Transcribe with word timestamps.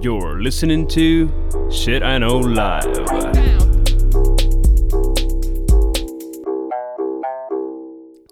You're 0.00 0.40
listening 0.40 0.86
to 0.88 1.28
Shit 1.70 2.02
I 2.02 2.18
Know 2.18 2.42
Live. 2.42 2.92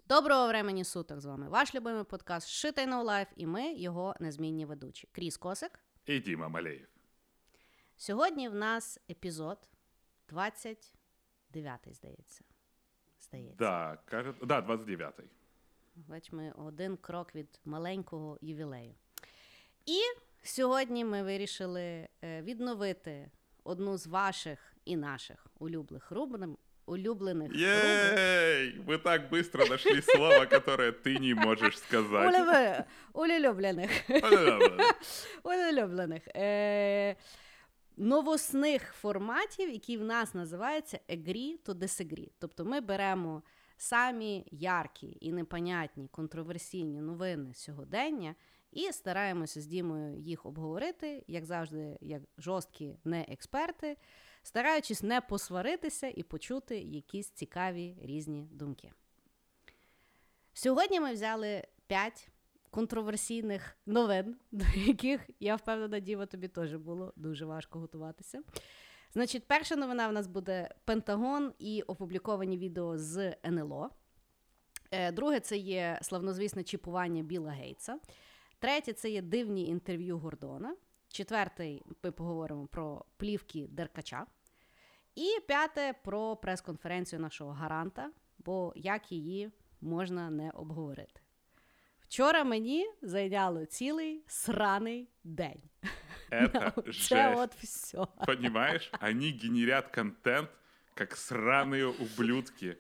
Доброго 0.09 0.49
времені 0.49 0.85
суток 0.85 1.21
з 1.21 1.25
вами. 1.25 1.49
Ваш 1.49 1.75
любимий 1.75 2.05
подкаст 2.05 2.49
Shit 2.49 2.79
I 2.79 2.89
Know 2.89 3.05
Life 3.05 3.27
і 3.37 3.47
ми 3.47 3.73
його 3.73 4.15
незмінні 4.21 4.65
ведучі. 4.67 5.09
Кріс 5.13 5.37
Косик. 5.37 5.81
І 6.07 6.21
Діма 6.21 6.49
Малеєв. 6.49 6.89
Сьогодні 7.97 8.49
в 8.49 8.55
нас 8.55 8.99
епізод 9.11 9.59
29, 10.29 11.81
здається. 11.91 12.45
Здається. 13.21 13.57
Да, 13.59 13.99
кажет, 14.05 14.37
да, 14.43 14.61
29-й. 14.61 15.25
Бач, 15.97 16.33
ми 16.33 16.53
один 16.57 16.97
крок 16.97 17.35
від 17.35 17.61
маленького 17.65 18.39
ювілею. 18.41 18.95
І 19.87 19.99
сьогодні 20.44 21.06
ми 21.06 21.24
вирішили 21.24 22.08
е, 22.24 22.42
відновити 22.42 23.32
одну 23.64 23.98
з 23.98 24.08
ваших 24.08 24.74
і 24.86 24.96
наших 24.96 25.48
улюблених 25.60 26.12
рубрик. 26.12 26.50
Улюблених 26.88 27.52
рубрик. 27.52 27.68
Ей! 27.68 28.80
Вы 28.80 29.00
так 29.00 29.30
быстро 29.30 29.66
нашли 29.66 30.02
слово, 30.02 30.46
которое 30.46 30.92
ты 30.92 31.18
не 31.18 31.34
можешь 31.34 31.80
сказать. 31.80 32.36
Улюблених. 32.36 32.86
Улюблених. 33.14 33.92
Ой-ой-ой. 35.44 35.72
улюблених. 35.72 36.28
Е, 36.36 37.16
новосних 37.98 38.94
форматів, 38.94 39.70
які 39.70 39.98
в 39.98 40.04
нас 40.04 40.34
називаються 40.34 41.00
agree 41.10 41.58
to 41.66 41.74
disagree. 41.74 42.30
Тобто 42.40 42.66
ми 42.66 42.82
беремо 42.82 43.44
самі 43.78 44.48
яркі 44.52 45.18
і 45.22 45.32
непонятні 45.32 46.08
контроверсійні 46.08 47.02
новини 47.02 47.54
сьогодення 47.54 48.36
і 48.73 48.93
стараємося 48.93 49.61
з 49.61 49.67
Дімою 49.67 50.19
їх 50.19 50.47
обговорити, 50.47 51.25
як 51.27 51.45
завжди, 51.45 51.99
як 52.01 52.23
жорсткі 52.39 52.97
не 53.05 53.27
експерти, 53.29 53.97
стараючись 54.43 55.03
не 55.03 55.21
посваритися 55.21 56.09
і 56.09 56.23
почути 56.23 56.79
якісь 56.79 57.31
цікаві 57.31 57.97
різні 58.03 58.49
думки. 58.53 58.93
Сьогодні 60.53 61.01
ми 61.01 61.13
взяли 61.13 61.65
п'ять 61.87 62.29
контроверсійних 62.71 63.77
новин, 63.87 64.37
до 64.53 64.65
яких 64.75 65.31
я 65.41 65.57
впевнена, 65.57 66.01
Діва, 66.01 66.27
тобі 66.27 66.49
теж 66.49 66.75
було 66.75 67.13
дуже 67.17 67.45
важко 67.45 67.79
готуватися. 67.79 68.43
Значить, 69.13 69.47
перша 69.47 69.77
новина 69.77 70.09
в 70.09 70.13
нас 70.13 70.27
буде 70.27 70.71
Пентагон 70.85 71.53
і 71.59 71.83
опубліковані 71.83 72.59
відео 72.59 72.99
з 72.99 73.35
НЛО. 73.47 73.91
Е, 74.91 75.13
Друге, 75.13 75.41
це 75.41 75.57
є 75.57 75.99
славнозвісне 76.03 76.63
чіпування 76.63 77.23
Біла 77.23 77.51
Гейтса. 77.51 77.99
Третє 78.60 78.94
це 78.94 79.10
є 79.10 79.22
дивні 79.22 79.68
інтерв'ю 79.68 80.18
Гордона. 80.18 80.76
Четвертий 81.08 81.84
ми 82.04 82.12
поговоримо 82.12 82.68
про 82.68 83.06
плівки 83.18 83.68
Деркача. 83.70 84.26
І 85.16 85.40
п'яте 85.48 85.94
про 86.04 86.36
прес-конференцію 86.36 87.20
нашого 87.20 87.52
гаранта, 87.52 88.12
бо 88.38 88.74
як 88.76 89.12
її 89.12 89.52
можна 89.82 90.30
не 90.30 90.50
обговорити. 90.52 91.22
Вчора 92.02 92.44
мені 92.44 92.86
зайняло 93.02 93.66
цілий 93.66 94.24
сраний 94.28 95.10
день. 95.24 95.62
Это 96.32 96.72
Це 96.86 96.92
жесть. 96.92 97.40
от 97.40 97.56
все. 97.56 98.08
Понимаешь? 98.26 98.92
Они 99.02 99.32
генерят 99.44 99.96
контент, 99.96 100.50
как 100.94 101.16
сраные 101.16 101.86
ублюдки. 101.86 102.78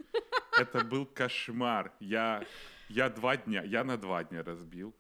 Это 0.59 0.84
был 0.90 1.06
кошмар. 1.06 1.92
Я, 2.00 2.44
я 2.90 3.09
два 3.09 3.38
дня, 3.38 3.64
я 3.66 3.84
на 3.84 3.98
два 3.98 4.23
дня 4.23 4.44
разбил. 4.44 4.94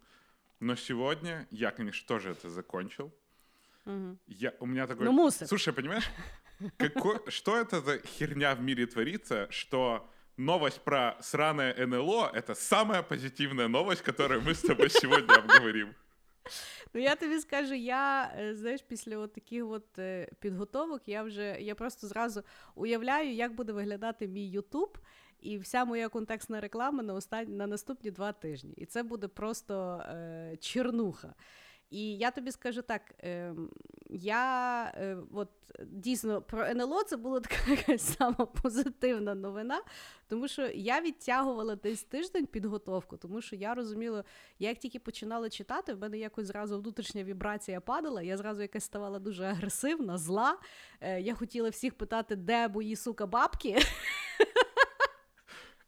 Но 0.59 0.75
сегодня 0.75 1.47
я, 1.51 1.71
конечно, 1.71 2.07
тоже 2.07 2.31
это 2.31 2.49
закончил. 2.49 3.11
Я, 4.27 4.53
у 4.59 4.65
меня 4.65 4.87
такой... 4.87 5.05
Ну, 5.05 5.11
мусор. 5.11 5.47
Слушай, 5.47 5.73
понимаешь, 5.73 6.09
какой- 6.77 7.19
что 7.29 7.57
это 7.57 7.81
за 7.81 7.99
херня 7.99 8.55
в 8.55 8.61
мире 8.61 8.87
творится, 8.87 9.47
что 9.51 10.09
новость 10.37 10.81
про 10.81 11.17
сраное 11.21 11.85
НЛО — 11.85 12.33
это 12.33 12.55
самая 12.55 13.03
позитивная 13.03 13.67
новость, 13.67 14.01
которую 14.01 14.41
мы 14.41 14.51
с 14.55 14.61
тобой 14.61 14.89
сегодня 14.89 15.35
обговорим. 15.35 15.93
Ну 16.93 17.01
я 17.01 17.15
тобі 17.15 17.39
скажу, 17.39 17.73
я 17.73 18.33
е, 18.39 18.55
знаєш, 18.55 18.81
після 18.81 19.17
от 19.17 19.33
таких 19.33 19.65
от 19.65 19.99
е, 19.99 20.29
підготовок 20.39 21.07
я 21.07 21.23
вже 21.23 21.57
я 21.59 21.75
просто 21.75 22.07
зразу 22.07 22.43
уявляю, 22.75 23.33
як 23.33 23.55
буде 23.55 23.73
виглядати 23.73 24.27
мій 24.27 24.49
Ютуб 24.49 24.97
і 25.42 25.58
вся 25.58 25.84
моя 25.84 26.08
контекстна 26.08 26.60
реклама 26.60 27.02
на 27.02 27.14
останні 27.14 27.54
на 27.54 27.66
наступні 27.66 28.10
два 28.10 28.32
тижні. 28.32 28.74
І 28.76 28.86
це 28.86 29.02
буде 29.02 29.28
просто 29.28 30.02
е, 30.04 30.56
чернуха. 30.60 31.34
І 31.90 32.16
я 32.16 32.30
тобі 32.30 32.50
скажу 32.52 32.82
так: 32.82 33.14
е, 33.24 33.54
я 34.10 34.84
е, 34.96 35.16
от 35.32 35.48
дійсно 35.84 36.42
про 36.42 36.64
НЛО 36.64 37.02
це 37.02 37.16
була 37.16 37.40
така 37.40 37.70
якась 37.70 38.16
сама 38.16 38.46
позитивна 38.46 39.34
новина, 39.34 39.82
тому 40.28 40.48
що 40.48 40.66
я 40.66 41.00
відтягувала 41.00 41.76
десь 41.76 42.02
тиждень 42.02 42.46
підготовку, 42.46 43.16
тому 43.16 43.40
що 43.40 43.56
я 43.56 43.74
розуміла, 43.74 44.24
я 44.58 44.68
як 44.68 44.78
тільки 44.78 44.98
починала 44.98 45.50
читати, 45.50 45.94
в 45.94 45.98
мене 45.98 46.18
якось 46.18 46.46
зразу 46.46 46.80
внутрішня 46.80 47.24
вібрація 47.24 47.80
падала, 47.80 48.22
я 48.22 48.36
зразу 48.36 48.62
якась 48.62 48.84
ставала 48.84 49.18
дуже 49.18 49.44
агресивна, 49.44 50.18
зла. 50.18 50.58
Е, 51.00 51.20
я 51.20 51.34
хотіла 51.34 51.68
всіх 51.68 51.94
питати, 51.94 52.36
де 52.36 52.68
мої 52.68 52.96
сука 52.96 53.26
бабки. 53.26 53.78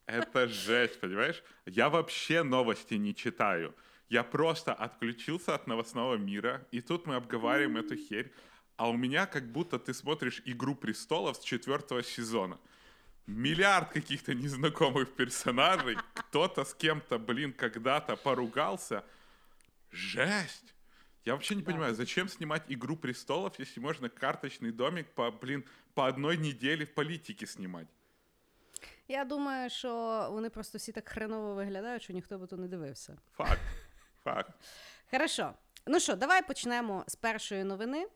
Это 0.05 0.47
жесть, 0.47 0.99
понимаешь? 0.99 1.43
Я 1.65 1.89
вообще 1.89 2.43
новости 2.43 2.95
не 2.95 3.15
читаю. 3.15 3.73
Я 4.09 4.23
просто 4.23 4.73
отключился 4.73 5.55
от 5.55 5.67
новостного 5.67 6.15
мира, 6.17 6.67
и 6.71 6.81
тут 6.81 7.07
мы 7.07 7.15
обговариваем 7.15 7.77
эту 7.77 7.95
херь. 7.95 8.31
А 8.75 8.89
у 8.89 8.97
меня 8.97 9.25
как 9.25 9.51
будто 9.51 9.79
ты 9.79 9.93
смотришь 9.93 10.41
«Игру 10.45 10.75
престолов» 10.75 11.37
с 11.37 11.39
четвертого 11.43 12.03
сезона. 12.03 12.59
Миллиард 13.27 13.91
каких-то 13.91 14.33
незнакомых 14.33 15.13
персонажей, 15.15 15.97
кто-то 16.13 16.65
с 16.65 16.73
кем-то, 16.73 17.17
блин, 17.17 17.53
когда-то 17.53 18.17
поругался. 18.17 19.05
Жесть! 19.91 20.73
Я 21.23 21.33
вообще 21.33 21.55
не 21.55 21.61
Да. 21.61 21.71
понимаю, 21.71 21.95
зачем 21.95 22.27
снимать 22.27 22.63
«Игру 22.67 22.97
престолов», 22.97 23.57
если 23.59 23.79
можно 23.79 24.09
карточный 24.09 24.71
домик 24.71 25.07
по, 25.13 25.31
блин, 25.31 25.63
по 25.93 26.07
одной 26.07 26.35
неделе 26.35 26.85
в 26.85 26.93
политике 26.93 27.47
снимать? 27.47 27.87
Я 29.12 29.24
думаю, 29.24 29.70
що 29.70 30.28
вони 30.30 30.50
просто 30.50 30.78
всі 30.78 30.92
так 30.92 31.08
хреново 31.08 31.54
виглядають, 31.54 32.02
що 32.02 32.12
ніхто 32.12 32.38
би 32.38 32.46
то 32.46 32.56
не 32.56 32.68
дивився. 32.68 33.18
Факт. 33.36 33.60
Факт. 34.24 34.50
Хорошо. 35.10 35.54
Ну 35.86 36.00
що, 36.00 36.16
давай 36.16 36.46
почнемо 36.46 37.04
з 37.06 37.14
першої 37.14 37.64
новини. 37.64 38.06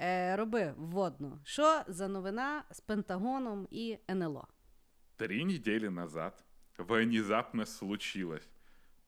Е, 0.00 0.36
роби 0.36 0.74
вводну. 0.76 1.38
Що 1.44 1.82
за 1.86 2.08
новина 2.08 2.64
з 2.70 2.80
Пентагоном 2.80 3.68
і 3.70 3.98
НЛО? 4.10 4.48
Три 5.16 5.44
недели 5.44 5.90
назад 5.90 6.44
внезапно 6.78 7.66
случилось. 7.66 8.48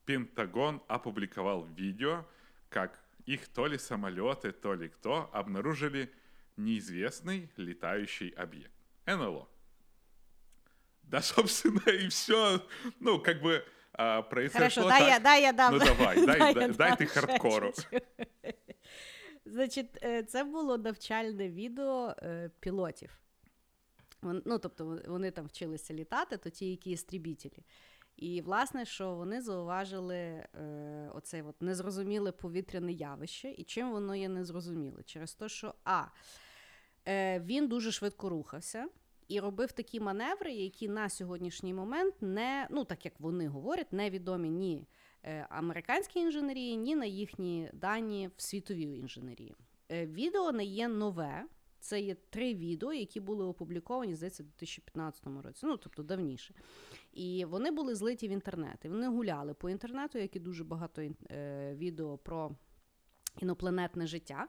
Пентагон 0.05 0.81
опубликовал 0.89 1.67
видео, 1.77 2.25
как 2.69 2.99
их 3.25 3.47
то 3.47 3.67
ли 3.67 3.77
самолеты, 3.77 4.51
то 4.51 4.75
ли 4.75 4.89
кто 4.89 5.29
обнаружили 5.31 6.09
неизвестный 6.57 7.49
летающий 7.57 8.29
объект. 8.29 8.71
НЛО. 9.05 9.47
Да, 11.06 11.22
собственно, 11.22 11.82
и 11.86 12.08
все. 12.08 12.60
Ну, 13.00 13.20
как 13.20 13.42
бы 13.42 13.64
а, 13.92 14.22
произошло 14.22 14.58
Хорошо, 14.58 14.88
дай 14.88 15.00
так. 15.00 15.08
я, 15.08 15.18
дай 15.18 15.42
я 15.42 15.52
дам. 15.52 15.72
Ну, 15.72 15.78
давай, 15.78 16.26
дай- 16.26 16.38
дай- 16.54 16.54
дай 16.54 16.72
дам 16.72 16.96
ти 16.96 17.06
хардкору. 17.06 17.72
Значить, 19.44 19.98
е, 20.02 20.22
це 20.22 20.44
було 20.44 20.78
навчальне 20.78 21.48
відео 21.48 22.14
е, 22.22 22.50
пілотів. 22.60 23.10
Ну, 24.22 24.58
тобто 24.58 25.02
вони 25.06 25.30
там 25.30 25.46
вчилися 25.46 25.94
літати, 25.94 26.36
то 26.36 26.50
ті, 26.50 26.70
які 26.70 26.90
істрібітелі. 26.90 27.64
І, 28.16 28.40
власне, 28.40 28.84
що 28.84 29.14
вони 29.14 29.40
зауважили 29.42 30.16
е, 30.16 31.10
оце 31.14 31.42
от 31.42 31.62
незрозуміле 31.62 32.32
повітряне 32.32 32.92
явище. 32.92 33.50
І 33.50 33.64
чим 33.64 33.90
воно 33.90 34.16
є 34.16 34.28
незрозуміле? 34.28 35.02
Через 35.02 35.34
те, 35.34 35.48
що 35.48 35.74
А. 35.84 36.04
Е, 37.08 37.40
він 37.40 37.68
дуже 37.68 37.92
швидко 37.92 38.28
рухався 38.28 38.88
і 39.28 39.40
робив 39.40 39.72
такі 39.72 40.00
маневри, 40.00 40.52
які 40.52 40.88
на 40.88 41.08
сьогоднішній 41.08 41.74
момент 41.74 42.14
не, 42.20 42.68
ну 42.70 42.84
так 42.84 43.04
як 43.04 43.20
вони 43.20 43.48
говорять, 43.48 43.92
невідомі 43.92 44.50
ні 44.50 44.86
е, 45.22 45.46
американській 45.50 46.20
інженерії, 46.20 46.76
ні 46.76 46.96
на 46.96 47.04
їхні 47.04 47.70
дані 47.72 48.30
в 48.36 48.42
світовій 48.42 48.98
інженерії. 48.98 49.54
Е, 49.92 50.06
відео 50.06 50.52
не 50.52 50.64
є 50.64 50.88
нове. 50.88 51.44
Це 51.80 52.00
є 52.00 52.14
три 52.14 52.54
відео, 52.54 52.92
які 52.92 53.20
були 53.20 53.44
опубліковані, 53.44 54.14
здається, 54.14 54.42
у 54.42 54.46
2015 54.46 55.26
році, 55.44 55.66
ну 55.66 55.76
тобто 55.76 56.02
давніше. 56.02 56.54
І 57.12 57.44
вони 57.44 57.70
були 57.70 57.94
злиті 57.94 58.28
в 58.28 58.30
інтернет. 58.30 58.78
І 58.84 58.88
вони 58.88 59.08
гуляли 59.08 59.54
по 59.54 59.70
інтернету, 59.70 60.18
як 60.18 60.36
і 60.36 60.40
дуже 60.40 60.64
багато 60.64 61.02
е, 61.02 61.74
відео 61.74 62.18
про 62.18 62.50
інопланетне 63.40 64.06
життя. 64.06 64.48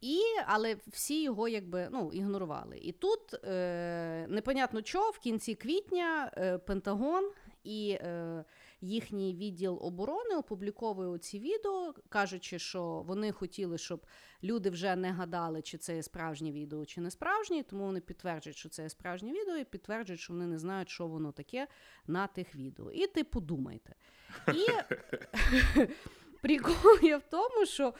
І, 0.00 0.20
але 0.46 0.76
всі 0.86 1.22
його 1.22 1.48
якби 1.48 1.88
ну, 1.92 2.10
ігнорували. 2.12 2.78
І 2.78 2.92
тут 2.92 3.34
е, 3.34 4.26
непонятно 4.28 4.82
що, 4.84 5.10
в 5.10 5.18
кінці 5.18 5.54
квітня 5.54 6.32
е, 6.36 6.58
Пентагон 6.58 7.30
і 7.64 7.90
е, 7.90 8.44
їхній 8.80 9.34
відділ 9.34 9.78
оборони 9.82 10.36
опубліковує 10.36 11.18
ці 11.18 11.38
відео, 11.38 11.94
кажучи, 12.08 12.58
що 12.58 12.82
вони 13.06 13.32
хотіли, 13.32 13.78
щоб 13.78 14.06
люди 14.42 14.70
вже 14.70 14.96
не 14.96 15.12
гадали, 15.12 15.62
чи 15.62 15.78
це 15.78 15.96
є 15.96 16.02
справжнє 16.02 16.52
відео, 16.52 16.86
чи 16.86 17.00
не 17.00 17.10
справжнє. 17.10 17.62
Тому 17.62 17.84
вони 17.84 18.00
підтверджують, 18.00 18.56
що 18.56 18.68
це 18.68 18.82
є 18.82 18.88
справжнє 18.88 19.32
відео, 19.32 19.56
і 19.56 19.64
підтверджують, 19.64 20.20
що 20.20 20.32
вони 20.32 20.46
не 20.46 20.58
знають, 20.58 20.88
що 20.88 21.06
воно 21.06 21.32
таке 21.32 21.66
на 22.06 22.26
тих 22.26 22.54
відео. 22.54 22.90
І 22.90 23.06
типу 23.06 23.40
думайте. 23.40 23.94
І 24.54 24.66
прикол 26.42 26.98
є 27.02 27.16
в 27.16 27.22
тому, 27.30 27.66
що 27.66 27.94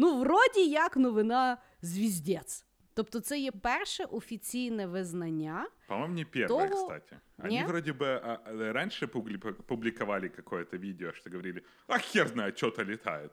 ну, 0.00 0.18
вроді 0.18 0.66
як 0.66 0.96
новина 0.96 1.58
звіздець. 1.82 2.66
Тобто, 2.94 3.20
це 3.20 3.38
є 3.38 3.52
перше 3.52 4.04
офіційне 4.04 4.86
визнання. 4.86 5.66
По-моему, 5.86 6.14
не 6.14 6.24
первое, 6.24 6.68
Того- 6.68 6.82
кстати. 6.82 7.16
Они 7.38 7.64
вроді 7.64 7.92
вроде 7.92 7.92
бы 7.92 8.20
а, 8.24 8.38
а, 8.44 8.72
раньше 8.72 9.06
публи- 9.06 9.52
публиковали 9.52 10.28
какое-то 10.28 10.76
видео, 10.76 11.12
что 11.12 11.30
говорили, 11.30 11.62
а 11.86 11.98
хер 11.98 12.28
знает, 12.28 12.58
что-то 12.58 12.84
летает. 12.84 13.30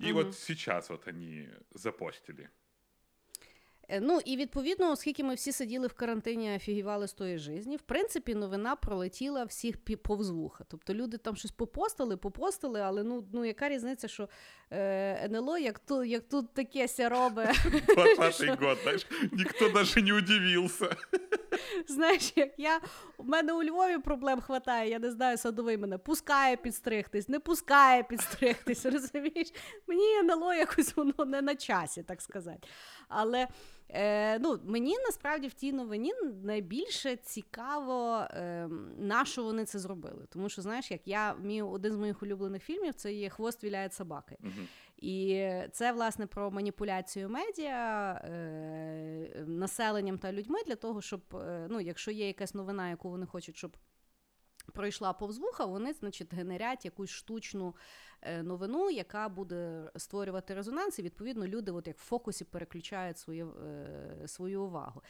И 0.00 0.12
угу. 0.12 0.22
вот 0.22 0.34
сейчас 0.34 0.90
вот 0.90 1.08
они 1.08 1.48
запостили. 1.74 2.48
Е, 3.88 4.00
Ну 4.00 4.20
і 4.24 4.36
відповідно, 4.36 4.90
оскільки 4.90 5.24
ми 5.24 5.34
всі 5.34 5.52
сиділи 5.52 5.86
в 5.86 5.92
карантині, 5.92 6.56
офігівали 6.56 7.08
з 7.08 7.12
тої 7.12 7.38
житті, 7.38 7.76
в 7.76 7.82
принципі, 7.82 8.34
новина 8.34 8.76
пролетіла 8.76 9.44
всіх 9.44 9.76
повз 10.02 10.30
вуха. 10.30 10.64
Тобто 10.68 10.94
люди 10.94 11.16
там 11.16 11.36
щось 11.36 11.50
попостили, 11.50 12.16
попостили, 12.16 12.80
але 12.80 13.02
ну, 13.02 13.24
ну 13.32 13.44
яка 13.44 13.68
різниця, 13.68 14.08
що 14.08 14.28
е, 14.70 15.28
НЛО, 15.28 15.58
як 15.58 15.78
тут, 15.78 16.06
як 16.06 16.28
тут 16.28 16.54
таке 16.54 16.88
ся. 16.88 17.08
20 17.08 18.60
год, 18.60 18.78
знаешь, 18.82 19.06
никто 19.32 19.68
даже 19.68 20.02
не 20.02 20.12
удивился. 20.12 20.96
Знаєш, 21.88 22.32
як 22.36 22.58
я 22.58 22.80
у 23.16 23.24
мене 23.24 23.52
у 23.52 23.62
Львові 23.62 23.98
проблем 23.98 24.40
хватає, 24.40 24.90
я 24.90 24.98
не 24.98 25.10
знаю, 25.10 25.38
садовий 25.38 25.76
мене 25.76 25.98
пускає 25.98 26.56
підстригтись, 26.56 27.28
не 27.28 27.40
пускає 27.40 28.02
підстригтись, 28.02 28.86
розумієш? 28.92 29.52
Мені 29.86 30.18
НЛО 30.18 30.54
якось 30.54 30.96
воно 30.96 31.24
не 31.26 31.42
на 31.42 31.54
часі, 31.54 32.02
так 32.02 32.22
сказати. 32.22 32.68
Але 33.08 33.48
е, 33.90 34.38
ну, 34.38 34.58
мені 34.64 34.96
насправді 35.06 35.48
в 35.48 35.54
тій 35.54 35.72
новині 35.72 36.12
найбільше 36.42 37.16
цікаво, 37.16 38.26
е, 38.30 38.68
на 38.98 39.24
що 39.24 39.44
вони 39.44 39.64
це 39.64 39.78
зробили. 39.78 40.26
Тому 40.28 40.48
що, 40.48 40.62
знаєш, 40.62 40.90
як 40.90 41.00
я 41.04 41.34
мій 41.34 41.62
один 41.62 41.92
з 41.92 41.96
моїх 41.96 42.22
улюблених 42.22 42.62
фільмів 42.62 42.94
це 42.94 43.12
є 43.12 43.28
Хвост 43.28 43.64
віляє 43.64 43.90
собаки. 43.90 44.36
Мгм. 44.40 44.68
І 44.96 45.48
це 45.72 45.92
власне 45.92 46.26
про 46.26 46.50
маніпуляцію 46.50 47.28
медіа 47.28 48.12
е, 48.24 49.44
населенням 49.46 50.18
та 50.18 50.32
людьми 50.32 50.58
для 50.66 50.76
того, 50.76 51.00
щоб 51.00 51.20
е, 51.34 51.66
ну, 51.70 51.80
якщо 51.80 52.10
є 52.10 52.26
якась 52.26 52.54
новина, 52.54 52.90
яку 52.90 53.10
вони 53.10 53.26
хочуть, 53.26 53.56
щоб 53.56 53.76
пройшла 54.72 55.12
повз 55.12 55.38
вуха, 55.38 55.64
вони, 55.64 55.92
значить, 55.92 56.34
генерять 56.34 56.84
якусь 56.84 57.10
штучну 57.10 57.74
е, 58.22 58.42
новину, 58.42 58.90
яка 58.90 59.28
буде 59.28 59.90
створювати 59.96 60.54
резонанс, 60.54 60.98
і 60.98 61.02
відповідно 61.02 61.46
люди, 61.46 61.72
от 61.72 61.86
як 61.86 61.98
в 61.98 62.04
фокусі, 62.04 62.44
переключають 62.44 63.18
свою, 63.18 63.54
е, 63.66 64.28
свою 64.28 64.62
увагу. 64.62 65.02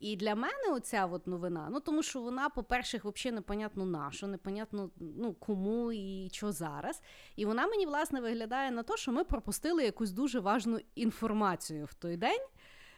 І 0.00 0.16
для 0.16 0.34
мене 0.34 0.72
оця 0.72 1.06
от 1.06 1.26
новина, 1.26 1.68
ну 1.70 1.80
тому 1.80 2.02
що 2.02 2.20
вона, 2.20 2.48
по-перше, 2.48 3.00
взагалі 3.04 3.34
непонятно 3.34 3.86
на 3.86 4.10
що, 4.10 4.26
непонятно 4.26 4.90
ну, 5.00 5.34
кому 5.34 5.92
і 5.92 6.28
що 6.32 6.52
зараз. 6.52 7.02
І 7.36 7.44
вона 7.44 7.66
мені, 7.66 7.86
власне, 7.86 8.20
виглядає 8.20 8.70
на 8.70 8.82
те, 8.82 8.96
що 8.96 9.12
ми 9.12 9.24
пропустили 9.24 9.84
якусь 9.84 10.10
дуже 10.10 10.40
важну 10.40 10.80
інформацію 10.94 11.84
в 11.86 11.94
той 11.94 12.16
день 12.16 12.46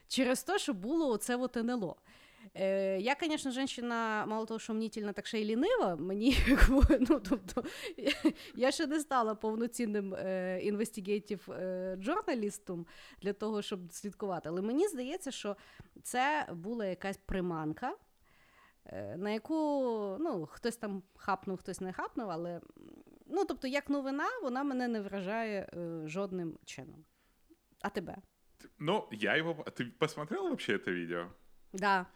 через 0.09 0.43
те, 0.43 0.59
що 0.59 0.75
було 0.75 1.09
оце 1.09 1.37
от 1.37 1.57
НЛО. 1.57 1.97
Е, 2.55 3.01
я, 3.01 3.17
звісно, 3.21 3.51
жінка, 3.51 4.27
мало 4.27 4.47
того, 4.47 4.61
що 4.61 4.75
мнітільна, 4.75 5.13
так 5.13 5.27
ще 5.27 5.41
й 5.41 5.45
лінива. 5.45 5.97
Мені 5.97 6.37
ну, 7.01 7.21
тобто, 7.29 7.65
я 8.55 8.71
ще 8.71 8.87
не 8.87 9.01
стала 9.01 9.35
повноцінним 9.35 10.15
е, 10.15 10.61
інвестигейтів 10.63 11.51
е, 11.51 11.97
журналістом 12.01 12.87
для 13.23 13.33
того, 13.33 13.63
щоб 13.63 13.93
слідкувати. 13.93 14.49
Але 14.49 14.63
мені 14.63 14.89
здається, 14.89 15.31
що 15.31 15.57
це 16.03 16.49
була 16.53 16.87
якась 16.87 17.17
приманка, 17.17 17.97
е, 18.87 19.17
на 19.17 19.31
яку 19.31 19.55
ну, 20.21 20.47
хтось 20.47 20.77
там 20.77 21.03
хапнув, 21.17 21.59
хтось 21.59 21.81
не 21.81 21.93
хапнув, 21.93 22.31
але 22.31 22.61
ну, 23.27 23.45
тобто, 23.45 23.69
як 23.69 23.91
новина, 23.91 24.29
вона 24.43 24.63
мене 24.65 24.89
не 24.89 25.01
вражає 25.01 25.71
е, 25.75 26.09
жодним 26.09 26.59
чином. 26.65 27.05
А 27.83 27.89
тебе? 27.89 28.17
Ну, 28.79 29.09
я 29.13 29.37
его... 29.37 29.65
Ты 29.77 29.91
посмотрел 29.99 30.49
вообще 30.49 30.77
это 30.77 30.91
видео? 30.91 31.29
Да. 31.73 32.07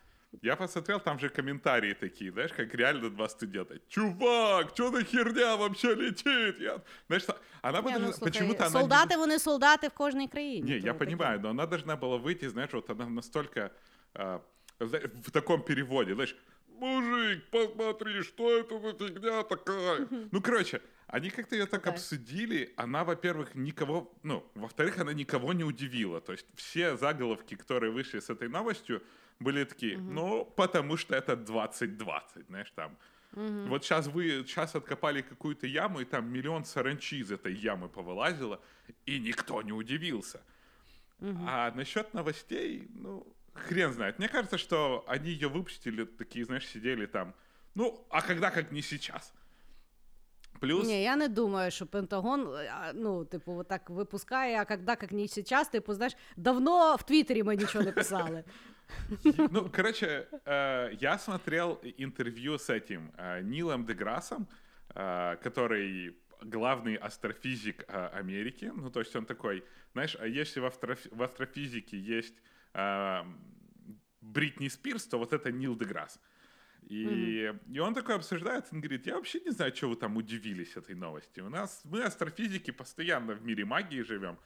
Я 0.42 0.56
посмотрел, 0.56 1.00
там 1.00 1.20
же 1.20 1.30
комментарии 1.30 1.94
такие, 1.94 2.32
знаешь, 2.32 2.52
как 2.54 2.74
реально 2.76 3.10
два 3.10 3.30
студента. 3.30 3.76
Чувак, 3.88 4.70
что 4.74 4.92
за 4.92 5.04
херня 5.04 5.56
вообще 5.56 5.96
летит? 5.96 6.60
Я... 6.60 6.82
Знаешь, 7.08 7.24
та- 7.26 7.38
она 7.62 7.82
бы 7.82 7.86
Ні, 7.92 7.94
ну, 7.94 8.00
даже- 8.00 8.14
слухай, 8.14 8.32
почему-то 8.32 8.64
она 8.64 8.70
не- 8.74 8.80
солдати, 8.80 9.18
вони 9.18 9.40
солдати 9.40 9.88
в 9.88 9.92
кожній 9.94 10.28
країні. 10.28 10.70
Не, 10.70 10.76
я 10.76 10.82
тому 10.82 10.94
таке. 10.94 11.06
понимаю, 11.06 11.40
но 11.40 11.50
она 11.50 11.66
должна 11.66 11.96
была 11.96 12.18
выйти, 12.24 12.50
знаешь, 12.50 12.74
вот 12.74 12.90
она 12.90 13.06
настолько 13.10 13.70
а, 14.16 14.40
зна- 14.80 15.00
в 15.24 15.32
таком 15.32 15.62
переводе, 15.62 16.14
знаешь, 16.14 16.36
мужик, 16.80 17.44
посмотри, 17.52 18.24
что 18.24 18.44
это 18.60 18.80
за 18.82 19.08
фигня 19.08 19.44
такая. 19.44 20.08
Ну, 20.32 20.42
короче, 20.42 20.80
они 21.08 21.30
как-то 21.30 21.56
ее 21.56 21.66
так 21.66 21.82
Окей. 21.82 21.94
обсудили. 21.94 22.74
Она, 22.78 23.04
во-первых, 23.04 23.56
никого, 23.56 24.12
ну, 24.24 24.44
во-вторых, 24.56 24.98
она 25.02 25.14
никого 25.14 25.54
не 25.54 25.64
удивила. 25.64 26.20
То 26.22 26.32
есть 26.34 26.48
все 26.56 26.98
заголовки, 26.98 27.56
которые 27.56 27.92
вышли 27.92 28.20
с 28.20 28.30
этой 28.30 28.50
новостью, 28.50 29.02
были 29.40 29.66
такие, 29.66 29.98
ну, 29.98 30.46
потому 30.56 30.98
что 30.98 31.16
это 31.16 31.36
2020, 31.36 32.48
знаешь, 32.48 32.72
там. 32.76 32.98
Вот 33.68 33.84
сейчас 33.84 34.08
вы 34.08 34.44
сейчас 34.46 34.76
откопали 34.76 35.22
какую-то 35.22 35.68
яму, 35.68 36.02
и 36.02 36.06
там 36.06 36.32
миллион 36.32 36.66
саранчи 36.66 37.18
из 37.18 37.32
этой 37.32 37.54
ямы 37.54 37.90
повылазило, 37.90 38.60
и 39.08 39.20
никто 39.20 39.62
не 39.62 39.72
удивился. 39.72 40.40
А 41.20 41.72
насчет 41.76 42.14
новостей, 42.14 42.88
ну, 42.94 43.26
хрен 43.54 43.94
знает. 43.94 44.20
Мне 44.20 44.28
кажется, 44.28 44.58
что 44.58 45.04
они 45.08 45.30
ее 45.30 45.48
выпустили, 45.48 46.06
такие, 46.06 46.46
знаешь, 46.46 46.68
сидели 46.68 47.06
там. 47.06 47.34
Ну, 47.76 48.06
а 48.10 48.22
когда 48.22 48.52
как 48.52 48.72
не 48.72 48.82
сейчас? 48.82 49.34
Плюс, 50.60 50.88
Ні, 50.88 51.04
я 51.04 51.16
не 51.16 51.28
думаю, 51.28 51.72
що 51.72 51.86
Пентагон, 51.86 52.48
а, 52.48 52.94
ну, 52.94 53.26
типу, 53.26 53.54
вот 53.54 53.68
так 53.68 53.90
випускає, 53.90 54.62
а 54.62 54.66
когда, 54.66 54.96
как 54.96 55.12
не 55.12 55.28
сейчас, 55.28 55.70
типу, 55.70 55.94
знаєш, 55.94 56.16
давно 56.38 56.96
в 56.96 57.04
Твіттері 57.04 57.44
ми 57.44 57.56
нічого 57.56 57.86
не 57.86 57.92
писали. 57.92 58.44
ну, 59.51 59.69
короче, 59.71 60.29
э, 60.45 60.91
я 61.01 61.19
смотрел 61.19 61.81
интервью 61.99 62.59
с 62.59 62.71
этим 62.71 63.13
э, 63.17 63.43
Нилом 63.43 63.85
Деграссом, 63.85 64.49
э, 64.95 65.37
который 65.43 66.17
главный 66.43 66.95
астрофизик 66.95 67.85
Америки. 67.89 68.71
Ну, 68.75 68.91
то 68.91 69.01
есть 69.01 69.17
он 69.17 69.27
такой, 69.27 69.65
знаешь, 69.93 70.17
а 70.21 70.27
если 70.27 70.61
в, 70.61 70.67
астроф- 70.67 71.09
в 71.11 71.21
астрофизике 71.21 71.99
есть 71.99 72.35
Бритни 74.21 74.69
Спирс, 74.69 75.07
то 75.07 75.19
вот 75.19 75.33
это 75.33 75.51
Нил 75.51 75.77
Деграсс. 75.77 76.21
И, 76.89 77.53
и 77.73 77.79
он 77.81 77.95
такой 77.95 78.15
обсуждает, 78.15 78.67
он 78.73 78.81
говорит, 78.81 79.07
я 79.07 79.17
вообще 79.17 79.41
не 79.41 79.51
знаю, 79.51 79.75
что 79.75 79.89
вы 79.89 79.97
там 79.97 80.17
удивились 80.17 80.77
этой 80.77 80.95
новости. 80.95 81.41
У 81.41 81.49
нас, 81.49 81.81
мы 81.85 82.03
астрофизики 82.03 82.71
постоянно 82.71 83.35
в 83.35 83.45
мире 83.45 83.65
магии 83.65 84.03
живем. 84.03 84.39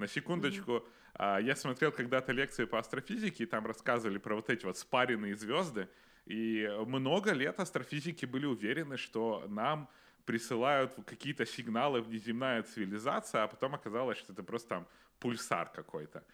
На 0.00 0.08
секундочку, 0.08 0.82
а, 1.12 1.38
я 1.38 1.54
смотрел 1.54 1.92
когда-то 1.92 2.32
лекции 2.32 2.64
по 2.64 2.78
астрофизике, 2.78 3.44
и 3.44 3.46
там 3.46 3.66
рассказывали 3.66 4.16
про 4.16 4.34
вот 4.34 4.48
эти 4.48 4.64
вот 4.64 4.78
спаренные 4.78 5.36
звезды. 5.36 5.90
И 6.24 6.66
много 6.86 7.32
лет 7.32 7.60
астрофизики 7.60 8.24
были 8.24 8.46
уверены, 8.46 8.96
что 8.96 9.44
нам 9.48 9.90
присылают 10.24 10.94
какие-то 11.04 11.44
сигналы 11.44 12.00
внеземная 12.00 12.62
цивилизация, 12.62 13.42
а 13.42 13.46
потом 13.46 13.74
оказалось, 13.74 14.16
что 14.16 14.32
это 14.32 14.42
просто 14.42 14.68
там 14.70 14.86
пульсар 15.18 15.68
какой-то. 15.68 16.24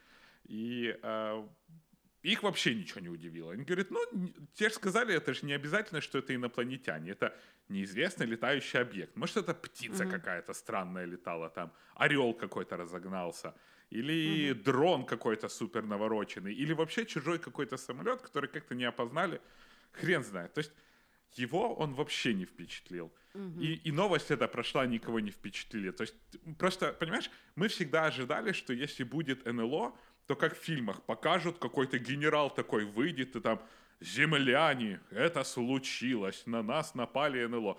И 0.44 0.96
э, 1.02 1.46
их 2.33 2.42
вообще 2.42 2.75
ничего 2.75 3.00
не 3.00 3.09
удивило. 3.09 3.52
Они 3.52 3.64
говорят, 3.64 3.90
ну, 3.90 4.00
те 4.54 4.68
же 4.68 4.75
сказали, 4.75 5.14
это 5.14 5.33
же 5.35 5.47
не 5.47 5.54
обязательно, 5.54 6.00
что 6.00 6.18
это 6.18 6.35
инопланетяне. 6.35 7.11
Это 7.11 7.37
неизвестный 7.68 8.26
летающий 8.26 8.80
объект. 8.80 9.16
Может, 9.16 9.37
это 9.37 9.54
птица 9.54 10.04
Мгм. 10.04 10.12
какая-то 10.12 10.54
странная 10.54 11.06
летала 11.06 11.49
там, 11.50 11.73
орел 11.95 12.35
какой-то 12.35 12.76
разогнался, 12.76 13.54
или 13.90 14.52
дрон 14.52 15.04
какой-то 15.06 15.49
супер 15.49 15.83
навороченный, 15.83 16.54
или 16.54 16.75
вообще 16.75 17.04
чужой 17.06 17.38
какой-то 17.38 17.76
самолет, 17.76 18.23
который 18.23 18.49
как-то 18.49 18.75
не 18.75 18.85
опознали. 18.88 19.40
Хрен 19.92 20.23
знает. 20.25 20.52
То 20.54 20.61
есть 20.61 20.73
его 21.35 21.75
он 21.75 21.95
вообще 21.95 22.35
не 22.35 22.45
впечатлил. 22.45 23.12
И, 23.61 23.75
и 23.88 23.92
новость 23.92 24.30
эта 24.30 24.49
прошла, 24.49 24.87
никого 24.87 25.21
не 25.21 25.30
впечатлили. 25.30 25.90
То 25.90 26.04
есть 26.04 26.14
просто, 26.59 26.92
понимаешь, 26.92 27.30
мы 27.56 27.68
всегда 27.68 28.06
ожидали, 28.06 28.52
что 28.52 28.73
если 28.73 29.04
будет 29.04 29.45
НЛО, 29.45 29.92
то 30.26 30.35
как 30.37 30.59
в 30.59 30.62
фильмах 30.62 31.02
покажут, 31.02 31.59
какой-то 31.59 31.99
генерал 31.99 32.50
такой 32.50 32.85
выйдет 32.85 33.37
и 33.37 33.40
там 33.40 33.61
«Земляне, 34.00 35.00
это 35.11 35.45
случилось, 35.45 36.42
на 36.47 36.62
нас 36.62 36.95
напали 36.95 37.47
НЛО». 37.47 37.78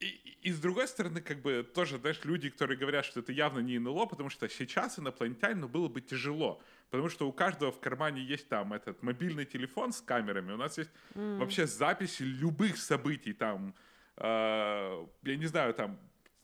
И, 0.00 0.06
и- 0.42 0.50
с 0.50 0.58
другой 0.58 0.88
стороны, 0.88 1.20
как 1.20 1.42
бы 1.42 1.62
тоже, 1.74 1.98
знаешь, 1.98 2.20
люди, 2.24 2.48
которые 2.48 2.78
говорят, 2.78 3.04
что 3.04 3.20
это 3.20 3.32
явно 3.32 3.58
не 3.60 3.78
НЛО, 3.78 4.06
потому 4.06 4.30
что 4.30 4.48
сейчас 4.48 4.98
инопланетянину 4.98 5.68
было 5.68 5.88
бы 5.88 6.00
тяжело. 6.00 6.62
Потому 6.90 7.10
что 7.10 7.28
у 7.28 7.32
каждого 7.32 7.70
в 7.70 7.80
кармане 7.80 8.22
есть 8.22 8.48
там 8.48 8.72
этот 8.72 9.02
мобильный 9.02 9.44
телефон 9.44 9.92
с 9.92 10.00
камерами. 10.00 10.52
У 10.52 10.56
нас 10.56 10.78
есть 10.78 10.90
вообще 11.14 11.66
записи 11.66 12.22
любых 12.22 12.78
событий 12.78 13.34
там 13.34 13.74
э, 14.16 15.06
я 15.22 15.36
не 15.36 15.46
знаю, 15.46 15.74
там, 15.74 15.98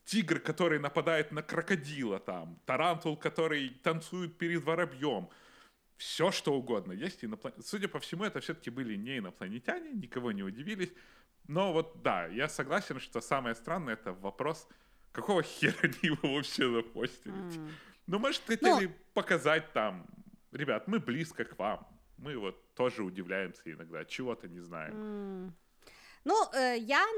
тигр, 0.07 0.39
который 0.39 0.79
нападает 0.79 1.31
на 1.31 1.43
крокодила, 1.43 2.19
там, 2.19 2.57
тарантул, 2.65 3.17
который 3.17 3.69
танцует 3.83 4.37
перед 4.37 4.63
воробьем, 4.63 5.29
все 5.97 6.31
что 6.31 6.53
угодно. 6.53 6.93
Есть 6.93 7.25
инопланетяне. 7.25 7.63
Судя 7.67 7.87
по 7.87 7.99
всему, 7.99 8.23
это 8.23 8.39
все-таки 8.39 8.69
были 8.69 8.95
не 8.95 9.17
инопланетяне, 9.17 9.91
никого 9.91 10.31
не 10.31 10.43
удивились. 10.43 10.93
Но 11.47 11.73
вот 11.73 12.01
да, 12.01 12.25
я 12.27 12.47
согласен, 12.47 12.99
что 12.99 13.19
самое 13.19 13.53
странное 13.55 13.93
это 13.95 14.13
вопрос, 14.13 14.67
какого 15.11 15.43
хера 15.43 15.75
они 15.83 15.99
его 16.01 16.35
вообще 16.35 16.71
запостили. 16.71 17.35
Mm. 17.35 17.71
Ну, 18.07 18.19
может, 18.19 18.43
хотели 18.45 18.85
Но... 18.85 18.93
показать 19.13 19.73
там, 19.73 20.05
ребят, 20.51 20.87
мы 20.87 20.99
близко 20.99 21.43
к 21.43 21.59
вам. 21.59 21.85
Мы 22.17 22.37
вот 22.37 22.73
тоже 22.75 23.03
удивляемся 23.03 23.61
иногда, 23.65 24.05
чего-то 24.05 24.47
не 24.47 24.61
знаем. 24.61 24.93
Mm. 24.95 25.51
Ну, 26.29 26.33
е, 26.53 26.77
я 26.77 27.13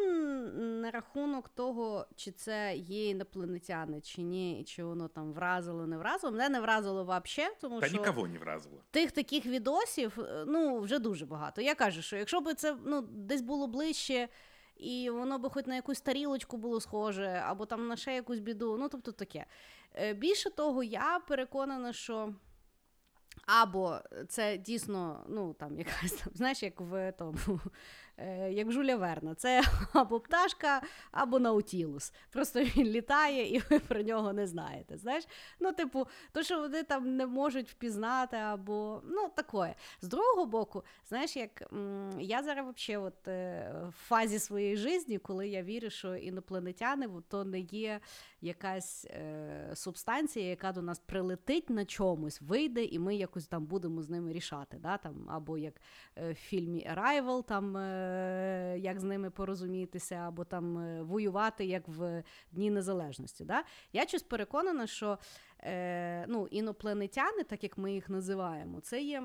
на 0.56 0.92
рахунок 0.92 1.50
того, 1.50 2.06
чи 2.16 2.32
це 2.32 2.76
є 2.76 3.10
інопланетяни, 3.10 4.02
чи 4.02 4.22
ні, 4.22 4.64
чи 4.68 4.84
воно 4.84 5.08
там 5.08 5.34
вразило, 5.34 5.88
не 5.88 5.98
вразило. 5.98 6.32
Мене 6.32 6.50
не 6.50 6.60
вразило 6.60 7.04
взагалі, 7.04 7.54
тому 7.62 7.80
Та 7.80 7.88
що 7.88 7.98
нікого 7.98 8.28
не 8.28 8.40
вразило. 8.40 8.84
Тих 8.92 9.12
таких 9.12 9.46
відосів 9.46 10.20
е, 10.20 10.44
ну, 10.48 10.80
вже 10.80 11.00
дуже 11.00 11.26
багато. 11.26 11.62
Я 11.62 11.76
кажу, 11.76 12.02
що 12.02 12.16
якщо 12.16 12.42
б 12.42 12.54
це 12.54 12.78
ну, 12.86 13.02
десь 13.02 13.42
було 13.42 13.68
ближче. 13.68 14.28
І 14.78 15.10
воно 15.10 15.40
би 15.40 15.50
хоч 15.50 15.66
на 15.66 15.76
якусь 15.76 16.02
тарілочку 16.02 16.58
було 16.58 16.82
схоже, 16.82 17.44
або 17.46 17.66
там 17.66 17.88
на 17.88 17.96
ще 17.96 18.16
якусь 18.16 18.40
біду. 18.40 18.78
Ну, 18.80 18.90
тобто 18.90 19.12
таке. 19.12 19.46
Е, 19.96 20.14
більше 20.14 20.50
того, 20.50 20.84
я 20.84 21.20
переконана, 21.28 21.94
що 21.94 22.34
або 23.46 24.00
це 24.28 24.58
дійсно, 24.58 25.26
ну 25.30 25.54
там 25.54 25.78
якась 25.78 26.12
там, 26.12 26.34
знаєш, 26.36 26.64
як 26.64 26.82
в 26.82 27.12
тому 27.12 27.60
як 28.52 28.72
Жуля 28.72 28.96
Верна. 28.96 29.36
Це 29.36 29.64
або 29.94 30.20
пташка, 30.20 30.82
або 31.12 31.40
наутілус. 31.40 32.14
Просто 32.32 32.64
він 32.64 32.88
літає, 32.88 33.56
і 33.56 33.62
ви 33.70 33.80
про 33.80 34.02
нього 34.02 34.34
не 34.34 34.48
знаєте. 34.48 34.98
Знаєш? 34.98 35.28
Ну, 35.60 35.72
типу, 35.72 36.08
то, 36.32 36.44
що 36.44 36.60
вони 36.60 36.84
там 36.84 37.16
не 37.16 37.26
можуть 37.26 37.70
впізнати, 37.70 38.38
або 38.38 39.02
ну, 39.06 39.30
таке. 39.36 39.76
З 40.02 40.08
другого 40.08 40.46
боку, 40.46 40.84
знаєш, 41.06 41.36
як 41.36 41.64
я 42.20 42.44
зараз 42.44 42.66
взагалі 42.76 43.06
от, 43.06 43.28
е, 43.28 43.72
в 43.90 44.08
фазі 44.08 44.40
своєї 44.40 44.78
житті, 44.78 45.18
коли 45.18 45.48
я 45.48 45.64
вірю, 45.64 45.90
що 45.90 46.16
інопланетяни 46.16 47.10
то 47.28 47.44
не 47.44 47.60
є 47.60 48.00
якась 48.42 49.06
е, 49.06 49.72
субстанція, 49.74 50.50
яка 50.50 50.72
до 50.72 50.82
нас 50.82 51.00
прилетить 51.00 51.70
на 51.70 51.86
чомусь, 51.86 52.42
вийде, 52.42 52.84
і 52.84 53.00
ми 53.00 53.16
якось 53.16 53.48
там 53.48 53.66
будемо 53.66 54.02
з 54.02 54.10
ними 54.10 54.34
рішати. 54.34 54.78
Да? 54.78 54.98
Там, 54.98 55.30
Або 55.30 55.58
як 55.58 55.82
е, 56.16 56.32
в 56.32 56.36
фільмі 56.36 56.90
Arrival, 56.96 57.44
там. 57.44 57.78
Е, 58.10 58.80
як 58.80 59.00
з 59.00 59.04
ними 59.04 59.30
порозумітися, 59.30 60.16
або 60.16 60.44
там 60.44 60.78
е, 60.78 61.04
воювати 61.04 61.66
як 61.66 61.88
в 61.88 62.24
Дні 62.52 62.72
Незалежності. 62.72 63.46
Да? 63.46 63.64
Я 63.94 64.08
щось 64.08 64.24
переконана, 64.24 64.88
що 64.88 65.18
е, 65.60 66.26
ну, 66.28 66.48
інопланетяни, 66.48 67.44
так 67.44 67.64
як 67.64 67.78
ми 67.78 67.94
їх 67.94 68.10
називаємо, 68.10 68.80
це 68.80 69.02
є. 69.02 69.24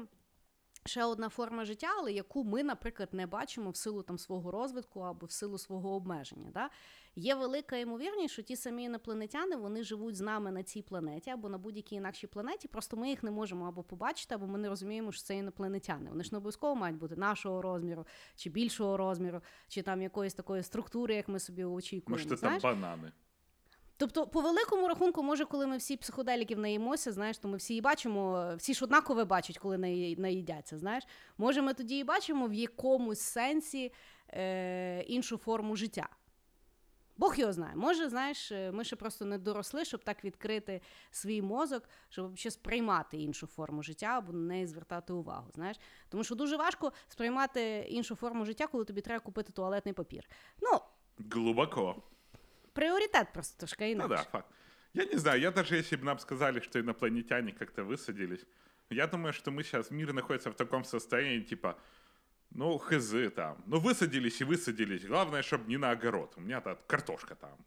Ще 0.87 1.05
одна 1.05 1.29
форма 1.29 1.65
життя, 1.65 1.89
але 1.99 2.13
яку 2.13 2.45
ми, 2.45 2.63
наприклад, 2.63 3.09
не 3.13 3.27
бачимо 3.27 3.71
в 3.71 3.77
силу 3.77 4.03
там 4.03 4.19
свого 4.19 4.51
розвитку 4.51 5.01
або 5.01 5.27
в 5.27 5.33
силу 5.33 5.59
свого 5.59 5.95
обмеження. 5.95 6.51
Да? 6.55 6.71
Є 7.17 7.35
велика 7.35 7.77
ймовірність, 7.77 8.33
що 8.33 8.43
ті 8.43 8.57
самі 8.57 8.85
інопланетяни 8.85 9.57
вони 9.57 9.83
живуть 9.83 10.17
з 10.17 10.21
нами 10.21 10.51
на 10.51 10.63
цій 10.63 10.83
планеті 10.83 11.31
або 11.31 11.49
на 11.49 11.59
будь-якій 11.59 11.95
інакшій 11.97 12.27
планеті. 12.27 12.69
Просто 12.69 12.97
ми 12.97 13.09
їх 13.09 13.23
не 13.23 13.31
можемо 13.31 13.69
або 13.69 13.83
побачити, 13.83 14.35
або 14.35 14.47
ми 14.47 14.59
не 14.59 14.69
розуміємо, 14.69 15.13
що 15.13 15.23
це 15.23 15.37
інопланетяни. 15.37 16.11
Вони 16.11 16.25
ж 16.25 16.29
не 16.33 16.39
обов'язково 16.39 16.75
мають 16.75 16.99
бути 16.99 17.17
нашого 17.17 17.63
розміру, 17.63 18.07
чи 18.37 18.51
більшого 18.51 18.97
розміру, 18.97 19.41
чи 19.69 19.83
там 19.83 20.03
якоїсь 20.03 20.35
такої 20.35 20.63
структури, 20.63 21.15
як 21.15 21.29
ми 21.29 21.39
собі 21.39 21.65
очікуємо. 21.65 22.25
Може, 22.25 22.37
це 22.37 22.49
там 22.49 22.59
банани. 22.63 23.13
Тобто, 23.97 24.27
по 24.27 24.41
великому 24.41 24.89
рахунку, 24.89 25.23
може, 25.23 25.45
коли 25.45 25.67
ми 25.67 25.77
всі 25.77 25.97
психоделіків 25.97 26.59
наїмося, 26.59 27.13
знаєш, 27.13 27.39
то 27.39 27.49
ми 27.49 27.57
всі 27.57 27.77
і 27.77 27.81
бачимо, 27.81 28.55
всі 28.57 28.75
ж 28.75 28.85
однаково 28.85 29.25
бачать, 29.25 29.59
коли 29.59 29.79
наїдяться. 30.19 30.79
Знаєш, 30.79 31.05
може, 31.39 31.63
ми 31.63 31.75
тоді 31.75 31.99
і 31.99 32.05
бачимо 32.05 32.47
в 32.47 32.55
якомусь 32.55 33.21
сенсі 33.21 33.93
е, 34.29 35.01
іншу 35.03 35.37
форму 35.37 35.77
життя. 35.77 36.09
Бог 37.18 37.40
його 37.40 37.54
знає. 37.54 37.76
Може, 37.76 38.10
знаєш, 38.10 38.52
е, 38.52 38.72
ми 38.72 38.84
ще 38.84 38.96
просто 38.96 39.26
не 39.26 39.38
доросли, 39.38 39.86
щоб 39.86 40.04
так 40.04 40.24
відкрити 40.24 40.82
свій 41.12 41.42
мозок, 41.42 41.84
щоб 42.10 42.38
ще 42.38 42.52
сприймати 42.52 43.18
іншу 43.18 43.48
форму 43.48 43.84
життя 43.84 44.06
або 44.06 44.34
на 44.34 44.40
неї 44.40 44.68
звертати 44.68 45.14
увагу. 45.14 45.52
Знаєш, 45.54 45.78
тому 46.10 46.24
що 46.24 46.36
дуже 46.36 46.58
важко 46.58 46.92
сприймати 47.08 47.86
іншу 47.90 48.16
форму 48.16 48.46
життя, 48.46 48.68
коли 48.68 48.86
тобі 48.86 49.02
треба 49.02 49.20
купити 49.20 49.54
туалетний 49.54 49.94
папір. 49.94 50.24
Ну 50.62 50.80
глибоко. 51.18 52.04
Приоритет 52.74 53.34
просто 53.34 53.58
трошки 53.58 53.92
иначе. 53.92 54.10
Ну 54.10 54.16
да, 54.16 54.24
факт. 54.24 54.48
Я 54.94 55.06
не 55.06 55.18
знаю, 55.18 55.42
я 55.42 55.52
даже 55.52 55.76
если 55.76 55.98
бы 55.98 56.06
нам 56.06 56.20
сказали, 56.20 56.62
что 56.62 56.80
инопланетяне 56.80 57.52
как-то 57.52 57.84
высадились, 57.84 58.46
я 58.90 59.08
думаю, 59.08 59.34
что 59.34 59.52
мы 59.52 59.64
сейчас, 59.64 59.92
мир 59.92 60.14
находится 60.14 60.50
в 60.50 60.56
таком 60.56 60.84
состоянии, 60.84 61.42
типа, 61.42 61.78
ну, 62.54 62.78
хз 62.78 63.14
там. 63.36 63.64
Ну, 63.68 63.80
высадились 63.80 64.42
и 64.42 64.44
высадились. 64.44 65.06
Главное, 65.06 65.42
чтобы 65.42 65.68
не 65.68 65.78
на 65.78 65.92
огород. 65.92 66.34
У 66.38 66.42
меня 66.42 66.62
тут 66.62 66.78
картошка 66.88 67.36
там. 67.36 67.58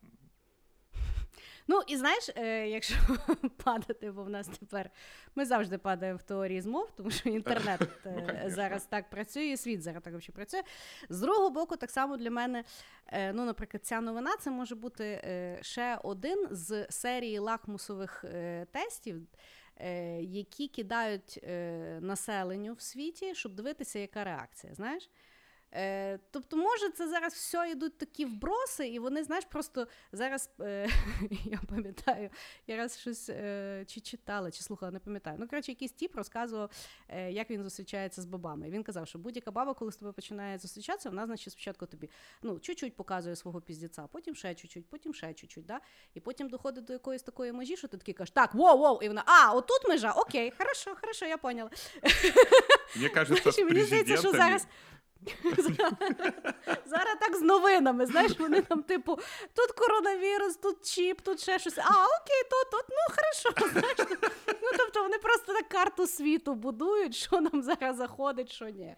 Ну, 1.69 1.83
і 1.87 1.97
знаєш, 1.97 2.31
е, 2.37 2.69
якщо 2.69 2.95
падати, 3.65 4.11
бо 4.11 4.25
в 4.25 4.31
нас 4.31 4.49
тепер 4.49 4.91
ми 5.35 5.45
завжди 5.45 5.79
падаємо 5.79 6.19
в 6.19 6.23
теорії 6.23 6.61
змов, 6.61 6.91
тому 6.97 7.11
що 7.11 7.29
інтернет 7.29 7.81
е, 8.07 8.41
ну, 8.45 8.51
зараз 8.51 8.87
так 8.87 9.11
працює, 9.11 9.45
і 9.45 9.57
світ 9.57 9.83
зараз 9.83 10.03
так 10.03 10.15
взагалі 10.15 10.35
працює. 10.35 10.62
З 11.09 11.21
другого 11.21 11.51
боку, 11.51 11.77
так 11.77 11.91
само 11.91 12.17
для 12.17 12.31
мене, 12.31 12.65
е, 13.07 13.33
ну, 13.33 13.45
наприклад, 13.45 13.85
ця 13.85 14.01
новина 14.01 14.37
це 14.41 14.51
може 14.51 14.75
бути 14.75 15.05
е, 15.05 15.59
ще 15.62 15.99
один 16.03 16.49
з 16.51 16.87
серії 16.91 17.39
лакмусових 17.39 18.25
е, 18.25 18.67
тестів. 18.73 19.23
Е, 19.80 20.22
які 20.22 20.68
кидають 20.68 21.40
е, 21.44 22.00
населенню 22.02 22.74
в 22.74 22.82
світі, 22.82 23.36
щоб 23.36 23.56
дивитися, 23.56 24.00
яка 24.00 24.24
реакція. 24.24 24.74
знаєш? 24.74 25.10
Е, 25.74 26.20
Тобто, 26.32 26.58
може, 26.58 26.90
це 26.90 27.08
зараз 27.08 27.34
все 27.34 27.70
йдуть 27.72 27.98
такі 27.98 28.26
вброси, 28.26 28.88
і 28.88 29.00
вони, 29.00 29.24
знаєш, 29.24 29.46
просто 29.46 29.88
зараз 30.12 30.50
е, 30.60 30.90
я 31.46 31.60
пам'ятаю, 31.70 32.30
я 32.68 32.78
раз 32.78 33.00
щось 33.00 33.30
е, 33.30 33.86
чи 33.88 34.00
читала, 34.00 34.52
чи 34.52 34.64
слухала, 34.64 34.92
не 34.92 35.00
пам'ятаю. 35.00 35.38
Ну, 35.40 35.48
коротше, 35.48 35.72
якийсь 35.72 35.92
тіп 35.92 36.16
розказував, 36.16 36.72
е, 37.10 37.32
як 37.32 37.50
він 37.50 37.64
зустрічається 37.64 38.22
з 38.22 38.26
бабами. 38.26 38.68
І 38.68 38.72
він 38.72 38.84
казав, 38.84 39.08
що 39.08 39.20
будь-яка 39.20 39.52
баба, 39.52 39.74
коли 39.74 39.92
з 39.92 39.96
тобою 39.96 40.14
починає 40.14 40.58
зустрічатися, 40.58 41.10
вона, 41.10 41.26
значить, 41.26 41.54
спочатку 41.54 41.86
тобі 41.86 42.10
ну, 42.42 42.60
чуть-чуть 42.60 42.96
показує 42.96 43.36
свого 43.36 43.62
піздіця, 43.62 44.08
потім 44.12 44.36
ще 44.36 44.56
чуть-чуть, 44.56 44.90
потім 44.90 45.14
ще 45.14 45.34
чуть-чуть, 45.34 45.66
да? 45.66 45.80
і 46.14 46.20
потім 46.20 46.50
доходить 46.50 46.84
до 46.84 46.94
якоїсь 46.94 47.24
такої 47.24 47.52
межі, 47.52 47.78
що 47.78 47.88
ти 47.88 47.98
такий 47.98 48.14
кажеш, 48.14 48.32
так, 48.32 48.54
воу, 48.54 48.78
воу, 48.78 49.02
і 49.02 49.08
вона, 49.08 49.24
а, 49.26 49.54
отут 49.54 49.88
межа, 49.90 50.12
окей, 50.12 50.54
хорошо, 50.58 50.96
хорошо, 51.02 51.26
я 51.26 51.38
поняла. 51.38 51.70
Мені 53.64 53.84
здається, 53.84 54.18
що 54.18 54.32
зараз. 54.32 54.68
Зараз 56.86 57.18
так 57.20 57.36
з 57.36 57.42
новинами, 57.42 58.06
знаєш, 58.06 58.40
вони 58.40 58.62
там, 58.62 58.84
типу, 58.84 59.20
тут 59.54 59.72
коронавірус, 59.72 60.56
тут 60.56 60.86
чіп, 60.86 61.22
тут 61.22 61.42
ще 61.42 61.60
щось. 61.60 61.78
А, 61.78 61.82
окей, 61.82 62.44
то 62.50 62.78
тут, 62.78 62.86
ну 62.90 63.16
хорошо. 63.16 63.72
знаєш. 63.80 64.20
Ну, 64.48 64.70
Тобто 64.78 65.02
вони 65.02 65.18
просто 65.18 65.54
так 65.54 65.70
карту 65.70 66.08
світу 66.08 66.56
будують, 66.56 67.16
що 67.16 67.42
нам 67.42 67.62
зараз 67.62 67.98
заходить, 67.98 68.52
що 68.52 68.66
ні. 68.66 68.96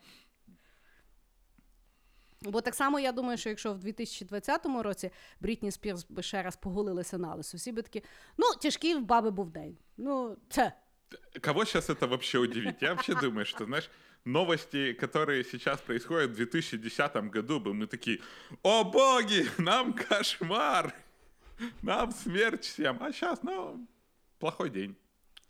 Бо 2.42 2.62
так 2.62 2.76
само 2.76 3.00
я 3.00 3.12
думаю, 3.12 3.38
що 3.38 3.50
якщо 3.50 3.74
в 3.74 3.80
2020 3.80 4.66
році 4.66 5.12
Брітні 5.40 5.72
Спірс 5.72 6.06
би 6.10 6.24
ще 6.24 6.44
раз 6.44 6.56
поголилися 6.56 7.18
на 7.18 7.36
лису, 7.36 7.58
всі 7.58 7.72
би 7.72 7.82
такі, 7.82 8.04
ну, 8.38 8.46
тяжкий 8.62 8.96
в 8.96 9.02
баби 9.02 9.32
був 9.32 9.50
день. 9.50 9.78
Ну, 9.98 10.38
це. 10.50 10.74
Кого 11.42 11.66
сейчас 11.66 11.90
это 11.90 12.08
вообще 12.08 12.38
удивить? 12.40 12.82
Я 12.82 12.94
вообще 12.94 13.16
думаю, 13.16 13.46
что, 13.46 13.66
знаешь, 13.66 13.90
новости, 14.26 14.94
которые 14.94 15.44
сейчас 15.44 15.82
происходят 15.82 16.32
в 16.32 16.36
2010 16.36 17.16
году, 17.32 17.60
бы 17.60 17.74
мы 17.74 17.88
такие, 17.88 18.20
о 18.64 18.84
боги, 18.84 19.46
нам 19.58 19.94
кошмар, 19.94 20.94
нам 21.82 22.12
смерть 22.12 22.66
всем. 22.66 22.98
А 23.02 23.12
сейчас, 23.12 23.44
ну, 23.44 23.88
плохой 24.40 24.70
день. 24.70 24.96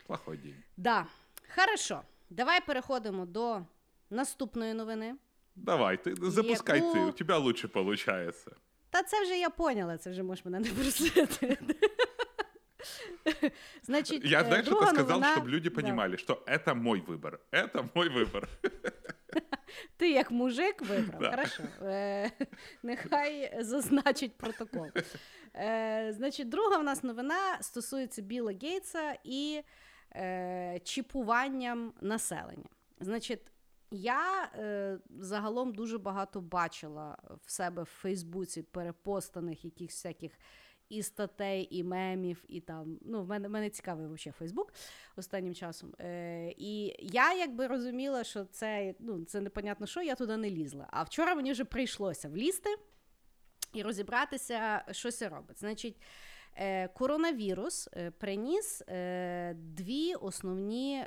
Плохой 0.07 0.37
день. 0.37 0.55
Да, 0.77 1.07
хорошо. 1.55 2.03
Давай 2.29 2.61
переходимо 2.61 3.25
до 3.25 3.65
наступної 4.09 4.73
новини. 4.73 5.15
Давай, 5.55 6.03
ти 6.03 6.15
запускай 6.19 6.79
Яку... 6.79 6.93
ти, 6.93 6.99
у 6.99 7.11
тебе 7.11 7.37
лучше 7.37 7.67
получается. 7.67 8.51
Та 8.89 9.03
це 9.03 9.23
вже 9.23 9.37
я 9.37 9.49
поняла, 9.49 9.97
це 9.97 10.09
вже 10.09 10.23
можеш 10.23 10.45
мене 10.45 10.59
не 10.59 10.69
просити. 10.69 11.57
Значит, 13.82 14.24
Я, 14.24 14.44
знаешь, 14.44 14.66
это 14.66 14.86
сказал, 14.86 15.20
новина... 15.20 15.34
чтобы 15.34 15.50
люди 15.50 15.70
понимали, 15.70 16.12
да. 16.12 16.18
что 16.18 16.42
это 16.46 16.74
мой 16.74 17.00
выбор. 17.00 17.40
Это 17.50 17.88
мой 17.94 18.08
выбор. 18.08 18.48
Ти 19.96 20.10
як 20.10 20.30
мужик 20.30 20.82
вибрав, 20.82 21.20
да. 21.20 21.30
хорошо. 21.30 21.62
Е, 21.82 22.30
Нехай 22.82 23.62
зазначить 23.62 24.36
протокол. 24.36 24.86
Е, 25.56 26.12
Значить, 26.12 26.48
друга 26.48 26.78
в 26.78 26.84
нас 26.84 27.02
новина 27.02 27.58
стосується 27.60 28.22
Біла 28.22 28.52
Гейтса 28.62 29.16
і 29.24 29.62
е, 30.16 30.80
чіпуванням 30.84 31.92
населення. 32.00 32.68
Значить, 33.00 33.40
Я 33.90 34.50
е, 34.58 34.98
загалом 35.20 35.72
дуже 35.72 35.98
багато 35.98 36.40
бачила 36.40 37.18
в 37.44 37.50
себе 37.50 37.82
в 37.82 37.86
Фейсбуці 37.86 38.62
перепостаних 38.62 39.64
якихось 39.64 39.94
всяких 39.94 40.32
і 40.89 41.03
статей, 41.03 41.67
і 41.71 41.83
мемів, 41.83 42.43
і 42.47 42.61
там. 42.61 42.99
Ну, 43.01 43.23
в 43.23 43.27
мене 43.27 43.49
мене 43.49 43.69
цікавий 43.69 44.07
взагалі 44.07 44.33
Фейсбук 44.37 44.73
останнім 45.15 45.55
часом. 45.55 45.93
Е, 45.99 46.53
І 46.57 46.95
я 46.99 47.33
якби 47.33 47.67
розуміла, 47.67 48.23
що 48.23 48.45
це 48.45 48.95
ну, 48.99 49.25
це 49.25 49.41
непонятно 49.41 49.87
що, 49.87 50.01
я 50.01 50.15
туди 50.15 50.37
не 50.37 50.49
лізла. 50.49 50.87
А 50.91 51.03
вчора 51.03 51.35
мені 51.35 51.51
вже 51.51 51.65
прийшлося 51.65 52.29
влізти 52.29 52.69
і 53.73 53.81
розібратися, 53.81 54.85
що 54.91 55.11
це 55.11 55.29
робить. 55.29 55.59
Значить. 55.59 56.01
Е, 56.55 56.87
коронавірус 56.87 57.89
е, 57.93 58.11
приніс 58.11 58.81
е, 58.87 59.53
дві 59.53 60.13
основні 60.15 61.05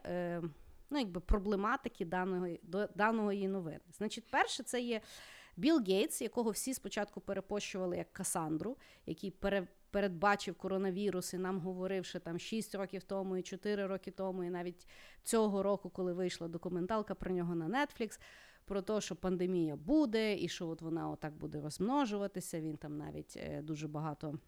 ну, 0.90 0.98
якби, 0.98 1.20
проблематики 1.20 2.04
даної 2.04 2.60
даної 2.94 3.48
новини. 3.48 3.80
Значить, 3.92 4.24
перше, 4.30 4.62
це 4.62 4.80
є 4.80 5.00
Білл 5.56 5.82
Гейтс, 5.86 6.22
якого 6.22 6.50
всі 6.50 6.74
спочатку 6.74 7.20
перепощували 7.20 7.96
як 7.96 8.12
Касандру, 8.12 8.76
який 9.06 9.30
пере, 9.30 9.68
передбачив 9.90 10.54
коронавірус 10.54 11.34
і 11.34 11.38
нам 11.38 11.60
говорив, 11.60 12.04
що 12.04 12.20
там 12.20 12.38
6 12.38 12.74
років 12.74 13.02
тому, 13.02 13.36
і 13.36 13.42
4 13.42 13.86
роки 13.86 14.10
тому, 14.10 14.44
і 14.44 14.50
навіть 14.50 14.86
цього 15.22 15.62
року, 15.62 15.90
коли 15.90 16.12
вийшла 16.12 16.48
документалка 16.48 17.14
про 17.14 17.30
нього 17.30 17.54
на 17.54 17.68
Netflix, 17.68 18.20
про 18.64 18.82
те, 18.82 19.00
що 19.00 19.16
пандемія 19.16 19.76
буде, 19.76 20.38
і 20.38 20.48
що 20.48 20.68
от 20.68 20.82
вона 20.82 21.10
отак 21.10 21.36
буде 21.36 21.60
розмножуватися. 21.60 22.60
Він 22.60 22.76
там 22.76 22.96
навіть 22.96 23.38
дуже 23.62 23.88
багато 23.88 24.38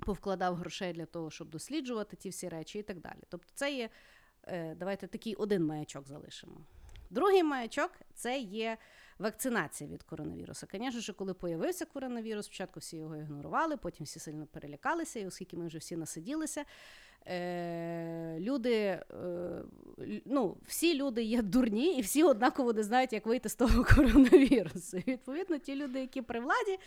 повкладав 0.00 0.54
грошей 0.54 0.92
для 0.92 1.06
того, 1.06 1.30
щоб 1.30 1.50
досліджувати 1.50 2.16
ті 2.16 2.28
всі 2.28 2.48
речі 2.48 2.78
і 2.78 2.82
так 2.82 3.00
далі. 3.00 3.20
Тобто, 3.28 3.50
це 3.54 3.72
є, 3.72 3.88
е, 4.44 4.74
давайте 4.74 5.06
такий 5.06 5.34
один 5.34 5.66
маячок 5.66 6.08
залишимо. 6.08 6.60
Другий 7.10 7.42
маячок 7.42 7.92
це 8.14 8.40
є 8.40 8.78
вакцинація 9.20 9.90
від 9.90 10.02
коронавірусу. 10.02 10.66
Звісно 10.72 11.00
ж, 11.00 11.12
коли 11.12 11.34
появився 11.34 11.84
коронавірус, 11.84 12.46
спочатку 12.46 12.80
всі 12.80 12.96
його 12.96 13.16
ігнорували, 13.16 13.76
потім 13.76 14.06
всі 14.06 14.20
сильно 14.20 14.46
перелякалися, 14.46 15.20
і 15.20 15.26
оскільки 15.26 15.56
ми 15.56 15.66
вже 15.66 15.78
всі 15.78 15.96
насиділися, 15.96 16.64
е, 17.26 18.36
люди, 18.40 18.74
е, 18.74 19.02
ну, 20.24 20.56
всі 20.66 20.94
люди 20.94 21.22
є 21.22 21.42
дурні, 21.42 21.98
і 21.98 22.00
всі 22.00 22.22
однаково 22.22 22.72
не 22.72 22.82
знають, 22.82 23.12
як 23.12 23.26
вийти 23.26 23.48
з 23.48 23.54
того 23.54 23.84
коронавірусу. 23.94 24.96
Відповідно, 25.06 25.58
ті 25.58 25.74
люди, 25.74 26.00
які 26.00 26.22
при 26.22 26.40
владі, 26.40 26.78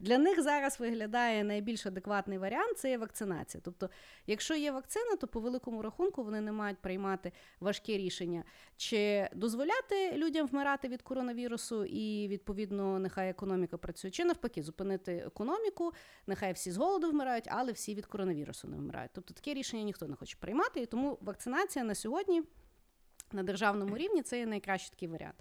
для 0.00 0.18
них 0.18 0.42
зараз 0.42 0.80
виглядає 0.80 1.44
найбільш 1.44 1.86
адекватний 1.86 2.38
варіант 2.38 2.78
це 2.78 2.90
є 2.90 2.98
вакцинація. 2.98 3.60
Тобто, 3.64 3.90
якщо 4.26 4.54
є 4.54 4.72
вакцина, 4.72 5.16
то 5.16 5.26
по 5.26 5.40
великому 5.40 5.82
рахунку 5.82 6.24
вони 6.24 6.40
не 6.40 6.52
мають 6.52 6.78
приймати 6.78 7.32
важке 7.60 7.98
рішення 7.98 8.44
чи 8.76 9.28
дозволяти 9.34 10.12
людям 10.16 10.46
вмирати 10.46 10.88
від 10.88 11.02
коронавірусу, 11.02 11.84
і 11.84 12.28
відповідно 12.28 12.98
нехай 12.98 13.30
економіка 13.30 13.78
працює, 13.78 14.10
чи 14.10 14.24
навпаки, 14.24 14.62
зупинити 14.62 15.12
економіку, 15.12 15.92
нехай 16.26 16.52
всі 16.52 16.70
з 16.70 16.76
голоду 16.76 17.10
вмирають, 17.10 17.44
але 17.48 17.72
всі 17.72 17.94
від 17.94 18.06
коронавірусу 18.06 18.68
не 18.68 18.76
вмирають. 18.76 19.10
Тобто 19.14 19.34
таке 19.34 19.54
рішення 19.54 19.77
ніхто 19.84 20.08
не 20.08 20.16
хоче 20.16 20.36
приймати, 20.40 20.80
і 20.80 20.86
тому 20.86 21.18
вакцинація 21.20 21.84
на 21.84 21.94
сьогодні 21.94 22.42
на 23.32 23.42
державному 23.42 23.96
рівні 23.96 24.22
це 24.22 24.38
є 24.38 24.46
найкращий 24.46 24.90
такий 24.90 25.08
варіант. 25.08 25.36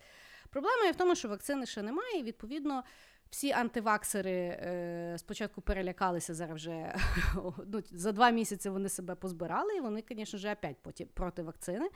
Проблема 0.49 0.85
є 0.85 0.91
в 0.91 0.95
тому, 0.95 1.15
що 1.15 1.27
вакцини 1.27 1.65
ще 1.65 1.81
немає, 1.81 2.19
і 2.19 2.23
відповідно. 2.23 2.83
Всі 3.29 3.51
антиваксери 3.51 4.31
е, 4.31 5.15
спочатку 5.17 5.61
перелякалися 5.61 6.33
зараз 6.33 6.55
вже 6.55 6.95
ну, 7.65 7.83
за 7.91 8.11
два 8.11 8.29
місяці 8.29 8.69
вони 8.69 8.89
себе 8.89 9.15
позбирали, 9.15 9.75
і 9.75 9.79
вони, 9.79 10.03
звісно 10.09 10.39
ж, 10.39 10.53
опять 10.53 10.77
проти 11.13 11.43
вакцини. 11.43 11.89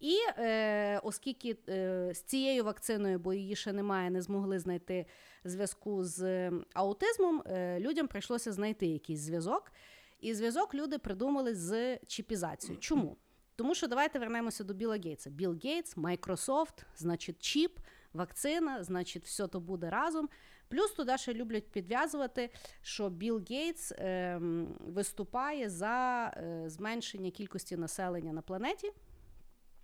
І 0.00 0.16
е, 0.38 0.98
оскільки 0.98 1.56
е, 1.68 2.10
з 2.14 2.22
цією 2.22 2.64
вакциною, 2.64 3.18
бо 3.18 3.34
її 3.34 3.56
ще 3.56 3.72
немає, 3.72 4.10
не 4.10 4.22
змогли 4.22 4.58
знайти 4.58 5.06
зв'язку 5.44 6.04
з 6.04 6.50
аутизмом, 6.74 7.42
е, 7.46 7.80
людям 7.80 8.08
прийшлося 8.08 8.52
знайти 8.52 8.86
якийсь 8.86 9.20
зв'язок. 9.20 9.72
І 10.20 10.34
зв'язок 10.34 10.74
люди 10.74 10.98
придумали 10.98 11.54
з 11.54 11.98
чіпізацією. 11.98 12.80
Чому? 12.80 13.16
Тому 13.56 13.74
що 13.74 13.86
давайте 13.86 14.18
вернемося 14.18 14.64
до 14.64 14.74
Біла 14.74 14.96
Гейтса. 14.96 15.30
Біл 15.30 15.58
Гейтс, 15.64 15.96
Microsoft, 15.96 16.84
значить, 16.96 17.42
чіп, 17.42 17.78
вакцина, 18.12 18.84
значить, 18.84 19.24
все 19.24 19.46
то 19.46 19.60
буде 19.60 19.90
разом. 19.90 20.28
Плюс 20.68 20.92
туди 20.92 21.18
ще 21.18 21.34
люблять 21.34 21.70
підв'язувати, 21.70 22.50
що 22.82 23.10
Білл 23.10 23.44
Гейтс 23.50 23.92
е, 23.92 24.40
виступає 24.80 25.70
за 25.70 26.26
е, 26.36 26.70
зменшення 26.70 27.30
кількості 27.30 27.76
населення 27.76 28.32
на 28.32 28.42
планеті. 28.42 28.92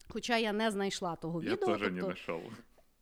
Хоча 0.08 0.38
я 0.38 0.52
не 0.52 0.70
знайшла 0.70 1.16
того 1.16 1.42
я 1.42 1.52
відео. 1.52 1.68
Я 1.68 1.74
теж 1.74 1.80
тобто, 1.80 1.94
не 1.94 2.00
знайшов. 2.02 2.42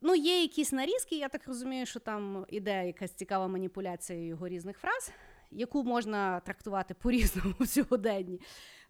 Ну, 0.01 0.15
є 0.15 0.41
якісь 0.41 0.71
нарізки, 0.71 1.17
я 1.17 1.29
так 1.29 1.47
розумію, 1.47 1.85
що 1.85 1.99
там 1.99 2.45
іде 2.49 2.87
якась 2.87 3.11
цікава 3.11 3.47
маніпуляція 3.47 4.19
його 4.19 4.47
різних 4.47 4.77
фраз, 4.77 5.11
яку 5.55 5.83
можна 5.83 6.39
трактувати 6.39 6.93
по-різному 6.93 7.55
в 7.59 7.67
сьогоденні. 7.67 8.41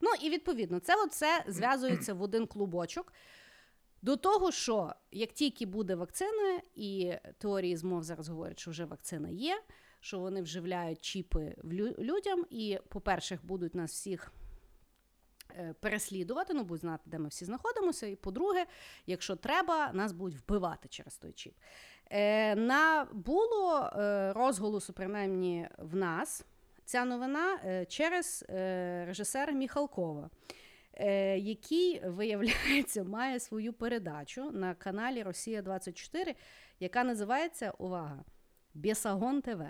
Ну 0.01 0.09
і 0.21 0.29
відповідно, 0.29 0.79
це 0.79 1.05
все 1.05 1.43
зв'язується 1.47 2.13
в 2.13 2.21
один 2.21 2.47
клубочок. 2.47 3.13
До 4.01 4.17
того, 4.17 4.51
що 4.51 4.93
як 5.11 5.33
тільки 5.33 5.65
буде 5.65 5.95
вакцина, 5.95 6.61
і 6.75 7.13
теорії 7.37 7.77
змов 7.77 8.03
зараз 8.03 8.29
говорять, 8.29 8.59
що 8.59 8.71
вже 8.71 8.85
вакцина 8.85 9.29
є, 9.29 9.61
що 9.99 10.19
вони 10.19 10.41
вживляють 10.41 11.01
чіпи 11.01 11.55
людям, 11.99 12.45
і, 12.49 12.79
по-перше, 12.89 13.39
будуть 13.43 13.75
нас 13.75 13.91
всіх 13.91 14.33
е, 15.49 15.75
переслідувати, 15.79 16.53
ну 16.53 16.63
будуть 16.63 16.81
знати, 16.81 17.03
де 17.05 17.19
ми 17.19 17.27
всі 17.27 17.45
знаходимося. 17.45 18.07
І 18.07 18.15
по-друге, 18.15 18.65
якщо 19.05 19.35
треба, 19.35 19.91
нас 19.93 20.11
будуть 20.11 20.39
вбивати 20.39 20.87
через 20.87 21.17
той 21.17 21.31
чіп. 21.31 21.53
Е, 22.09 22.55
на 22.55 23.07
було 23.11 23.79
е, 23.79 24.33
розголосу, 24.33 24.93
принаймні 24.93 25.69
в 25.77 25.95
нас, 25.95 26.45
ця 26.85 27.05
новина 27.05 27.59
через 27.89 28.45
режисера 29.07 29.53
Міхалкова. 29.53 30.29
Е, 30.95 31.37
який, 31.37 32.01
виявляється, 32.05 33.03
має 33.09 33.39
свою 33.39 33.73
передачу 33.73 34.51
на 34.51 34.75
каналі 34.75 35.23
Росія 35.23 35.61
24, 35.61 36.35
яка 36.79 37.03
називається 37.03 37.73
Увага! 37.77 38.23
Бєсагон 38.73 39.41
ТВ. 39.41 39.61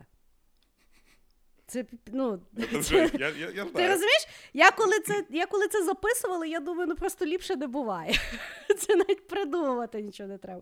Це, 1.67 1.85
ну, 2.07 2.41
це, 2.83 3.09
я, 3.13 3.29
я, 3.29 3.49
я 3.49 3.65
Ти 3.65 3.87
розумієш? 3.87 4.27
Я 4.53 4.71
коли 4.71 4.99
це 4.99 5.25
я 5.29 5.45
коли 5.45 5.67
це 5.67 5.83
записувала, 5.83 6.45
я 6.45 6.59
думаю, 6.59 6.87
ну 6.87 6.95
просто 6.95 7.25
ліпше 7.25 7.55
не 7.55 7.67
буває. 7.67 8.13
Це 8.79 8.95
навіть 8.95 9.27
придумувати 9.27 10.01
нічого 10.01 10.29
не 10.29 10.37
треба. 10.37 10.61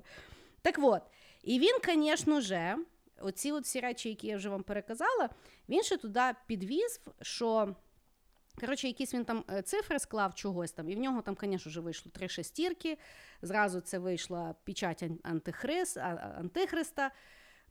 Так 0.61 0.75
от, 0.81 1.01
і 1.43 1.59
він, 1.59 1.77
звісно 1.85 2.41
ж, 2.41 2.75
оці 3.23 3.51
от 3.51 3.63
всі 3.63 3.79
речі, 3.79 4.09
які 4.09 4.27
я 4.27 4.37
вже 4.37 4.49
вам 4.49 4.63
переказала, 4.63 5.29
він 5.69 5.83
ще 5.83 5.97
туди 5.97 6.21
підвіз, 6.47 7.01
що 7.21 7.75
Коротше, 8.59 8.87
якісь 8.87 9.13
він 9.13 9.25
там 9.25 9.43
е, 9.51 9.61
цифри 9.61 9.99
склав 9.99 10.35
чогось 10.35 10.71
там, 10.71 10.89
і 10.89 10.95
в 10.95 10.99
нього 10.99 11.21
там, 11.21 11.37
звісно 11.41 11.69
вже 11.69 11.79
вийшло 11.79 12.11
три 12.11 12.27
шестірки. 12.27 12.97
Зразу 13.41 13.81
це 13.81 13.99
вийшла 13.99 14.55
печать 14.63 15.03
антихрист, 15.23 15.97
антихриста. 16.37 17.11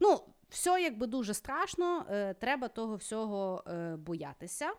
Ну, 0.01 0.21
все 0.49 0.83
якби 0.83 1.07
дуже 1.07 1.35
страшно, 1.35 2.07
е, 2.11 2.35
треба 2.35 2.69
того 2.69 2.97
всього 2.97 3.65
е, 3.67 3.97
боятися. 3.97 4.73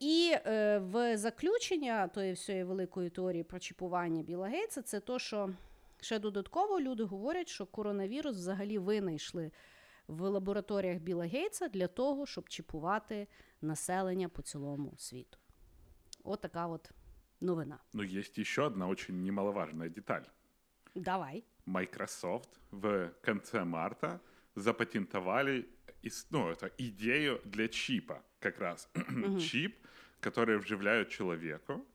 І 0.00 0.34
в 0.76 1.16
заключення 1.16 2.08
тої 2.08 2.32
всієї 2.32 2.64
великої 2.64 3.10
теорії 3.10 3.42
про 3.42 3.58
чіпування 3.58 4.22
Біла 4.22 4.48
Гейтса, 4.48 4.82
це 4.82 5.00
то, 5.00 5.18
що 5.18 5.50
ще 6.04 6.18
додатково 6.18 6.80
люди 6.80 7.02
говорять, 7.04 7.48
що 7.48 7.66
коронавірус 7.66 8.36
взагалі 8.36 8.78
винайшли 8.78 9.52
в 10.06 10.28
лабораторіях 10.28 10.98
Біла 10.98 11.24
Гейтса 11.24 11.68
для 11.68 11.86
того, 11.86 12.26
щоб 12.26 12.48
чіпувати 12.48 13.28
населення 13.60 14.28
по 14.28 14.42
цілому 14.42 14.94
світу. 14.96 15.38
От 16.24 16.40
така 16.40 16.66
от 16.66 16.90
новина. 17.40 17.78
Ну, 17.92 18.02
есть 18.02 18.38
еще 18.38 18.62
одна 18.62 18.88
очень 18.88 19.22
немаловажная 19.22 19.88
деталь. 19.88 20.22
Давай. 20.94 21.44
Microsoft 21.66 22.48
в 22.70 23.10
конце 23.24 23.64
марта 23.64 24.20
запатентовали 24.56 25.64
ну, 26.30 26.50
это 26.50 26.70
идею 26.78 27.40
для 27.44 27.68
чипа 27.68 28.22
как 28.38 28.58
раз. 28.58 28.88
Чип, 29.40 29.76
который 30.20 30.58
вживляют 30.58 31.08
человеку. 31.08 31.86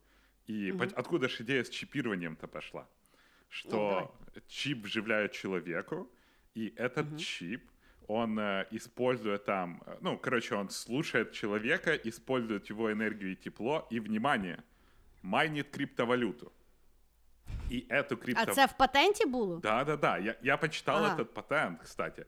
И 0.48 0.72
угу. 0.72 0.84
откуда 0.96 1.30
же 1.30 1.44
идея 1.44 1.64
с 1.64 1.70
чипированием-то 1.70 2.48
пошла? 2.48 2.88
Что 3.50 4.16
ну, 4.36 4.42
чип 4.48 4.84
вживляют 4.84 5.32
человеку, 5.32 6.10
и 6.54 6.74
этот 6.78 7.08
угу. 7.08 7.18
чип 7.18 7.70
он 8.08 8.40
э, 8.40 8.66
использует 8.72 9.46
там, 9.46 9.82
э, 9.86 9.98
ну, 10.02 10.18
короче, 10.18 10.56
он 10.56 10.70
слушает 10.70 11.32
человека, 11.32 11.96
использует 11.96 12.70
его 12.70 12.92
энергию 12.92 13.34
и 13.34 13.36
тепло, 13.36 13.88
и, 13.92 14.00
внимание, 14.00 14.64
майнит 15.22 15.70
криптовалюту. 15.70 16.52
И 17.70 17.86
эту 17.90 18.18
крипто... 18.18 18.44
А 18.48 18.54
це 18.54 18.66
в 18.66 18.78
патенті 18.78 19.26
було? 19.26 19.58
Да-да-да, 19.58 20.18
я, 20.18 20.36
я 20.42 20.58
почитал 20.58 21.06
ага. 21.06 21.16
этот 21.16 21.34
патент, 21.34 21.80
кстати. 21.84 22.26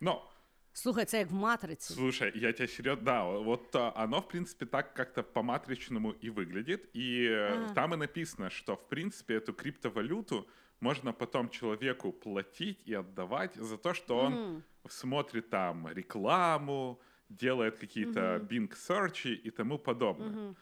Но 0.00 0.30
Слухай, 0.76 1.04
це 1.04 1.18
як 1.18 1.30
в 1.30 1.34
матриці. 1.34 1.94
Слушай, 1.94 2.32
я 2.34 2.52
тебя 2.52 2.66
серьезно... 2.68 3.02
Да, 3.04 3.24
вот 3.24 3.76
а, 3.76 3.92
оно, 3.96 4.20
в 4.20 4.28
принципе, 4.28 4.66
так 4.66 4.94
как-то 4.94 5.22
по-матричному 5.22 6.12
и 6.24 6.30
выглядит. 6.30 6.90
И 6.96 7.28
э, 7.30 7.52
Ага. 7.64 7.74
там 7.74 7.94
и 7.94 7.96
написано, 7.96 8.50
что, 8.50 8.74
в 8.74 8.88
принципе, 8.88 9.34
эту 9.38 9.52
криптовалюту 9.52 10.46
можно 10.80 11.12
потом 11.12 11.48
человеку 11.48 12.12
платить 12.12 12.82
и 12.88 12.94
отдавать 12.94 13.54
за 13.54 13.76
то, 13.76 13.94
что 13.94 14.16
он 14.18 14.32
Мгм. 14.32 14.62
смотрит 14.88 15.48
там 15.50 15.88
рекламу, 15.88 17.00
делает 17.28 17.78
какие-то 17.78 18.20
Bing 18.50 18.68
search 18.88 19.28
и 19.46 19.50
тому 19.50 19.78
подобное. 19.78 20.28
Мгм. 20.30 20.56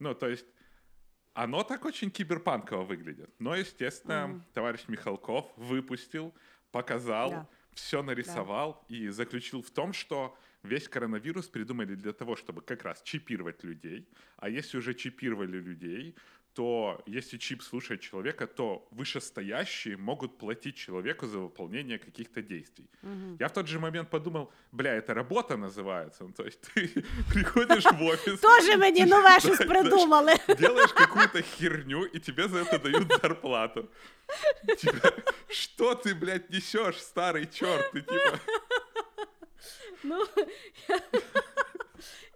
Ну, 0.00 0.14
то 0.14 0.28
есть 0.28 0.46
оно 1.34 1.62
так 1.62 1.84
очень 1.84 2.10
киберпанково 2.10 2.82
выглядит. 2.82 3.30
Но, 3.38 3.54
естественно, 3.54 4.26
Мгм. 4.26 4.44
товарищ 4.54 4.88
Михалков 4.88 5.44
выпустил, 5.56 6.32
показал, 6.72 7.30
Да. 7.30 7.46
Все 7.74 8.02
нарисовал 8.02 8.84
и 8.88 9.08
заключил 9.08 9.62
в 9.62 9.70
том, 9.70 9.92
что 9.92 10.36
весь 10.62 10.88
коронавирус 10.88 11.48
придумали 11.48 11.94
для 11.94 12.12
того, 12.12 12.36
чтобы 12.36 12.60
как 12.62 12.84
раз 12.84 13.02
чипировать 13.02 13.64
людей. 13.64 14.08
А 14.36 14.48
если 14.48 14.78
уже 14.78 14.94
чипировали 14.94 15.58
людей, 15.58 16.14
то 16.54 17.02
если 17.06 17.38
чип 17.38 17.62
слушает 17.62 18.00
человека, 18.00 18.46
то 18.46 18.86
вышестоящие 18.90 19.96
могут 19.96 20.38
платить 20.38 20.76
человеку 20.76 21.26
за 21.26 21.38
выполнение 21.38 21.98
каких-то 21.98 22.42
действий. 22.42 22.86
Мгм. 23.02 23.36
Я 23.40 23.48
в 23.48 23.52
тот 23.52 23.66
же 23.68 23.78
момент 23.78 24.10
подумал, 24.10 24.50
бля, 24.72 24.94
это 24.94 25.14
работа 25.14 25.56
называется. 25.56 26.24
Ну, 26.24 26.32
то 26.32 26.44
есть 26.44 26.60
ты 26.74 27.04
приходишь 27.32 27.84
в 27.84 28.02
офис, 28.02 28.40
Тоже 28.40 28.76
мені 28.76 29.04
нове 29.06 29.40
щось 29.40 29.58
придумали. 29.58 30.36
делаешь 30.58 30.92
какую-то 30.92 31.42
херню, 31.42 32.04
и 32.04 32.18
тебе 32.18 32.48
за 32.48 32.58
это 32.58 32.78
дают 32.78 33.12
зарплату. 33.22 33.88
Типа, 34.78 35.12
что 35.48 35.94
ты, 35.94 36.14
блядь, 36.14 36.50
несешь, 36.50 36.96
старый 37.02 37.46
черт? 37.46 37.92
Ты 37.92 38.00
типа, 38.00 38.38
Ну, 40.04 40.26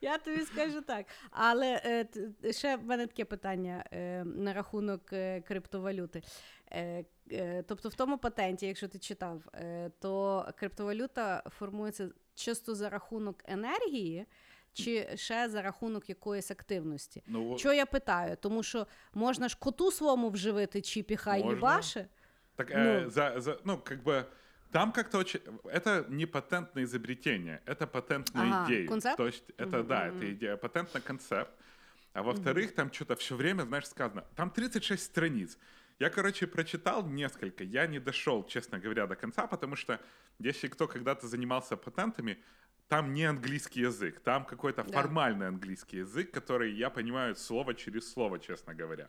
я, 0.00 0.18
тобі 0.18 0.40
скажу 0.40 0.80
так. 0.80 1.06
Але 1.30 1.80
е, 1.84 2.52
ще 2.52 2.76
в 2.76 2.84
мене 2.84 3.06
таке 3.06 3.24
питання 3.24 3.84
е, 3.92 4.24
на 4.24 4.52
рахунок 4.52 5.12
е, 5.12 5.40
криптовалюти. 5.40 6.22
Е, 6.70 7.04
е, 7.32 7.62
тобто, 7.62 7.88
в 7.88 7.94
тому 7.94 8.18
патенті, 8.18 8.66
якщо 8.66 8.88
ти 8.88 8.98
читав, 8.98 9.42
е, 9.54 9.90
то 10.00 10.44
криптовалюта 10.58 11.42
формується 11.58 12.08
чисто 12.34 12.74
за 12.74 12.88
рахунок 12.88 13.42
енергії. 13.44 14.26
Чи 14.72 15.08
ще 15.14 15.48
за 15.48 15.62
рахунок 15.62 16.08
якоїсь 16.08 16.50
активності? 16.50 17.22
ну, 17.26 17.58
Що 17.58 17.72
я 17.72 17.86
питаю? 17.86 18.36
Тому 18.40 18.62
що 18.62 18.86
можна 19.14 19.48
ж 19.48 19.56
коту 19.60 19.92
своєму 19.92 20.30
вживити 20.30 20.82
чіп 20.82 21.10
і 21.10 21.16
хай 21.16 21.38
Можна. 21.42 21.54
їбаше. 21.54 22.06
так, 22.56 22.72
ну. 22.76 23.10
за, 23.10 23.40
за, 23.40 23.58
ну, 23.64 23.82
бы, 24.04 24.24
там 24.72 24.92
как-то 24.92 25.18
очень... 25.18 25.40
Это 25.64 26.06
не 26.08 26.26
патентное 26.26 26.84
изобретение, 26.84 27.62
это 27.66 27.86
патентная 27.86 28.52
Ага, 28.52 28.66
идея. 28.66 28.88
концепт? 28.88 29.16
То 29.16 29.26
есть 29.26 29.44
это, 29.56 29.78
Мгм, 29.78 29.86
да, 29.88 30.08
это 30.08 30.32
идея, 30.32 30.56
патентный 30.56 31.00
концепт. 31.00 31.50
А 32.12 32.22
во-вторых, 32.22 32.74
там 32.74 32.92
что-то 32.92 33.14
все 33.16 33.36
время, 33.36 33.62
знаешь, 33.62 33.86
сказано. 33.86 34.24
Там 34.36 34.50
36 34.50 35.02
страниц. 35.02 35.58
Я, 35.98 36.10
короче, 36.10 36.46
прочитал 36.46 37.06
несколько. 37.06 37.64
Я 37.64 37.86
не 37.86 37.98
дошел, 38.00 38.44
честно 38.46 38.78
говоря, 38.78 39.06
до 39.06 39.16
конца, 39.16 39.46
потому 39.46 39.76
что 39.76 39.98
если 40.38 40.68
кто 40.68 40.86
когда-то 40.88 41.26
занимался 41.26 41.76
патентами, 41.76 42.38
там 42.88 43.12
не 43.14 43.24
английский 43.24 43.80
язык, 43.80 44.20
там 44.20 44.44
какой-то 44.44 44.82
Да. 44.84 44.92
формальный 44.92 45.48
английский 45.48 45.98
язык, 45.98 46.30
который 46.30 46.72
я 46.72 46.88
понимаю 46.90 47.34
слово 47.36 47.74
через 47.74 48.12
слово, 48.12 48.38
честно 48.38 48.74
говоря. 48.74 49.08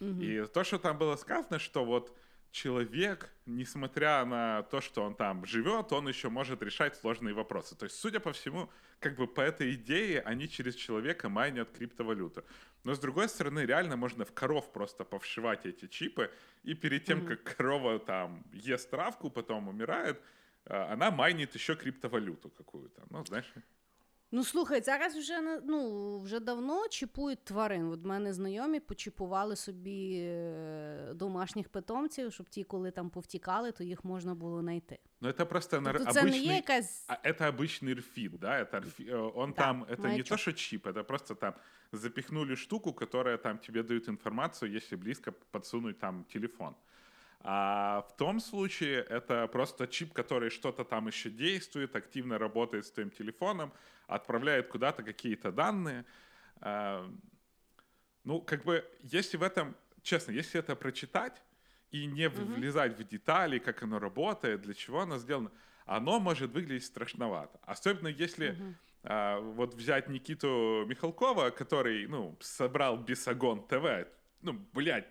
Мгм. 0.00 0.20
И 0.20 0.46
то, 0.46 0.64
что 0.64 0.78
там 0.78 0.98
было 0.98 1.16
сказано, 1.16 1.58
что 1.58 1.84
вот 1.84 2.16
человек, 2.52 3.32
несмотря 3.46 4.24
на 4.24 4.62
то, 4.64 4.80
что 4.80 5.02
он 5.02 5.14
там 5.14 5.44
живет, 5.46 5.92
он 5.92 6.06
еще 6.06 6.28
может 6.28 6.62
решать 6.62 6.96
сложные 6.96 7.34
вопросы. 7.34 7.74
То 7.74 7.84
есть, 7.84 7.96
судя 7.96 8.20
по 8.20 8.32
всему, 8.32 8.70
как 9.00 9.16
бы 9.16 9.26
по 9.26 9.40
этой 9.40 9.74
идее 9.74 10.20
они 10.20 10.48
через 10.48 10.74
человека 10.74 11.28
майнят 11.28 11.70
криптовалюту. 11.70 12.44
Но 12.84 12.94
с 12.94 12.98
другой 12.98 13.28
стороны, 13.28 13.60
реально 13.60 13.96
можно 13.96 14.24
в 14.24 14.32
коров 14.32 14.70
просто 14.72 15.04
повшивать 15.04 15.66
эти 15.66 15.88
чипы, 15.88 16.30
и 16.62 16.74
перед 16.74 17.04
тем, 17.04 17.26
как 17.26 17.42
корова 17.42 17.98
там 17.98 18.44
ест 18.52 18.90
травку, 18.90 19.30
потом 19.30 19.68
умирает, 19.68 20.20
а, 20.66 20.92
она 20.92 21.10
майнит 21.10 21.54
еще 21.54 21.74
криптовалюту 21.74 22.50
какую-то. 22.50 23.02
Ну, 23.10 23.24
знаешь, 23.24 23.52
Ну 24.31 24.43
слухай, 24.43 24.81
зараз 24.81 25.15
вже 25.17 25.41
не- 25.41 25.61
ну 25.65 26.19
вже 26.19 26.39
давно 26.39 26.87
чіпують 26.87 27.43
тварин. 27.43 27.87
От 27.91 28.03
в 28.03 28.05
мене 28.05 28.33
знайомі 28.33 28.79
почіпували 28.79 29.55
собі 29.55 30.17
е, 30.21 31.11
домашніх 31.15 31.69
питомців, 31.69 32.33
щоб 32.33 32.49
ті, 32.49 32.63
коли 32.63 32.91
там 32.91 33.09
повтікали, 33.09 33.71
то 33.71 33.83
їх 33.83 34.05
можна 34.05 34.35
було 34.35 34.61
знайти. 34.61 34.99
но 35.21 35.29
это 35.29 35.45
просто 35.45 35.81
нар- 35.81 35.97
Тобто 35.97 36.13
це 36.13 36.23
не 36.23 36.37
є 36.37 36.51
обычный... 36.51 36.55
якась. 36.55 37.05
А 37.07 37.13
это 37.29 37.55
обычный 37.57 37.93
рфид, 37.95 38.31
да, 38.39 38.63
это 38.63 38.79
рфи- 38.81 39.09
э, 39.15 39.31
он 39.35 39.51
Да, 39.51 39.55
там, 39.63 39.83
это 39.83 40.01
не 40.01 40.07
маячок. 40.07 40.27
то, 40.29 40.37
что 40.37 40.53
чип, 40.53 40.87
это 40.87 41.03
просто 41.03 41.35
там 41.35 41.53
запихнули 41.91 42.55
штуку, 42.55 42.93
которая 42.93 43.37
там 43.37 43.57
тебе 43.57 43.83
дает 43.83 44.07
информацию, 44.09 44.75
если 44.75 44.97
близко 44.97 45.31
подсунуть 45.51 45.99
там 45.99 46.23
телефон. 46.33 46.75
А 47.44 48.02
в 48.08 48.16
том 48.16 48.38
случае 48.40 49.00
это 49.02 49.48
просто 49.48 49.88
чип, 49.88 50.12
который 50.12 50.50
что-то 50.50 50.84
там 50.84 51.08
еще 51.08 51.28
действует, 51.30 51.96
активно 51.96 52.38
работает 52.38 52.86
с 52.86 52.92
твоим 52.92 53.10
телефоном, 53.10 53.72
отправляет 54.06 54.68
куда-то 54.68 55.02
какие-то 55.02 55.50
данные. 55.52 56.04
А, 56.60 57.10
Ну, 58.24 58.40
как 58.40 58.64
бы, 58.64 58.84
если 59.00 59.36
в 59.36 59.42
этом, 59.42 59.76
честно, 60.02 60.32
если 60.32 60.60
это 60.60 60.76
прочитать 60.76 61.42
и 61.90 62.06
не 62.06 62.28
Мгм. 62.32 62.48
влезать 62.54 62.96
в 62.98 63.04
детали, 63.04 63.58
как 63.58 63.82
оно 63.82 63.98
работает, 63.98 64.62
для 64.62 64.74
чего 64.74 65.00
оно 65.00 65.18
сделано, 65.18 65.50
оно 65.86 66.20
может 66.20 66.52
выглядеть 66.52 66.84
страшновато. 66.84 67.58
Особенно 67.62 68.08
если 68.08 68.58
Мгм. 68.58 68.78
а, 69.02 69.40
вот 69.40 69.74
взять 69.74 70.08
Никиту 70.08 70.84
Михалкова, 70.86 71.50
который, 71.50 72.06
ну, 72.06 72.38
собрал 72.40 72.96
Бесогон 72.98 73.66
ТВ, 73.66 74.06
ну, 74.40 74.52
блядь, 74.72 75.08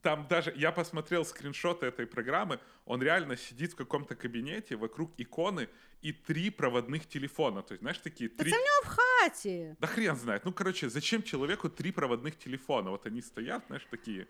там 0.00 0.26
даже, 0.30 0.52
я 0.56 0.72
посмотрел 0.72 1.24
скриншоты 1.24 1.86
этой 1.86 2.06
программы, 2.06 2.58
он 2.84 3.02
реально 3.02 3.36
сидит 3.36 3.72
в 3.72 3.76
каком-то 3.76 4.14
кабинете, 4.14 4.76
вокруг 4.76 5.10
иконы 5.18 5.68
и 6.04 6.12
три 6.12 6.50
проводных 6.50 7.06
телефона. 7.06 7.62
То 7.62 7.74
есть, 7.74 7.80
знаешь, 7.82 7.98
такие 7.98 8.28
Та 8.28 8.42
три... 8.44 8.50
це 8.50 8.56
в 8.56 8.60
нього 8.60 8.82
в 8.84 8.86
хаті. 8.88 9.76
Да 9.80 9.86
хрен 9.86 10.16
знает. 10.16 10.44
Ну, 10.44 10.52
короче, 10.52 10.88
зачем 10.90 11.22
человеку 11.22 11.68
три 11.68 11.92
проводных 11.92 12.36
телефона? 12.44 12.90
Вот 12.90 13.06
они 13.06 13.22
стоят, 13.22 13.62
знаешь, 13.66 13.86
такие... 13.90 14.26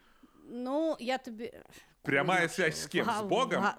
Ну, 0.50 0.96
я 1.00 1.18
тобі. 1.18 1.52
Прямая 2.02 2.42
Ну, 2.42 2.48
связь 2.48 2.76
с 2.82 2.86
кем? 2.86 3.06
га- 3.06 3.18
С 3.20 3.22
Богом? 3.22 3.62
га- 3.62 3.78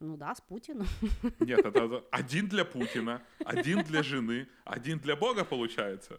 Ну 0.00 0.16
да, 0.16 0.34
з 0.34 0.40
Путіном. 0.40 0.86
Нет, 1.40 1.64
это 1.66 2.02
один 2.10 2.46
для 2.46 2.64
Путина, 2.64 3.20
один 3.46 3.80
для 3.82 4.02
жены, 4.02 4.46
один 4.64 4.98
для 4.98 5.16
Бога, 5.16 5.44
получается. 5.44 6.18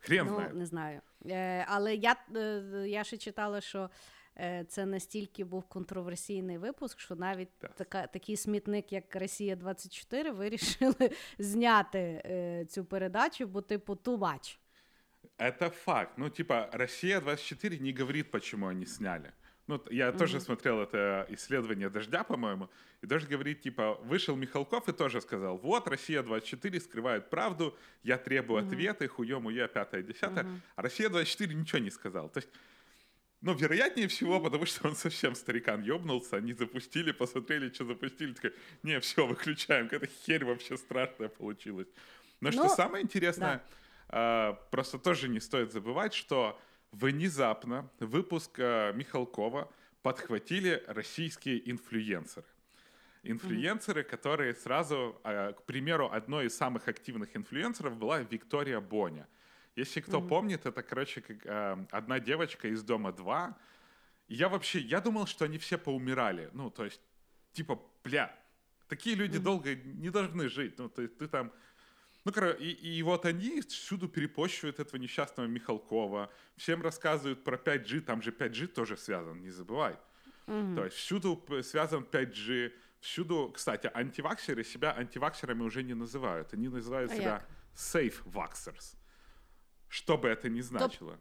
Хрен 0.00 0.26
ну, 0.26 0.34
знає. 0.34 0.52
не 0.52 0.66
знаю. 0.66 1.00
Е, 1.26 1.64
але 1.68 1.94
я, 1.94 2.16
е, 2.36 2.62
я 2.86 3.04
ще 3.04 3.16
читала, 3.16 3.60
що 3.60 3.90
е, 4.38 4.64
це 4.68 4.86
настільки 4.86 5.44
був 5.44 5.64
контроверсійний 5.64 6.58
випуск, 6.58 7.00
що 7.00 7.16
навіть 7.16 7.58
Так. 7.58 7.74
така, 7.74 8.06
такий 8.06 8.36
смітник, 8.36 8.92
як 8.92 9.16
Росія 9.16 9.56
24 9.56 10.30
вирішили 10.30 11.10
зняти 11.38 11.98
е, 11.98 12.64
цю 12.68 12.84
передачу, 12.84 13.46
бо 13.46 13.60
типу 13.60 13.96
тумач. 13.96 14.58
Это 15.38 15.70
факт. 15.70 16.12
Ну, 16.18 16.30
типа, 16.30 16.68
Россия-24 16.72 17.80
не 17.80 17.92
говорит, 17.92 18.30
почему 18.30 18.66
они 18.66 18.86
сняли. 18.86 19.32
Ну, 19.70 19.80
я 19.90 20.10
тоже 20.10 20.40
смотрел 20.40 20.80
это 20.80 21.26
исследование 21.28 21.88
«Дождя», 21.88 22.24
по-моему, 22.24 22.68
и 23.02 23.06
«Дождь» 23.06 23.28
говорит, 23.28 23.60
типа, 23.60 23.94
вышел 24.02 24.34
Михалков 24.34 24.88
и 24.88 24.92
тоже 24.92 25.20
сказал, 25.20 25.58
вот, 25.58 25.86
Россия-24 25.86 26.80
скрывает 26.80 27.30
правду, 27.30 27.76
я 28.02 28.18
требую 28.18 28.66
ответы, 28.66 29.06
хуем, 29.06 29.46
уя, 29.46 29.68
пятое, 29.68 30.02
десятое. 30.02 30.44
А 30.74 30.82
Россия-24 30.82 31.54
ничего 31.54 31.78
не 31.78 31.90
сказал. 31.90 32.28
То 32.28 32.38
есть, 32.38 32.48
ну, 33.42 33.54
вероятнее 33.54 34.08
всего, 34.08 34.40
потому 34.40 34.66
что 34.66 34.88
он 34.88 34.96
совсем 34.96 35.36
старикан 35.36 35.82
ёбнулся, 35.82 36.36
они 36.36 36.52
запустили, 36.52 37.12
посмотрели, 37.12 37.72
что 37.72 37.84
запустили, 37.84 38.32
такой, 38.32 38.52
не, 38.82 38.98
все, 38.98 39.24
выключаем, 39.24 39.88
какая-то 39.88 40.12
херь 40.26 40.44
вообще 40.44 40.76
страшная 40.76 41.28
получилась. 41.28 41.88
Но 42.40 42.50
что 42.50 42.64
Ну, 42.64 42.68
самое 42.70 43.04
интересное, 43.04 43.62
а, 44.08 44.54
просто 44.72 44.98
тоже 44.98 45.28
не 45.28 45.38
стоит 45.38 45.70
забывать, 45.72 46.12
что 46.12 46.58
внезапно 46.92 47.88
выпуск 47.98 48.58
а, 48.58 48.92
Михалкова 48.92 49.70
подхватили 50.02 50.82
российские 50.86 51.70
инфлюенсеры. 51.70 52.46
Инфлюенсеры, 53.22 54.02
которые 54.02 54.54
сразу, 54.54 55.20
а, 55.24 55.52
к 55.52 55.62
примеру, 55.64 56.10
одной 56.10 56.46
из 56.46 56.56
самых 56.56 56.88
активных 56.88 57.36
инфлюенсеров 57.36 57.96
была 57.96 58.20
Виктория 58.20 58.80
Боня. 58.80 59.26
Если 59.76 60.00
кто 60.00 60.20
помнит, 60.20 60.66
это, 60.66 60.82
короче, 60.82 61.20
как, 61.20 61.38
а, 61.46 61.86
одна 61.90 62.18
девочка 62.18 62.68
из 62.68 62.82
Дома 62.82 63.12
2. 63.12 63.56
И 64.28 64.34
я 64.34 64.48
вообще, 64.48 64.78
я 64.80 65.00
думал, 65.00 65.26
что 65.26 65.44
они 65.44 65.58
все 65.58 65.76
поумирали. 65.76 66.50
Ну, 66.52 66.70
то 66.70 66.84
есть, 66.84 67.00
типа, 67.52 67.80
бля, 68.04 68.34
такие 68.88 69.16
люди 69.16 69.38
долго 69.38 69.74
не 69.74 70.10
должны 70.10 70.48
жить. 70.48 70.78
Ну, 70.78 70.88
то 70.88 71.02
есть 71.02 71.18
ты 71.18 71.28
там... 71.28 71.52
Ну, 72.24 72.32
короче, 72.32 72.58
и, 72.58 72.98
и 72.98 73.02
вот 73.02 73.24
они 73.24 73.60
всюду 73.62 74.08
перепощивают 74.08 74.78
этого 74.78 75.00
несчастного 75.00 75.46
Михалкова, 75.46 76.30
всем 76.56 76.82
рассказывают 76.82 77.44
про 77.44 77.56
5G, 77.56 78.00
там 78.00 78.20
же 78.22 78.30
5G 78.30 78.66
тоже 78.66 78.96
связан, 78.96 79.40
не 79.40 79.50
забывай. 79.50 79.96
То 80.46 80.84
есть 80.84 80.96
всюду 80.96 81.42
связан 81.62 82.06
5G, 82.10 82.72
Всюду, 83.00 83.50
кстати, 83.54 83.90
антиваксеры 83.94 84.62
себя 84.62 84.94
антиваксерами 84.94 85.62
уже 85.62 85.82
не 85.82 85.94
называют. 85.94 86.52
Они 86.52 86.68
называют 86.68 87.10
А 87.10 87.14
себя 87.14 87.32
як? 87.32 87.48
safe 87.74 88.22
vaxxers. 88.24 88.96
Что 89.88 90.18
бы 90.18 90.28
это 90.28 90.50
ни 90.50 90.60
значило. 90.60 91.18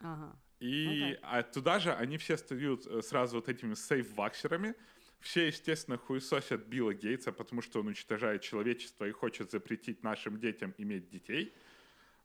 Ага. 0.00 0.36
И 0.60 0.86
Окей. 0.86 1.18
а 1.22 1.42
туда 1.42 1.78
же 1.78 1.94
они 1.94 2.18
все 2.18 2.36
стают 2.36 2.86
э, 2.86 3.00
сразу 3.00 3.36
вот 3.36 3.48
этими 3.48 3.72
сейф-ваксерами. 3.74 4.74
Все, 5.20 5.48
естественно, 5.48 5.98
хуесосят 5.98 6.66
Билла 6.66 6.94
Гейтса, 6.94 7.30
потому 7.32 7.62
что 7.62 7.80
он 7.80 7.88
уничтожает 7.88 8.42
человечество 8.42 9.04
и 9.04 9.12
хочет 9.12 9.50
запретить 9.50 10.02
нашим 10.02 10.40
детям 10.40 10.74
иметь 10.78 11.10
детей. 11.10 11.54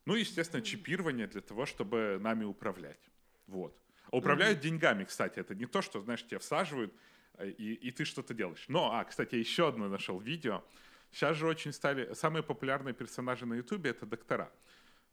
Ну, 0.05 0.15
естественно, 0.15 0.61
чипирование 0.61 1.27
для 1.27 1.41
того, 1.41 1.65
чтобы 1.65 2.19
нами 2.21 2.45
управлять. 2.45 2.99
Вот. 3.47 3.77
А 4.11 4.17
управляют 4.17 4.59
деньгами, 4.59 5.03
кстати. 5.03 5.39
Это 5.39 5.55
не 5.55 5.65
то, 5.65 5.81
что, 5.81 6.01
знаешь, 6.01 6.25
тебя 6.25 6.39
всаживают, 6.39 6.93
э, 7.33 7.49
и, 7.49 7.73
и 7.73 7.91
ты 7.91 8.05
что-то 8.05 8.33
делаешь. 8.33 8.65
Но, 8.69 8.93
а, 8.93 9.03
кстати, 9.03 9.35
еще 9.35 9.67
одно 9.67 9.89
нашел 9.89 10.19
видео. 10.19 10.63
Сейчас 11.11 11.37
же 11.37 11.47
очень 11.47 11.73
стали... 11.73 12.13
Самые 12.13 12.43
популярные 12.43 12.93
персонажи 12.93 13.45
на 13.45 13.55
Ютубе— 13.55 13.89
это 13.91 14.05
доктора. 14.05 14.51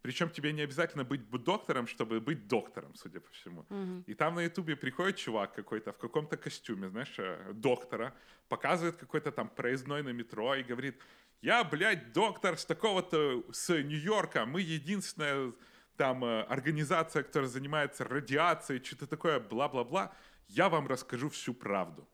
Причем 0.02 0.30
тебе 0.30 0.52
не 0.52 0.62
обязательно 0.62 1.04
быть 1.04 1.30
доктором, 1.30 1.86
чтобы 1.86 2.20
быть 2.20 2.48
доктором, 2.48 2.94
судя 2.94 3.20
по 3.20 3.30
всему. 3.30 3.64
И 4.06 4.14
там 4.14 4.34
на 4.34 4.42
Ютубе 4.42 4.74
приходит 4.76 5.16
чувак 5.16 5.54
какой-то 5.54 5.92
в 5.92 5.98
каком-то 5.98 6.36
костюме, 6.36 6.88
знаешь, 6.88 7.14
э, 7.18 7.52
доктора, 7.54 8.12
показывает 8.48 8.96
какой-то 8.96 9.30
там 9.30 9.48
проездной 9.48 10.02
на 10.02 10.12
метро 10.12 10.56
и 10.56 10.64
говорит, 10.64 11.00
я, 11.40 11.64
блядь, 11.64 12.12
доктор 12.12 12.58
с 12.58 12.64
такого-то, 12.64 13.44
с 13.52 13.68
Нью-Йорка, 13.82 14.44
мы 14.44 14.60
единственная 14.60 15.52
там 15.96 16.24
э, 16.24 16.42
организация, 16.42 17.22
которая 17.22 17.48
занимается 17.48 18.04
радиацией, 18.04 18.82
что-то 18.82 19.06
такое, 19.06 19.38
бла-бла-бла, 19.38 20.12
я 20.48 20.68
вам 20.68 20.88
расскажу 20.88 21.28
всю 21.28 21.54
правду. 21.54 22.08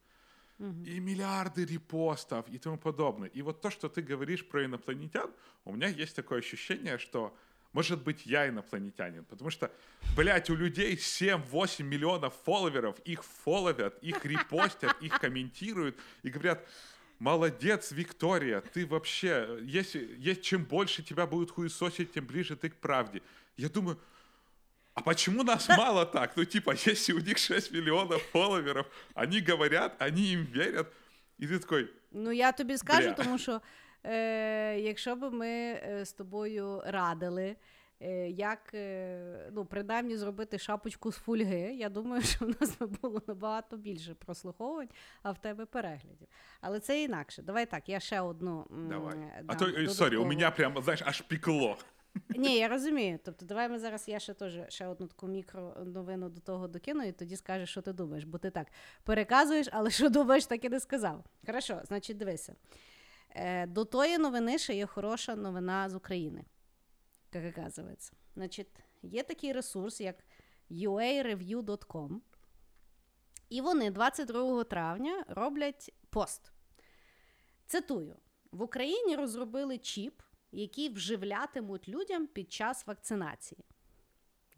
И 0.59 1.01
миллиарды 1.01 1.65
репостов 1.65 2.49
и 2.49 2.59
тому 2.59 2.79
подобное. 2.79 3.29
И 3.29 3.43
вот 3.43 3.61
то, 3.61 3.71
что 3.71 3.89
ты 3.89 4.03
говоришь 4.03 4.45
про 4.49 4.65
инопланетян, 4.65 5.31
у 5.65 5.73
меня 5.73 5.87
есть 5.87 6.17
такое 6.17 6.41
ощущение, 6.41 6.99
что 6.99 7.33
может 7.73 8.03
быть 8.03 8.27
я 8.27 8.49
инопланетянин, 8.49 9.25
потому 9.25 9.51
что, 9.51 9.71
блядь, 10.17 10.51
у 10.51 10.55
людей 10.57 10.95
7-8 10.97 11.83
миллионов 11.83 12.35
фолловеров, 12.45 12.99
их 13.05 13.23
фолловят, 13.25 13.99
их 14.03 14.25
репостят, 14.25 14.97
их 15.03 15.19
комментируют 15.21 15.97
и 16.23 16.31
говорят, 16.31 16.67
молодец, 17.19 17.93
Виктория, 17.93 18.61
ты 18.61 18.87
вообще, 18.87 19.59
если, 19.63 20.17
если 20.19 20.41
чем 20.43 20.65
больше 20.65 21.03
тебя 21.03 21.27
будут 21.27 21.51
хуесосить, 21.51 22.13
тем 22.13 22.27
ближе 22.27 22.57
ты 22.57 22.71
к 22.71 22.77
правде. 22.77 23.21
Я 23.57 23.69
думаю, 23.69 23.99
а 24.95 25.03
почему 25.03 25.43
нас 25.43 25.69
мало 25.79 26.07
так? 26.07 26.37
Ну, 26.37 26.45
типа, 26.45 26.75
если 26.87 27.13
у 27.13 27.19
них 27.21 27.39
6 27.39 27.73
миллионов 27.73 28.23
фолловеров, 28.33 28.87
они 29.15 29.41
говорят, 29.41 29.95
они 30.03 30.33
им 30.33 30.45
верят, 30.45 30.87
и 31.39 31.47
ты 31.47 31.59
такой, 31.59 31.89
Ну, 32.13 32.31
я 32.33 32.53
тобі 32.53 32.77
скажу, 32.79 33.09
Бля. 33.09 33.13
тому 33.15 33.39
що 33.39 33.61
е, 34.05 34.79
якщо 34.81 35.17
б 35.17 35.33
ми 35.33 35.49
е, 35.49 36.05
з 36.05 36.13
тобою 36.13 36.83
радили, 36.87 37.57
е, 38.01 38.29
як 38.31 38.71
е, 38.75 39.51
ну, 39.53 39.65
принаймні 39.65 40.17
зробити 40.17 40.59
шапочку 40.59 41.13
з 41.13 41.17
фольги, 41.17 41.75
я 41.75 41.89
думаю, 41.89 42.23
що 42.37 42.45
в 42.45 42.49
нас 42.61 42.79
би 42.79 42.87
було 42.87 43.23
набагато 43.27 43.77
більше 43.77 44.15
прослуховувань, 44.15 44.89
а 45.23 45.33
в 45.33 45.39
тебе 45.39 45.67
переглядів. 45.67 46.29
Але 46.61 46.81
це 46.81 47.03
інакше. 47.03 47.43
Давай 47.43 47.67
так, 47.67 47.89
я 47.89 48.01
ще 48.01 48.21
одну. 48.21 48.67
давай. 48.91 49.17
А 49.39 49.43
дам 49.43 49.57
то, 49.57 49.65
э, 49.65 49.89
сорі, 49.89 50.17
у 50.17 50.19
додаткову. 50.19 50.29
меня 50.29 50.51
прям, 50.51 50.83
знаешь, 50.83 51.03
аж 51.07 51.21
пекло. 51.21 51.77
Ні, 52.37 52.59
я 52.59 52.69
розумію. 52.69 53.19
Тобто, 53.25 53.47
давай 53.47 53.69
ми 53.69 53.79
зараз 53.79 54.09
я 54.09 54.19
ще 54.19 54.35
теж 54.35 54.59
ще 54.69 54.87
одну 54.87 55.07
таку 55.07 55.27
мікроновину 55.27 56.29
до 56.29 56.41
того 56.41 56.69
докину, 56.69 57.03
і 57.05 57.13
тоді 57.13 57.37
скажеш, 57.37 57.71
що 57.71 57.83
ти 57.83 57.93
думаєш, 57.93 58.25
бо 58.25 58.39
ти 58.39 58.51
так 58.51 58.67
переказуєш, 59.05 59.69
але 59.73 59.91
що 59.91 60.09
думаєш, 60.09 60.47
так 60.47 60.65
і 60.65 60.69
не 60.69 60.81
сказав. 60.81 61.25
Хорошо, 61.47 61.81
значить, 61.85 62.17
дивися. 62.17 62.55
Е, 63.41 63.67
до 63.67 63.85
тої 63.85 64.19
новини 64.19 64.59
ще 64.59 64.75
є 64.75 64.87
хороша 64.87 65.37
новина 65.37 65.91
з 65.91 65.95
України, 65.95 66.45
як 67.35 67.59
оказується. 67.59 68.13
Значить, 68.35 68.69
є 69.03 69.23
такий 69.23 69.53
ресурс, 69.53 70.01
як 70.01 70.17
uareview.com, 70.71 72.21
і 73.49 73.61
вони 73.61 73.91
22 73.91 74.65
травня 74.65 75.25
роблять 75.29 75.95
пост. 76.11 76.53
Цитую: 77.67 78.17
в 78.53 78.63
Україні 78.63 79.17
розробили 79.17 79.79
чіп, 79.79 80.23
який 80.53 80.89
вживлятимуть 80.89 81.89
людям 81.89 82.27
під 82.27 82.53
час 82.53 82.87
вакцинації. 82.87 83.65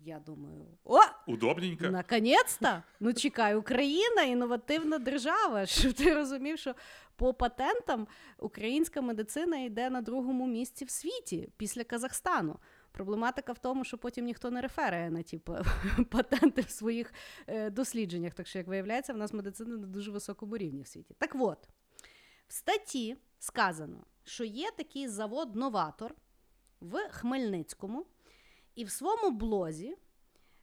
Я 0.02 0.18
думаю, 0.18 0.66
о, 0.84 0.98
Удобненько. 1.26 1.90
наконець-то! 1.90 2.82
Ну 3.00 3.12
чекай, 3.12 3.54
Україна 3.56 4.22
інновативна 4.22 4.98
держава. 4.98 5.66
Щоб 5.66 5.92
ти 5.92 6.14
розумів, 6.14 6.58
що 6.58 6.74
по 7.16 7.34
патентам 7.34 8.06
українська 8.38 9.00
медицина 9.02 9.58
йде 9.58 9.90
на 9.90 10.00
другому 10.00 10.46
місці 10.46 10.84
в 10.84 10.90
світі 10.90 11.52
після 11.56 11.84
Казахстану. 11.84 12.58
Проблематика 12.92 13.52
в 13.52 13.58
тому, 13.58 13.84
що 13.84 13.98
потім 13.98 14.24
ніхто 14.24 14.50
не 14.50 14.60
реферає 14.60 15.10
на 15.10 15.22
ті 15.22 15.38
патенти 16.10 16.60
в 16.62 16.70
своїх 16.70 17.12
е, 17.46 17.70
дослідженнях. 17.70 18.34
Так 18.34 18.46
що, 18.46 18.58
як 18.58 18.66
виявляється, 18.68 19.12
в 19.12 19.16
нас 19.16 19.32
медицина 19.32 19.76
на 19.76 19.86
дуже 19.86 20.10
високому 20.10 20.56
рівні 20.56 20.82
в 20.82 20.86
світі. 20.86 21.14
Так 21.18 21.36
от, 21.38 21.68
в 22.48 22.52
статті 22.52 23.16
сказано, 23.38 24.04
що 24.24 24.44
є 24.44 24.70
такий 24.76 25.08
завод 25.08 25.56
Новатор 25.56 26.14
в 26.80 27.08
Хмельницькому, 27.10 28.06
і 28.74 28.84
в 28.84 28.90
своєму 28.90 29.30
блозі 29.30 29.96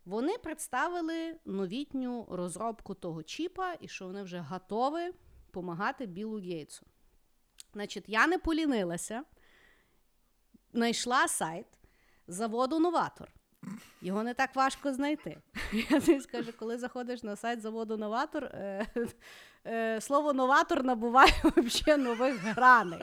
вони 0.06 0.38
представили 0.38 1.36
новітню 1.46 2.28
розробку 2.30 2.94
того 2.94 3.24
чіпа, 3.24 3.74
і 3.80 3.88
що 3.88 4.06
вони 4.06 4.24
вже 4.24 4.40
готові 4.40 5.12
допомагати 5.48 6.06
Білу 6.06 6.40
Гейтсу. 6.40 6.86
Значить, 7.74 8.04
я 8.08 8.28
не 8.28 8.38
полінилася, 8.38 9.24
знайшла 10.74 11.28
сайт 11.28 11.66
заводу 12.28 12.80
Новатор. 12.80 13.32
Його 14.02 14.24
не 14.24 14.34
так 14.34 14.56
важко 14.56 14.94
знайти. 14.94 15.38
Я 15.90 16.02
тобі 16.02 16.20
скажу, 16.20 16.54
коли 16.60 16.78
заходиш 16.78 17.24
на 17.24 17.36
сайт 17.36 17.62
заводу 17.62 17.98
Новатор, 17.98 18.44
е, 18.44 18.88
е, 19.66 20.02
слово 20.02 20.34
новатор 20.34 20.84
набуває 20.84 21.32
взагалі 21.58 22.04
нових 22.04 22.38
граней. 22.38 23.00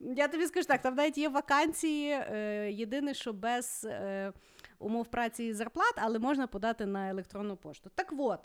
Я 0.00 0.28
тобі 0.28 0.46
скажу 0.46 0.66
так, 0.66 0.82
там 0.82 0.94
навіть 0.94 1.18
є 1.18 1.28
вакансії. 1.28 2.10
Е, 2.10 2.70
єдине, 2.72 3.14
що 3.14 3.32
без 3.32 3.86
е, 3.90 4.32
умов 4.78 5.06
праці 5.06 5.44
і 5.44 5.52
зарплат, 5.52 5.94
але 5.96 6.18
можна 6.18 6.46
подати 6.46 6.86
на 6.86 7.10
електронну 7.10 7.56
пошту. 7.56 7.90
Так 7.94 8.14
от, 8.18 8.40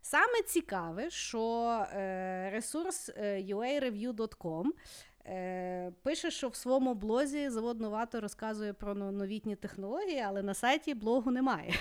саме 0.00 0.42
цікаве, 0.46 1.10
що 1.10 1.68
е, 1.92 2.50
ресурс 2.52 3.10
uareview.com 3.20 4.64
пише, 6.02 6.30
що 6.30 6.48
в 6.48 6.56
своєму 6.56 6.94
блозі 6.94 7.48
завод 7.48 7.80
Новато 7.80 8.20
розказує 8.20 8.72
про 8.72 8.94
новітні 8.94 9.56
технології, 9.56 10.20
але 10.20 10.42
на 10.42 10.54
сайті 10.54 10.94
блогу 10.94 11.30
немає 11.30 11.74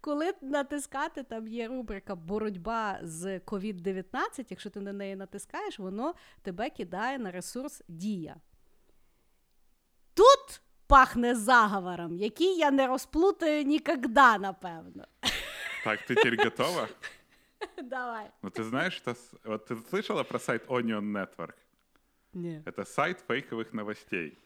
Коли 0.00 0.32
натискати, 0.42 1.22
там 1.22 1.48
є 1.48 1.68
рубрика 1.68 2.14
Боротьба 2.14 2.98
з 3.02 3.38
COVID-19, 3.38 4.04
якщо 4.50 4.70
ти 4.70 4.80
на 4.80 4.92
неї 4.92 5.16
натискаєш, 5.16 5.78
воно 5.78 6.14
тебе 6.42 6.70
кидає 6.70 7.18
на 7.18 7.30
ресурс 7.30 7.82
Дія. 7.88 8.36
Тут 10.14 10.60
пахне 10.86 11.34
заговором, 11.34 12.16
який 12.16 12.56
я 12.56 12.70
не 12.70 12.86
розплутаю 12.86 13.64
ніколи, 13.64 14.38
напевно. 14.38 15.06
Так, 15.84 16.00
ты 16.00 16.14
теперь 16.14 16.44
готова? 16.44 16.88
Давай. 17.82 18.30
Ну, 18.42 18.50
ты 18.50 18.62
знаешь, 18.64 18.94
что... 18.96 19.10
с- 19.14 19.34
Вот 19.44 19.70
ты 19.70 19.76
слышала 19.90 20.24
про 20.24 20.38
сайт 20.38 20.66
Onion 20.68 21.12
Network? 21.12 21.54
Ні. 22.34 22.62
Это 22.66 22.84
сайт 22.84 23.24
фейковых 23.28 23.74
новостей. 23.74 24.38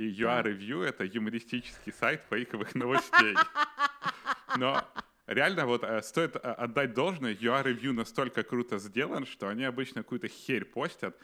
И 0.00 0.04
UR 0.04 0.42
Review — 0.42 0.84
это 0.84 1.04
юмористический 1.16 1.92
сайт 1.92 2.20
фейковых 2.30 2.74
новостей. 2.78 3.34
Но 4.56 4.82
реально 5.26 5.66
вот 5.66 5.84
э, 5.84 6.02
стоит 6.02 6.36
э, 6.36 6.38
отдать 6.38 6.94
должное, 6.94 7.34
UR 7.34 7.64
Review 7.64 7.92
настолько 7.92 8.42
круто 8.42 8.78
сделан, 8.78 9.26
что 9.26 9.48
они 9.48 9.64
обычно 9.64 10.02
какую-то 10.02 10.28
херь 10.28 10.64
постят. 10.64 11.14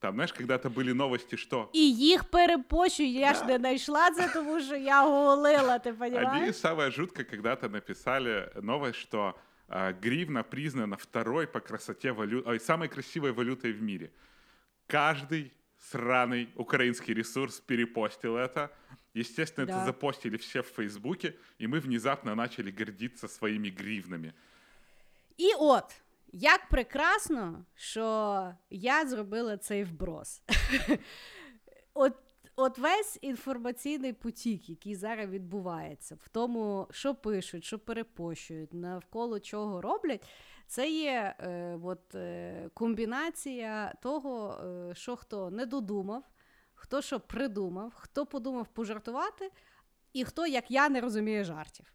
Там, 0.00 0.14
знаешь, 0.14 0.32
когда-то 0.32 0.68
были 0.70 0.92
новости, 0.92 1.36
что 1.36 1.68
І 1.72 1.92
їх 1.92 2.24
перепощую, 2.24 3.08
я 3.08 3.34
ж 3.34 3.44
не 3.44 3.56
знайшла 3.56 4.10
це, 4.10 4.30
тому 4.34 4.60
що 4.60 4.76
я 4.76 5.02
голила, 5.02 5.78
ти 5.78 5.94
Они 6.00 6.18
розумієш? 6.18 6.56
самое 6.56 6.90
жуткое 6.90 7.24
когда-то 7.24 7.68
написали 7.68 8.50
новость, 8.62 8.98
что 8.98 9.34
а, 9.68 9.92
гривна 10.02 10.42
признана 10.42 10.96
второй 10.96 11.46
по 11.46 11.60
красоте 11.60 12.12
валютой, 12.12 12.60
самой 12.60 12.88
красивой 12.88 13.32
валютой 13.32 13.72
в 13.72 13.82
мире. 13.82 14.10
Каждый 14.88 15.50
сраный 15.92 16.48
украинский 16.56 17.14
ресурс 17.14 17.60
перепостил 17.60 18.36
это. 18.36 18.68
Естественно, 19.19 19.67
Да. 19.67 19.73
это 19.73 19.85
запостили 19.85 20.37
все 20.37 20.61
в 20.61 20.67
Фейсбуке, 20.67 21.33
и 21.61 21.67
мы 21.67 21.79
внезапно 21.79 22.35
начали 22.35 22.71
гордиться 22.71 23.27
своими 23.27 23.69
гривнами. 23.69 24.33
І 25.37 25.51
от, 25.59 26.01
як 26.31 26.69
прекрасно, 26.69 27.65
що 27.75 28.53
я 28.69 29.05
зробила 29.07 29.57
цей 29.57 29.83
вброс. 29.83 30.41
От, 31.93 32.13
от 32.55 32.77
весь 32.77 33.19
інформаційний 33.21 34.13
потік, 34.13 34.69
який 34.69 34.95
зараз 34.95 35.29
відбувається, 35.29 36.15
в 36.15 36.27
тому, 36.27 36.87
що 36.91 37.15
пишуть, 37.15 37.65
що 37.65 37.79
перепощують, 37.79 38.73
навколо 38.73 39.39
чого 39.39 39.81
роблять, 39.81 40.25
це 40.67 40.89
є 40.89 41.35
е, 41.39 41.79
от, 41.83 42.15
е, 42.15 42.69
комбінація 42.73 43.93
того, 44.01 44.57
е, 44.63 44.95
що 44.95 45.15
хто 45.15 45.49
не 45.49 45.65
додумав, 45.65 46.23
хто 46.88 47.02
що 47.02 47.20
придумав, 47.20 47.92
хто 47.96 48.26
подумав 48.26 48.66
пожартувати, 48.66 49.50
і 50.12 50.24
хто, 50.24 50.46
як 50.46 50.70
я, 50.70 50.88
не 50.88 51.00
розуміє 51.00 51.44
жартів. 51.44 51.86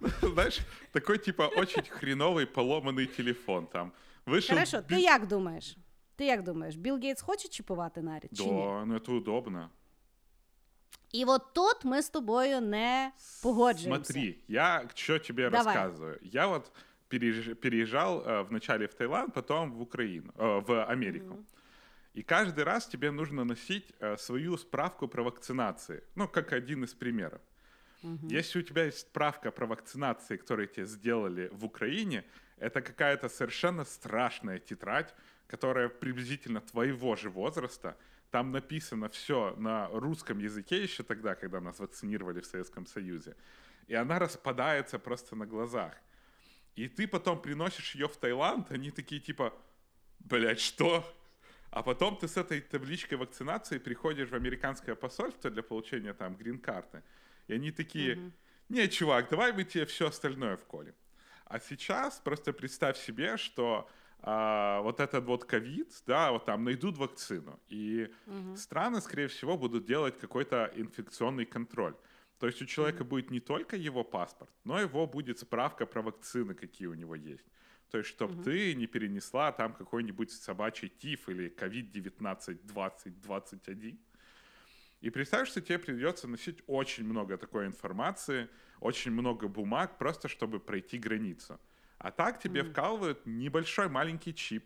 Знаешь, 0.21 0.59
такой 0.91 1.17
типа 1.17 1.47
очень 1.47 1.83
хреновый 1.89 2.45
поломанный 2.45 3.05
телефон 3.07 3.67
там. 3.67 3.91
Вышел... 4.25 4.53
Хорошо, 4.53 4.81
ти 4.81 4.95
би- 4.95 5.01
як 5.01 5.27
думаєш? 5.27 5.77
Ти 6.15 6.25
як 6.25 6.43
думаєш, 6.43 6.75
Білл 6.75 6.99
Гейтс 7.03 7.21
хоче 7.21 7.47
чіпувати 7.47 8.01
наряд? 8.01 8.29
Чи 8.37 8.43
ні? 8.45 8.51
Да, 8.51 8.85
ну 8.85 8.93
это 8.97 9.11
удобно. 9.11 9.69
І 11.11 11.25
от 11.25 11.53
тут 11.53 11.85
ми 11.85 12.01
з 12.01 12.09
тобою 12.09 12.61
не 12.61 13.11
погоджуємося. 13.43 14.13
Смотри, 14.13 14.35
я 14.47 14.89
что 14.95 15.19
тебе 15.19 15.49
Давай. 15.49 15.75
рассказываю. 15.77 16.17
Я 16.21 16.47
вот 16.47 16.71
переезж- 17.09 17.53
переезжал 17.53 18.19
э, 18.21 18.47
вначале 18.49 18.85
в 18.85 18.93
Таиланд, 18.93 19.33
потом 19.33 19.71
в 19.71 19.81
Украину, 19.81 20.31
э, 20.37 20.65
в 20.67 20.83
Америку. 20.83 21.37
И 22.14 22.22
каждый 22.22 22.64
раз 22.64 22.86
тебе 22.86 23.10
нужно 23.10 23.44
носить 23.44 23.92
э, 24.00 24.16
свою 24.16 24.56
справку 24.56 25.08
про 25.08 25.22
вакцинации. 25.22 26.02
Ну, 26.14 26.28
как 26.28 26.52
один 26.52 26.84
из 26.84 26.94
примеров. 26.94 27.40
Если 28.30 28.60
у 28.60 28.62
тебя 28.62 28.84
есть 28.84 29.00
справка 29.00 29.50
про 29.50 29.66
вакцинации, 29.66 30.36
которую 30.36 30.68
тебе 30.68 30.86
сделали 30.86 31.48
в 31.52 31.64
Украине, 31.64 32.24
это 32.58 32.80
какая-то 32.80 33.28
совершенно 33.28 33.84
страшная 33.84 34.58
тетрадь, 34.58 35.14
которая 35.48 35.88
приблизительно 35.88 36.60
твоего 36.60 37.16
же 37.16 37.28
возраста. 37.30 37.96
Там 38.30 38.52
написано 38.52 39.08
все 39.08 39.54
на 39.56 39.88
русском 39.88 40.38
языке 40.38 40.82
еще 40.82 41.02
тогда, 41.02 41.34
когда 41.34 41.60
нас 41.60 41.78
вакцинировали 41.80 42.40
в 42.40 42.46
Советском 42.46 42.86
Союзе. 42.86 43.34
И 43.88 43.94
она 43.94 44.18
распадается 44.18 44.98
просто 44.98 45.34
на 45.34 45.46
глазах. 45.46 45.94
И 46.76 46.88
ты 46.88 47.08
потом 47.08 47.40
приносишь 47.40 47.94
ее 47.94 48.06
в 48.06 48.16
Таиланд, 48.16 48.70
они 48.70 48.90
такие 48.90 49.20
типа, 49.20 49.52
блядь, 50.20 50.60
что? 50.60 51.04
А 51.70 51.82
потом 51.82 52.16
ты 52.16 52.28
с 52.28 52.36
этой 52.36 52.60
табличкой 52.60 53.18
вакцинации 53.18 53.78
приходишь 53.78 54.30
в 54.30 54.34
американское 54.34 54.94
посольство 54.94 55.50
для 55.50 55.62
получения 55.62 56.14
там 56.14 56.34
грин-карты. 56.34 57.02
И 57.46 57.54
они 57.54 57.70
такие, 57.70 58.32
не, 58.68 58.88
чувак, 58.88 59.28
давай 59.30 59.52
мы 59.52 59.64
тебе 59.64 59.84
все 59.84 60.08
остальное 60.08 60.56
вколем. 60.56 60.94
А 61.44 61.60
сейчас 61.60 62.20
просто 62.20 62.52
представь 62.52 62.98
себе, 62.98 63.36
что 63.36 63.88
а, 64.20 64.80
вот 64.82 65.00
этот 65.00 65.24
вот 65.24 65.44
ковид, 65.44 65.92
да, 66.06 66.32
вот 66.32 66.44
там 66.44 66.64
найдут 66.64 66.98
вакцину, 66.98 67.58
и 67.68 68.12
страны, 68.56 69.00
скорее 69.00 69.28
всего, 69.28 69.56
будут 69.56 69.86
делать 69.86 70.18
какой-то 70.18 70.70
инфекционный 70.76 71.46
контроль. 71.46 71.94
То 72.38 72.46
есть 72.46 72.62
у 72.62 72.66
человека 72.66 73.04
будет 73.04 73.30
не 73.30 73.40
только 73.40 73.76
его 73.76 74.04
паспорт, 74.04 74.50
но 74.64 74.80
его 74.80 75.06
будет 75.06 75.38
справка 75.38 75.86
про 75.86 76.02
вакцины, 76.02 76.54
какие 76.54 76.86
у 76.86 76.94
него 76.94 77.14
есть. 77.14 77.44
То 77.90 77.98
есть, 77.98 78.10
чтобы 78.10 78.42
ты 78.42 78.74
не 78.74 78.86
перенесла 78.86 79.50
там 79.52 79.72
какой-нибудь 79.72 80.30
собачий 80.30 80.88
тиф 80.88 81.28
или 81.28 81.48
ковид-19 81.48 82.60
2021. 82.64 83.98
И 85.00 85.10
представь, 85.10 85.48
что 85.48 85.60
тебе 85.60 85.78
придется 85.78 86.28
носить 86.28 86.62
очень 86.66 87.04
много 87.04 87.38
такой 87.38 87.66
информации, 87.66 88.48
очень 88.80 89.12
много 89.12 89.48
бумаг, 89.48 89.96
просто 89.96 90.28
чтобы 90.28 90.60
пройти 90.60 90.98
границу. 90.98 91.58
А 91.98 92.10
так 92.10 92.40
тебе 92.40 92.62
вкалывают 92.62 93.24
небольшой 93.26 93.88
маленький 93.88 94.34
чип, 94.34 94.64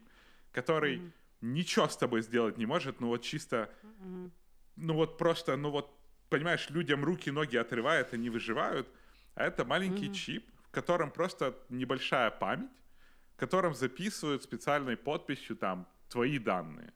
который 0.52 1.12
ничего 1.40 1.88
с 1.88 1.96
тобой 1.96 2.22
сделать 2.22 2.58
не 2.58 2.66
может, 2.66 3.00
ну 3.00 3.08
вот 3.08 3.22
чисто, 3.22 3.72
ну 4.76 4.94
вот 4.94 5.18
просто, 5.18 5.56
ну 5.56 5.70
вот, 5.70 5.94
понимаешь, 6.28 6.70
людям 6.70 7.04
руки, 7.04 7.30
ноги 7.30 7.56
отрывают, 7.56 8.12
они 8.14 8.30
выживают, 8.30 8.88
а 9.34 9.44
это 9.44 9.64
маленький 9.64 10.12
чип, 10.12 10.48
в 10.64 10.70
котором 10.70 11.10
просто 11.10 11.58
небольшая 11.68 12.30
память, 12.30 12.70
котором 13.41 13.73
записывают 13.73 14.43
специальной 14.43 14.95
подписью 14.97 15.55
там 15.55 15.85
твои 16.07 16.39
данные. 16.39 16.91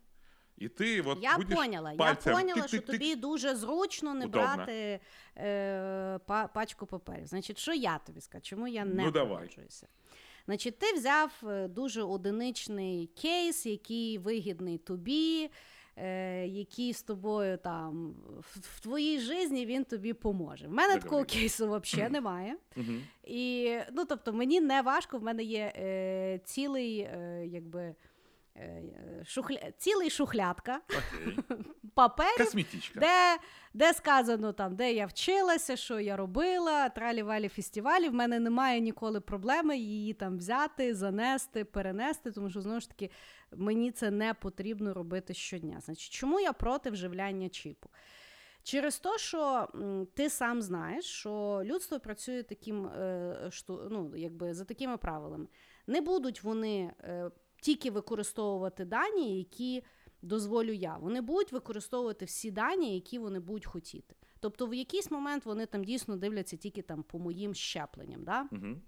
И 0.61 0.67
ты 0.67 1.01
вот 1.01 1.19
Я 1.21 1.37
будешь 1.37 1.55
поняла. 1.57 1.91
Я 1.91 1.97
пальцем 1.97 2.33
поняла, 2.33 2.67
що 2.67 2.77
тик-тик-тик. 2.77 2.85
тобі 2.91 3.15
дуже 3.15 3.55
зручно 3.55 4.13
не 4.13 4.25
Удобно. 4.25 4.55
брати 4.55 4.99
е, 5.37 6.19
па- 6.25 6.47
пачку 6.47 6.85
паперів. 6.85 7.27
Значить, 7.27 7.57
що 7.57 7.73
я 7.73 7.97
тобі 7.97 8.21
скажу? 8.21 8.41
Чому 8.43 8.67
я 8.67 8.85
не 8.85 9.03
Ну, 9.03 9.11
давай. 9.11 9.35
погоджуюся? 9.35 9.87
Значить, 10.45 10.79
ти 10.79 10.93
взяв 10.93 11.31
е, 11.47 11.67
дуже 11.67 12.03
одиничний 12.03 13.07
кейс, 13.07 13.65
який 13.65 14.17
вигідний 14.17 14.77
тобі, 14.77 15.49
е, 15.96 16.46
який 16.46 16.92
з 16.92 17.02
тобою 17.02 17.58
там 17.58 18.14
в, 18.38 18.58
в 18.60 18.80
твоїй 18.80 19.20
житті 19.20 19.66
він 19.66 19.84
тобі 19.84 20.12
поможе. 20.12 20.66
В 20.68 20.72
мене 20.72 20.96
такого 20.98 21.24
кейсу 21.24 21.80
взагалі 21.80 22.10
немає. 22.12 22.56
І 23.24 23.76
ну, 23.92 24.04
тобто, 24.04 24.32
мені 24.32 24.60
не 24.60 24.82
важко, 24.82 25.18
в 25.18 25.22
мене 25.22 25.42
є 25.42 25.72
е, 25.76 26.40
цілий, 26.44 26.98
е, 26.98 27.46
якби. 27.46 27.94
е, 28.56 28.82
Шухля... 29.26 29.58
Цілий 29.78 30.10
шухлядка 30.10 30.80
Окей. 30.88 31.38
паперів, 31.94 32.36
Косметичка. 32.38 33.00
де, 33.00 33.36
де 33.74 33.92
сказано, 33.94 34.52
там, 34.52 34.76
де 34.76 34.92
я 34.92 35.06
вчилася, 35.06 35.76
що 35.76 36.00
я 36.00 36.16
робила, 36.16 36.88
тралі-валі 36.88 37.48
фестивалі. 37.48 38.08
В 38.08 38.14
мене 38.14 38.38
немає 38.40 38.80
ніколи 38.80 39.20
проблеми 39.20 39.78
її 39.78 40.14
там 40.14 40.36
взяти, 40.38 40.94
занести, 40.94 41.64
перенести, 41.64 42.30
тому 42.30 42.50
що 42.50 42.60
знову 42.60 42.80
ж 42.80 42.88
таки 42.88 43.10
мені 43.52 43.90
це 43.90 44.10
не 44.10 44.34
потрібно 44.34 44.94
робити 44.94 45.34
щодня. 45.34 45.80
Значить, 45.80 46.12
чому 46.12 46.40
я 46.40 46.52
проти 46.52 46.90
вживляння 46.90 47.48
чіпу? 47.48 47.88
Через 48.62 48.98
те, 48.98 49.18
що 49.18 49.68
ти 50.14 50.30
сам 50.30 50.62
знаєш, 50.62 51.04
що 51.04 51.62
людство 51.64 52.00
працює 52.00 52.42
таким, 52.42 52.86
е, 52.86 53.50
ну, 53.68 54.12
якби 54.16 54.54
за 54.54 54.64
такими 54.64 54.96
правилами. 54.96 55.46
Не 55.86 56.00
будуть 56.00 56.42
вони 56.42 56.92
е, 57.00 57.30
тільки 57.62 57.90
використовувати 57.90 58.84
дані, 58.84 59.38
які 59.38 59.82
дозволю 60.22 60.72
я. 60.72 60.96
Вони 60.96 61.20
будуть 61.20 61.52
використовувати 61.52 62.24
всі 62.24 62.50
дані, 62.50 62.94
які 62.94 63.18
вони 63.18 63.40
будуть 63.40 63.66
хотіти. 63.66 64.14
Тобто, 64.40 64.66
в 64.66 64.74
якийсь 64.74 65.10
момент 65.10 65.46
вони 65.46 65.66
там 65.66 65.84
дійсно 65.84 66.16
дивляться 66.16 66.56
тільки 66.56 66.82
там 66.82 67.02
по 67.02 67.18
моїм 67.18 67.54
щепленням. 67.54 68.24
Да? 68.24 68.48
Мгм. 68.50 68.82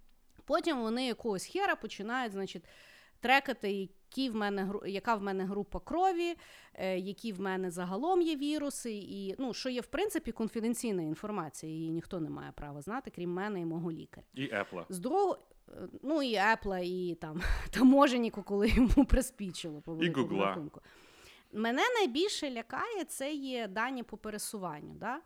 Потім 0.45 0.81
вони 0.81 1.07
якогось 1.07 1.45
хера 1.45 1.77
починають, 1.77 2.33
значить, 2.33 2.65
трекати, 3.21 3.89
які 4.09 4.31
в 4.31 4.35
мене, 4.35 4.73
яка 4.87 5.15
в 5.15 5.23
мене 5.23 5.45
група 5.45 5.81
крові, 5.81 6.37
е, 6.75 6.99
які 6.99 7.33
в 7.33 7.41
мене 7.41 7.71
загалом 7.71 8.23
є 8.23 8.37
віруси, 8.37 8.93
і 8.93 9.35
ну, 9.39 9.55
що 9.55 9.69
є, 9.69 9.81
в 9.81 9.87
принципі, 9.87 10.33
конфіденційна 10.33 11.03
інформація, 11.03 11.73
її 11.73 11.91
ніхто 11.91 12.21
не 12.21 12.31
має 12.31 12.53
права 12.53 12.81
знати, 12.81 13.13
крім 13.15 13.33
мене 13.33 13.61
і 13.61 13.65
мого 13.65 13.93
лікаря. 13.93 14.27
И 14.39 14.43
Apple. 14.43 14.85
З 14.89 14.99
другого, 14.99 15.39
е, 15.69 15.89
ну 16.03 16.23
і 16.23 16.35
Apple, 16.35 16.83
і 16.83 17.15
там 17.15 17.41
таможенніку, 17.71 18.43
коли 18.43 18.69
йому 18.69 19.05
приспічило 19.05 19.81
по 19.81 19.93
Гугла. 19.93 20.47
рахунку. 20.47 20.81
Мене 21.53 21.83
найбільше 21.99 22.51
лякає 22.51 23.05
це 23.05 23.33
є 23.33 23.69
дані 23.69 24.03
по 24.03 24.17
пересуванню. 24.17 24.95
Да? 24.95 25.21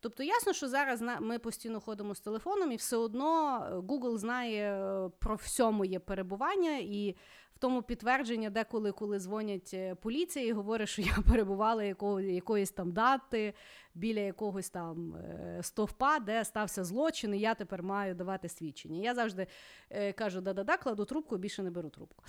Тобто, 0.00 0.22
ясно, 0.22 0.52
що 0.52 0.68
зараз 0.68 1.02
ми 1.20 1.38
постійно 1.38 1.80
ходимо 1.80 2.14
з 2.14 2.20
телефоном, 2.20 2.72
і 2.72 2.76
все 2.76 2.96
одно 2.96 3.58
е, 3.58 3.74
Google 3.74 4.18
знає 4.18 4.80
про 5.18 5.34
все 5.34 5.70
моє 5.70 5.98
перебування, 5.98 6.78
і 6.78 7.16
в 7.56 7.58
тому 7.58 7.82
підтвердження, 7.82 8.50
деколи, 8.50 8.92
коли 8.92 9.18
дзвонять 9.18 9.70
е, 9.74 9.94
поліція 9.94 10.46
і 10.46 10.52
говорять, 10.52 10.88
що 10.88 11.02
я 11.02 11.18
перебувала 11.28 11.84
якого, 11.84 12.20
якоїсь 12.20 12.70
там 12.70 12.92
дати 12.92 13.54
біля 13.94 14.20
якогось 14.20 14.70
там 14.70 15.14
е, 15.14 15.58
стовпа, 15.62 16.18
де 16.18 16.44
стався 16.44 16.84
злочин, 16.84 17.34
і 17.34 17.38
я 17.38 17.54
тепер 17.54 17.82
маю 17.82 18.14
давати 18.14 18.48
свідчення. 18.48 19.02
Я 19.02 19.14
завжди 19.14 19.46
е, 19.90 20.12
кажу: 20.12 20.40
да-да-да, 20.40 20.76
кладу 20.76 21.04
трубку, 21.04 21.36
більше 21.36 21.62
не 21.62 21.70
беру 21.70 21.90
трубку. 21.90 22.24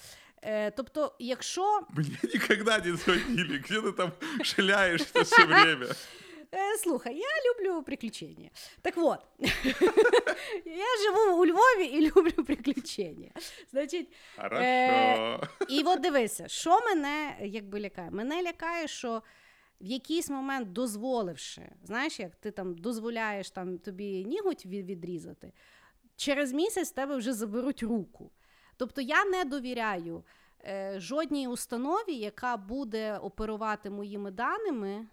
Тобто, 0.75 1.15
якщо 1.19 1.81
Мне 1.89 2.17
никогда 2.33 2.79
не 2.79 2.95
звонили. 2.95 3.57
Где 3.57 3.81
ты 3.81 3.91
там 3.91 4.11
шляешься 4.43 5.21
все 5.21 5.45
время? 5.45 5.87
Е, 6.53 6.77
Слухай, 6.77 7.15
я 7.17 7.25
люблю 7.51 7.83
приключення. 7.83 8.49
Так 8.81 8.93
от, 8.97 9.19
я 10.65 10.85
живу 11.03 11.41
у 11.41 11.45
Львові 11.45 11.85
і 11.85 12.11
люблю 12.11 12.43
приключення. 12.45 13.31
Значить, 13.71 14.13
Хорошо. 14.35 14.63
Е, 14.63 15.39
і 15.69 15.83
от 15.83 15.99
дивися, 16.01 16.47
що 16.47 16.79
мене 16.81 17.37
якби 17.41 17.79
лякає? 17.79 18.11
Мене 18.11 18.43
лякає, 18.43 18.87
що 18.87 19.21
в 19.81 19.85
якийсь 19.85 20.29
момент 20.29 20.73
дозволивши, 20.73 21.61
знаєш, 21.83 22.19
як 22.19 22.35
ти 22.35 22.51
там 22.51 22.75
дозволяєш 22.77 23.49
там 23.51 23.77
тобі 23.77 24.25
ніготь 24.25 24.65
відрізати, 24.65 25.53
через 26.15 26.53
місяць 26.53 26.91
тебе 26.91 27.15
вже 27.15 27.33
заберуть 27.33 27.83
руку. 27.83 28.31
Тобто 28.77 29.01
я 29.01 29.25
не 29.25 29.45
довіряю 29.45 30.23
е, 30.63 30.95
жодній 30.99 31.47
установі, 31.47 32.13
яка 32.13 32.57
буде 32.57 33.17
оперувати 33.17 33.89
моїми 33.89 34.31
даними. 34.31 35.05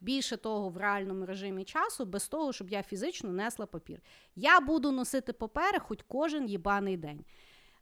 Більше 0.00 0.36
того, 0.36 0.68
в 0.68 0.76
реальному 0.76 1.26
режимі 1.26 1.64
часу, 1.64 2.04
без 2.04 2.28
того, 2.28 2.52
щоб 2.52 2.70
я 2.70 2.82
фізично 2.82 3.32
несла 3.32 3.66
папір. 3.66 4.00
Я 4.34 4.60
буду 4.60 4.92
носити 4.92 5.32
папери 5.32 5.78
хоч 5.78 5.98
кожен 6.08 6.48
їбаний 6.48 6.96
день. 6.96 7.24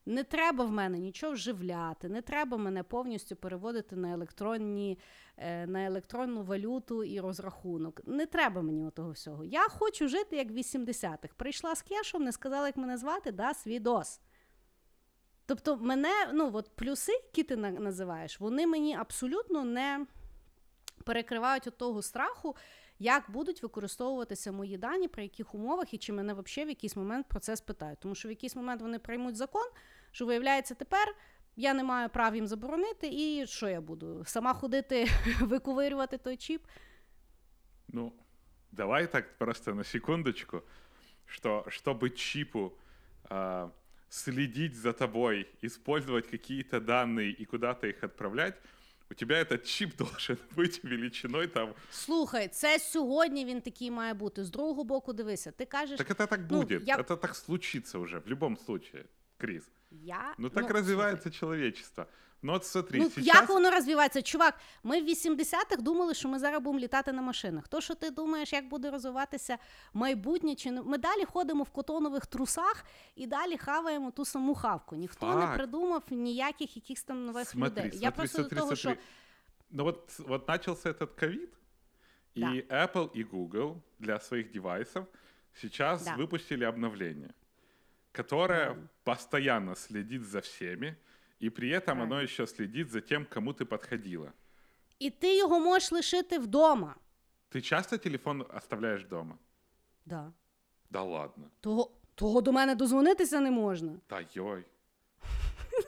Не 0.07 0.25
треба 0.25 0.65
в 0.65 0.71
мене 0.71 0.99
нічого 0.99 1.33
вживляти, 1.33 2.09
не 2.09 2.23
треба 2.23 2.57
мене 2.57 2.83
повністю 2.83 3.37
переводити 3.37 3.97
на 3.97 4.13
електронні, 4.13 4.99
е, 5.37 5.67
на 5.67 5.85
електронну 5.85 6.43
валюту 6.43 7.05
і 7.05 7.21
розрахунок. 7.21 8.01
Не 8.07 8.27
треба 8.27 8.63
мені 8.63 8.91
того 8.91 9.11
всього. 9.11 9.45
Я 9.45 9.69
хочу 9.69 10.09
жити 10.09 10.37
як 10.37 10.51
в 10.51 10.57
80-х. 10.57 11.35
Прийшла 11.37 11.75
з 11.75 11.83
кешом, 11.83 12.25
не 12.25 12.33
сказала, 12.33 12.67
як 12.67 12.77
мене 12.77 12.97
звати, 12.97 13.33
да, 13.33 13.55
свідос. 13.55 14.21
Тобто, 15.47 15.77
мене, 15.77 16.13
ну 16.33 16.51
от 16.53 16.71
плюси, 16.75 17.13
які 17.13 17.43
ти 17.43 17.57
називаєш, 17.57 18.41
вони 18.41 18.67
мені 18.67 18.97
абсолютно 18.97 19.65
не 19.65 20.07
перекривають 21.05 21.67
от 21.67 21.79
того 21.79 22.03
страху, 22.03 22.57
як 22.99 23.31
будуть 23.31 23.63
використовуватися 23.63 24.53
мої 24.53 24.79
дані, 24.79 25.09
при 25.09 25.23
яких 25.23 25.55
умовах, 25.55 25.95
і 25.95 25.99
чи 25.99 26.13
мене 26.13 26.35
взагалі 26.35 26.67
в 26.67 26.69
якийсь 26.69 26.97
момент 26.97 27.27
про 27.29 27.41
це 27.41 27.57
спитають. 27.57 28.01
Тому 28.01 28.15
що 28.15 28.29
в 28.29 28.31
якийсь 28.31 28.57
момент 28.57 28.83
вони 28.83 28.99
приймуть 28.99 29.37
закон, 29.37 29.67
що 30.11 30.27
виявляється 30.27 30.75
тепер. 30.75 31.15
Я 31.57 31.75
не 31.75 31.85
маю 31.85 32.09
прав 32.09 32.35
їм 32.35 32.47
заборонити, 32.47 33.09
і 33.13 33.47
що 33.47 33.69
я 33.69 33.81
буду? 33.81 34.25
Сама 34.27 34.55
ходити, 34.55 35.09
виковирювати 35.41 36.19
той 36.19 36.37
чіп. 36.37 36.63
Ну, 37.89 38.13
давай 38.73 39.13
так 39.13 39.39
просто 39.39 39.75
на 39.75 39.85
секундочку, 39.85 40.63
что 41.27 41.65
чтобы 41.69 42.11
чипу 42.11 42.73
а, 43.31 43.71
следить 44.09 44.75
за 44.75 44.93
тобой, 44.93 45.49
использовать 45.63 46.27
какие-то 46.31 46.81
данные 46.81 47.31
и 47.31 47.45
куда-то 47.45 47.87
их 47.87 48.05
отправлять, 48.05 48.55
у 49.14 49.14
тебя 49.14 49.40
этот 49.42 49.64
чип 49.64 49.98
должен 49.98 50.38
быть 50.56 50.80
величиной 50.84 51.48
там. 51.48 51.74
Слухай, 51.92 52.48
це 52.48 52.80
сьогодні 52.80 53.46
він 53.46 53.62
такий 53.62 53.92
має 53.92 54.14
бути. 54.14 54.44
З 54.44 54.50
другого 54.50 54.84
боку, 54.84 55.14
дивися, 55.14 55.52
ти 55.52 55.66
кажеш, 55.66 55.98
Так 55.98 56.10
это 56.10 56.28
так 56.28 56.40
ну, 56.50 56.58
будет, 56.62 56.88
я- 56.88 56.98
это 56.98 57.18
так 57.18 57.36
случится 57.36 57.98
уже 57.98 58.20
в 58.20 58.28
любом 58.28 58.58
случае, 58.58 59.06
Крис. 59.38 59.64
я 60.03 60.35
Ну 60.39 60.49
так 60.49 60.59
слухай, 60.65 60.77
развивается 60.81 61.31
человечество. 61.31 62.07
Ну 62.43 62.53
вот 62.53 62.67
смотри, 62.67 62.99
Ну, 62.99 63.11
сейчас... 63.11 63.27
як 63.27 63.49
воно 63.49 63.71
розвивається? 63.71 64.23
Чувак, 64.23 64.55
ми 64.83 65.01
в 65.03 65.09
80-х 65.09 65.77
думали, 65.77 66.15
що 66.15 66.29
ми 66.29 66.39
зараз 66.39 66.63
будемо 66.63 66.79
літати 66.79 67.13
на 67.13 67.23
машинах. 67.23 67.69
То, 67.69 67.81
що 67.81 67.95
ти 67.95 68.11
думаєш, 68.11 68.53
як 68.53 68.69
буде 68.69 68.91
розвиватися 68.91 69.59
майбутнє, 69.93 70.55
чи 70.55 70.71
не 70.71 70.83
ми 70.83 70.99
далі 70.99 71.25
ходимо 71.25 71.63
в 71.65 71.71
котонових 71.71 72.27
трусах 72.27 72.85
і 73.17 73.27
далі 73.27 73.57
хаваємо 73.57 74.11
ту 74.11 74.25
саму 74.25 74.55
хавку. 74.55 74.97
Ніхто 74.97 75.35
не 75.35 75.47
придумав 75.47 76.03
ніяких 76.11 76.77
якихось 76.77 77.03
там 77.05 77.27
нових 77.27 77.49
Смотри, 77.49 77.71
людей. 77.71 77.83
смотри, 77.91 78.05
Я 78.05 78.11
просто 78.11 78.37
смотри, 78.39 78.55
до 78.57 78.61
того, 78.63 78.77
смотри. 78.77 79.01
що 79.01 79.09
Ну 79.71 79.85
вот, 79.85 80.19
вот 80.19 80.49
начался 80.49 80.91
этот 80.91 81.21
ковид, 81.21 81.51
и 82.37 82.41
Да. 82.41 82.87
Apple 82.87 83.11
и 83.21 83.25
Google 83.25 83.75
для 83.99 84.21
своих 84.21 84.51
девайсов 84.53 85.07
сейчас 85.53 86.05
Да. 86.05 86.17
выпустили 86.17 86.65
обновление, 86.65 87.31
которое 88.14 88.66
Правильно. 88.66 88.88
постоянно 89.04 89.76
следит 89.76 90.24
за 90.24 90.40
всеми, 90.40 90.96
и 91.42 91.50
при 91.50 91.70
этом 91.70 91.98
оно 92.02 92.08
Правильно. 92.10 92.24
еще 92.24 92.48
следит 92.48 92.90
за 92.92 93.02
тем, 93.02 93.26
кому 93.26 93.52
ты 93.54 93.66
подходила. 93.66 94.32
і 95.00 95.10
ти 95.10 95.38
його 95.38 95.60
можеш 95.60 95.92
лишити 95.92 96.40
вдома. 96.40 96.96
Ты 97.52 97.62
часто 97.62 97.98
телефон 97.98 98.46
оставляешь 98.58 99.04
дома? 99.06 99.38
Да. 100.06 100.32
Да 100.90 101.02
ладно. 101.04 101.50
Того, 101.62 101.92
того 102.16 102.42
до 102.42 102.52
мене 102.52 102.76
дозвонитися 102.76 103.40
не 103.40 103.52
можна. 103.52 103.92
Да 104.10 104.22
йой. 104.34 104.64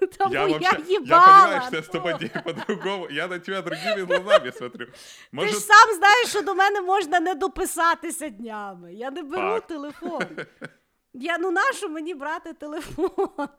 Тому 0.17 0.34
я, 0.34 0.45
вообще- 0.47 0.63
я 0.88 0.99
їбала. 0.99 1.25
понимаю, 1.41 1.61
что 1.61 1.75
я 1.75 1.82
с 1.82 1.88
тобой 1.88 2.13
не 2.21 2.41
по-другому. 2.41 3.07
Я 3.11 3.27
на 3.27 3.39
тебя 3.39 3.61
другими 3.61 4.03
глазами 4.05 4.51
смотрю. 4.51 4.86
Ти 4.86 4.91
ж 4.93 5.27
Может, 5.32 5.59
сам 5.59 5.95
знаєш, 5.97 6.29
що 6.29 6.41
до 6.41 6.55
мене 6.55 6.82
можна 6.82 7.19
не 7.19 7.36
дописатися 7.36 8.29
днями. 8.29 8.93
Я 8.93 9.11
не 9.11 9.23
беру 9.23 9.41
Факт. 9.41 9.67
телефон. 9.67 10.25
Я 11.15 11.38
ну 11.38 11.51
нащо 11.51 11.89
мені 11.89 12.13
брати 12.13 12.53
телефон? 12.53 13.49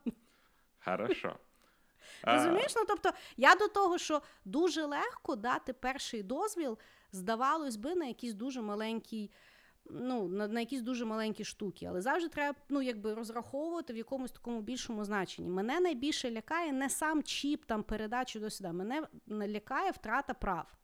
хорошо. 0.85 1.37
А, 2.23 2.37
Розумієш? 2.37 2.73
Ну 2.77 2.83
тобто, 2.89 3.13
я 3.37 3.55
до 3.55 3.69
того, 3.69 3.99
що 3.99 4.23
дуже 4.45 4.85
легко 4.85 5.37
дати 5.37 5.73
перший 5.73 6.23
дозвіл, 6.23 6.79
здавалось 7.13 7.77
би, 7.77 7.95
на 7.95 8.05
якісь 8.05 8.35
дуже 8.35 8.63
маленький. 8.63 9.31
Ну, 9.85 10.29
на, 10.29 10.49
на 10.49 10.61
якісь 10.61 10.81
дуже 10.81 11.05
маленькі 11.05 11.45
штуки, 11.45 11.87
але 11.87 12.01
завжди 12.01 12.29
треба 12.29 12.59
ну, 12.69 12.83
якби 12.83 13.15
розраховувати 13.15 13.93
в 13.93 13.97
якомусь 13.97 14.33
такому 14.33 14.61
більшому 14.63 15.05
значенні. 15.05 15.49
Мене 15.49 15.81
найбільше 15.81 16.31
лякає 16.31 16.73
не 16.73 16.91
сам 16.91 17.23
чіп, 17.23 17.65
там 17.65 17.83
передачу 17.83 18.41
до 18.41 18.51
сюди. 18.51 18.73
Мене 18.73 19.07
лякає 19.31 19.91
втрата 19.91 20.35
прав. 20.35 20.75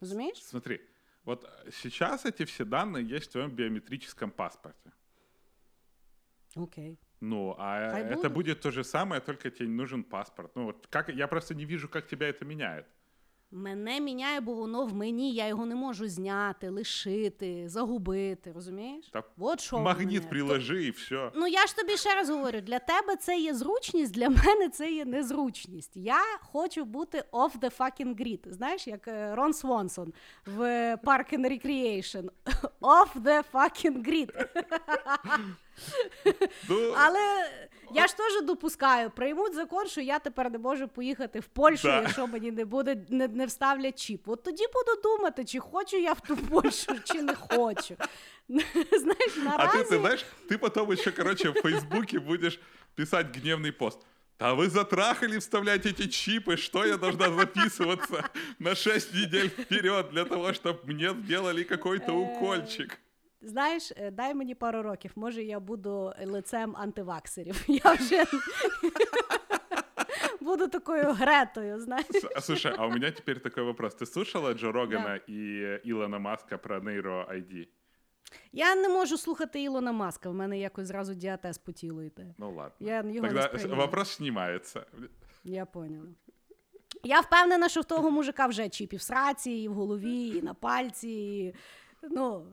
Розумієш? 0.00 0.44
Смотри, 0.44 0.80
вот 1.24 1.44
э, 1.44 1.70
сейчас 1.70 2.26
эти 2.26 2.44
все 2.44 2.64
данные 2.64 3.16
есть 3.16 3.28
в 3.28 3.32
твоем 3.32 3.50
биометрическом 3.50 4.30
паспорте. 4.30 4.90
Окей. 6.55 6.97
Ну, 7.21 7.55
а 7.57 7.91
Хай 7.91 8.03
это 8.03 8.15
будут. 8.15 8.33
будет 8.33 8.61
то 8.61 8.71
же 8.71 8.83
самое, 8.83 9.21
только 9.21 9.49
тебе 9.49 9.69
нужен 9.69 10.03
паспорт. 10.03 10.51
Ну, 10.55 10.65
вот 10.65 10.87
как, 10.87 11.09
я 11.09 11.27
просто 11.27 11.55
не 11.55 11.65
вижу, 11.65 11.87
как 11.89 12.07
тебя 12.07 12.27
это 12.27 12.45
меняет. 12.45 12.85
Мене 13.55 13.99
міняє, 13.99 14.39
бо 14.41 14.53
воно 14.53 14.85
в 14.85 14.93
мені, 14.93 15.33
я 15.33 15.47
його 15.47 15.65
не 15.65 15.75
можу 15.75 16.07
зняти, 16.07 16.69
лишити, 16.69 17.69
загубити, 17.69 18.51
розумієш? 18.51 19.09
Та 19.13 19.23
От 19.37 19.61
що 19.61 19.79
мене. 19.79 20.19
приложи 20.21 20.85
и 20.85 20.91
все. 20.91 21.31
Ну 21.35 21.47
я 21.47 21.67
ж 21.67 21.75
тобі 21.75 21.97
ще 21.97 22.15
раз 22.15 22.29
говорю: 22.29 22.61
для 22.61 22.79
тебе 22.79 23.15
це 23.15 23.39
є 23.39 23.53
зручність, 23.53 24.13
для 24.13 24.29
мене 24.29 24.69
це 24.69 24.91
є 24.91 25.05
незручність. 25.05 25.97
Я 25.97 26.21
хочу 26.41 26.85
бути 26.85 27.23
off 27.31 27.59
the 27.59 27.77
fucking 27.77 28.15
grid. 28.15 28.51
Знаєш, 28.51 28.87
як 28.87 29.07
е, 29.07 29.35
Рон 29.35 29.53
Свонсон 29.53 30.13
в 30.45 30.59
Park 30.95 31.33
and 31.39 31.45
Recreation. 31.51 32.29
Off 32.81 33.13
the 33.15 33.43
fucking 33.53 34.07
grid. 34.07 34.45
Ну, 36.68 36.94
Але 36.96 37.50
я 37.94 38.06
ж 38.06 38.16
теж 38.16 38.42
допускаю, 38.42 39.10
приймуть 39.10 39.54
закон, 39.54 39.86
що 39.86 40.00
я 40.00 40.18
тепер 40.18 40.50
не 40.50 40.58
можу 40.58 40.88
поїхати 40.88 41.40
в 41.40 41.46
Польщу, 41.46 41.88
Да. 41.88 42.00
якщо 42.00 42.26
мені 42.26 42.50
не 42.50 42.64
буде 42.64 42.96
не, 43.08 43.28
не 43.28 43.46
вставлять 43.46 43.98
чіп. 43.98 44.28
От 44.28 44.42
тоді 44.42 44.64
буду 44.66 45.02
думати, 45.02 45.44
чи 45.44 45.58
хочу 45.58 45.96
я 45.96 46.12
в 46.12 46.20
ту 46.20 46.36
Польщу, 46.36 46.94
чи 47.04 47.22
не 47.22 47.34
хочу. 47.34 47.96
Знаєш, 48.98 49.36
а 49.36 49.40
наразі... 49.40 49.78
ты, 49.78 49.84
ты 49.84 50.00
знаешь, 50.00 50.24
ты 50.50 50.58
потом 50.58 50.92
еще, 50.92 51.10
короче, 51.10 51.50
в 51.50 51.54
Фейсбуке 51.54 52.18
будешь 52.18 52.60
писать 52.94 53.26
гневный 53.26 53.72
пост. 53.72 53.98
Да 54.38 54.54
вы 54.54 54.68
затрахали 54.70 55.38
вставлять 55.38 55.84
эти 55.84 56.06
чипы, 56.06 56.56
что 56.56 56.84
я 56.84 56.96
должна 56.96 57.28
записываться 57.30 58.30
на 58.60 58.74
6 58.74 59.14
недель 59.14 59.48
вперед 59.48 60.10
для 60.10 60.24
того, 60.24 60.52
чтобы 60.52 60.78
мне 60.84 61.10
сделали 61.24 61.64
какой-то 61.64 62.12
Э, 62.12 62.14
укольчик. 62.14 62.98
Знаєш, 63.43 63.91
е, 63.95 64.11
дай 64.11 64.33
мені 64.33 64.55
пару 64.55 64.81
років, 64.81 65.11
може 65.15 65.43
я 65.43 65.59
буду 65.59 66.13
лицем 66.25 66.75
антиваксерів. 66.77 67.63
Я 67.67 67.93
вже 67.93 68.23
буду 70.41 70.67
такою 70.67 71.13
гретою, 71.13 71.79
знаєш. 71.79 72.05
Слушай, 72.41 72.75
а 72.77 72.87
у 72.87 72.89
меня 72.89 73.11
теперь 73.11 73.39
такой 73.39 73.63
вопрос. 73.63 73.95
Ты 73.95 74.05
слушала 74.05 74.53
Джо 74.53 74.71
Рогана 74.71 75.19
и 75.29 75.79
Илона 75.85 76.19
Маска 76.19 76.57
про 76.57 76.81
нейро 76.81 77.27
ID? 77.31 77.67
Я 78.51 78.75
не 78.75 78.89
можу 78.89 79.17
слухати 79.17 79.61
Ілона 79.61 79.91
Маска, 79.91 80.29
в 80.29 80.33
мене 80.33 80.59
якось 80.59 80.87
зразу 80.87 81.13
діатез 81.13 81.57
по 81.57 81.71
тілу 81.71 82.01
йде. 82.01 82.33
Ну 82.37 82.47
ладно. 82.55 82.87
Я 82.87 83.01
його 83.01 83.27
Тогда 83.27 83.41
сприймаю. 83.41 83.81
вопрос 83.81 84.09
снимается. 84.09 84.85
Я 85.43 85.65
поняла. 85.65 86.07
Я 87.03 87.19
впевнена, 87.19 87.69
що 87.69 87.81
в 87.81 87.85
того 87.85 88.11
мужика 88.11 88.47
вже 88.47 88.69
чіп 88.69 88.93
і 88.93 88.95
в 88.95 89.01
сраці, 89.01 89.51
і 89.51 89.67
в 89.67 89.73
голові, 89.73 90.27
і 90.27 90.41
на 90.41 90.53
пальці. 90.53 91.09
І... 91.09 91.53
Ну, 92.02 92.46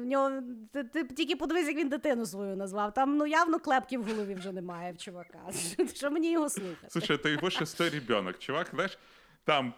в 0.00 0.04
нього 0.04 0.30
ти, 0.72 0.84
ти 0.84 1.04
тільки 1.04 1.36
подивись, 1.36 1.66
як 1.68 1.76
він 1.76 1.88
дитину 1.88 2.26
свою 2.26 2.56
назвав. 2.56 2.94
Там 2.94 3.16
ну 3.16 3.26
явно 3.26 3.58
клепки 3.60 3.98
в 3.98 4.04
голові 4.04 4.34
вже 4.34 4.52
немає 4.52 4.92
в 4.92 4.96
чувака. 4.98 5.38
Що 5.94 6.10
мені 6.10 6.32
його 6.32 6.48
слухати? 6.50 6.86
Слушай, 6.88 7.16
это 7.16 7.28
его 7.28 7.50
шестой 7.50 7.88
ребенок. 7.90 8.38
Чувак, 8.38 8.70
знаешь, 8.72 8.98
там, 9.44 9.74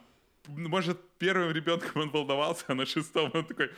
м, 0.48 0.62
может, 0.70 0.96
первым 1.20 1.52
ребенком 1.52 2.02
он 2.02 2.10
волновался, 2.10 2.64
а 2.68 2.74
на 2.74 2.86
шестом 2.86 3.30
он 3.34 3.44
такой, 3.44 3.70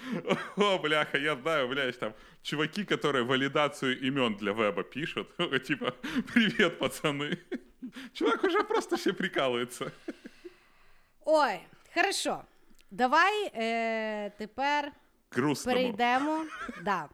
о, 0.56 0.78
бляха, 0.78 1.18
я 1.18 1.36
знаю, 1.36 1.68
бля, 1.68 1.84
есть 1.84 2.00
там 2.00 2.12
чуваки, 2.42 2.84
которые 2.84 3.24
валидацию 3.24 4.06
имен 4.08 4.34
для 4.34 4.52
веба 4.52 4.82
пишут. 4.82 5.28
Типа, 5.66 5.92
привет, 6.34 6.78
пацаны. 6.78 7.38
Чувак 8.12 8.44
уже 8.44 8.64
просто 8.64 8.96
все 8.96 9.12
прикалывается. 9.12 9.90
Ой, 11.24 11.60
хорошо. 11.94 12.44
Давай 12.90 13.50
е, 13.54 14.30
тепер 14.38 14.92
Грустному. 15.35 15.77
перейдемо. 15.77 16.45
Да. 16.83 17.09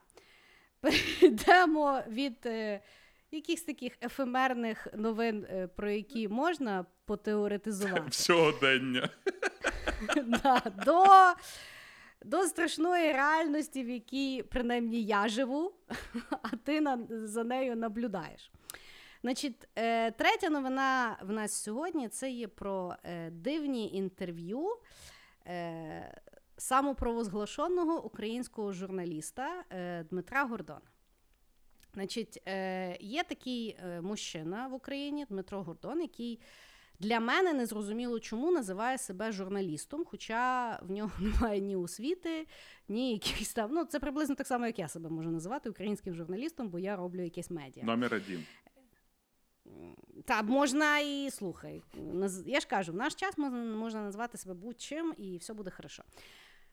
Перейдемо 0.82 2.02
від 2.08 2.46
е, 2.46 2.82
якихось 3.32 3.62
таких 3.62 3.94
ефемерних 4.04 4.88
новин, 4.94 5.48
е, 5.50 5.68
про 5.68 5.92
які 5.92 6.28
можна 6.28 6.86
потеоретизувати. 7.06 8.12
Сьогодення. 8.12 9.10
да, 10.44 10.62
до, 10.86 11.06
до 12.26 12.44
страшної 12.44 13.12
реальності, 13.12 13.84
в 13.84 13.90
якій 13.90 14.44
принаймні 14.44 15.04
я 15.04 15.28
живу, 15.28 15.74
а 16.42 16.56
ти 16.64 16.82
на, 16.82 17.00
за 17.10 17.44
нею 17.44 17.76
наблюдаєш. 17.76 18.52
Значить, 19.22 19.68
е, 19.76 20.12
третя 20.12 20.50
новина 20.50 21.18
в 21.22 21.32
нас 21.32 21.64
сьогодні 21.64 22.10
це 22.10 22.32
є 22.32 22.48
про 22.48 22.96
е, 23.04 23.30
дивні 23.30 23.94
інтерв'ю 23.94 24.68
е, 25.48 26.22
самопровозглашеного 26.60 28.06
українського 28.06 28.74
журналіста 28.74 29.64
е, 29.70 30.04
Дмитра 30.04 30.46
Гордона. 30.46 30.82
Значить, 31.94 32.42
е, 32.48 32.98
є 33.00 33.24
такий 33.24 33.78
е, 33.84 34.02
мужчина 34.02 34.68
в 34.68 34.74
Україні, 34.74 35.26
Дмитро 35.30 35.64
Гордон, 35.64 36.02
який 36.02 36.40
для 37.00 37.20
мене 37.20 37.54
незрозуміло 37.54 38.20
чому 38.20 38.52
називає 38.52 38.98
себе 38.98 39.32
журналістом, 39.32 40.06
хоча 40.06 40.76
в 40.82 40.92
нього 40.92 41.12
немає 41.20 41.60
ні 41.60 41.76
освіти, 41.76 42.48
ні 42.88 43.14
якихось 43.14 43.54
там. 43.54 43.72
Ну, 43.74 43.86
це 43.86 44.00
приблизно 44.00 44.36
так 44.36 44.48
само, 44.48 44.66
як 44.66 44.80
я 44.80 44.88
себе 44.88 45.10
можу 45.10 45.30
називати 45.30 45.70
українським 45.70 46.16
журналістом, 46.16 46.70
бо 46.70 46.80
я 46.80 46.96
роблю 46.96 47.24
якесь 47.24 47.52
медіа. 47.52 47.84
Номер 47.84 48.14
один. 48.14 48.46
Та 50.26 50.42
можна 50.44 51.00
і 51.00 51.30
слухай. 51.32 51.84
Я 52.46 52.60
ж 52.60 52.68
кажу, 52.68 52.92
в 52.92 52.96
наш 52.96 53.16
час 53.16 53.38
можна, 53.38 53.58
можна 53.58 54.02
назвати 54.02 54.38
себе 54.38 54.54
будь-чим, 54.54 55.14
і 55.18 55.38
все 55.38 55.54
буде 55.54 55.72
хорошо. 55.72 56.04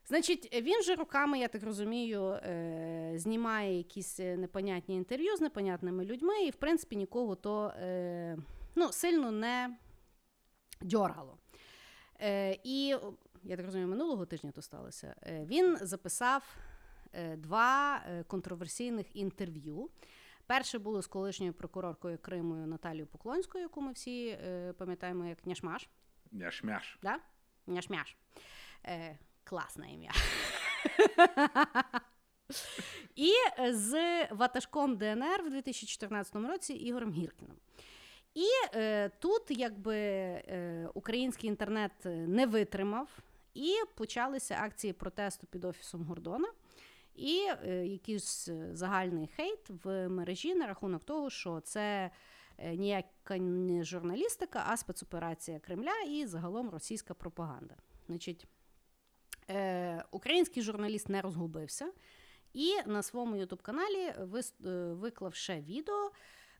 Значить, 0.08 0.62
він 0.62 0.82
же 0.82 0.94
роками, 0.94 1.38
я 1.38 1.48
так 1.48 1.62
розумію, 1.62 2.22
е, 2.22 3.12
знімає 3.16 3.76
якісь 3.76 4.20
е, 4.20 4.36
непонятні 4.36 4.96
інтерв'ю 4.96 5.36
з 5.36 5.40
непонятними 5.40 6.04
людьми, 6.04 6.42
і, 6.44 6.50
в 6.50 6.54
принципі, 6.54 6.96
нікого 6.96 7.34
то 7.34 7.68
е, 7.68 8.38
ну, 8.74 8.92
сильно 8.92 9.30
не 9.30 9.76
дьоргало. 10.80 11.38
І 12.64 12.96
я 13.42 13.56
так 13.56 13.66
розумію, 13.66 13.88
минулого 13.88 14.26
тижня 14.26 14.50
то 14.50 14.62
сталося. 14.62 15.16
Він 15.26 15.78
записав 15.80 16.56
два 17.36 18.02
контроверсійних 18.26 19.16
інтерв'ю. 19.16 19.90
Перше 20.46 20.78
було 20.78 21.02
з 21.02 21.06
колишньою 21.06 21.52
прокуроркою 21.52 22.18
Кримою 22.18 22.66
Наталією 22.66 23.06
Поклонською, 23.06 23.62
яку 23.62 23.80
ми 23.80 23.92
всі 23.92 24.38
пам'ятаємо 24.78 25.26
як 25.26 25.46
Няшмаш. 25.46 25.88
Няшмяш. 26.32 26.98
Да? 27.02 27.18
Няшмяш. 27.66 28.16
Класне 29.48 29.92
ім'я. 29.92 30.10
І 33.16 33.32
е, 33.58 33.74
з 33.74 34.24
ватажком 34.30 34.96
ДНР 34.96 35.42
в 35.42 35.50
2014 35.50 36.36
році 36.36 36.74
Ігорем 36.74 37.12
Гіркіним. 37.12 37.56
І 38.34 38.46
е, 38.74 39.08
тут 39.08 39.42
якби 39.48 39.96
е, 39.96 40.88
український 40.94 41.48
інтернет 41.50 41.92
е, 42.06 42.08
не 42.08 42.46
витримав, 42.46 43.18
і 43.54 43.74
почалися 43.94 44.58
акції 44.62 44.92
протесту 44.92 45.46
під 45.46 45.64
офісом 45.64 46.04
Гордона. 46.04 46.48
І 47.14 47.48
е, 47.64 47.86
якийсь 47.86 48.48
е, 48.48 48.68
загальний 48.72 49.26
хейт 49.26 49.70
в 49.84 50.08
мережі 50.08 50.54
на 50.54 50.66
рахунок 50.66 51.04
того, 51.04 51.30
що 51.30 51.60
це 51.60 52.10
ніяка 52.72 53.38
не 53.38 53.84
журналістика, 53.84 54.64
а 54.66 54.76
спецоперація 54.76 55.58
Кремля 55.58 56.00
і 56.08 56.26
загалом 56.26 56.70
російська 56.70 57.14
пропаганда. 57.14 57.74
Значить, 58.06 58.46
український 60.10 60.62
журналіст 60.62 61.08
не 61.08 61.22
розгубився 61.22 61.92
і 62.56 62.74
на 62.86 63.02
своєму 63.02 63.36
ютуб-каналі 63.36 63.98
е, 63.98 64.16
виклав 64.92 65.34
ще 65.34 65.60
відео, 65.60 66.10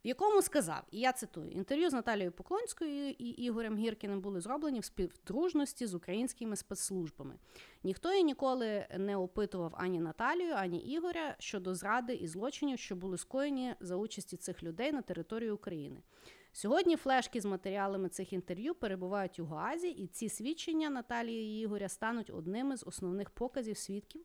в 0.05 0.09
якому 0.09 0.43
сказав, 0.43 0.83
і 0.91 0.99
я 0.99 1.13
цитую: 1.13 1.51
інтерв'ю 1.51 1.91
з 1.91 1.93
Наталією 1.93 2.33
Поклонською 2.33 3.11
і 3.11 3.29
Ігорем 3.29 3.79
Гіркіним 3.79 4.21
були 4.21 4.41
зроблені 4.41 4.81
в 4.81 4.85
співдружності 4.85 5.87
з 5.87 5.95
українськими 5.95 6.57
спецслужбами. 6.57 7.35
Ніхто 7.83 8.13
і 8.13 8.25
ніколи 8.25 8.87
не 8.99 9.17
опитував 9.17 9.75
ані 9.79 10.01
Наталію, 10.01 10.53
ані 10.55 10.79
Ігоря 10.79 11.37
щодо 11.39 11.75
зради 11.75 12.15
і 12.15 12.27
злочинів, 12.27 12.79
що 12.79 12.97
були 12.97 13.19
скоєні 13.19 13.75
за 13.81 13.97
участі 13.97 14.37
цих 14.37 14.63
людей 14.63 14.93
на 14.93 15.03
території 15.03 15.51
України. 15.51 16.03
Сьогодні 16.57 16.97
флешки 16.97 17.41
з 17.41 17.45
матеріалами 17.45 18.09
цих 18.09 18.33
інтерв'ю 18.33 18.75
перебувають 18.75 19.39
у 19.39 19.45
Гаазі, 19.45 19.89
і 19.89 20.07
ці 20.07 20.29
свідчення 20.29 20.91
Наталії 20.91 21.43
і 21.43 21.61
Ігоря 21.61 21.89
стануть 21.89 22.31
одними 22.31 22.77
з 22.77 22.87
основних 22.87 23.31
показів 23.31 23.79
свідків 23.79 24.25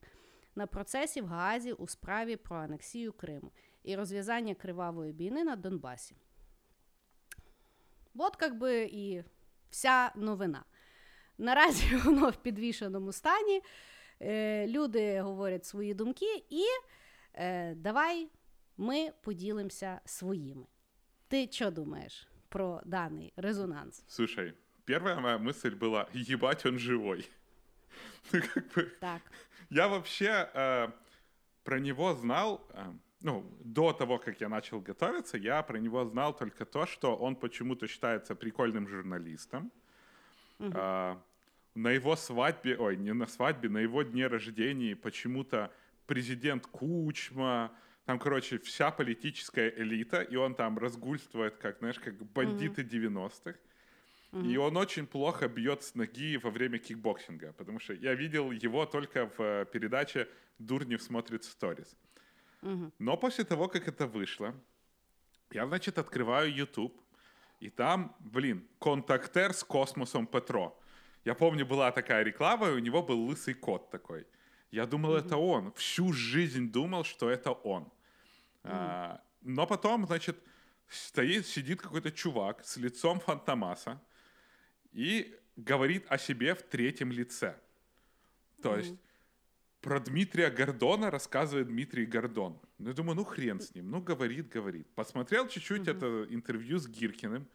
на 0.55 0.67
процесі 0.67 1.21
в 1.21 1.25
Гаазі 1.25 1.73
у 1.73 1.87
справі 1.87 2.35
про 2.35 2.57
анексію 2.57 3.13
Криму 3.13 3.51
і 3.83 3.95
розв'язання 3.95 4.55
кривавої 4.55 5.13
війни 5.13 5.43
на 5.43 5.55
Донбасі. 5.55 6.15
От 8.15 8.35
как 8.35 8.57
би 8.57 8.89
і 8.91 9.23
вся 9.69 10.11
новина. 10.15 10.63
Наразі 11.37 11.95
воно 12.05 12.29
в 12.29 12.35
підвішеному 12.35 13.11
стані. 13.11 13.61
Е, 14.21 14.67
люди 14.67 15.21
говорять 15.21 15.65
свої 15.65 15.93
думки, 15.93 16.45
і 16.49 16.63
е, 17.33 17.75
давай 17.75 18.29
ми 18.77 19.11
поділимося 19.21 20.01
своїми. 20.05 20.65
Ти 21.31 21.47
що 21.51 21.71
думаєш 21.71 22.27
про 22.49 22.81
даний 22.85 23.33
резонанс? 23.35 24.03
Слушай, 24.07 24.53
первая 24.85 25.19
моя 25.19 25.37
мысль 25.37 25.75
была, 25.75 26.05
ебать, 26.13 26.65
он 26.65 26.77
живой. 26.79 27.29
Ну, 28.33 28.41
как 28.53 28.67
бы, 28.75 28.89
Так. 28.99 29.21
я 29.69 29.87
вообще 29.87 30.49
э, 30.53 30.91
про 31.63 31.79
него 31.79 32.13
знал, 32.15 32.61
э, 32.73 32.93
ну, 33.21 33.43
до 33.63 33.93
того, 33.93 34.19
как 34.19 34.41
я 34.41 34.49
начал 34.49 34.81
готовиться, 34.81 35.37
я 35.37 35.63
про 35.63 35.79
него 35.79 36.05
знал 36.05 36.37
только 36.37 36.65
то, 36.65 36.85
что 36.85 37.15
он 37.15 37.35
почему-то 37.35 37.87
считается 37.87 38.35
прикольным 38.35 38.87
журналистом. 38.87 39.71
А, 40.59 41.17
на 41.75 41.91
его 41.91 42.15
свадьбе, 42.15 42.75
ой, 42.77 42.97
не 42.97 43.13
на 43.13 43.25
свадьбе, 43.25 43.69
на 43.69 43.79
его 43.79 44.03
дне 44.03 44.27
рождения 44.27 44.95
почему-то 44.95 45.71
президент 46.07 46.67
Кучма, 46.67 47.71
там, 48.05 48.19
короче, 48.19 48.57
вся 48.57 48.91
политическая 48.91 49.69
элита, 49.69 50.21
и 50.21 50.35
он 50.35 50.55
там 50.55 50.77
разгульствует, 50.77 51.57
как, 51.57 51.79
знаешь, 51.79 51.99
как 51.99 52.15
бандиты 52.33 52.83
90-х. 52.83 53.59
И 54.33 54.57
он 54.57 54.77
очень 54.77 55.07
плохо 55.07 55.49
бьет 55.49 55.83
с 55.83 55.93
ноги 55.93 56.37
во 56.37 56.51
время 56.51 56.77
кикбоксинга, 56.79 57.51
потому 57.51 57.79
что 57.79 57.93
я 57.93 58.13
видел 58.13 58.51
его 58.51 58.85
только 58.85 59.29
в 59.37 59.41
э, 59.41 59.65
передаче 59.65 60.29
«Дурнев 60.57 61.01
смотрит 61.01 61.43
сторис». 61.43 61.97
Но 62.99 63.17
после 63.17 63.43
того, 63.43 63.67
как 63.67 63.87
это 63.89 64.07
вышло, 64.07 64.55
я, 65.51 65.67
значит, 65.67 65.97
открываю 65.97 66.53
YouTube, 66.53 66.93
и 67.59 67.69
там, 67.69 68.15
блин, 68.19 68.65
контактер 68.79 69.53
с 69.53 69.63
космосом 69.63 70.25
Петро. 70.25 70.79
Я 71.25 71.35
помню, 71.35 71.65
была 71.65 71.91
такая 71.91 72.23
реклама, 72.23 72.69
и 72.69 72.73
у 72.73 72.79
него 72.79 73.03
был 73.03 73.25
лысый 73.25 73.53
кот 73.53 73.91
такой. 73.91 74.25
Я 74.71 74.85
думал, 74.85 75.15
это 75.15 75.37
он. 75.37 75.71
Всю 75.73 76.13
жизнь 76.13 76.71
думал, 76.71 77.03
что 77.03 77.29
это 77.29 77.51
он. 77.51 77.91
А, 78.63 79.21
но 79.41 79.67
потом, 79.67 80.05
значит, 80.05 80.37
стоит, 80.87 81.45
сидит 81.45 81.81
какой-то 81.81 82.11
чувак 82.11 82.65
с 82.65 82.77
лицом 82.77 83.19
Фантомаса 83.19 84.01
и 84.93 85.37
говорит 85.55 86.05
о 86.09 86.17
себе 86.17 86.55
в 86.55 86.63
третьем 86.63 87.11
лице. 87.11 87.59
То 88.61 88.77
есть 88.77 88.95
про 89.81 89.99
Дмитрия 89.99 90.49
Гордона 90.49 91.09
рассказывает 91.09 91.67
Дмитрий 91.67 92.05
Гордон. 92.05 92.59
Ну, 92.77 92.89
я 92.89 92.93
думаю, 92.93 93.15
ну 93.15 93.23
хрен 93.25 93.59
с 93.59 93.73
ним. 93.73 93.89
Ну, 93.89 93.99
говорит, 93.99 94.47
говорит. 94.49 94.87
Посмотрел 94.93 95.47
чуть-чуть 95.47 95.87
это 95.87 96.27
интервью 96.29 96.77
с 96.77 96.87
Гиркиным. 96.87 97.47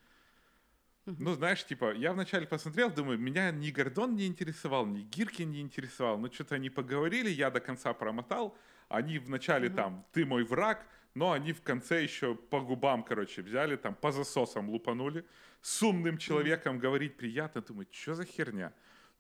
Ну, 1.07 1.35
знаешь, 1.35 1.65
типа, 1.65 1.95
я 1.95 2.13
вначале 2.13 2.47
посмотрел, 2.49 2.91
думаю, 2.91 3.17
меня 3.17 3.53
ни 3.53 3.71
Гордон 3.71 4.17
не 4.17 4.27
интересовал, 4.27 4.87
ни 4.87 5.03
Гиркин 5.03 5.51
не 5.51 5.61
интересовал. 5.61 6.19
Ну, 6.19 6.33
что-то 6.33 6.57
они 6.57 6.69
поговорили, 6.69 7.31
я 7.31 7.51
до 7.51 7.61
конца 7.61 7.95
промотал. 7.95 8.59
Они 8.89 9.19
вначале 9.19 9.71
там, 9.71 10.05
ты 10.13 10.25
мой 10.27 10.45
враг, 10.45 10.85
но 11.15 11.31
они 11.31 11.53
в 11.53 11.63
конце 11.63 12.03
еще 12.03 12.35
по 12.35 12.61
губам, 12.61 13.05
короче, 13.05 13.43
взяли, 13.43 13.77
там, 13.77 13.95
по 13.95 14.11
засосам 14.11 14.69
лупанули. 14.69 15.25
С 15.63 15.81
умным 15.83 16.19
человеком 16.19 16.79
говорить 16.79 17.17
приятно. 17.17 17.63
Думаю, 17.63 17.87
что 17.91 18.15
за 18.15 18.25
херня? 18.25 18.73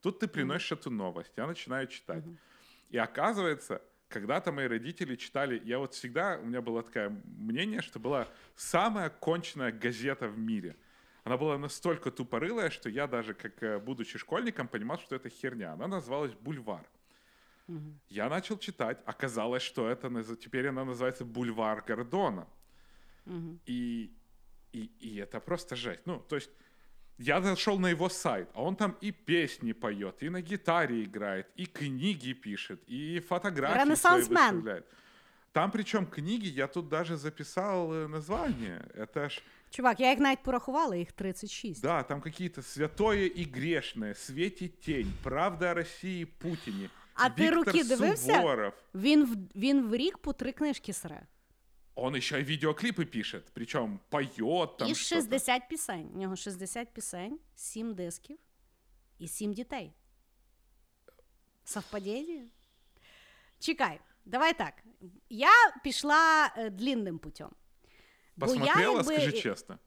Тут 0.02 0.18
ты 0.18 0.26
приносишь 0.26 0.72
эту 0.72 0.90
новость. 0.90 1.32
Я 1.36 1.46
начинаю 1.46 1.86
читать. 1.86 2.24
И 2.90 2.98
оказывается, 2.98 3.80
когда-то 4.08 4.52
мои 4.52 4.66
родители 4.66 5.16
читали, 5.16 5.60
я 5.64 5.78
вот 5.78 5.94
всегда, 5.94 6.38
у 6.38 6.46
меня 6.46 6.60
было 6.60 6.82
такое 6.82 7.10
мнение, 7.24 7.80
что 7.80 7.98
была 7.98 8.28
самая 8.56 9.08
конченная 9.08 9.72
газета 9.72 10.28
в 10.28 10.38
мире. 10.38 10.76
Она 11.26 11.36
была 11.36 11.58
настолько 11.58 12.12
тупорылая, 12.12 12.70
что 12.70 12.88
я 12.88 13.08
даже, 13.08 13.34
как 13.34 13.60
э, 13.60 13.80
будучи 13.80 14.16
школьником, 14.16 14.68
понимал, 14.68 14.96
что 14.98 15.16
это 15.16 15.28
херня. 15.28 15.72
Она 15.72 15.88
называлась 15.88 16.32
«Бульвар». 16.34 16.86
Я 18.08 18.28
начал 18.28 18.58
читать, 18.58 18.98
оказалось, 19.06 19.64
что 19.64 19.88
это 19.88 20.08
теперь 20.36 20.68
она 20.68 20.84
называется 20.84 21.24
«Бульвар 21.24 21.82
Гордона». 21.88 22.46
И, 23.66 24.12
и, 24.72 24.90
и 25.00 25.16
это 25.16 25.40
просто 25.40 25.74
жесть. 25.74 26.02
Ну, 26.06 26.20
то 26.20 26.36
есть 26.36 26.50
я 27.18 27.40
зашел 27.40 27.76
на 27.80 27.88
его 27.88 28.08
сайт, 28.08 28.48
а 28.54 28.62
он 28.62 28.76
там 28.76 28.96
и 29.00 29.10
песни 29.10 29.72
поет, 29.72 30.22
и 30.22 30.28
на 30.28 30.40
гитаре 30.40 31.02
играет, 31.02 31.48
и 31.56 31.66
книги 31.66 32.34
пишет, 32.34 32.80
и 32.86 33.18
фотографии 33.18 33.74
свои 33.74 33.84
Ренессансмен. 33.84 34.54
выставляет. 34.54 34.86
Там 35.52 35.70
причем 35.72 36.06
книги, 36.06 36.46
я 36.46 36.68
тут 36.68 36.88
даже 36.88 37.16
записал 37.16 37.92
э, 37.92 38.06
название. 38.06 38.86
Это 38.94 39.28
ж, 39.28 39.42
Чувак, 39.76 40.00
я 40.00 40.10
їх 40.10 40.18
навіть 40.18 40.42
порахувала, 40.42 40.96
їх 40.96 41.12
36. 41.12 41.82
да, 41.82 42.02
там 42.02 42.20
какие-то 42.20 42.62
святое 42.62 43.26
и 43.26 43.44
грешное, 43.44 44.14
свет 44.14 44.62
и 44.62 44.68
тень, 44.68 45.12
правда 45.22 45.70
о 45.70 45.74
России 45.74 46.20
и 46.20 46.24
Путине. 46.24 46.90
А 47.14 47.30
ти 47.30 47.42
Виктор 47.42 47.64
руки 47.64 47.84
дивився? 47.84 48.34
Суворов. 48.34 48.72
Він 48.94 49.24
в, 49.26 49.58
він 49.58 49.88
в 49.88 49.94
рік 49.94 50.18
по 50.18 50.32
три 50.32 50.52
книжки 50.52 50.92
сре. 50.92 51.26
Он 51.94 52.14
еще 52.14 52.40
и 52.40 52.42
видеоклипы 52.42 53.04
пишет, 53.04 53.44
причем 53.52 54.00
поет 54.08 54.76
там 54.78 54.88
і 54.88 54.94
60 54.94 55.68
пісень. 55.68 56.10
У 56.14 56.18
нього 56.18 56.36
60 56.36 56.92
пісень, 56.92 57.38
7 57.54 57.94
дисків 57.94 58.38
і 59.18 59.28
7 59.28 59.52
дітей. 59.52 59.92
Совпадіння? 61.64 62.46
Чекай. 63.58 64.00
давай 64.24 64.58
так. 64.58 64.74
Я 65.28 65.50
пішла 65.84 66.52
е, 66.56 66.70
длинним 66.70 67.18
путем. 67.18 67.50
Бо 68.36 68.46
я 68.46 68.52
Посмотрела, 68.52 68.96
якби- 68.96 69.14
скажи 69.14 69.32
честно. 69.32 69.78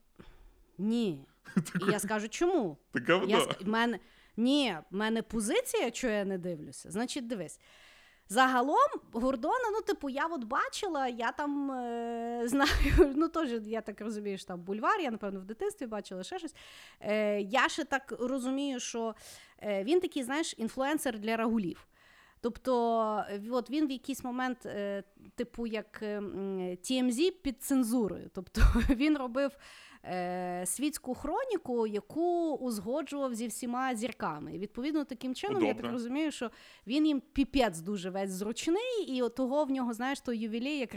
Ні. 0.78 1.26
І 1.88 1.92
я 1.92 2.00
скажу, 2.00 2.30
чому? 2.30 2.78
Ты 2.94 3.12
говно. 3.12 3.30
Я, 3.30 3.40
ск- 3.40 3.68
мене, 3.68 4.00
ні, 4.38 4.76
в 4.92 4.96
мене 4.96 5.22
позиція, 5.22 5.92
що 5.94 6.08
я 6.08 6.26
не 6.26 6.38
дивлюся. 6.38 6.92
Значить, 6.92 7.28
дивись. 7.28 7.60
Загалом 8.32 8.88
Гордона, 9.12 9.70
ну, 9.72 9.82
типу, 9.82 10.10
я 10.10 10.26
от 10.26 10.44
бачила, 10.44 11.08
я 11.08 11.32
там 11.32 11.72
е, 11.72 12.42
знаю, 12.48 13.14
ну 13.16 13.28
теж, 13.28 13.52
я 13.66 13.82
так 13.82 14.02
розумію, 14.02 14.38
що 14.38 14.48
там 14.48 14.62
бульвар, 14.62 15.02
я, 15.02 15.12
напевно, 15.12 15.40
в 15.40 15.46
дитинстві 15.46 15.86
бачила 15.86 16.24
ще 16.24 16.40
щось. 16.40 16.56
Е, 17.00 17.42
я 17.42 17.70
ще 17.70 17.84
так 17.84 18.14
розумію, 18.20 18.80
що 18.80 19.16
е, 19.64 19.84
він 19.84 20.00
такий, 20.00 20.24
знаєш, 20.24 20.56
інфлюенсер 20.58 21.20
для 21.20 21.38
рагулів. 21.38 21.88
Тобто, 22.42 23.24
е, 23.30 23.42
от 23.52 23.70
він 23.70 23.88
в 23.88 23.92
якийсь 23.92 24.24
момент, 24.24 24.66
е, 24.66 25.04
типу, 25.36 25.68
як 25.68 26.04
TMZ 26.84 27.32
під 27.32 27.64
цензурою. 27.64 28.30
Тобто 28.34 28.62
він 28.90 29.18
робив 29.18 29.52
е, 30.06 30.64
світську 30.66 31.14
хроніку, 31.14 31.88
яку 31.88 32.54
узгоджував 32.56 33.36
зі 33.36 33.48
всіма 33.48 33.96
зірками. 33.96 34.56
І 34.56 34.60
відповідно 34.60 35.04
таким 35.06 35.36
чином, 35.36 35.66
я 35.66 35.74
так 35.74 35.92
розумію, 35.92 36.32
що 36.32 36.52
він 36.88 37.06
їм 37.06 37.22
піпець 37.34 37.80
дуже 37.80 38.10
весь 38.10 38.30
зручний, 38.32 39.04
і 39.08 39.22
от 39.22 39.36
того 39.36 39.66
в 39.66 39.72
нього, 39.72 39.94
знаєш, 39.94 40.20
той 40.20 40.38
ювілей, 40.38 40.78
як 40.78 40.96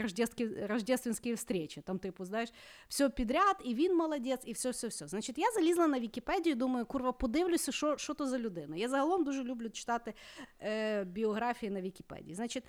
рождественські, 0.69 1.33
встречі. 1.33 1.81
Там, 1.81 1.99
типу, 1.99 2.25
знаєш, 2.25 2.49
все 2.87 3.09
підряд, 3.09 3.55
і 3.65 3.75
він 3.75 3.97
молодець, 3.97 4.43
і 4.45 4.53
все, 4.53 4.69
все, 4.69 4.87
все. 4.87 5.07
Значить, 5.07 5.37
я 5.37 5.51
залізла 5.51 5.87
на 5.87 5.99
Вікіпедію, 5.99 6.55
думаю, 6.55 6.85
курва, 6.85 7.11
подивлюся, 7.11 7.71
що, 7.71 7.97
що 7.97 8.13
то 8.13 8.27
за 8.27 8.39
людина. 8.39 8.75
Я 8.75 8.89
загалом 8.89 9.23
дуже 9.23 9.43
люблю 9.43 9.69
читати 9.69 10.13
е, 10.61 11.03
біографії 11.03 11.69
на 11.69 11.81
Вікіпедії. 11.81 12.35
Значить, 12.35 12.63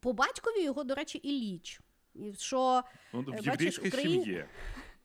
по 0.00 0.12
батькові 0.12 0.62
його, 0.62 0.84
до 0.84 0.94
речі, 0.94 1.18
Ілліч. 1.18 1.80
І 2.14 2.32
що 2.34 2.82
Он 3.12 3.24
в 3.24 3.30
Бачиш, 3.30 3.46
еврейской 3.46 3.88
Украї- 3.90 4.22
семье. 4.24 4.48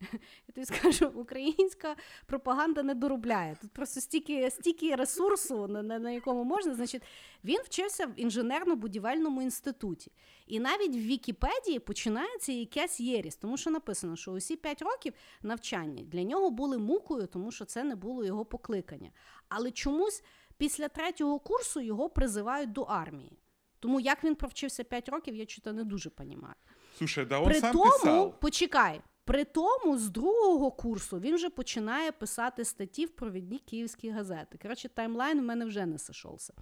я 0.48 0.54
тобі 0.54 0.66
скажу, 0.66 1.12
українська 1.14 1.96
пропаганда 2.26 2.82
не 2.82 2.94
доробляє. 2.94 3.56
Тут 3.60 3.72
просто 3.72 4.00
стільки, 4.00 4.50
стільки 4.50 4.94
ресурсу, 4.94 5.66
на, 5.66 5.82
на, 5.82 5.98
на 5.98 6.10
якому 6.10 6.44
можна. 6.44 6.74
Значить, 6.74 7.02
він 7.44 7.58
вчився 7.64 8.06
в 8.06 8.10
інженерно-будівельному 8.10 9.42
інституті. 9.42 10.12
І 10.46 10.60
навіть 10.60 10.96
в 10.96 11.06
Вікіпедії 11.06 11.78
починається 11.78 12.52
якась 12.52 13.00
єрість, 13.00 13.40
тому 13.40 13.56
що 13.56 13.70
написано, 13.70 14.16
що 14.16 14.32
усі 14.32 14.56
5 14.56 14.82
років 14.82 15.12
навчання 15.42 16.02
для 16.04 16.22
нього 16.22 16.50
були 16.50 16.78
мукою, 16.78 17.26
тому 17.26 17.52
що 17.52 17.64
це 17.64 17.84
не 17.84 17.96
було 17.96 18.24
його 18.24 18.44
покликання. 18.44 19.10
Але 19.48 19.70
чомусь 19.70 20.22
після 20.56 20.88
третього 20.88 21.38
курсу 21.38 21.80
його 21.80 22.10
призивають 22.10 22.72
до 22.72 22.82
армії. 22.82 23.38
Тому 23.80 24.00
як 24.00 24.24
він 24.24 24.34
провчився 24.34 24.84
5 24.84 25.08
років, 25.08 25.36
я 25.36 25.46
чого 25.46 25.72
не 25.72 25.84
дуже 25.84 26.10
розумію. 26.18 26.54
Слушай, 26.98 27.24
да 27.24 27.38
он 27.38 27.44
При 27.44 27.60
сам 27.60 27.72
тому, 27.72 27.90
писал. 27.90 28.32
почекай, 28.40 29.00
при 29.26 29.44
тому 29.44 29.98
з 29.98 30.10
другого 30.10 30.70
курсу 30.70 31.20
він 31.20 31.34
вже 31.34 31.50
починає 31.50 32.12
писати 32.12 32.64
статті 32.64 33.06
в 33.06 33.10
провідні 33.10 33.58
київські 33.58 34.10
газети. 34.10 34.58
Коротше, 34.62 34.88
таймлайн 34.88 35.38
у 35.38 35.42
мене 35.42 35.64
вже 35.64 35.86
не 35.86 35.98
сошовся. 35.98 36.54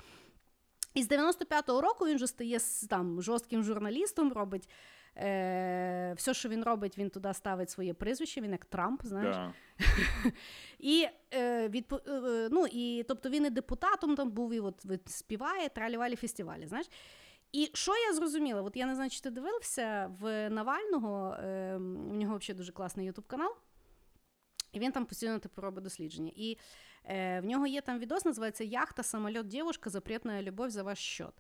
І 0.95 1.03
з 1.03 1.11
95-го 1.11 1.81
року 1.81 2.07
він 2.07 2.17
вже 2.17 2.27
стає 2.27 2.59
там 2.91 3.23
жорстким 3.23 3.65
журналістом, 3.65 4.33
робить 4.33 4.69
е, 5.17 6.15
все, 6.17 6.35
що 6.35 6.49
він 6.49 6.65
робить, 6.65 6.99
він 6.99 7.11
туди 7.11 7.35
ставить 7.35 7.71
своє 7.71 7.95
прізвище, 7.95 8.41
він 8.41 8.53
як 8.53 8.65
Трамп, 8.65 9.03
знаєш. 9.05 9.37
Да. 9.37 9.53
І, 10.79 11.07
е, 11.35 11.69
відпо... 11.69 12.01
е, 12.07 12.49
ну, 12.53 12.67
і 12.73 13.05
тобто 13.09 13.29
він 13.29 13.47
і 13.47 13.51
депутатом 13.51 14.17
там 14.17 14.31
був, 14.31 14.55
і 14.55 14.61
от, 14.61 14.75
от 14.91 15.09
співає 15.09 15.69
тралівалі 15.69 16.17
фестивалі. 16.17 16.67
Знаєш? 16.67 16.87
І 17.55 17.71
що 17.75 17.97
я 17.97 18.15
зрозуміла? 18.15 18.63
От 18.63 18.77
я 18.77 18.87
не 18.87 18.95
знаю, 18.95 19.11
чи 19.11 19.21
ти 19.21 19.31
дивився 19.31 20.11
в 20.21 20.51
Навального, 20.51 21.37
е, 21.41 21.75
у 22.11 22.15
нього 22.15 22.37
взагалі 22.39 22.59
дуже 22.59 22.73
класний 22.73 23.07
ютуб 23.07 23.27
канал. 23.27 23.57
І 24.73 24.79
він 24.79 24.93
там 24.93 25.07
постійно 25.07 25.39
типу 25.39 25.61
робить 25.61 25.85
дослідження. 25.85 26.33
І 26.37 26.59
е, 27.05 27.41
в 27.41 27.45
нього 27.45 27.67
є 27.67 27.81
там 27.81 27.99
відос, 27.99 28.25
називається 28.25 28.65
Яхта, 28.65 29.03
самоліт, 29.03 29.47
дівушка, 29.47 29.91
запретна 29.91 30.43
любов 30.43 30.71
за 30.71 30.83
ваш 30.83 30.99
счет. 30.99 31.33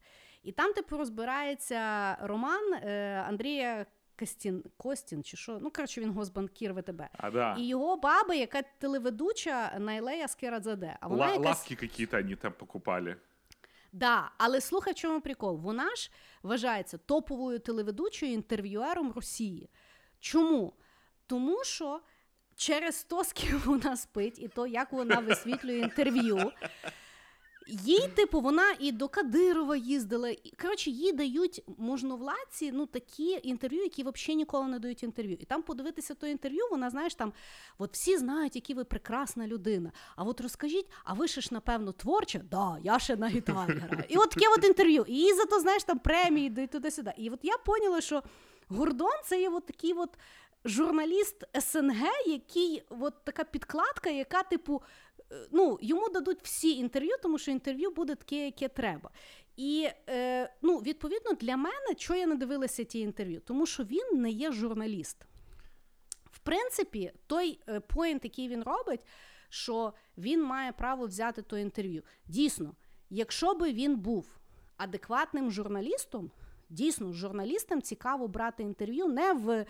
І 0.42 0.52
там, 0.52 0.72
типу, 0.72 0.96
розбирається 0.96 2.14
роман 2.20 2.74
е, 2.74 3.24
Андрія 3.28 3.86
Костін, 4.18 4.64
Костін, 4.76 5.22
чи 5.22 5.36
що. 5.36 5.58
Ну, 5.60 5.70
коротше, 5.70 6.00
він 6.00 6.10
госбанкір 6.10 6.74
ВТБ. 6.74 7.02
А, 7.12 7.30
да. 7.30 7.56
І 7.58 7.66
його 7.66 7.96
баба, 7.96 8.34
яка 8.34 8.62
телеведуча 8.62 9.78
Найлея 9.78 10.28
Скерадзаде. 10.28 10.96
А 11.00 11.08
вона 11.08 11.26
Ла- 11.26 11.32
якась... 11.32 11.46
Лавки 11.46 11.74
какие-то 11.74 12.22
там 12.42 12.52
покупали. 12.52 13.16
Да, 13.94 14.30
але 14.38 14.60
слухай, 14.60 14.92
в 14.92 14.96
чому 14.96 15.20
прикол. 15.20 15.56
Вона 15.56 15.94
ж 15.96 16.10
вважається 16.42 16.98
топовою 16.98 17.58
телеведучою 17.58 18.32
інтерв'юером 18.32 19.12
Росії. 19.12 19.70
Чому? 20.20 20.72
Тому 21.26 21.64
що 21.64 22.00
через 22.56 23.04
то, 23.04 23.24
з 23.24 23.32
ким 23.32 23.58
вона 23.64 23.96
спить, 23.96 24.38
і 24.38 24.48
то, 24.48 24.66
як 24.66 24.92
вона 24.92 25.18
висвітлює 25.18 25.78
інтерв'ю. 25.78 26.52
Їй, 27.66 28.08
типу, 28.08 28.40
вона 28.40 28.74
і 28.78 28.92
до 28.92 29.08
Кадирова 29.08 29.76
їздила. 29.76 30.34
Коротше, 30.62 30.90
їй 30.90 31.12
дають 31.12 31.62
можновладці 31.78 32.72
ну, 32.72 32.86
такі 32.86 33.40
інтерв'ю, 33.42 33.82
які 33.82 34.02
взагалі 34.02 34.36
ніколи 34.36 34.68
не 34.68 34.78
дають 34.78 35.02
інтерв'ю. 35.02 35.36
І 35.40 35.44
там 35.44 35.62
подивитися 35.62 36.14
то 36.14 36.26
інтерв'ю, 36.26 36.68
вона, 36.70 36.90
знаєш, 36.90 37.14
там, 37.14 37.32
от 37.78 37.92
всі 37.92 38.16
знають, 38.16 38.56
які 38.56 38.74
ви 38.74 38.84
прекрасна 38.84 39.46
людина. 39.46 39.92
А 40.16 40.24
от 40.24 40.40
розкажіть, 40.40 40.86
а 41.04 41.14
ви 41.14 41.28
ще 41.28 41.40
ж, 41.40 41.48
напевно, 41.52 41.92
творча? 41.92 42.40
Да, 42.50 42.78
я 42.82 42.98
ще 42.98 43.16
на 43.16 43.28
гітарі 43.28 43.78
граю. 43.78 44.04
І 44.08 44.16
от 44.16 44.30
таке 44.30 44.46
от 44.58 44.64
інтерв'ю. 44.64 45.04
І 45.08 45.14
їй 45.14 45.34
за 45.34 45.44
то, 45.44 45.60
знаєш, 45.60 45.84
там 45.84 45.98
премії 45.98 46.50
дають 46.50 46.70
туди-сюди. 46.70 47.12
І 47.16 47.30
от 47.30 47.40
я 47.42 47.56
поняла, 47.56 48.00
що 48.00 48.22
Гордон 48.68 49.12
це 49.24 49.40
є 49.40 49.48
от 49.48 49.66
такий 49.66 49.92
от 49.92 50.10
журналіст 50.64 51.44
СНГ, 51.60 52.06
який 52.26 52.82
от 52.88 53.24
така 53.24 53.44
підкладка, 53.44 54.10
яка, 54.10 54.42
типу, 54.42 54.82
ну, 55.50 55.78
йому 55.82 56.08
дадуть 56.08 56.38
всі 56.42 56.76
інтерв'ю, 56.76 57.16
тому 57.22 57.38
що 57.38 57.50
інтерв'ю 57.50 57.90
буде 57.90 58.14
таке, 58.14 58.44
яке 58.44 58.68
треба. 58.68 59.10
І 59.56 59.88
е, 60.08 60.54
ну, 60.62 60.78
відповідно 60.78 61.32
для 61.32 61.56
мене, 61.56 61.94
чого 61.96 62.18
я 62.18 62.26
не 62.26 62.34
дивилася 62.34 62.84
ті 62.84 63.00
інтерв'ю, 63.00 63.40
тому 63.40 63.66
що 63.66 63.84
він 63.84 64.22
не 64.22 64.30
є 64.30 64.52
журналіст. 64.52 65.26
В 66.24 66.38
принципі, 66.38 67.12
той 67.26 67.60
е, 67.68 67.80
поінт, 67.80 68.24
який 68.24 68.48
він 68.48 68.62
робить, 68.62 69.06
що 69.48 69.92
він 70.18 70.42
має 70.42 70.72
право 70.72 71.06
взяти 71.06 71.42
то 71.42 71.58
інтерв'ю. 71.58 72.02
Дійсно, 72.26 72.74
якщо 73.10 73.54
би 73.54 73.72
він 73.72 73.96
був 73.96 74.38
адекватним 74.76 75.50
журналістом, 75.50 76.30
дійсно, 76.68 77.12
журналістам 77.12 77.82
цікаво 77.82 78.28
брати 78.28 78.62
інтерв'ю 78.62 79.06
не 79.06 79.32
в 79.32 79.50
е, 79.50 79.66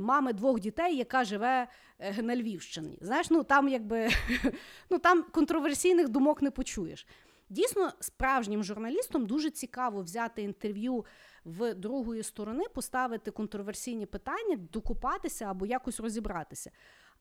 мами 0.00 0.32
двох 0.32 0.60
дітей, 0.60 0.96
яка 0.96 1.24
живе 1.24 1.68
е, 1.98 2.22
на 2.22 2.36
Львівщині. 2.36 2.98
Знаєш, 3.00 3.30
ну 3.30 3.42
там 3.42 3.68
якби 3.68 4.08
ну 4.90 4.98
там 4.98 5.22
контроверсійних 5.22 6.08
думок 6.08 6.42
не 6.42 6.50
почуєш. 6.50 7.06
Дійсно, 7.50 7.92
справжнім 8.00 8.64
журналістам 8.64 9.26
дуже 9.26 9.50
цікаво 9.50 10.02
взяти 10.02 10.42
інтерв'ю 10.42 11.04
в 11.44 11.74
другої 11.74 12.22
сторони, 12.22 12.64
поставити 12.74 13.30
контроверсійні 13.30 14.06
питання, 14.06 14.56
докупатися 14.72 15.44
або 15.44 15.66
якось 15.66 16.00
розібратися. 16.00 16.70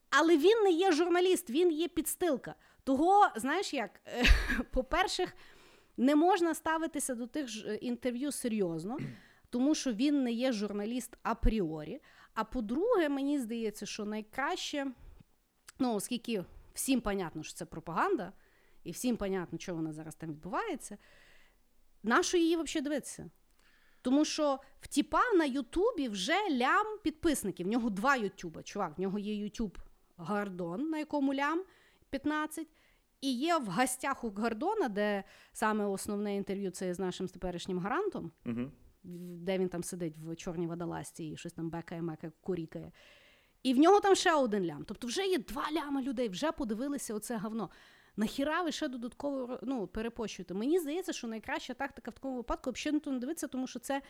Але 0.09 0.37
він 0.37 0.63
не 0.63 0.71
є 0.71 0.91
журналіст, 0.91 1.49
він 1.49 1.71
є 1.71 1.87
підстилка. 1.87 2.55
Того, 2.83 3.27
знаєш 3.35 3.73
як, 3.73 4.01
е, 4.07 4.25
по-перше, 4.71 5.27
не 5.97 6.15
можна 6.15 6.53
ставитися 6.53 7.15
до 7.15 7.27
тих 7.27 7.47
ж, 7.47 7.67
е, 7.67 7.75
інтерв'ю 7.75 8.31
серйозно, 8.31 8.97
тому 9.49 9.75
що 9.75 9.93
він 9.93 10.23
не 10.23 10.31
є 10.31 10.51
журналіст 10.51 11.17
апріорі. 11.23 12.01
А 12.37 12.43
по-друге, 12.43 13.09
мені 13.09 13.39
здається, 13.39 13.85
що 13.85 14.05
найкраще, 14.05 14.91
ну, 15.79 15.95
оскільки 15.95 16.43
всім 16.73 17.01
понятно, 17.01 17.43
що 17.43 17.53
це 17.53 17.65
пропаганда, 17.65 18.33
і 18.83 18.91
всім 18.91 19.17
понятно, 19.17 19.59
що 19.59 19.75
вона 19.75 19.93
зараз 19.93 20.15
там 20.15 20.29
відбувається, 20.29 20.97
нащо 22.03 22.37
її 22.37 22.55
взагалі 22.55 22.83
дивитися? 22.83 23.29
Тому 24.01 24.25
що 24.25 24.59
в 24.81 24.87
тіпа 24.87 25.21
на 25.35 25.45
Ютубі 25.45 26.09
вже 26.09 26.49
лям 26.51 26.97
підписників. 27.03 27.67
В 27.67 27.69
нього 27.69 27.89
два 27.89 28.15
Ютуба. 28.15 28.63
Чувак, 28.63 28.97
в 28.97 29.01
нього 29.01 29.19
є 29.19 29.35
Ютуб 29.35 29.77
Гардон, 30.17 30.89
на 30.89 30.97
якому 30.97 31.33
лям 31.33 31.63
15. 32.09 32.67
І 33.21 33.33
є 33.33 33.57
в 33.57 33.65
гостях 33.65 34.23
у 34.23 34.29
Гордона, 34.29 34.89
де 34.89 35.23
саме 35.53 35.85
основне 35.85 36.35
інтерв'ю 36.35 36.71
це 36.71 36.93
з 36.93 36.99
нашим 36.99 37.27
теперішнім 37.27 37.79
гарантом, 37.79 38.31
Мгм. 38.45 38.71
Де 39.03 39.57
він 39.57 39.69
там 39.69 39.83
сидить 39.83 40.17
в 40.17 40.35
чорній 40.35 40.67
водолазці 40.67 41.23
і 41.23 41.37
щось 41.37 41.53
там 41.53 41.69
бекає, 41.69 42.01
мекає, 42.01 42.33
курікає. 42.41 42.91
І 43.63 43.73
в 43.73 43.77
нього 43.77 43.99
там 43.99 44.15
ще 44.15 44.33
один 44.33 44.65
лям. 44.65 44.85
Тобто 44.87 45.07
вже 45.07 45.27
є 45.27 45.37
два 45.37 45.65
ляма 45.71 46.01
людей, 46.01 46.29
вже 46.29 46.51
подивилися 46.51 47.13
оце 47.13 47.37
говно. 47.37 47.69
Нахіра 48.17 48.61
ви 48.61 48.71
ще 48.71 48.87
додатково 48.87 49.59
ну, 49.63 49.87
перепощуєте? 49.87 50.53
Мені 50.53 50.79
здається, 50.79 51.13
що 51.13 51.27
найкраща 51.27 51.73
тактика 51.73 52.11
в 52.11 52.13
такому 52.13 52.35
випадку 52.35 52.71
взагалі 52.71 53.01
не 53.05 53.19
дивиться, 53.19 53.47
тому 53.47 53.67
що 53.67 53.79
це 53.79 54.01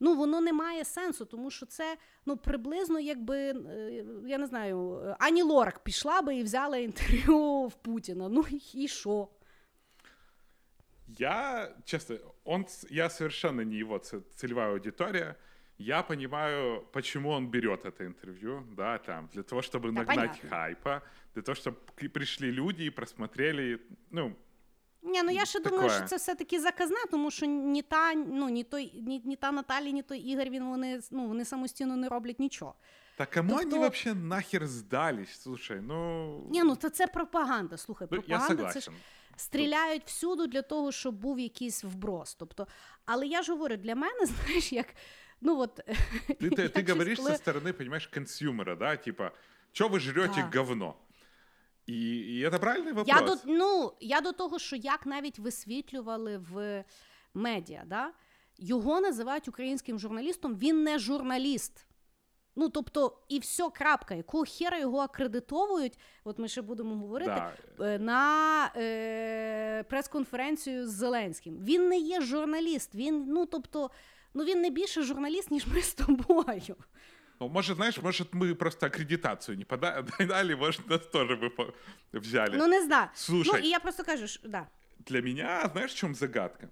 ну, 0.00 0.16
воно 0.16 0.40
не 0.40 0.52
має 0.52 0.84
сенсу, 0.84 1.24
тому 1.24 1.50
що 1.50 1.66
це 1.66 1.96
ну, 2.26 2.36
приблизно 2.36 3.00
якби, 3.00 3.36
е, 3.36 4.04
я 4.26 4.38
не 4.38 4.46
знаю, 4.46 5.00
Ані 5.18 5.42
Лорак 5.42 5.84
пішла 5.84 6.22
би 6.22 6.36
і 6.36 6.42
взяла 6.42 6.76
інтерв'ю 6.76 7.62
в 7.62 7.74
Путіна. 7.74 8.28
Ну 8.28 8.44
і 8.74 8.88
що? 8.88 9.28
Я, 11.07 11.69
честно, 11.85 12.17
он, 12.43 12.65
с- 12.67 12.87
я 12.89 13.09
совершенно 13.09 13.61
не 13.63 13.75
его 13.81 13.99
ц- 13.99 14.21
целевая 14.35 14.71
аудитория. 14.71 15.35
Я 15.77 16.03
понимаю, 16.03 16.83
почему 16.91 17.29
он 17.31 17.47
берет 17.47 17.85
это 17.85 18.05
интервью, 18.05 18.63
да, 18.77 18.97
там, 18.97 19.29
для 19.33 19.43
того, 19.43 19.61
чтобы 19.61 19.91
нагнать 19.91 20.15
понятно. 20.15 20.49
хайпа, 20.49 21.01
для 21.35 21.41
того, 21.41 21.55
чтобы 21.55 22.09
пришли 22.09 22.51
люди 22.51 22.83
и 22.83 22.91
просмотрели, 22.91 23.79
ну, 24.11 24.35
Ні, 25.05 25.23
ну 25.23 25.31
я 25.31 25.45
ще 25.45 25.59
думаю, 25.59 25.81
Такое. 25.83 25.97
що 25.97 26.07
це 26.07 26.15
все-таки 26.17 26.59
заказне, 26.59 26.97
тому 27.11 27.31
що 27.31 27.45
ні 27.45 27.81
та, 27.81 28.13
ну, 28.13 28.49
ні, 28.49 28.63
той, 28.63 28.91
ні, 29.01 29.21
ні 29.25 29.35
та 29.35 29.51
Наталі, 29.51 29.93
ні 29.93 30.01
той 30.03 30.19
Ігор, 30.19 30.49
він, 30.49 30.63
вони, 30.63 30.99
ну, 31.11 31.27
вони 31.27 31.45
самостійно 31.45 31.95
не 31.95 32.09
роблять 32.09 32.39
нічого. 32.39 32.75
так 33.17 33.29
кому 33.31 33.53
они 33.53 33.61
Тобто- 33.63 33.77
вообще 33.79 34.13
нахер 34.13 34.67
сдались? 34.67 35.41
Слушай, 35.41 35.79
ну... 35.81 36.47
Ні, 36.51 36.63
ну 36.63 36.75
це, 36.75 36.89
це 36.89 37.07
пропаганда. 37.07 37.77
Слухай, 37.77 38.07
ну, 38.11 38.17
я 38.17 38.21
пропаганда 38.37 38.73
це 38.73 38.79
ж 38.79 38.85
согласен. 38.85 38.93
стріляють 39.37 40.03
всюду 40.05 40.47
для 40.47 40.61
того, 40.61 40.91
щоб 40.91 41.15
був 41.15 41.39
якийсь 41.39 41.83
вброс. 41.83 42.35
Тобто, 42.35 42.67
але 43.05 43.27
я 43.27 43.41
ж 43.41 43.51
говорю, 43.51 43.77
для 43.77 43.95
мене, 43.95 44.25
знаєш, 44.25 44.73
як. 44.73 44.95
Ну 45.41 45.59
от, 45.59 45.79
Ты, 46.29 46.49
ты, 46.49 46.61
я 46.61 46.67
ты 46.67 46.79
щось 46.81 46.89
говоришь 46.89 47.19
коли- 47.19 47.31
со 47.31 47.51
стороны, 47.51 47.73
понимаешь, 47.73 48.07
консюмера, 48.07 48.75
да, 48.75 48.95
типа, 48.97 49.31
что 49.71 49.87
вы 49.89 49.99
жрете 49.99 50.47
Да. 50.51 50.59
говно? 50.59 50.95
И, 51.89 51.93
и 51.93 52.41
это 52.49 52.59
правильный 52.59 52.93
вопрос. 52.93 53.07
Я 53.07 53.21
до, 53.21 53.35
ну, 53.45 53.93
я 53.99 54.21
до 54.21 54.31
того, 54.31 54.59
що 54.59 54.75
як 54.75 55.05
навіть 55.05 55.39
висвітлювали 55.39 56.37
в 56.37 56.83
медіа, 57.33 57.83
да? 57.85 58.11
його 58.57 59.01
називають 59.01 59.47
українським 59.47 59.99
журналістом, 59.99 60.55
він 60.55 60.83
не 60.83 60.99
журналіст. 60.99 61.85
Ну, 62.60 62.68
тобто, 62.68 63.18
і 63.28 63.38
все, 63.38 63.70
крапка. 63.70 64.14
Якого 64.14 64.44
хера 64.44 64.78
його 64.78 64.98
акредитовують, 64.98 65.98
от 66.24 66.38
ми 66.38 66.48
ще 66.48 66.62
будемо 66.62 66.94
говорити, 66.94 67.42
Да. 67.78 67.84
е, 67.84 67.98
на 67.98 68.70
е, 68.76 69.82
прес-конференцію 69.82 70.86
з 70.86 70.90
Зеленським. 70.90 71.58
Він 71.64 71.88
не 71.88 71.98
є 71.98 72.20
журналіст. 72.20 72.94
Він, 72.94 73.24
ну, 73.28 73.46
тобто, 73.46 73.90
ну, 74.34 74.44
він 74.44 74.60
не 74.60 74.70
більше 74.70 75.02
журналіст, 75.02 75.50
ніж 75.50 75.66
ми 75.66 75.82
з 75.82 75.94
тобою. 75.94 76.76
Ну, 77.40 77.48
может, 77.48 77.76
знаешь, 77.76 78.02
может, 78.02 78.34
мы 78.34 78.54
просто 78.54 78.86
аккредитацию 78.86 79.58
не 79.58 79.64
пода- 79.64 80.26
дали, 80.26 80.56
может, 80.56 80.90
нас 80.90 81.06
тоже 81.06 81.34
бы 81.34 81.72
взяли. 82.12 82.56
Ну, 82.56 82.66
не 82.66 82.82
знаю. 82.82 83.08
Слушай. 83.14 83.60
Ну, 83.60 83.66
і 83.68 83.70
я 83.70 83.78
просто 83.80 84.04
кажу, 84.04 84.26
що, 84.26 84.48
да. 84.48 84.66
Для 85.06 85.22
меня, 85.22 85.70
знаешь, 85.72 85.92
в 85.92 85.96
чем 85.96 86.14
загадка? 86.14 86.68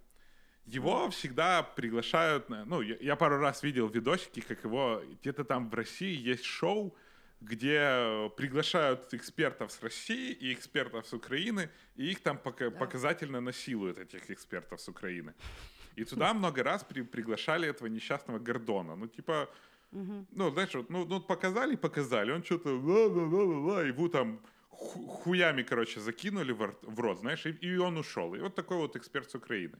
Его 0.66 1.08
всегда 1.10 1.62
приглашают, 1.62 2.48
на- 2.50 2.64
ну, 2.64 2.80
я, 2.82 2.96
я 3.00 3.16
пару 3.16 3.38
раз 3.38 3.62
видел 3.62 3.88
видосики, 3.88 4.40
как 4.40 4.64
его, 4.64 5.00
где-то 5.20 5.44
там 5.44 5.70
в 5.70 5.74
России 5.74 6.16
есть 6.30 6.44
шоу, 6.44 6.92
где 7.40 8.30
приглашают 8.36 9.14
экспертов 9.14 9.70
с 9.70 9.82
России 9.82 10.32
и 10.32 10.52
экспертов 10.52 11.06
с 11.06 11.12
Украины, 11.12 11.68
и 11.94 12.10
их 12.10 12.20
там 12.20 12.38
пока- 12.38 12.70
показательно 12.70 13.40
насилуют, 13.40 13.98
этих 13.98 14.30
экспертов 14.30 14.80
с 14.80 14.88
Украины. 14.88 15.34
И 15.98 16.04
туда 16.30 16.34
много 16.34 16.62
раз 16.62 16.82
при- 16.84 17.02
приглашали 17.04 17.68
этого 17.68 17.88
несчастного 17.88 18.38
Гордона. 18.40 18.96
Ну, 18.96 19.06
типа, 19.06 19.48
ну, 19.92 20.50
знаешь, 20.50 20.74
вот, 20.74 20.90
ну, 20.90 21.04
ну, 21.06 21.20
показали, 21.20 21.76
показали, 21.76 22.32
он 22.32 22.42
что-то 22.42 22.70
ла-ла-ла-ла-ла, 22.70 23.82
его 23.86 24.08
там 24.08 24.40
ху- 24.68 25.06
хуями, 25.06 25.62
короче, 25.62 26.00
закинули 26.00 26.52
в 26.52 27.00
рот, 27.00 27.18
знаешь, 27.20 27.46
и, 27.46 27.50
и 27.50 27.76
он 27.76 27.96
ушел. 27.98 28.34
И 28.34 28.40
вот 28.40 28.54
такой 28.54 28.76
вот 28.78 28.96
эксперт 28.96 29.30
с 29.30 29.34
Украины. 29.36 29.78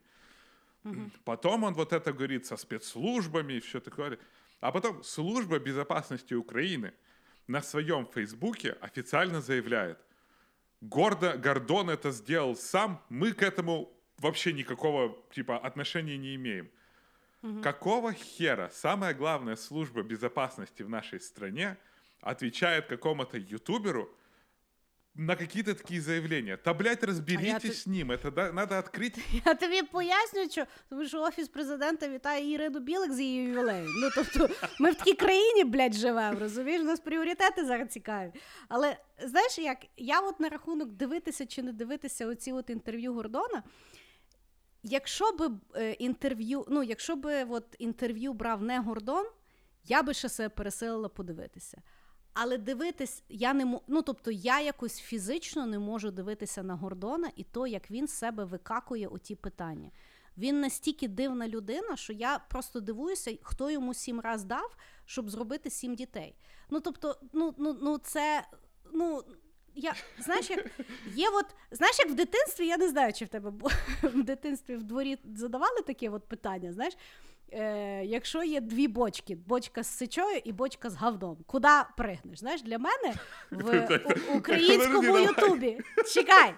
Потом 1.25 1.65
он 1.65 1.75
вот 1.75 1.93
это 1.93 2.13
говорит 2.13 2.47
со 2.47 2.57
спецслужбами 2.57 3.55
и 3.55 3.61
все 3.61 3.81
такое. 3.81 4.19
А 4.61 4.73
потом 4.73 5.03
служба 5.03 5.59
безопасности 5.59 6.35
Украины 6.35 6.93
на 7.47 7.63
своем 7.63 8.07
фейсбуке 8.07 8.73
официально 8.81 9.41
заявляет, 9.41 9.99
Гордо, 10.81 11.37
Гордон 11.39 11.91
это 11.91 12.11
сделал 12.11 12.55
сам, 12.55 13.03
мы 13.09 13.33
к 13.33 13.43
этому 13.43 13.91
вообще 14.19 14.53
никакого 14.53 15.17
типа 15.33 15.59
отношения 15.59 16.19
не 16.19 16.35
имеем. 16.37 16.71
Какого 17.63 18.13
хера 18.13 18.71
самая 18.73 19.15
главная 19.15 19.57
служба 19.57 20.03
безопасности 20.03 20.83
в 20.83 20.89
нашей 20.89 21.21
стране 21.21 21.77
отвечает 22.21 22.87
какому-то 22.87 23.39
ютуберу 23.39 24.11
на 25.16 25.36
какие-то 25.36 25.74
такие 25.76 26.02
заявления? 26.02 26.58
Да, 26.66 26.74
блядь, 26.74 27.04
разберитесь 27.04 27.72
ты- 27.72 27.74
с 27.74 27.88
ним. 27.88 28.12
Это 28.12 28.32
да- 28.32 28.52
надо 28.52 28.76
открыть 28.76 29.20
Я 29.46 29.54
тобі 29.54 29.82
поясню, 29.84 30.50
що 30.50 30.66
тому 30.90 31.06
що 31.06 31.22
офіс 31.22 31.48
президента 31.48 32.10
вітає 32.10 32.52
Ірину 32.54 32.80
Білик 32.80 33.12
з 33.14 33.20
її 33.20 33.44
ювілеєм. 33.44 33.86
Ну 34.02 34.10
тобто, 34.16 34.50
ми 34.80 34.92
в 34.92 34.96
такій 34.96 35.14
країні, 35.14 35.64
блядь, 35.64 35.94
живемо, 35.94 36.40
розумієш? 36.40 36.82
У 36.82 36.86
нас 36.86 37.00
пріоритети 37.00 37.66
зараз 37.66 37.90
цікаві. 37.90 38.32
Але 38.70 38.98
знаєш, 39.24 39.60
як 39.60 39.78
я 39.98 40.20
от 40.20 40.40
на 40.40 40.50
рахунок 40.50 40.90
дивитися 40.92 41.46
чи 41.46 41.64
не 41.64 41.74
дивитися 41.74 42.28
оці 42.28 42.52
от 42.52 42.70
інтерв'ю 42.70 43.14
Гордона. 43.14 43.64
Якщо 44.84 45.32
би 45.32 45.50
е, 45.76 45.92
інтерв'ю, 45.92 46.66
ну 46.70 46.84
якщо 46.84 47.16
би 47.16 47.44
от 47.44 47.76
інтерв'ю 47.80 48.34
брав 48.34 48.62
не 48.62 48.80
Гордон, 48.80 49.26
я 49.86 50.04
би 50.04 50.14
ще 50.14 50.30
себе 50.30 50.50
пересилила 50.50 51.10
подивитися. 51.10 51.82
Але 52.39 52.59
дивитись, 52.59 53.23
я 53.29 53.55
не 53.55 53.65
мо... 53.65 53.83
ну 53.87 54.03
тобто 54.03 54.31
я 54.31 54.61
якось 54.61 55.01
фізично 55.01 55.67
не 55.67 55.79
можу 55.79 56.11
дивитися 56.11 56.63
на 56.63 56.75
Гордона 56.75 57.31
і 57.37 57.45
то, 57.45 57.67
як 57.67 57.91
він 57.91 58.09
себе 58.09 58.45
викакує 58.45 59.09
оті 59.09 59.35
питання. 59.35 59.91
Він 60.39 60.61
настільки 60.61 61.09
дивна 61.09 61.49
людина, 61.49 61.97
що 61.97 62.13
я 62.13 62.39
просто 62.39 62.81
дивуюся, 62.81 63.39
хто 63.43 63.71
йому 63.71 63.95
сім 63.95 64.21
раз 64.21 64.45
дав, 64.45 64.77
щоб 65.05 65.31
зробити 65.31 65.71
сім 65.71 65.95
дітей. 65.95 66.37
Ну 66.71 66.81
тобто, 66.81 67.21
ну, 67.33 67.55
ну, 67.59 67.79
ну 67.81 67.99
це 67.99 68.47
ну. 68.93 69.23
Я 69.79 69.95
знаєш, 70.19 70.51
як 70.51 70.67
є, 71.15 71.29
от 71.29 71.47
знаєш, 71.71 71.99
як 71.99 72.11
в 72.11 72.15
дитинстві, 72.15 72.67
я 72.67 72.77
не 72.77 72.89
знаю, 72.89 73.13
чи 73.13 73.25
в 73.25 73.29
тебе 73.29 73.53
в 74.03 74.23
дитинстві 74.23 74.77
в 74.77 74.83
дворі 74.83 75.19
задавали 75.35 75.83
таке 75.87 76.11
от 76.11 76.29
питання. 76.29 76.73
Знаєш, 76.73 76.97
е, 77.53 78.05
якщо 78.05 78.43
є 78.43 78.61
дві 78.61 78.89
бочки, 78.89 79.37
бочка 79.37 79.83
з 79.83 79.97
сичою 79.97 80.41
і 80.45 80.53
бочка 80.53 80.91
з 80.91 80.97
говном, 80.97 81.37
куди 81.47 81.69
пригнеш? 81.97 82.39
Знаєш, 82.39 82.63
для 82.63 82.79
мене 82.79 83.15
в 83.51 84.01
у- 84.35 84.37
українському 84.39 85.19
Ютубі. 85.19 85.79
Чекай. 86.15 86.55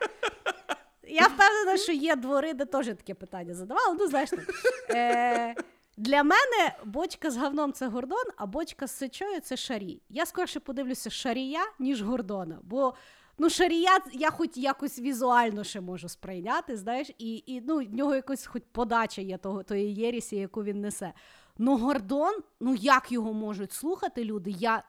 Я 1.11 1.23
впевнена, 1.27 1.77
що 1.77 1.93
є 1.93 2.17
двори, 2.17 2.53
де 2.55 2.65
теж 2.65 2.87
таке 2.87 3.15
питання 3.15 3.55
задавали. 3.55 3.97
Ну, 4.01 4.07
знаєш, 4.07 4.31
так. 4.31 4.51
Е, 4.91 5.55
для 5.97 6.23
мене 6.23 6.77
бочка 6.85 7.31
з 7.31 7.37
говном 7.37 7.73
це 7.73 7.87
Гордон, 7.89 8.25
а 8.37 8.47
бочка 8.47 8.87
з 8.87 8.97
сичою 8.97 9.41
це 9.41 9.57
шарій. 9.57 10.03
Я 10.09 10.27
скорше 10.27 10.61
подивлюся 10.61 11.11
шарія, 11.11 11.61
ніж 11.79 12.03
Гордона. 12.03 12.59
Бо 12.63 12.95
ну, 13.38 13.50
шарія 13.50 14.00
я 14.14 14.30
хоч 14.30 14.58
якось 14.58 15.00
візуально 15.00 15.64
ще 15.64 15.82
можу 15.82 16.10
сприйняти, 16.10 16.78
знаєш, 16.78 17.12
і, 17.18 17.44
і 17.46 17.62
ну, 17.62 17.78
в 17.78 17.94
нього 17.94 18.16
якось 18.16 18.46
хоч 18.46 18.64
подача 18.72 19.22
є 19.22 19.38
того, 19.38 19.64
тої 19.64 19.94
єрісі, 19.94 20.36
яку 20.36 20.64
він 20.64 20.82
несе. 20.82 21.14
Ну, 21.58 21.78
Гордон, 21.78 22.34
ну 22.60 22.76
як 22.76 23.12
його 23.12 23.34
можуть 23.34 23.72
слухати 23.72 24.24
люди? 24.24 24.50
Я, 24.50 24.84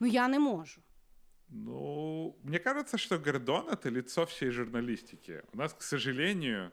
ну, 0.00 0.06
я 0.06 0.28
не 0.28 0.38
можу. 0.38 0.80
Ну, 1.48 2.36
мне 2.44 2.58
кажется, 2.58 2.98
что 2.98 3.18
Гордон — 3.18 3.70
это 3.70 3.90
лицо 3.90 4.24
всей 4.24 4.50
журналистики. 4.50 5.42
У 5.52 5.58
нас, 5.58 5.72
к 5.72 5.82
сожалению, 5.82 6.70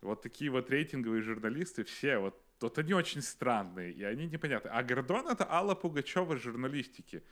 вот 0.00 0.22
такие 0.22 0.50
вот 0.50 0.70
рейтинговые 0.70 1.22
журналисты 1.22 1.82
все, 1.82 2.18
вот, 2.18 2.40
вот 2.60 2.78
они 2.78 2.94
очень 2.94 3.20
странные, 3.20 3.92
и 3.92 4.04
они 4.04 4.26
непонятны. 4.26 4.68
А 4.68 4.82
Гордон — 4.84 5.28
это 5.28 5.44
Алла 5.50 5.74
Пугачева 5.74 6.36
журналистики. 6.36 7.22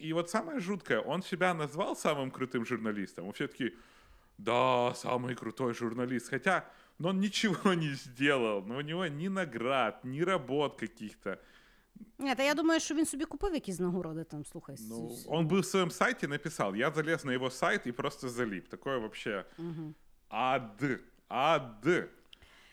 И 0.00 0.12
вот 0.12 0.28
самое 0.30 0.60
жуткое, 0.60 1.00
он 1.00 1.22
себя 1.22 1.54
назвал 1.54 1.94
самым 1.96 2.30
крутым 2.30 2.64
журналистом. 2.66 3.26
Он 3.26 3.32
все 3.32 3.46
таки 3.46 3.72
да, 4.38 4.92
самый 4.94 5.34
крутой 5.34 5.74
журналист. 5.74 6.30
Хотя, 6.30 6.62
ну, 6.98 7.08
он 7.08 7.20
ничего 7.20 7.74
не 7.74 7.94
сделал, 7.94 8.62
но 8.66 8.76
у 8.76 8.80
него 8.82 9.06
ни 9.08 9.28
наград, 9.28 10.04
ни 10.04 10.20
работ 10.24 10.76
каких-то. 10.80 11.36
Ні, 12.18 12.34
та 12.34 12.42
я 12.42 12.54
думаю, 12.54 12.80
що 12.80 12.94
він 12.94 13.06
собі 13.06 13.24
купив 13.24 13.54
якісь 13.54 13.78
нагороди 13.78 14.24
там, 14.24 14.44
слухай. 14.44 14.74
с- 14.76 14.88
Ну, 14.90 15.10
с- 15.10 15.26
он 15.28 15.48
бы 15.48 15.60
в 15.60 15.64
своем 15.64 15.90
сайте 15.90 16.28
написал, 16.28 16.74
я 16.74 16.90
залез 16.90 17.24
на 17.24 17.32
его 17.34 17.50
сайт 17.50 17.86
и 17.86 17.92
просто 17.92 18.28
залип. 18.28 18.68
Такое 18.68 18.98
вообще 18.98 19.44
ад, 20.30 20.82
ад. 21.28 21.84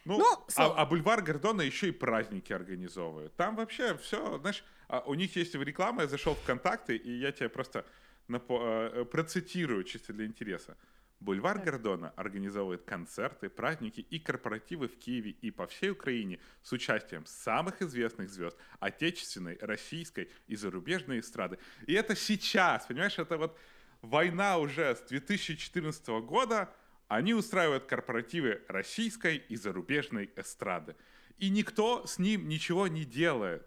Ну, 0.07 0.17
Ну, 0.19 0.25
а, 0.47 0.51
слава- 0.51 0.75
а 0.77 0.85
бульвар 0.85 1.23
Гордона 1.23 1.63
еще 1.63 1.87
и 1.87 1.91
праздники 1.91 2.53
организовывают. 2.53 3.29
Там 3.35 3.55
вообще 3.55 3.95
все, 3.95 4.37
знаешь, 4.39 4.63
а 4.78 4.78
у 5.06 5.14
них 5.14 5.36
есть 5.36 5.54
реклама, 5.54 6.02
я 6.02 6.08
зашел 6.08 6.34
в 6.34 6.40
ВКонтакте, 6.40 6.96
и 6.96 7.18
я 7.18 7.32
тебе 7.32 7.48
просто 7.48 7.84
напо- 8.28 8.90
э, 8.92 9.04
процитирую 9.04 9.84
чисто 9.84 10.12
для 10.12 10.26
интереса. 10.26 10.76
Бульвар 11.20 11.58
Гордона 11.58 12.14
организовывает 12.16 12.82
концерты, 12.84 13.50
праздники 13.50 14.00
и 14.00 14.18
корпоративы 14.18 14.88
в 14.88 14.96
Киеве 14.98 15.32
и 15.42 15.50
по 15.50 15.66
всей 15.66 15.90
Украине 15.90 16.38
с 16.62 16.72
участием 16.72 17.26
самых 17.26 17.82
известных 17.82 18.30
звезд 18.30 18.56
отечественной, 18.78 19.58
российской 19.60 20.30
и 20.46 20.56
зарубежной 20.56 21.20
эстрады. 21.20 21.58
И 21.86 21.92
это 21.92 22.16
сейчас, 22.16 22.86
понимаешь, 22.86 23.18
это 23.18 23.36
вот 23.36 23.58
война 24.00 24.56
уже 24.56 24.96
с 24.96 25.02
2014 25.02 26.08
года, 26.22 26.74
они 27.08 27.34
устраивают 27.34 27.84
корпоративы 27.84 28.62
российской 28.68 29.36
и 29.36 29.56
зарубежной 29.56 30.30
эстрады. 30.36 30.96
И 31.36 31.50
никто 31.50 32.06
с 32.06 32.18
ним 32.18 32.48
ничего 32.48 32.88
не 32.88 33.04
делает. 33.04 33.66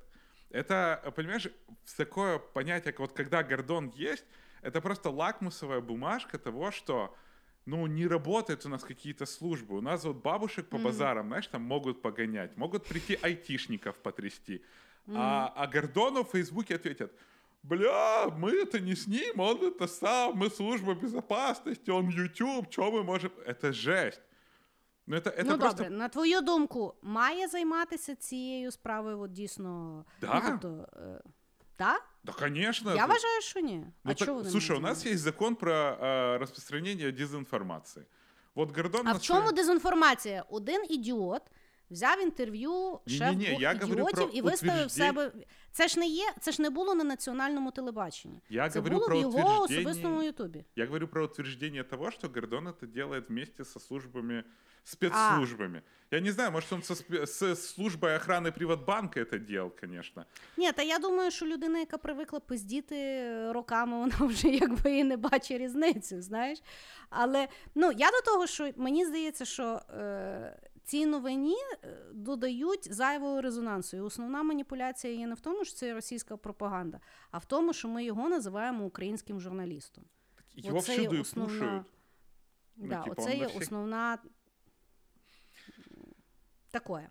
Это, 0.54 1.14
понимаешь, 1.16 1.48
такое 1.98 2.38
понятие, 2.38 2.94
вот 3.00 3.12
когда 3.12 3.44
Гордон 3.44 3.92
есть, 3.96 4.24
это 4.62 4.82
просто 4.82 5.10
лакмусовая 5.10 5.82
бумажка 5.82 6.38
того, 6.38 6.72
что 6.72 7.14
ну, 7.66 7.88
не 7.88 8.06
работают 8.06 8.66
у 8.66 8.70
нас 8.70 8.84
какие-то 8.84 9.26
службы. 9.26 9.78
У 9.78 9.82
нас 9.82 10.04
вот 10.04 10.18
бабушек 10.18 10.68
по 10.68 10.78
базарам, 10.78 11.28
знаешь, 11.28 11.48
там 11.48 11.64
могут 11.64 12.02
погонять, 12.02 12.56
могут 12.56 12.86
прийти 12.86 13.18
айтишников 13.22 13.98
потрясти. 13.98 14.64
А, 15.08 15.52
а 15.56 15.68
Гордону 15.68 16.24
в 16.24 16.30
Фейсбуке 16.30 16.76
ответят, 16.76 17.12
бля, 17.64 18.28
мы 18.30 18.52
это 18.52 18.80
не 18.80 18.96
с 18.96 19.08
ним, 19.08 19.40
он 19.40 19.64
это 19.64 19.88
сам, 19.88 20.36
мы 20.36 20.52
служба 20.52 20.94
безопасности, 20.94 21.90
он 21.90 22.10
YouTube, 22.10 22.72
что 22.72 22.92
мы 22.92 23.04
можем... 23.04 23.32
Это 23.46 23.74
жесть. 23.74 24.22
Ну, 25.07 25.17
это, 25.17 25.31
это 25.31 25.45
ну 25.45 25.59
просто... 25.59 25.83
добре, 25.83 25.91
на 25.91 26.09
твою 26.09 26.41
думку, 26.41 26.95
має 27.03 27.49
займатися 27.49 28.15
цією 28.15 28.71
справою 28.71 29.21
от 29.21 29.33
дійсно. 29.33 30.05
Да. 30.21 30.43
Ну, 30.45 30.59
тобто, 30.63 30.89
е, 31.01 31.23
та? 31.77 32.01
Да, 32.25 32.33
конечно. 32.33 32.95
Я 32.95 33.05
это- 33.05 33.09
вважаю, 33.09 33.41
що 33.43 33.61
ні. 33.61 33.77
Ну, 33.77 33.93
а 34.05 34.09
так, 34.09 34.19
чого 34.19 34.39
вони 34.39 34.51
слушай, 34.51 34.77
у 34.77 34.81
не 34.81 34.89
нас 34.89 35.07
есть 35.07 35.23
закон 35.23 35.55
про 35.55 35.73
э, 35.73 36.39
распространение 36.39 37.13
дезинформации. 37.13 38.07
Вот 38.55 38.77
Гордон... 38.77 39.01
А 39.01 39.13
на 39.13 39.13
в 39.13 39.23
чому 39.23 39.41
своем- 39.41 39.55
дезінформація? 39.55 40.45
Один 40.51 40.85
ідіот 40.91 41.43
взяв 41.91 42.23
інтерв'ю 42.23 43.01
шеф 43.07 43.21
Ні-ні-ні, 43.21 43.47
двох 43.49 43.61
я 43.63 43.75
говорю 43.75 44.07
про 44.13 44.23
ідіотів 44.23 44.37
і 44.37 44.43
виставив 44.43 44.87
утверждень- 44.87 44.89
себе. 44.89 45.33
Це 45.73 45.89
ж 45.89 45.99
не 45.99 46.07
є, 46.07 46.33
це 46.41 46.53
ж 46.53 46.63
не 46.63 46.71
було 46.71 46.95
на 46.95 47.05
національному 47.05 47.71
телебаченні. 47.71 48.41
Я 48.51 48.71
це 48.71 48.79
говорю 48.79 48.95
було 48.95 49.07
про 49.07 49.17
в 49.19 49.21
його 49.21 49.39
утверждення- 49.39 49.65
особистому 49.65 50.23
Ютубі. 50.23 50.65
Я 50.77 50.87
говорю 50.87 51.09
про 51.09 51.25
утверждение 51.25 51.85
того, 51.85 52.11
что 52.11 52.29
Гордон 52.35 52.69
это 52.69 52.87
делает 52.87 53.29
вместе 53.29 53.65
со 53.65 53.81
службами, 53.81 54.45
спецслужбами. 54.85 55.83
Я 56.11 56.21
не 56.21 56.33
знаю, 56.33 56.51
может, 56.53 56.73
он 56.73 56.83
со, 56.83 56.95
спе- 56.95 57.23
с 57.27 57.55
службой 57.57 58.11
охраны 58.17 58.51
Приватбанка 58.53 59.21
это 59.21 59.39
делал, 59.39 59.73
конечно. 59.81 60.25
Ні, 60.57 60.73
та 60.73 60.83
я 60.83 60.99
думаю, 60.99 61.31
що 61.31 61.47
людина, 61.47 61.79
яка 61.79 61.99
привикла 61.99 62.41
пиздіти 62.41 63.53
роками, 63.53 63.99
вона 63.99 64.17
вже 64.33 64.49
якби 64.49 64.97
і 64.99 65.05
не 65.05 65.17
бачить 65.17 65.59
різницю, 65.61 66.23
знаєш. 66.23 66.59
Але 67.11 67.49
ну 67.75 67.93
я 67.97 68.11
до 68.11 68.21
того, 68.33 68.47
що 68.47 68.71
мені 68.77 69.07
здається, 69.07 69.45
що 69.45 69.81
е, 69.91 70.59
цій 70.84 71.06
новині 71.06 71.56
е, 71.84 71.98
додають 72.14 72.94
зайвого 72.94 73.42
резонансу. 73.42 73.98
І 73.98 74.00
основна 74.00 74.44
маніпуляція 74.44 75.14
є 75.14 75.28
не 75.28 75.36
в 75.36 75.40
тому, 75.40 75.66
що 75.66 75.76
це 75.76 75.94
російська 75.94 76.38
пропаганда, 76.38 77.00
а 77.32 77.38
в 77.38 77.46
тому, 77.46 77.74
що 77.74 77.88
ми 77.88 78.04
його 78.04 78.30
називаємо 78.30 78.86
українським 78.86 79.40
журналістом. 79.40 80.04
Его 80.66 80.78
Оце 80.78 80.92
є 80.96 81.00
всюду 81.00 81.16
и 81.16 81.20
основна- 81.22 81.54
пушают. 81.54 81.86
Ну, 82.76 82.88
Да, 82.88 83.06
оце 83.10 83.36
є 83.36 83.46
всіх- 83.48 83.62
основна 83.62 84.18
такое. 86.72 87.10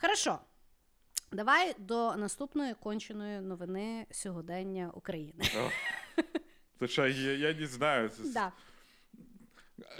Хорошо. 0.00 0.38
Давай 1.32 1.74
до 1.78 2.16
наступної 2.16 2.74
конченої 2.74 3.40
новини 3.40 4.06
сьогодення 4.10 4.90
України. 4.94 5.44
Слушай, 6.78 7.22
я, 7.22 7.32
я 7.48 7.54
не 7.60 7.66
знаю. 7.66 8.10
Да. 8.24 8.52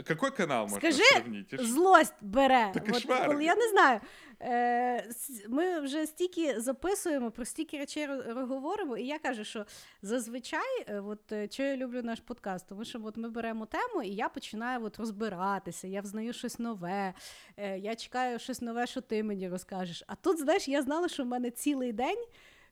Какой 0.05 0.31
канал 0.31 0.63
можно 0.63 0.79
Скажи, 0.79 1.03
сравнить? 1.13 1.61
Злость 1.61 2.15
бере. 2.21 2.73
Та 2.75 2.81
От, 2.93 3.05
коли, 3.27 3.45
я 3.45 3.57
не 3.57 3.69
знаю. 3.69 4.01
Е, 4.41 5.11
ми 5.49 5.81
вже 5.81 6.07
стільки 6.07 6.61
записуємо, 6.61 7.31
про 7.31 7.45
стільки 7.45 7.79
речей 7.79 8.09
говоримо, 8.35 8.97
і 8.97 9.07
я 9.07 9.19
кажу, 9.19 9.45
що 9.45 9.67
зазвичай, 10.03 10.85
е, 10.89 11.01
от, 11.01 11.33
е, 11.33 11.49
що 11.51 11.63
я 11.63 11.77
люблю 11.77 12.03
наш 12.03 12.21
подкаст, 12.21 12.69
тому 12.69 12.85
що 12.85 13.01
от 13.05 13.17
ми 13.17 13.31
беремо 13.31 13.67
тему, 13.67 14.03
і 14.03 14.09
я 14.09 14.29
починаю 14.29 14.85
от 14.85 14.99
розбиратися, 14.99 15.89
я 15.89 16.01
взнаю 16.01 16.33
щось 16.33 16.59
нове, 16.59 17.15
е, 17.57 17.79
я 17.79 17.95
чекаю 17.95 18.39
щось 18.39 18.61
нове, 18.61 18.87
що 18.87 19.01
ти 19.01 19.23
мені 19.23 19.49
розкажеш. 19.49 20.05
А 20.07 20.15
тут, 20.15 20.39
знаєш, 20.39 20.69
я 20.69 20.83
знала, 20.83 21.09
що 21.09 21.23
в 21.23 21.27
мене 21.27 21.51
цілий 21.51 21.93
день. 21.93 22.25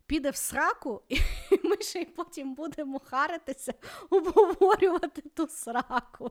Піде 0.07 0.31
в 0.31 0.37
сраку, 0.37 1.03
і 1.09 1.19
ми 1.65 1.77
ще 1.81 2.01
й 2.01 2.05
потім 2.05 2.55
будемо 2.55 2.99
харитися, 2.99 3.75
обговорювати 4.11 5.23
ту 5.35 5.49
сраку. 5.49 6.31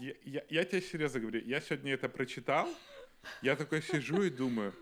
Я, 0.00 0.14
я, 0.24 0.42
я 0.48 0.64
тебе 0.64 0.82
серьезно 0.82 1.20
говорю, 1.20 1.40
я 1.44 1.60
сегодня 1.60 1.92
это 1.94 2.08
прочитал, 2.08 2.68
я 3.42 3.56
такой 3.56 3.82
сижу 3.82 4.22
и 4.22 4.30
думаю, 4.30 4.72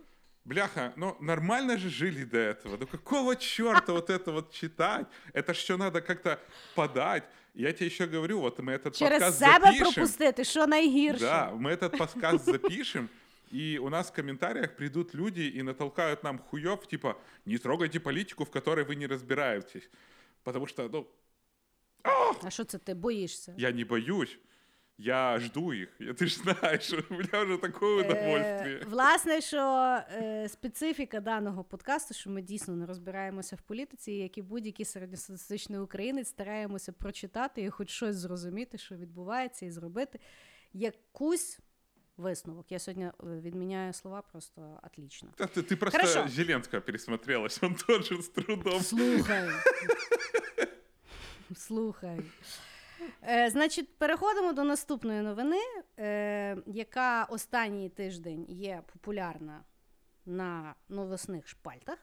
бляха, 0.45 0.93
ну 0.97 1.17
нормально 1.21 1.77
же 1.79 1.91
жили 1.91 2.25
до 2.25 2.39
этого, 2.39 2.77
ну 2.79 2.87
какого 2.87 3.37
черта 3.37 3.93
вот 3.93 4.11
это 4.11 4.33
вот 4.33 4.53
читать, 4.53 5.07
это 5.35 5.53
ж 5.55 5.59
все 5.59 5.77
надо 5.77 6.01
как-то 6.01 6.39
подать. 6.75 7.25
Я 7.55 7.73
тебе 7.73 7.87
еще 7.87 8.07
говорю, 8.07 8.41
вот 8.41 8.59
мы 8.61 8.73
этот 8.73 8.95
Через 8.97 9.19
подкаст 9.19 9.39
себе 9.39 9.61
запишем, 9.61 9.93
пропустити, 9.93 10.45
що 10.45 10.67
найгірше. 10.67 11.21
да, 11.21 11.51
мы 11.53 11.77
этот 11.77 11.99
подкаст 11.99 12.45
запишем, 12.45 13.09
и 13.53 13.79
у 13.79 13.91
нас 13.91 14.11
в 14.11 14.15
комментариях 14.15 14.77
придут 14.77 15.15
люди 15.15 15.53
и 15.57 15.63
натолкают 15.63 16.23
нам 16.25 16.39
хуев, 16.39 16.87
типа, 16.87 17.15
не 17.47 17.59
трогайте 17.59 17.99
политику, 18.01 18.45
в 18.45 18.51
которой 18.51 18.85
вы 18.85 18.95
не 18.97 19.07
разбираетесь. 19.09 19.91
Потому 20.45 20.67
что, 20.67 20.89
ну, 20.93 21.07
А 22.43 22.51
що 22.51 22.65
це 22.65 22.79
ти 22.79 22.95
боїшся? 22.95 23.55
я 23.59 23.73
не 23.73 23.85
боюсь, 23.85 24.39
я 24.99 25.39
жду 25.39 25.73
их. 25.73 25.89
Я- 26.01 26.13
Ты 26.13 26.27
же 26.27 26.37
знаешь, 26.43 26.93
у 27.11 27.15
меня 27.15 27.43
уже 27.45 27.59
такое 27.59 28.05
удовольствие. 28.05 28.81
Е, 28.83 28.85
власне, 28.87 29.41
що 29.41 29.59
е, 30.13 30.49
специфіка 30.49 31.21
даного 31.21 31.65
подкасту, 31.65 32.15
що 32.15 32.31
ми 32.31 32.43
дійсно 32.43 32.77
не 32.77 32.87
розбираємося 32.87 33.57
в 33.57 33.61
політиці, 33.63 34.13
як 34.13 34.39
і 34.39 34.43
будь-який 34.43 34.87
середньостатистичний 34.87 35.81
українець, 35.81 36.29
стараємося 36.29 36.93
прочитати 36.93 37.63
і 37.63 37.71
хоч 37.71 37.91
щось 37.91 38.17
зрозуміти, 38.17 38.79
що 38.79 38.95
відбувається, 38.95 39.67
і 39.67 39.71
зробити 39.71 40.21
якусь 40.73 41.59
висновок. 42.17 42.73
Я 42.73 42.79
сьогодні 42.79 43.05
е, 43.05 43.13
відміняю 43.21 43.93
слова 43.93 44.23
просто 44.23 44.81
отлично. 44.83 45.29
Да 45.39 45.45
ты, 45.45 45.63
ты 45.73 45.77
просто 45.77 45.99
Хорошо. 45.99 46.29
Зеленского 46.29 46.83
пересмотрелась, 46.83 47.63
он 47.63 47.75
тоже 47.75 48.19
с 48.19 48.29
трудом. 48.29 48.81
Слухай. 48.83 49.49
Слухай. 51.57 52.21
Е, 53.24 53.50
значить, 53.50 53.98
переходимо 53.98 54.54
до 54.54 54.64
наступної 54.64 55.22
новини, 55.22 55.60
е, 56.00 56.58
яка 56.66 57.24
останній 57.24 57.90
тиждень 57.90 58.46
є 58.50 58.82
популярна 58.94 59.64
на 60.26 60.76
новосних 60.90 61.48
шпальтах. 61.48 62.00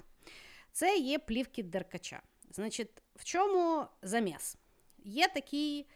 Це 0.72 0.96
є 0.96 1.18
плівки 1.18 1.62
Деркача. 1.62 2.22
Значить, 2.50 3.02
в 3.16 3.24
чому 3.24 3.86
заміс? 4.02 4.56
Є 5.04 5.28
такий 5.28 5.86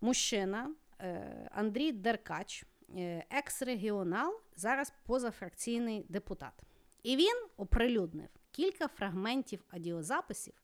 мужчина 0.00 0.74
е, 1.00 1.48
Андрій 1.54 1.92
Деркач, 1.92 2.64
е, 2.96 3.24
екс-регіонал, 3.30 4.40
зараз 4.56 4.92
позафракційний 5.06 6.06
депутат. 6.08 6.52
І 7.02 7.16
він 7.16 7.46
оприлюднив 7.56 8.28
кілька 8.50 8.88
фрагментів 8.88 9.64
аудіозаписів, 9.70 10.54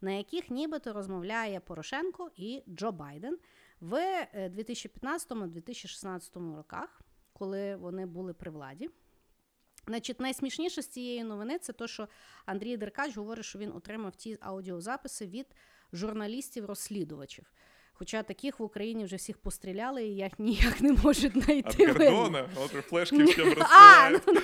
на 0.00 0.10
яких 0.10 0.50
нібито 0.50 0.92
розмовляє 0.92 1.60
Порошенко 1.60 2.30
і 2.36 2.62
Джо 2.68 2.92
Байден 2.92 3.38
в 3.80 3.94
е, 3.94 4.52
2015-2016 4.56 6.56
роках, 6.56 7.00
коли 7.32 7.76
вони 7.76 8.06
були 8.06 8.34
при 8.34 8.50
владі. 8.50 8.90
Значить, 9.86 10.20
найсмішніше 10.20 10.82
з 10.82 10.88
цієї 10.88 11.24
новини 11.24 11.58
це 11.58 11.72
те, 11.72 11.88
що 11.88 12.08
Андрій 12.46 12.76
Деркач 12.76 13.16
говорить, 13.16 13.44
що 13.44 13.58
він 13.58 13.72
отримав 13.72 14.16
ті 14.16 14.38
аудіозаписи 14.40 15.26
від 15.26 15.46
журналістів-розслідувачів. 15.92 17.44
Хоча 18.00 18.22
таких 18.22 18.60
в 18.60 18.62
Україні 18.62 19.04
вже 19.04 19.16
всіх 19.16 19.38
постріляли 19.38 20.04
і 20.04 20.14
їх 20.16 20.38
ніяк 20.38 20.80
не 20.80 20.92
можуть 20.92 21.44
знайти. 21.44 21.86
винних. 21.86 22.12
Гордона, 22.12 22.48
от 22.56 22.70
флешки 22.70 23.24
всем 23.24 23.54
А, 23.60 24.10
рассылает. 24.10 24.22
ну 24.26 24.40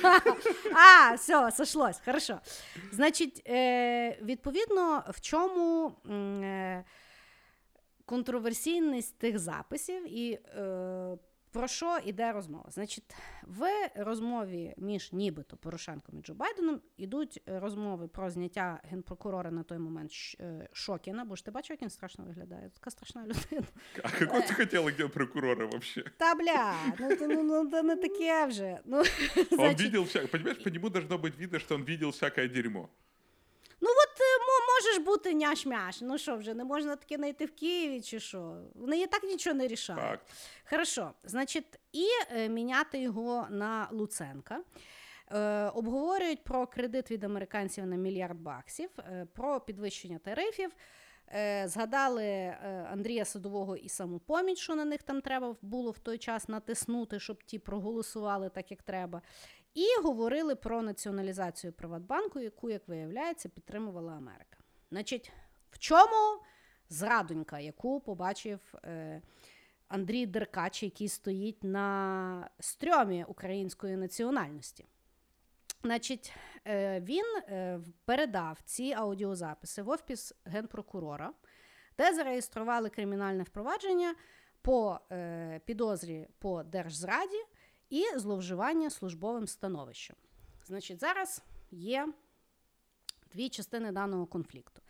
а, 0.74 1.14
все, 1.14 1.50
сошлось, 1.50 2.00
хорошо. 2.04 2.40
Значить, 2.92 3.42
е, 3.48 4.18
відповідно, 4.22 5.04
в 5.08 5.20
чому 5.20 5.92
е, 6.10 6.84
контроверсійність 8.04 9.18
тих 9.18 9.38
записів 9.38 10.12
і 10.18 10.32
е, 10.32 11.18
про 11.56 11.68
що 11.68 11.98
йде 12.04 12.32
розмова? 12.32 12.64
Значить, 12.68 13.04
в 13.42 13.66
розмові 13.96 14.74
між 14.76 15.12
нібито 15.12 15.56
Порошенком 15.56 16.18
і 16.18 16.22
Джо 16.22 16.34
Байденом 16.34 16.80
ідуть 16.96 17.42
е, 17.48 17.60
розмови 17.60 18.08
про 18.08 18.30
зняття 18.30 18.80
генпрокурора 18.84 19.50
на 19.50 19.62
той 19.62 19.78
момент 19.78 20.10
е, 20.40 20.68
Шокіна, 20.72 21.24
бо 21.24 21.36
ж 21.36 21.44
ти 21.44 21.50
бачив, 21.50 21.74
як 21.74 21.82
він 21.82 21.90
страшно 21.90 22.24
виглядає. 22.24 22.70
Така 22.74 22.90
страшна 22.90 23.22
людина. 23.22 23.66
А 24.02 24.10
какой 24.10 24.40
ты 24.40 24.54
хотела 24.54 24.90
генпрокурора 24.90 25.66
вообще? 25.66 26.04
Та 26.16 26.34
бля, 26.34 26.74
ну, 27.00 27.16
то- 27.16 27.28
ну, 27.28 27.62
ну 27.72 27.82
не 27.82 27.96
таке 27.96 28.46
вже. 28.46 28.78
Ну, 28.84 28.96
Он 29.36 29.46
значить, 29.50 29.80
видел 29.80 30.02
всякое, 30.02 30.28
понимаешь, 30.28 30.62
по 30.64 30.70
нему 30.70 30.88
должно 30.90 31.18
быть 31.18 31.38
видно, 31.38 31.58
что 31.58 31.74
он 31.74 31.84
видел 31.84 32.10
всякое 32.10 32.48
дерьмо. 32.48 32.88
Ну 33.80 33.88
е, 33.88 34.05
можеш 34.76 35.04
бути 35.04 35.34
няш-мяш. 35.34 35.98
Ну 36.02 36.18
що 36.18 36.36
вже, 36.36 36.54
не 36.54 36.64
можна 36.64 36.96
таке 36.96 37.16
знайти 37.16 37.44
в 37.44 37.54
Києві 37.54 38.00
чи 38.00 38.20
що? 38.20 38.56
Вони 38.74 39.00
і 39.00 39.06
так 39.06 39.22
нічого 39.22 39.56
не 39.56 39.66
рішають. 39.68 40.20
Хорошо, 40.70 41.12
значить, 41.24 41.80
і 41.92 42.06
е, 42.30 42.48
міняти 42.48 42.98
його 42.98 43.46
на 43.50 43.88
Луценка. 43.92 44.60
Е, 45.30 45.68
обговорюють 45.68 46.44
про 46.44 46.66
кредит 46.66 47.10
від 47.10 47.24
американців 47.24 47.86
на 47.86 47.96
мільярд 47.96 48.40
баксів, 48.40 48.90
е, 48.98 49.26
про 49.34 49.60
підвищення 49.60 50.18
тарифів. 50.18 50.70
Е, 51.34 51.68
згадали 51.68 52.24
е, 52.24 52.88
Андрія 52.92 53.24
Садового 53.24 53.76
і 53.76 53.88
самопоміч, 53.88 54.58
що 54.58 54.74
на 54.74 54.84
них 54.84 55.02
там 55.02 55.20
треба 55.20 55.56
було 55.62 55.90
в 55.90 55.98
той 55.98 56.18
час 56.18 56.48
натиснути, 56.48 57.20
щоб 57.20 57.42
ті 57.42 57.58
проголосували 57.58 58.48
так, 58.48 58.70
як 58.70 58.82
треба. 58.82 59.22
І 59.74 59.86
говорили 60.02 60.54
про 60.54 60.82
націоналізацію 60.82 61.72
Приватбанку, 61.72 62.40
яку, 62.40 62.70
як 62.70 62.88
виявляється, 62.88 63.48
підтримувала 63.48 64.12
Америка. 64.12 64.55
Значить, 64.90 65.32
в 65.70 65.78
чому 65.78 66.42
зрадонька, 66.88 67.58
яку 67.58 68.00
побачив 68.00 68.74
е, 68.84 69.22
Андрій 69.88 70.26
Деркач, 70.26 70.82
який 70.82 71.08
стоїть 71.08 71.64
на 71.64 72.50
стрьомі 72.60 73.24
української 73.28 73.96
національності. 73.96 74.86
Значить, 75.82 76.32
е, 76.66 77.00
він 77.00 77.24
е, 77.36 77.80
передав 78.04 78.58
ці 78.64 78.92
аудіозаписи 78.92 79.82
в 79.82 79.88
офіс 79.88 80.32
генпрокурора, 80.44 81.32
де 81.98 82.14
зареєстрували 82.14 82.90
кримінальне 82.90 83.42
впровадження 83.42 84.14
по 84.62 85.00
е, 85.12 85.60
підозрі 85.64 86.28
по 86.38 86.62
держзраді 86.62 87.44
і 87.90 88.04
зловживання 88.16 88.90
службовим 88.90 89.46
становищем. 89.46 90.16
Значить, 90.66 91.00
зараз 91.00 91.42
є 91.70 92.12
дві 93.32 93.48
частини 93.48 93.92
даного 93.92 94.26
конфлікту. 94.26 94.82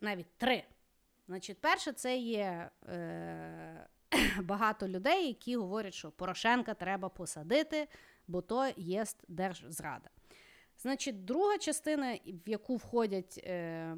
Навіть 0.00 0.36
три. 0.36 0.64
Значить, 1.26 1.60
перше, 1.60 1.92
це 1.92 2.16
є 2.16 2.70
е, 2.88 3.86
багато 4.42 4.88
людей, 4.88 5.26
які 5.26 5.56
говорять, 5.56 5.94
що 5.94 6.10
Порошенка 6.10 6.74
треба 6.74 7.08
посадити, 7.08 7.88
бо 8.26 8.42
то 8.42 8.72
є 8.76 9.04
держзрада. 9.28 10.08
Значить, 10.78 11.24
друга 11.24 11.58
частина, 11.58 12.18
в 12.46 12.48
яку 12.48 12.76
входять 12.76 13.40
е, 13.44 13.96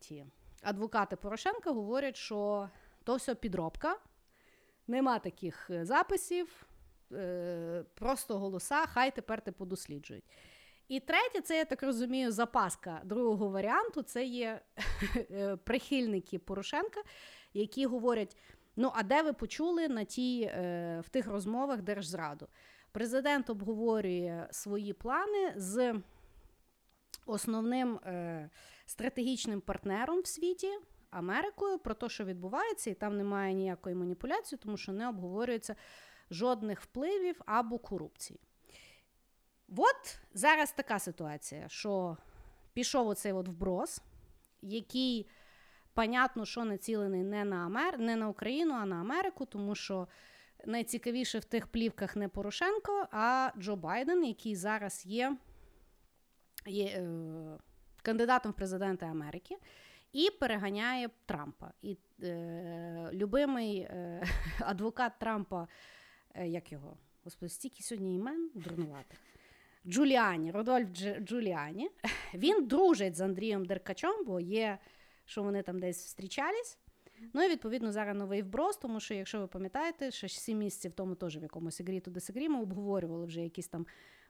ті 0.00 0.24
адвокати 0.62 1.16
Порошенка, 1.16 1.72
говорять, 1.72 2.16
що 2.16 2.68
то 3.04 3.16
все 3.16 3.34
підробка, 3.34 3.98
нема 4.86 5.18
таких 5.18 5.70
е, 5.70 5.84
записів, 5.84 6.66
е, 7.12 7.84
просто 7.94 8.38
голоса, 8.38 8.86
хай 8.86 9.14
тепер 9.14 9.40
те 9.40 9.52
подосліджують. 9.52 10.24
І 10.88 11.00
третє, 11.00 11.40
це 11.40 11.56
я 11.56 11.64
так 11.64 11.82
розумію, 11.82 12.32
запаска 12.32 13.00
другого 13.04 13.48
варіанту 13.48 14.02
це 14.02 14.24
є 14.24 14.60
е, 15.30 15.56
прихильники 15.56 16.38
Порошенка, 16.38 17.02
які 17.54 17.86
говорять: 17.86 18.36
ну, 18.76 18.92
а 18.94 19.02
де 19.02 19.22
ви 19.22 19.32
почули 19.32 19.88
на 19.88 20.04
тій, 20.04 20.42
е, 20.42 21.02
в 21.06 21.08
тих 21.08 21.26
розмовах 21.26 21.82
держзраду? 21.82 22.48
Президент 22.92 23.50
обговорює 23.50 24.48
свої 24.50 24.92
плани 24.92 25.52
з 25.56 25.94
основним 27.26 27.96
е, 27.96 28.50
стратегічним 28.86 29.60
партнером 29.60 30.20
в 30.20 30.26
світі. 30.26 30.78
Америкою 31.10 31.78
про 31.78 31.94
те, 31.94 32.08
що 32.08 32.24
відбувається, 32.24 32.90
і 32.90 32.94
там 32.94 33.16
немає 33.16 33.54
ніякої 33.54 33.94
маніпуляції, 33.94 34.58
тому 34.62 34.76
що 34.76 34.92
не 34.92 35.08
обговорюється 35.08 35.76
жодних 36.30 36.80
впливів 36.80 37.40
або 37.46 37.78
корупції. 37.78 38.40
От 39.68 40.18
зараз 40.34 40.72
така 40.72 40.98
ситуація, 40.98 41.68
що 41.68 42.16
пішов 42.72 43.08
оцей 43.08 43.32
от 43.32 43.48
вброс, 43.48 44.02
який, 44.62 45.28
понятно, 45.94 46.44
що 46.44 46.64
націлений 46.64 47.22
не 47.22 47.44
на 47.44 47.56
Амер... 47.56 47.98
не 47.98 48.16
на 48.16 48.28
Україну, 48.28 48.74
а 48.74 48.86
на 48.86 48.96
Америку, 48.96 49.46
тому 49.46 49.74
що 49.74 50.08
найцікавіше 50.64 51.38
в 51.38 51.44
тих 51.44 51.66
плівках 51.66 52.16
не 52.16 52.28
Порошенко, 52.28 53.08
а 53.12 53.50
Джо 53.58 53.76
Байден, 53.76 54.24
який 54.24 54.56
зараз 54.56 55.06
є, 55.06 55.36
є 56.66 56.84
е... 56.86 57.08
кандидатом 58.02 58.52
в 58.52 58.54
президенти 58.54 59.06
Америки. 59.06 59.56
І 60.12 60.30
переганяє 60.30 61.10
Трампа. 61.26 61.72
І 61.82 61.98
е, 62.22 63.10
любимий 63.12 63.78
е, 63.78 64.26
адвокат 64.60 65.12
Трампа, 65.18 65.68
е, 66.34 66.48
як 66.48 66.72
його? 66.72 66.96
Господи, 67.24 67.50
стільки 67.50 67.82
сьогодні 67.82 68.14
імен 68.14 68.50
дурнувати. 68.54 69.16
Джуліані, 69.88 70.50
Родольф 70.50 70.88
Дж, 70.88 71.06
Джуліані. 71.20 71.90
Він 72.34 72.66
дружить 72.66 73.16
з 73.16 73.20
Андрієм 73.20 73.64
Деркачом, 73.64 74.24
бо 74.24 74.40
є, 74.40 74.78
що 75.24 75.42
вони 75.42 75.62
там 75.62 75.78
десь 75.78 76.02
зустрічались. 76.02 76.78
Ну 77.32 77.42
і 77.42 77.48
відповідно 77.48 77.92
зараз 77.92 78.16
новий 78.16 78.42
вброс, 78.42 78.76
тому 78.76 79.00
що, 79.00 79.14
якщо 79.14 79.40
ви 79.40 79.46
пам'ятаєте, 79.46 80.10
ще 80.10 80.28
7 80.28 80.58
місяців 80.58 80.92
тому 80.92 81.14
теж 81.14 81.36
в 81.36 81.42
якомусь 81.42 81.80
ігрі 81.80 82.00
туди 82.00 82.14
Десегрі 82.14 82.48
ми 82.48 82.60
обговорювали 82.60 83.26
вже 83.26 83.40
якісь 83.40 83.68
там 83.68 83.86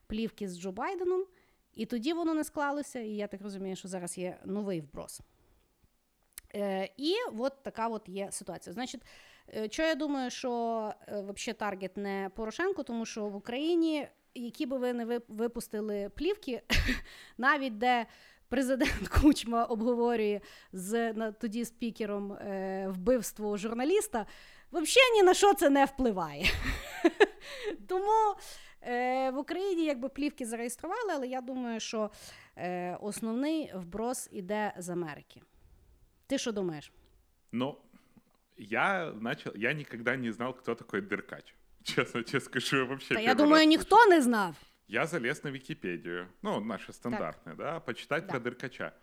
плівки 0.07 0.49
з 0.49 0.61
Джо 0.61 0.73
Байденом, 0.73 1.25
і 1.75 1.87
тоді 1.87 2.13
воно 2.13 2.35
не 2.35 2.45
склалося, 2.45 3.01
і 3.01 3.11
я 3.11 3.27
так 3.27 3.43
розумію, 3.43 3.77
що 3.77 3.89
зараз 3.89 4.19
є 4.19 4.39
новий 4.45 4.81
вброс. 4.81 5.21
Е, 6.55 6.91
І 6.97 7.15
от 7.39 7.63
така 7.63 7.89
от 7.89 8.09
є 8.09 8.29
ситуація. 8.33 8.73
Значить, 8.75 9.03
що 9.71 9.83
я 9.83 9.95
думаю, 9.95 10.31
що 10.31 10.93
е, 11.09 11.21
взагалі 11.21 11.59
таргет 11.59 11.97
не 11.97 12.31
Порошенко, 12.35 12.83
тому 12.83 13.07
що 13.07 13.27
в 13.27 13.37
Україні, 13.37 14.09
які 14.45 14.66
би 14.66 14.78
ви 14.78 14.93
не 14.93 15.20
випустили 15.28 16.11
плівки, 16.16 16.62
навіть 17.39 17.78
де 17.78 18.07
президент 18.49 19.09
Кучма 19.22 19.64
обговорює 19.64 20.41
з 20.72 21.12
тоді 21.32 21.64
спікером 21.64 22.32
е, 22.32 22.89
вбивство 22.89 23.57
журналіста, 23.57 24.26
взагалі 24.72 25.12
ні 25.14 25.22
на 25.22 25.34
що 25.34 25.55
це 25.55 25.70
не 25.70 25.84
впливає. 25.84 26.45
Тому 27.89 28.37
е, 28.82 29.30
в 29.30 29.39
Україні 29.39 29.84
якби 29.84 30.09
плівки 30.09 30.47
зареєстрували, 30.47 31.12
але 31.14 31.26
я 31.26 31.41
думаю, 31.41 31.80
що 31.80 32.11
е, 32.57 32.97
основний 33.01 33.72
вброс 33.74 34.28
іде 34.32 34.72
з 34.78 34.89
Америки. 34.89 35.43
Ты 36.28 36.39
что 36.39 36.53
думаешь? 36.53 36.93
Ну, 37.53 37.78
я 38.57 39.12
начал, 39.12 39.53
я 39.55 39.74
никогда 39.74 40.16
не 40.16 40.32
знал, 40.32 40.55
кто 40.55 40.74
такой 40.74 41.01
Деркач. 41.01 41.55
Честно 41.87 42.24
тебе 42.24 42.41
скажу, 42.41 42.78
я 42.78 42.84
вообще 42.84 43.14
Да 43.14 43.20
я 43.20 43.34
думаю, 43.34 43.66
никто 43.68 44.05
не 44.07 44.20
знал. 44.20 44.55
Я 44.89 45.07
залез 45.07 45.43
на 45.45 45.49
Википедию, 45.49 46.28
ну, 46.43 46.61
наша 46.61 46.93
стандартная, 46.93 47.55
да, 47.55 47.80
почитать 47.80 48.26
да. 48.26 48.32
про 48.32 48.41
Деркача. 48.41 48.95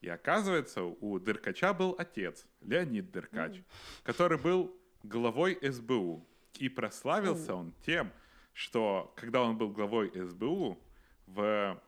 И 0.00 0.08
оказывается, 0.08 0.82
у 0.82 1.18
Деркача 1.20 1.72
был 1.72 1.94
отец, 1.98 2.46
Леонид 2.60 3.12
Деркач, 3.12 3.52
mm. 3.52 3.64
который 4.02 4.38
был 4.38 4.76
главой 5.04 5.58
СБУ. 5.62 6.26
И 6.58 6.68
прославился 6.68 7.52
mm. 7.52 7.54
он 7.54 7.74
тем, 7.86 8.12
что 8.52 9.12
когда 9.16 9.42
он 9.42 9.56
был 9.56 9.70
главой 9.70 10.12
СБУ, 10.14 10.78
в 11.26 11.80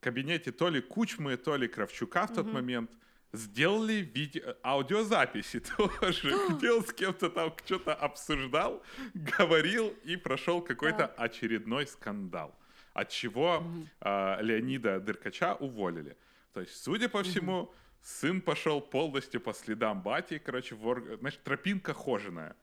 кабинете 0.00 0.50
то 0.50 0.68
ли 0.68 0.80
Кучмы, 0.80 1.36
то 1.36 1.56
ли 1.56 1.68
Кравчука 1.68 2.26
в 2.26 2.34
тот 2.34 2.46
mm-hmm. 2.46 2.52
момент– 2.52 2.90
сделали 3.36 3.94
видео, 3.94 4.56
аудиозаписи 4.62 5.60
тоже, 5.76 6.34
где 6.50 6.72
он 6.72 6.84
с 6.84 6.92
кем-то 6.92 7.30
там 7.30 7.54
что-то 7.64 7.94
обсуждал, 7.94 8.82
говорил 9.14 9.94
и 10.04 10.16
прошел 10.16 10.62
какой-то 10.62 11.06
очередной 11.06 11.86
скандал, 11.86 12.54
от 12.92 13.10
чего 13.10 13.64
э, 14.00 14.42
Леонида 14.42 15.00
Дыркача 15.00 15.54
уволили. 15.54 16.16
То 16.52 16.60
есть, 16.60 16.82
судя 16.82 17.08
по 17.08 17.22
всему, 17.22 17.72
сын 18.02 18.40
пошел 18.40 18.80
полностью 18.80 19.40
по 19.40 19.52
следам 19.52 20.02
бати, 20.02 20.38
короче, 20.38 20.74
вор... 20.74 21.18
значит, 21.20 21.42
тропинка 21.42 21.92
хоженая. 21.92 22.56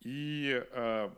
И 0.00 0.64
э, 0.70 1.10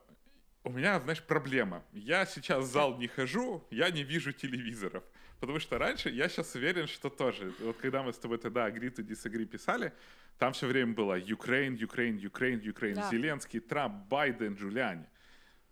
у 0.65 0.71
меня, 0.71 1.01
знаешь, 1.01 1.23
проблема. 1.23 1.83
Я 1.93 2.25
сейчас 2.27 2.65
в 2.65 2.69
зал 2.69 2.97
не 2.99 3.09
хожу, 3.09 3.67
я 3.71 3.91
не 3.91 4.03
вижу 4.03 4.33
телевизоров. 4.33 5.03
Потому 5.40 5.60
что 5.60 5.78
раньше, 5.78 6.10
я 6.10 6.30
сейчас 6.30 6.56
уверен, 6.56 6.88
что 6.88 7.10
тоже, 7.10 7.52
вот 7.60 7.78
когда 7.78 8.02
мы 8.02 8.14
с 8.14 8.18
тобой 8.18 8.38
тогда 8.38 8.70
agree 8.70 8.90
to 8.90 9.04
disagree 9.04 9.46
писали, 9.46 9.92
там 10.38 10.54
все 10.54 10.68
время 10.68 10.94
было 10.94 11.20
Украин, 11.32 11.78
Украин, 11.84 12.26
Украин, 12.26 12.70
Украин, 12.70 12.96
да. 12.96 13.10
Зеленский, 13.10 13.60
Трамп, 13.60 14.08
Байден, 14.08 14.56
Джулиани. 14.56 15.06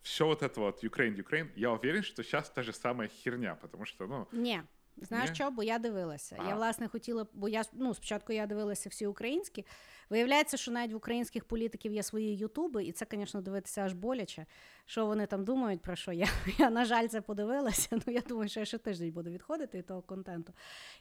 Все 0.02 0.26
вот 0.26 0.42
это 0.42 0.60
вот 0.60 0.84
Украин, 0.84 1.20
Украин. 1.20 1.52
Я 1.56 1.72
уверен, 1.72 2.04
что 2.04 2.24
сейчас 2.24 2.50
та 2.50 2.64
же 2.64 2.74
самая 2.74 3.08
херня, 3.08 3.56
потому 3.56 3.86
что, 3.86 4.08
ну... 4.08 4.28
Не. 4.32 4.64
Знаєш 4.97 5.31
що? 5.35 5.51
Бо 5.51 5.63
я 5.63 5.79
дивилася. 5.79 6.37
А. 6.39 6.49
Я 6.49 6.55
власне 6.55 6.89
хотіла, 6.89 7.27
бо 7.33 7.49
я 7.49 7.63
ну 7.73 7.95
спочатку 7.95 8.33
я 8.33 8.47
дивилася 8.47 8.89
всі 8.89 9.07
українські. 9.07 9.65
Виявляється, 10.11 10.57
що 10.57 10.71
навіть 10.71 10.93
в 10.93 10.97
українських 10.97 11.45
політиків 11.45 11.93
є 11.93 12.03
свої 12.03 12.37
ютуби, 12.37 12.85
і 12.85 12.93
це, 12.93 13.07
звісно, 13.11 13.41
дивитися 13.41 13.83
аж 13.83 13.93
боляче. 13.93 14.47
Що 14.85 15.07
вони 15.07 15.27
там 15.27 15.45
думають 15.45 15.81
про 15.81 15.97
що? 15.97 16.13
Я, 16.13 16.29
я 16.59 16.71
на 16.71 16.85
жаль, 16.85 17.07
це 17.07 17.21
подивилася. 17.21 17.89
Ну 17.93 18.13
я 18.13 18.21
думаю, 18.21 18.49
що 18.49 18.61
я 18.61 18.67
ще 18.67 18.79
тиждень 18.79 19.13
буду 19.13 19.31
відходити 19.31 19.79
від 19.79 19.87
того 19.87 20.03
контенту. 20.03 20.53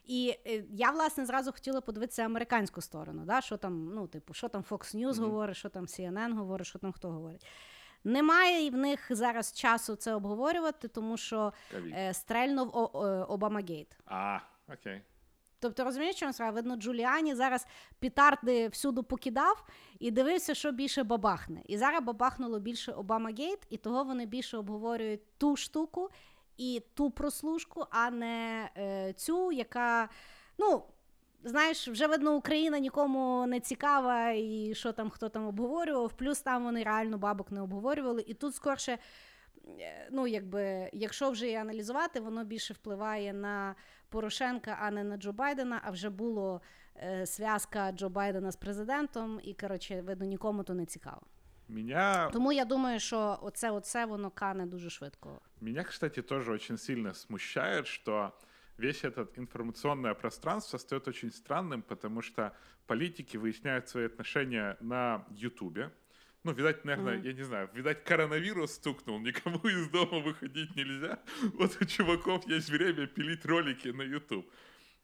І 0.06 0.38
е, 0.48 0.64
я, 0.70 0.92
власне, 0.92 1.26
зразу 1.26 1.52
хотіла 1.52 1.82
подивитися 1.82 2.24
американську 2.24 2.82
сторону. 2.82 3.24
Да? 3.26 3.42
Що 3.42 3.58
там, 3.58 3.92
ну, 3.96 4.08
типу, 4.08 4.34
що 4.34 4.50
там 4.50 4.64
Fox 4.70 4.96
News 4.96 5.14
mm-hmm. 5.14 5.24
говорить, 5.24 5.58
що 5.58 5.70
там 5.70 5.86
CNN 5.86 6.34
говорить, 6.34 6.68
що 6.68 6.80
там 6.80 6.92
хто 6.92 7.10
говорить. 7.10 7.46
Немає 8.06 8.70
в 8.70 8.76
них 8.76 9.08
зараз 9.10 9.54
часу 9.54 9.96
це 9.96 10.16
обговорювати, 10.16 10.88
тому 10.88 11.18
що 11.18 11.54
е, 11.74 12.14
стрельнув 12.14 12.70
Обамагейт. 13.30 13.98
А, 14.06 14.40
окей. 14.74 15.02
Тобто, 15.60 15.84
розумієш, 15.84 16.16
що 16.16 16.34
справа? 16.34 16.52
Видно, 16.52 16.76
Джуліані 16.76 17.36
зараз 17.36 17.68
пітарди 18.00 18.68
всюди 18.68 19.02
покидав 19.02 19.68
і 20.00 20.12
дивився, 20.12 20.54
що 20.54 20.72
більше 20.72 21.04
бабахне. 21.04 21.62
І 21.66 21.78
зараз 21.78 22.04
бабахнуло 22.04 22.60
більше 22.60 22.92
Обамагейт, 22.92 23.60
і 23.70 23.78
того 23.78 24.04
вони 24.04 24.26
більше 24.26 24.58
обговорюють 24.58 25.38
ту 25.38 25.56
штуку 25.56 26.10
і 26.58 26.84
ту 26.94 27.12
прослушку, 27.12 27.86
а 27.90 28.12
не 28.12 28.70
е, 28.78 29.14
цю, 29.14 29.52
яка. 29.52 30.10
ну, 30.58 30.84
знаєш, 31.46 31.88
вже 31.88 32.08
видно, 32.08 32.36
Україна 32.36 32.80
нікому 32.80 33.48
не 33.48 33.60
цікава, 33.60 34.32
і 34.32 34.72
що 34.76 34.92
там 34.92 35.10
хто 35.10 35.30
там 35.30 35.48
обговорював. 35.48 36.14
Плюс 36.14 36.42
там 36.42 36.64
вони 36.64 36.84
реально 36.84 37.18
бабок 37.18 37.52
не 37.52 37.62
обговорювали. 37.62 38.24
І 38.28 38.34
тут 38.34 38.56
скорше, 38.56 38.98
е, 39.80 40.10
ну 40.12 40.28
якби, 40.28 40.90
якщо 40.94 41.30
вже 41.30 41.50
і 41.50 41.56
аналізувати, 41.56 42.20
воно 42.20 42.44
більше 42.44 42.74
впливає 42.74 43.34
на 43.34 43.76
Порошенка, 44.10 44.78
а 44.82 44.92
не 44.92 45.04
на 45.04 45.18
Джо 45.18 45.34
Байдена. 45.34 45.82
А 45.84 45.92
вже 45.92 46.10
було 46.10 46.62
е, 46.98 47.26
зв'язка 47.26 47.92
Джо 47.92 48.10
Байдена 48.10 48.52
з 48.52 48.56
президентом, 48.56 49.40
і 49.44 49.54
коротше, 49.54 50.02
видно, 50.02 50.26
нікому 50.26 50.64
то 50.64 50.74
не 50.74 50.86
цікаво. 50.86 51.22
Меня, 51.68 52.30
Тому 52.34 52.52
я 52.52 52.66
думаю, 52.66 53.00
що 53.00 53.40
оце, 53.42 53.72
оце 53.72 54.06
воно 54.06 54.30
кане 54.32 54.66
дуже 54.66 54.90
швидко. 54.90 55.42
меня, 55.62 55.84
кстати, 55.84 56.22
тоже 56.22 56.52
очень 56.52 56.78
сильно 56.78 57.14
смущает, 57.14 57.88
что 57.88 58.32
весь 58.78 59.04
этот 59.04 59.38
информационное 59.38 60.14
пространство 60.14 60.78
стает 60.78 61.08
очень 61.08 61.32
странным, 61.32 61.82
потому 61.82 62.22
что 62.22 62.56
политики 62.88 63.38
выясняют 63.38 63.88
свои 63.88 64.06
отношения 64.06 64.78
на 64.82 65.26
Ютубе. 65.32 65.92
Ну, 66.44 66.54
видать, 66.54 66.86
наверное, 66.86 67.16
Мгм. 67.16 67.26
я 67.26 67.34
не 67.34 67.42
знаю, 67.44 67.70
видать, 67.74 68.04
коронавирус 68.04 68.74
стукнул, 68.74 69.20
никому 69.20 69.58
из 69.68 69.90
дома 69.90 70.20
выходить 70.20 70.76
нельзя. 70.76 71.20
Вот 71.54 71.78
у 71.82 71.86
чуваков 71.86 72.48
есть 72.48 72.70
время 72.70 73.08
пилить 73.08 73.46
ролики 73.46 73.88
на 73.88 74.04
Ютуб. 74.04 74.46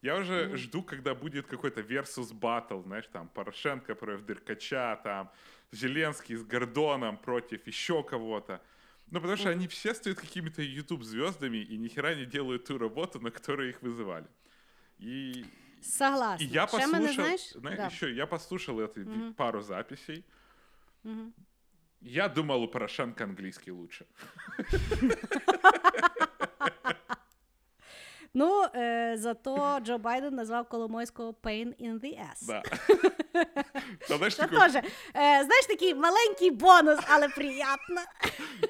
Я 0.04 0.18
уже 0.18 0.48
Мгм. 0.48 0.58
жду, 0.58 0.84
когда 0.84 1.16
будет 1.16 1.48
какой-то 1.48 1.82
versus 1.82 2.32
battle, 2.32 2.84
знаешь, 2.84 3.08
там 3.08 3.28
Порошенко 3.30 3.96
против 3.96 4.26
Деркача, 4.26 5.00
там 5.04 5.32
Зеленский 5.72 6.36
с 6.36 6.44
Гордоном 6.44 7.18
против 7.18 7.66
еще 7.68 8.04
кого-то. 8.04 8.62
Ну, 9.11 9.21
потому 9.21 9.37
что 9.37 9.49
Мгм. 9.49 9.59
они 9.59 9.67
все 9.69 9.95
стают 9.95 10.19
какими-то 10.21 10.63
YouTube-звездами 10.63 11.59
и 11.59 11.79
нихера 11.79 12.15
не 12.17 12.27
делают 12.27 12.65
ту 12.65 12.79
работу, 12.79 13.21
на 13.21 13.31
которую 13.31 13.69
их 13.71 13.83
вызывали. 13.83 14.27
И, 14.99 15.45
Согласна. 15.83 16.45
и 16.45 16.49
я 16.49 16.67
Ще 16.67 16.77
послушал, 16.79 17.01
мене, 17.01 17.13
знаєш, 17.15 17.53
зна- 17.53 17.77
да. 17.77 17.87
еще 17.87 18.11
я 18.13 18.27
послушал 18.27 18.81
это 18.81 18.99
Мгм. 19.05 19.35
пару 19.35 19.63
записей. 19.63 20.25
Мгм. 21.05 21.33
Я 22.01 22.29
думал, 22.29 22.63
у 22.63 22.69
Порошенко 22.69 23.25
английский 23.25 23.71
лучше. 23.73 24.07
Ну, 28.35 28.65
е, 28.75 29.15
зато 29.19 29.79
Джо 29.83 29.99
Байден 29.99 30.35
назвав 30.35 30.69
Коломойського 30.69 31.33
pain 31.43 31.87
in 31.87 32.01
the 32.01 32.19
ass. 32.19 32.47
Да. 32.47 32.63
Там, 34.09 34.19
знаешь, 34.19 34.37
Це 34.37 34.43
такой- 34.43 34.59
теж, 34.59 34.75
е, 34.75 34.83
знаєш, 35.45 35.67
такий 35.69 35.95
маленький 35.95 36.51
бонус, 36.51 36.99
але 37.09 37.29
приємно. 37.29 38.01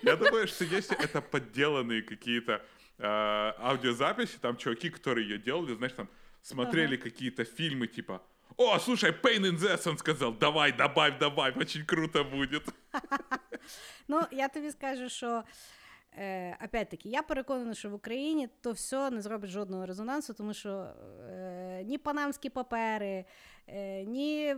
Я 0.03 0.17
думаю, 0.17 0.47
что 0.47 0.65
если 0.65 0.97
это 0.97 1.21
подделанные 1.31 2.03
какие-то 2.03 2.61
э, 3.01 3.53
аудиозаписи, 3.61 4.39
там 4.41 4.57
чуваки, 4.57 4.91
которые 4.91 5.23
ее 5.23 5.39
делали, 5.39 5.75
знаешь, 5.77 5.93
там 5.93 6.09
смотрели 6.43 6.97
какие-то 6.97 7.43
фильмы, 7.43 7.87
типа, 7.87 8.21
о, 8.57 8.79
слушай, 8.79 9.11
Pain 9.11 9.41
in 9.41 9.59
the 9.59 9.73
Ass, 9.75 9.89
он 9.89 9.99
сказал, 9.99 10.33
давай, 10.33 10.73
добавь, 10.73 11.19
добавь, 11.19 11.57
очень 11.57 11.85
круто 11.85 12.25
будет. 12.25 12.63
Ну, 14.09 14.23
я 14.31 14.49
тобі 14.49 14.71
скажу, 14.71 15.09
що 15.09 15.43
е, 16.18 16.58
опять-таки, 16.66 17.10
я 17.10 17.22
переконана, 17.22 17.74
що 17.74 17.90
в 17.90 17.94
Україні 17.94 18.50
то 18.62 18.72
все 18.72 19.10
не 19.10 19.22
зробить 19.22 19.50
жодного 19.50 19.86
резонансу, 19.86 20.34
тому 20.34 20.54
що 20.54 20.70
е, 21.32 21.84
ні 21.86 21.98
панамські 21.98 22.50
папери, 22.50 23.26
е, 23.68 24.04
ні 24.04 24.56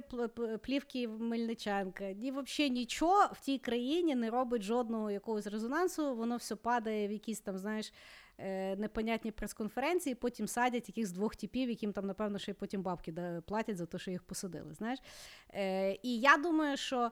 плівки 0.61 1.07
Мельниченка, 1.07 2.11
ні 2.11 2.31
взагалі 2.31 2.69
нічого 2.71 3.29
в 3.33 3.39
тій 3.39 3.57
країні 3.57 4.15
не 4.15 4.29
робить 4.29 4.61
жодного 4.61 5.11
якогось 5.11 5.47
резонансу, 5.47 6.15
воно 6.15 6.37
все 6.37 6.55
падає 6.55 7.07
в 7.07 7.11
якісь 7.11 7.39
там, 7.39 7.57
знаєш. 7.57 7.93
е, 8.37 8.75
Непонятні 8.75 9.31
прес-конференції, 9.31 10.15
потім 10.15 10.47
садять 10.47 10.89
якихось 10.89 11.11
двох 11.11 11.35
типів, 11.35 11.69
яким 11.69 11.93
там, 11.93 12.05
напевно, 12.05 12.39
ще 12.39 12.51
й 12.51 12.53
потім 12.53 12.81
бабки 12.81 13.13
платять 13.47 13.77
за 13.77 13.85
те, 13.85 13.99
що 13.99 14.11
їх 14.11 14.23
посадили. 14.23 14.73
Знаєш? 14.73 14.99
Е, 15.53 15.91
і 16.03 16.19
я 16.19 16.37
думаю, 16.37 16.77
що 16.77 17.11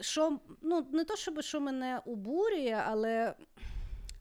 що 0.00 0.38
ну 0.62 0.86
не 0.92 1.04
то, 1.04 1.16
щоб 1.16 1.42
що 1.42 1.60
мене 1.60 2.00
обурює, 2.06 2.82
але 2.86 3.34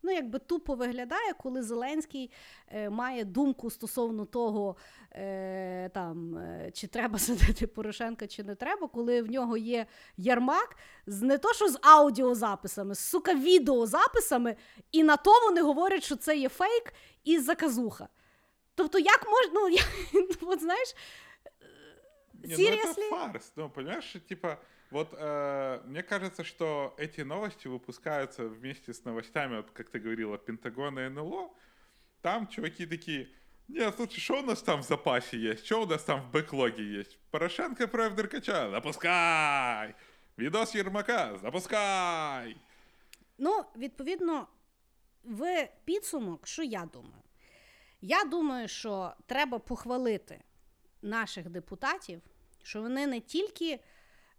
ну 0.03 0.11
якби 0.11 0.39
тупо 0.39 0.75
виглядає, 0.75 1.33
коли 1.33 1.63
Зеленський 1.63 2.31
е, 2.67 2.89
має 2.89 3.23
думку 3.23 3.69
стосовно 3.69 4.25
того, 4.25 4.75
е, 5.11 5.89
там, 5.93 6.37
е, 6.37 6.71
чи 6.73 6.87
треба 6.87 7.19
садити 7.19 7.67
Порошенка, 7.67 8.27
чи 8.27 8.43
не 8.43 8.55
треба, 8.55 8.87
коли 8.87 9.21
в 9.21 9.31
нього 9.31 9.57
є 9.57 9.85
ярмак 10.17 10.77
з 11.05 11.21
не 11.21 11.37
то, 11.37 11.53
що 11.53 11.69
з 11.69 11.79
аудіозаписами, 11.81 12.95
з 12.95 12.99
сука, 12.99 13.33
відеозаписами, 13.33 14.55
і 14.91 15.03
на 15.03 15.17
то 15.17 15.31
вони 15.45 15.61
говорять, 15.61 16.03
що 16.03 16.15
це 16.15 16.37
є 16.37 16.49
фейк 16.49 16.93
і 17.23 17.39
заказуха. 17.39 18.07
Тобто, 18.75 18.99
як 18.99 19.27
можна, 19.27 19.51
ну, 19.53 19.69
я, 19.69 19.81
от 20.41 20.61
знаєш, 20.61 20.95
Не, 22.43 22.55
ну 22.57 22.63
Seriously? 22.63 23.09
фарс, 23.09 23.51
ну, 23.55 23.69
понимаешь, 23.69 24.15
типа, 24.27 24.57
вот 24.90 25.08
э, 25.12 25.80
мне 25.84 26.02
кажется, 26.02 26.44
что 26.44 26.94
эти 26.98 27.22
новости 27.22 27.68
выпускаются 27.68 28.44
вместе 28.44 28.92
с 28.92 29.04
новостями, 29.04 29.56
вот 29.56 29.70
как 29.70 29.90
ты 29.90 29.98
говорила, 29.98 30.38
Пентагона 30.38 31.00
и 31.00 31.08
НЛО, 31.08 31.50
там 32.22 32.46
чуваки 32.46 32.86
такие, 32.86 33.28
нет, 33.68 33.94
слушай, 33.96 34.20
что 34.20 34.40
у 34.40 34.42
нас 34.42 34.62
там 34.62 34.82
в 34.82 34.86
запасе 34.86 35.38
есть, 35.38 35.66
что 35.66 35.82
у 35.82 35.86
нас 35.86 36.04
там 36.04 36.22
в 36.22 36.30
бэклоге 36.30 36.84
есть? 36.84 37.18
Порошенко 37.30 37.88
против 37.88 38.14
Деркача, 38.16 38.70
запускай! 38.70 39.94
Видос 40.36 40.74
Ермака, 40.74 41.38
запускай! 41.42 42.56
Ну, 43.38 43.64
відповідно, 43.76 44.46
в 45.24 45.68
підсумок, 45.84 46.46
що 46.46 46.62
я 46.62 46.88
думаю? 46.92 47.22
Я 48.00 48.24
думаю, 48.24 48.68
що 48.68 49.12
треба 49.26 49.58
похвалити 49.58 50.40
наших 51.02 51.48
депутатів, 51.50 52.22
що 52.62 52.82
вони 52.82 53.06
не 53.06 53.20
тільки 53.20 53.80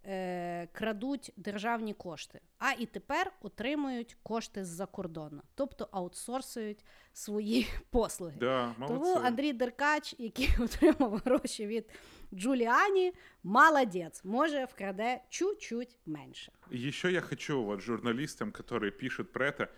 е, 0.04 0.68
крадуть 0.72 1.32
державні 1.36 1.94
кошти, 1.94 2.40
а 2.58 2.72
і 2.72 2.86
тепер 2.86 3.32
отримують 3.40 4.16
кошти 4.22 4.64
з-за 4.64 4.86
кордону, 4.86 5.42
тобто 5.54 5.88
аутсорсують 5.92 6.84
свої 7.12 7.68
послуги. 7.90 8.36
Да, 8.40 8.74
Тому 8.86 9.00
молодцы. 9.16 9.26
Андрій 9.26 9.52
Деркач, 9.52 10.14
який 10.18 10.48
отримав 10.60 11.16
гроші 11.24 11.66
від 11.66 11.90
Джуліані, 12.34 13.12
молодець, 13.42 14.24
може 14.24 14.64
вкраде 14.64 15.20
чуть-чуть 15.28 15.96
менше. 16.06 16.52
Еще 16.72 17.12
я 17.12 17.20
хочу 17.20 17.64
вот 17.64 17.80
журналистам, 17.80 18.52
которые 18.52 18.90
пишут 18.90 19.32
про 19.32 19.46
это, 19.46 19.68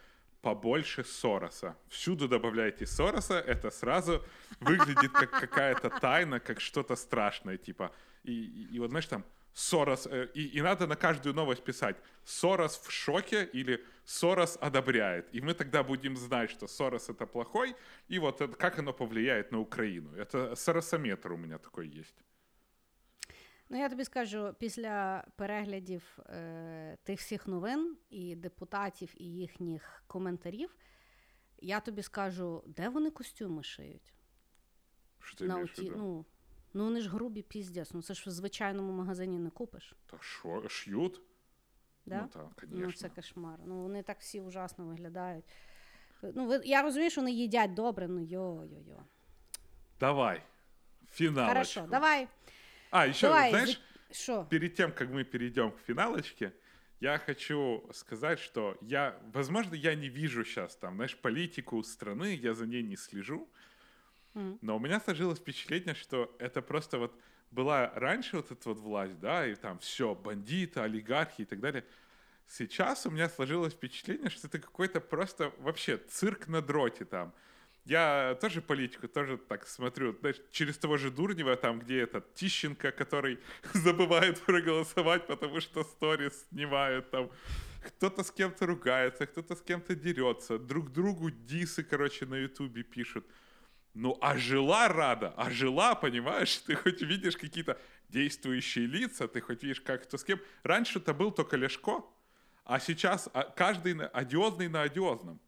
побольше 0.40 1.04
Сороса. 1.04 1.74
Всюду 1.88 2.28
добавляйте 2.28 2.86
Сороса, 2.86 3.34
это 3.48 3.70
сразу 3.70 4.20
выглядит 4.60 5.12
как 5.12 5.30
какая-то 5.30 5.88
тайна, 6.00 6.40
как 6.40 6.60
что-то 6.60 6.96
страшное, 6.96 7.56
типа. 7.56 7.90
И, 8.24 8.32
и- 8.32 8.76
и 8.76 8.78
вот 8.80 8.90
знаешь 8.90 9.06
там 9.06 9.24
Сорос, 9.52 10.06
э, 10.06 10.28
и, 10.34 10.58
и 10.58 10.62
надо 10.62 10.86
на 10.86 10.96
каждую 10.96 11.34
новость 11.34 11.64
писать 11.64 11.96
Сорос 12.24 12.78
в 12.78 12.90
шоке 12.90 13.44
или 13.54 13.84
Сорос 14.04 14.58
одобряет. 14.60 15.34
И 15.34 15.40
мы 15.40 15.54
тогда 15.54 15.82
будем 15.82 16.16
знать, 16.16 16.50
что 16.50 16.66
Сорос 16.68 17.08
это 17.10 17.26
плохой, 17.26 17.74
и 18.08 18.18
вот 18.18 18.40
это- 18.40 18.56
как 18.56 18.78
оно 18.78 18.92
повлияет 18.92 19.52
на 19.52 19.58
Украину. 19.58 20.10
Это 20.16 20.54
соросометр 20.56 21.32
у 21.32 21.36
меня 21.36 21.58
такой 21.58 21.88
есть. 22.00 22.24
Ну, 23.70 23.78
я 23.78 23.88
тобі 23.88 24.04
скажу, 24.04 24.54
після 24.58 25.24
переглядів 25.36 26.18
е, 26.26 26.96
тих 27.04 27.20
всіх 27.20 27.46
новин 27.46 27.96
і 28.10 28.36
депутатів, 28.36 29.10
і 29.16 29.24
їхніх 29.24 30.02
коментарів, 30.06 30.76
я 31.60 31.80
тобі 31.80 32.02
скажу, 32.02 32.62
де 32.66 32.88
вони 32.88 33.10
костюми 33.10 33.62
шиють? 33.62 34.12
Что 35.20 35.44
ты 35.44 35.48
На 35.48 35.54
имеешь 35.54 35.70
в 35.70 35.80
оті, 35.80 35.90
виду? 35.90 35.98
ну, 36.02 36.24
ну, 36.73 36.83
вони 36.83 37.01
ж 37.01 37.09
грубі 37.09 37.41
піздець, 37.41 37.93
ну 37.93 38.01
це 38.01 38.13
ж 38.13 38.23
в 38.29 38.29
звичайному 38.33 38.91
магазині 38.93 39.39
не 39.39 39.49
купиш. 39.49 39.95
Да 40.11 40.17
шо, 40.21 40.69
шьют? 40.69 41.21
Да? 42.05 42.21
Ну 42.21 42.27
так, 42.27 42.65
Ну, 42.71 42.91
це 42.91 43.09
кошмар. 43.09 43.59
Ну, 43.65 43.81
вони 43.81 44.03
так 44.03 44.19
всі 44.19 44.41
ужасно 44.41 44.85
виглядають. 44.85 45.45
Ну, 46.21 46.45
ви, 46.47 46.61
я 46.65 46.81
розумію, 46.81 47.09
що 47.09 47.21
вони 47.21 47.31
їдять 47.31 47.73
добре, 47.73 48.07
ну 48.07 48.19
йо-йо-йо. 48.19 48.99
Давай. 49.99 50.41
Финалочку. 51.11 51.47
Хорошо, 51.53 51.87
давай. 51.91 52.27
А, 52.91 53.07
еще, 53.07 53.27
давай. 53.27 53.49
знаешь, 53.49 53.69
за- 54.09 54.15
Що? 54.15 54.45
перед 54.49 54.73
тем, 54.73 54.91
как 54.91 55.09
мы 55.09 55.23
перейдем 55.23 55.71
к 55.71 55.77
финалочке, 55.77 56.51
я 56.99 57.17
хочу 57.17 57.89
сказать, 57.91 58.39
что 58.39 58.77
я, 58.81 59.19
возможно, 59.33 59.75
я 59.75 59.95
не 59.95 60.09
вижу 60.09 60.43
сейчас 60.45 60.75
там, 60.75 60.95
знаешь, 60.95 61.15
политику 61.15 61.77
страны, 61.83 62.39
я 62.41 62.53
за 62.53 62.65
ней 62.65 62.83
не 62.83 62.97
слежу, 62.97 63.47
Но 64.33 64.77
у 64.77 64.79
меня 64.79 64.99
сложилось 64.99 65.39
впечатление, 65.39 65.95
что 65.95 66.35
это 66.39 66.61
просто 66.61 66.97
вот 66.97 67.13
была 67.51 67.91
раньше 67.95 68.37
вот 68.37 68.51
эта 68.51 68.69
вот 68.69 68.79
власть, 68.79 69.19
да, 69.19 69.45
и 69.45 69.55
там 69.55 69.77
все, 69.79 70.15
бандиты, 70.15 70.79
олигархи 70.79 71.41
и 71.41 71.45
так 71.45 71.59
далее. 71.59 71.85
Сейчас 72.47 73.05
у 73.05 73.11
меня 73.11 73.29
сложилось 73.29 73.73
впечатление, 73.73 74.29
что 74.29 74.47
это 74.47 74.59
какой-то 74.59 74.99
просто 74.99 75.53
вообще 75.59 75.97
цирк 75.97 76.47
на 76.47 76.61
дроте 76.61 77.05
там. 77.05 77.33
Я 77.85 78.37
тоже 78.39 78.61
политику, 78.61 79.07
тоже 79.09 79.37
так 79.37 79.67
смотрю, 79.67 80.15
знаешь, 80.19 80.41
через 80.51 80.77
того 80.77 80.97
же 80.97 81.11
Дурнева, 81.11 81.55
там, 81.57 81.79
где 81.79 81.99
этот 82.01 82.33
Тищенко, 82.33 82.91
который 82.91 83.39
забывает 83.73 84.39
проголосовать, 84.39 85.27
потому 85.27 85.59
что 85.59 85.83
сторис 85.83 86.45
снимают 86.49 87.11
там. 87.11 87.29
Кто-то 87.85 88.23
с 88.23 88.31
кем-то 88.31 88.65
ругается, 88.65 89.25
кто-то 89.25 89.55
с 89.55 89.61
кем-то 89.61 89.95
дерется, 89.95 90.57
друг 90.57 90.93
другу 90.93 91.29
дисы, 91.29 91.83
короче, 91.83 92.25
на 92.25 92.35
ютубе 92.35 92.83
пишут. 92.83 93.25
Ну, 93.94 94.16
а 94.20 94.36
жила 94.36 94.88
рада, 94.88 95.34
а 95.36 95.50
жила, 95.50 95.94
понимаешь, 95.94 96.56
ты 96.58 96.74
хоть 96.76 97.02
видишь 97.02 97.36
какие-то 97.36 97.76
действующие 98.08 98.86
лица, 98.86 99.26
ты 99.26 99.40
хоть 99.40 99.62
видишь, 99.64 99.80
как 99.80 100.02
кто 100.02 100.16
с 100.16 100.24
кем. 100.24 100.38
Раньше 100.62 100.98
это 100.98 101.14
был 101.14 101.32
только 101.32 101.56
Лешко, 101.56 102.04
а 102.64 102.78
сейчас 102.80 103.28
а, 103.32 103.42
каждый 103.42 103.94
на- 103.94 104.08
одиозный 104.08 104.68
на 104.68 104.82
одиозном. 104.82 105.40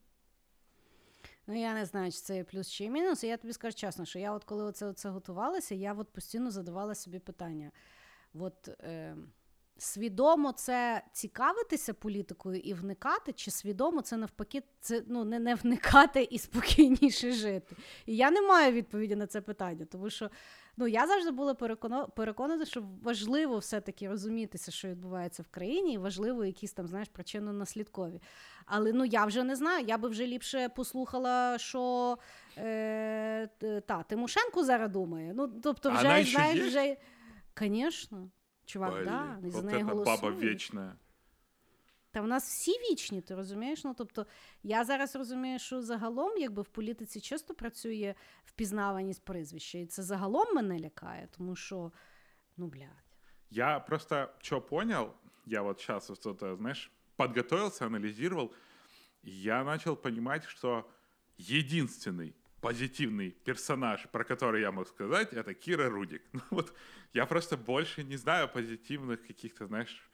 Ну, 1.46 1.54
я 1.54 1.74
не 1.74 1.84
знаю, 1.84 2.12
чи 2.12 2.18
це 2.18 2.44
плюс 2.44 2.70
чи 2.70 2.90
мінус. 2.90 3.24
І 3.24 3.26
я 3.26 3.36
тобі 3.36 3.52
скажу 3.52 3.74
чесно, 3.76 4.04
що 4.04 4.18
я, 4.18 4.32
от 4.32 4.44
коли 4.44 4.64
оце, 4.64 4.86
оце 4.86 5.08
готувалася, 5.08 5.74
я 5.74 5.94
от 5.94 6.08
постійно 6.12 6.50
задавала 6.50 6.94
собі 6.94 7.18
питання. 7.18 7.70
От, 8.34 8.68
е, 8.68 9.16
свідомо 9.77 10.51
це 10.51 11.03
цікавитися 11.11 11.93
політикою 11.93 12.59
і 12.59 12.73
вникати, 12.73 13.33
чи 13.33 13.51
свідомо 13.51 14.01
це 14.01 14.17
навпаки, 14.17 14.63
це 14.79 15.03
ну, 15.07 15.23
не, 15.23 15.39
не 15.39 15.55
вникати 15.55 16.27
і 16.31 16.39
спокійніше 16.39 17.31
жити. 17.31 17.75
І 18.05 18.15
я 18.15 18.31
не 18.31 18.41
маю 18.41 18.71
відповіді 18.71 19.15
на 19.15 19.27
це 19.27 19.41
питання, 19.41 19.85
тому 19.85 20.09
що 20.09 20.31
ну, 20.77 20.87
я 20.87 21.07
завжди 21.07 21.31
була 21.31 21.53
переконана, 21.53 22.07
переконана, 22.07 22.65
що 22.65 22.83
важливо 23.03 23.57
все-таки 23.57 24.09
розумітися, 24.09 24.71
що 24.71 24.87
відбувається 24.87 25.43
в 25.43 25.47
країні, 25.47 25.93
і 25.93 25.97
важливо 25.97 26.45
якісь 26.45 26.73
там, 26.73 26.87
знаєш, 26.87 27.07
причинно-наслідкові. 27.17 28.21
Але 28.65 28.93
ну 28.93 29.05
я 29.05 29.25
вже 29.25 29.43
не 29.43 29.55
знаю. 29.55 29.85
Я 29.87 29.97
би 29.97 30.09
вже 30.09 30.27
ліпше 30.27 30.69
послухала, 30.69 31.57
що 31.57 32.17
е, 32.57 33.47
та, 33.87 34.03
Тимошенко 34.03 34.63
зараз 34.63 34.91
думає. 34.91 35.33
Ну, 35.35 35.47
тобто, 35.47 35.89
вже 35.89 35.99
знаєш, 35.99 36.33
є? 36.33 36.67
вже. 36.67 36.97
Звісно. 37.59 38.29
Чувак, 38.64 38.92
Блин, 38.92 39.04
да, 39.04 39.38
і 39.44 39.50
за 39.50 39.56
вот 39.60 39.66
неї 39.66 39.84
эта 39.84 39.88
голосують. 39.90 40.20
баба 40.22 40.36
вечная. 40.36 40.96
Та 42.12 42.20
в 42.20 42.26
нас 42.26 42.44
всі 42.48 42.70
вічні, 42.70 43.20
ти 43.20 43.34
розумієш? 43.34 43.84
Ну 43.84 43.94
тобто, 43.98 44.26
я 44.62 44.84
зараз 44.84 45.16
розумію, 45.16 45.58
що 45.58 45.82
загалом, 45.82 46.38
якби 46.38 46.62
в 46.62 46.68
політиці 46.68 47.20
часто 47.20 47.54
працює 47.54 48.14
впізнаваність 48.44 49.24
прізвища, 49.24 49.78
і 49.78 49.86
це 49.86 50.02
загалом 50.02 50.54
мене 50.54 50.78
лякає, 50.80 51.28
тому 51.36 51.56
що, 51.56 51.92
ну 52.56 52.66
блядь. 52.66 53.04
Я 53.50 53.80
просто 53.80 54.28
что 54.40 54.60
понял, 54.60 55.12
я 55.46 55.62
вот 55.62 55.80
сейчас 55.80 56.08
вот 56.08 56.26
это, 56.26 56.56
знаешь, 56.56 56.90
подготовился, 57.16 57.86
анализировал, 57.86 58.52
и 59.24 59.30
я 59.30 59.64
начал 59.64 59.96
понимать, 59.96 60.44
что 60.44 60.84
единственный 61.38 62.34
позитивный 62.64 63.30
персонаж, 63.30 64.06
про 64.10 64.24
который 64.24 64.60
я 64.60 64.70
мог 64.70 64.88
сказать, 64.88 65.32
это 65.32 65.54
Кира 65.54 65.88
Рудик. 65.88 66.22
Ну 66.32 66.40
вот 66.50 66.74
я 67.12 67.26
просто 67.26 67.56
больше 67.56 68.04
не 68.04 68.16
знаю 68.16 68.48
позитивных 68.48 69.26
каких-то, 69.26 69.66
знаешь, 69.66 70.10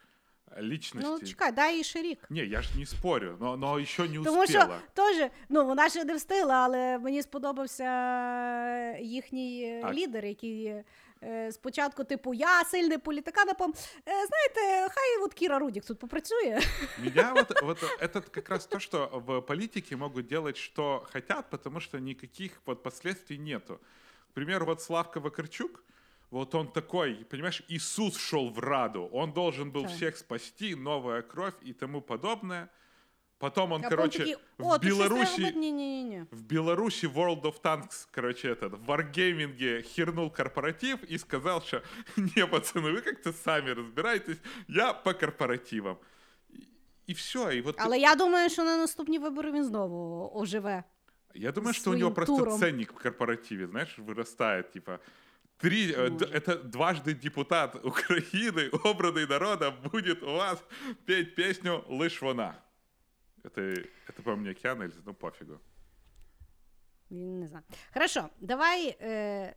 личностей. 0.57 1.11
Ну, 1.21 1.27
чекай, 1.27 1.51
дай 1.51 1.77
їй 1.77 1.83
ще 1.83 2.01
рік. 2.01 2.19
Не, 2.29 2.45
я 2.45 2.61
ж 2.61 2.69
не 2.77 2.85
спорю, 2.85 3.37
но, 3.39 3.57
но 3.57 3.79
еще 3.79 4.07
не 4.07 4.23
Тому 4.23 4.47
що 4.47 4.67
теж, 4.93 5.29
ну 5.49 5.65
вона 5.65 5.89
ще 5.89 6.05
не 6.05 6.15
встигла, 6.15 6.53
але 6.53 6.99
мені 6.99 7.21
сподобався 7.21 8.97
їхній 8.97 9.63
е, 9.63 9.81
А. 9.83 9.93
лідер, 9.93 10.25
який 10.25 10.83
е, 11.23 11.51
спочатку, 11.51 12.03
типу, 12.03 12.33
я 12.33 12.63
сильний 12.63 12.97
політикан, 12.97 13.49
а 13.49 13.53
потім, 13.53 13.73
е, 13.97 14.27
знаєте, 14.27 14.93
хай 14.95 15.23
от 15.25 15.33
Кіра 15.33 15.59
Рудік 15.59 15.85
тут 15.85 15.99
попрацює. 15.99 16.59
Меня 17.03 17.33
вот, 17.35 17.61
вот 17.61 17.83
это 17.99 18.21
как 18.21 18.49
раз 18.49 18.65
то, 18.65 18.79
что 18.79 19.23
в 19.27 19.41
политике 19.41 19.95
могут 19.95 20.27
делать, 20.27 20.57
что 20.57 21.07
хотят, 21.13 21.49
потому 21.49 21.79
что 21.79 21.99
никаких 21.99 22.61
вот 22.65 22.83
последствий 22.83 23.39
нету. 23.39 23.79
К 24.31 24.33
примеру, 24.33 24.65
вот 24.65 24.81
Славка 24.81 25.19
Вакарчук, 25.19 25.83
вот 26.30 26.54
он 26.54 26.68
такой, 26.72 27.14
понимаешь, 27.30 27.62
Иисус 27.68 28.16
шел 28.18 28.50
в 28.50 28.58
Раду, 28.58 29.08
он 29.12 29.32
должен 29.32 29.70
был 29.70 29.82
Да. 29.82 29.88
всех 29.88 30.16
спасти, 30.16 30.74
новая 30.74 31.22
кровь 31.22 31.54
и 31.62 31.72
тому 31.72 32.00
подобное. 32.00 32.68
Потом 33.38 33.72
он, 33.72 33.84
а 33.84 33.88
короче, 33.90 34.18
потім 34.18 34.34
такий, 34.34 34.44
в 34.58 34.66
о, 34.66 34.78
тут 34.78 34.84
щось 34.84 34.98
треба 34.98 35.08
Беларуси, 35.08 35.42
робити? 35.42 35.58
Ні, 35.58 35.72
ні, 35.72 35.86
ні, 35.86 36.04
ні. 36.04 36.24
в 36.30 36.42
Беларуси 36.42 37.06
World 37.06 37.42
of 37.42 37.60
Tanks, 37.60 38.08
короче, 38.14 38.52
этот, 38.52 38.72
в 38.74 38.90
Wargaming 38.90 39.82
хернул 39.82 40.30
корпоратив 40.30 40.98
и 41.12 41.18
сказал, 41.18 41.60
что 41.62 41.82
не, 42.16 42.46
пацаны, 42.46 42.92
вы 42.92 43.02
как-то 43.02 43.32
сами 43.32 43.70
разбирайтесь, 43.70 44.38
я 44.68 44.94
по 44.94 45.12
корпоративам. 45.12 45.98
И, 46.50 46.66
и 47.10 47.12
все, 47.14 47.50
и 47.50 47.60
вот... 47.60 47.76
Але 47.78 47.98
я 47.98 48.14
думаю, 48.14 48.50
що 48.50 48.64
на 48.64 48.76
наступні 48.76 49.18
вибори 49.18 49.52
він 49.52 49.64
знову 49.64 50.30
оживе. 50.34 50.84
Я 51.34 51.52
думаю, 51.52 51.74
что 51.74 51.90
у 51.90 51.92
своим 51.92 51.98
него 51.98 52.12
просто 52.12 52.36
туром. 52.36 52.58
ценник 52.58 52.92
в 52.92 53.02
корпоративе, 53.02 53.66
знаешь, 53.66 53.98
вырастает, 53.98 54.72
типа, 54.72 54.98
три, 55.60 55.92
э, 55.92 56.10
д- 56.10 56.10
Может. 56.10 56.34
это 56.34 56.56
дважды 56.62 57.14
депутат 57.14 57.74
Украины, 57.84 58.70
обранный 58.84 59.26
народом, 59.26 59.74
будет 59.92 60.22
у 60.22 60.32
вас 60.32 60.62
петь 61.06 61.34
песню 61.34 61.84
«Лишь 61.88 62.22
вона». 62.22 62.54
Это, 63.44 63.60
это 64.08 64.22
по 64.22 64.36
мне 64.36 64.54
Киана 64.54 64.84
или 64.84 64.92
ну 65.06 65.14
пофигу. 65.14 65.60
Він 67.10 67.40
не 67.40 67.46
знаю. 67.46 67.64
Хорошо, 67.94 68.28
давай 68.40 68.96
е, 69.00 69.54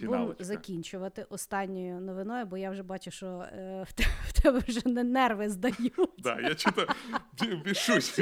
будемо 0.00 0.34
закінчувати 0.38 1.26
останньою 1.28 2.00
новиною, 2.00 2.46
бо 2.46 2.56
я 2.56 2.70
вже 2.70 2.82
бачу, 2.82 3.10
що 3.10 3.26
е, 3.26 3.86
в, 3.88 4.42
тебе 4.42 4.60
вже 4.68 4.80
не 4.84 5.04
нерви 5.04 5.50
здають. 5.50 6.10
Да, 6.18 6.40
я 6.40 6.56
что-то 6.56 6.86
бешусь. 7.64 8.14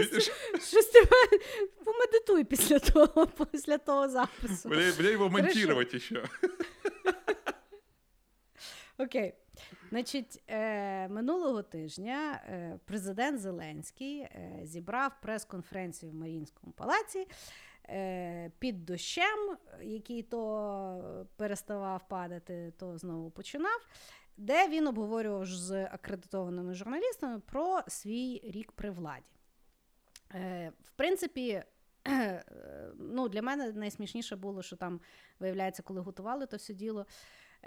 Щось 0.69 0.87
тебе 0.87 1.41
помедитуй 1.85 2.45
після 2.45 2.79
того, 2.79 3.27
після 3.53 3.79
того 3.79 4.09
запису. 4.09 4.69
Мне, 4.69 4.93
мне 4.99 5.11
его 5.11 5.31
Хорошо. 5.31 5.43
монтировать. 5.43 6.13
Окей. 8.99 9.35
Значить, 9.91 10.43
е, 10.49 11.09
минулого 11.09 11.63
тижня 11.63 12.41
е, 12.47 12.79
президент 12.85 13.41
Зеленський 13.41 14.19
е, 14.19 14.61
зібрав 14.63 15.13
прес-конференцію 15.23 16.13
в 16.13 16.15
Маріїнському 16.15 16.73
палаці 16.73 17.27
під 18.59 18.85
дощем, 18.85 19.57
який 19.83 20.23
то 20.23 21.27
переставав 21.37 22.09
падати, 22.09 22.73
то 22.79 22.99
знову 22.99 23.31
починав, 23.31 23.87
де 24.37 24.69
він 24.69 24.87
обговорював 24.87 25.47
з 25.47 25.85
акредитованими 25.85 26.75
журналістами 26.75 27.41
про 27.41 27.81
свій 27.89 28.41
рік 28.45 28.73
при 28.73 28.91
владі. 28.91 29.25
Е, 30.35 30.73
в 30.85 30.93
принципі, 30.93 31.63
е, 32.09 32.45
ну, 32.99 33.29
для 33.29 33.43
мене 33.43 33.73
найсмішніше 33.73 34.37
було, 34.37 34.63
що 34.63 34.77
там, 34.77 35.01
виявляється, 35.41 35.83
коли 35.83 36.01
готували 36.01 36.47
то 36.47 36.57
все 36.57 36.75
діло, 36.75 37.01
е, 37.01 37.07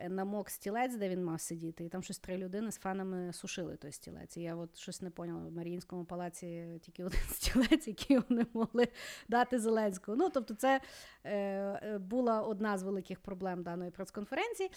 намок 0.10 0.50
стілець, 0.50 0.96
де 0.96 1.10
він 1.10 1.24
мав 1.24 1.42
сидіти, 1.42 1.86
і 1.86 1.90
там 1.90 2.04
щось 2.04 2.20
три 2.20 2.38
людини 2.38 2.72
з 2.72 2.78
фанами 2.78 3.34
сушили 3.34 3.76
той 3.76 3.92
стілець. 3.92 4.38
І 4.38 4.42
я 4.42 4.56
от 4.56 4.78
щось 4.78 5.02
не 5.02 5.10
поняла. 5.10 5.46
В 5.46 5.52
Маріїнському 5.52 6.06
палаці 6.06 6.80
тільки 6.82 7.04
один 7.06 7.22
стілець, 7.30 7.88
який 7.88 8.20
вони 8.30 8.46
могли 8.54 8.88
дати 9.28 9.60
Зеленському. 9.60 10.18
Ну, 10.18 10.30
тобто, 10.30 10.54
це 10.54 10.82
е, 11.24 11.34
е, 11.34 11.98
була 11.98 12.42
одна 12.42 12.78
з 12.78 12.84
великих 12.84 13.20
проблем 13.20 13.64
даної 13.64 13.92
прес-конференції. 13.92 14.72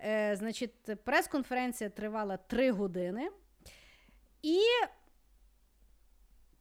Е, 0.00 0.36
значить, 0.36 0.74
прес-конференція 1.04 1.90
тривала 1.90 2.36
три 2.36 2.70
години. 2.70 3.30
І 4.42 4.58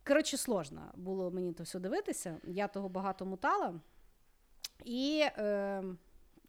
Коротше, 0.08 0.38
сложно 0.38 0.92
було 0.96 1.32
мені 1.32 1.54
то 1.54 1.64
все 1.64 1.80
дивитися. 1.80 2.38
Я 2.44 2.68
того 2.68 2.90
багато 2.90 3.26
мутала. 3.26 3.80
І 4.86 5.24
е, 5.38 5.84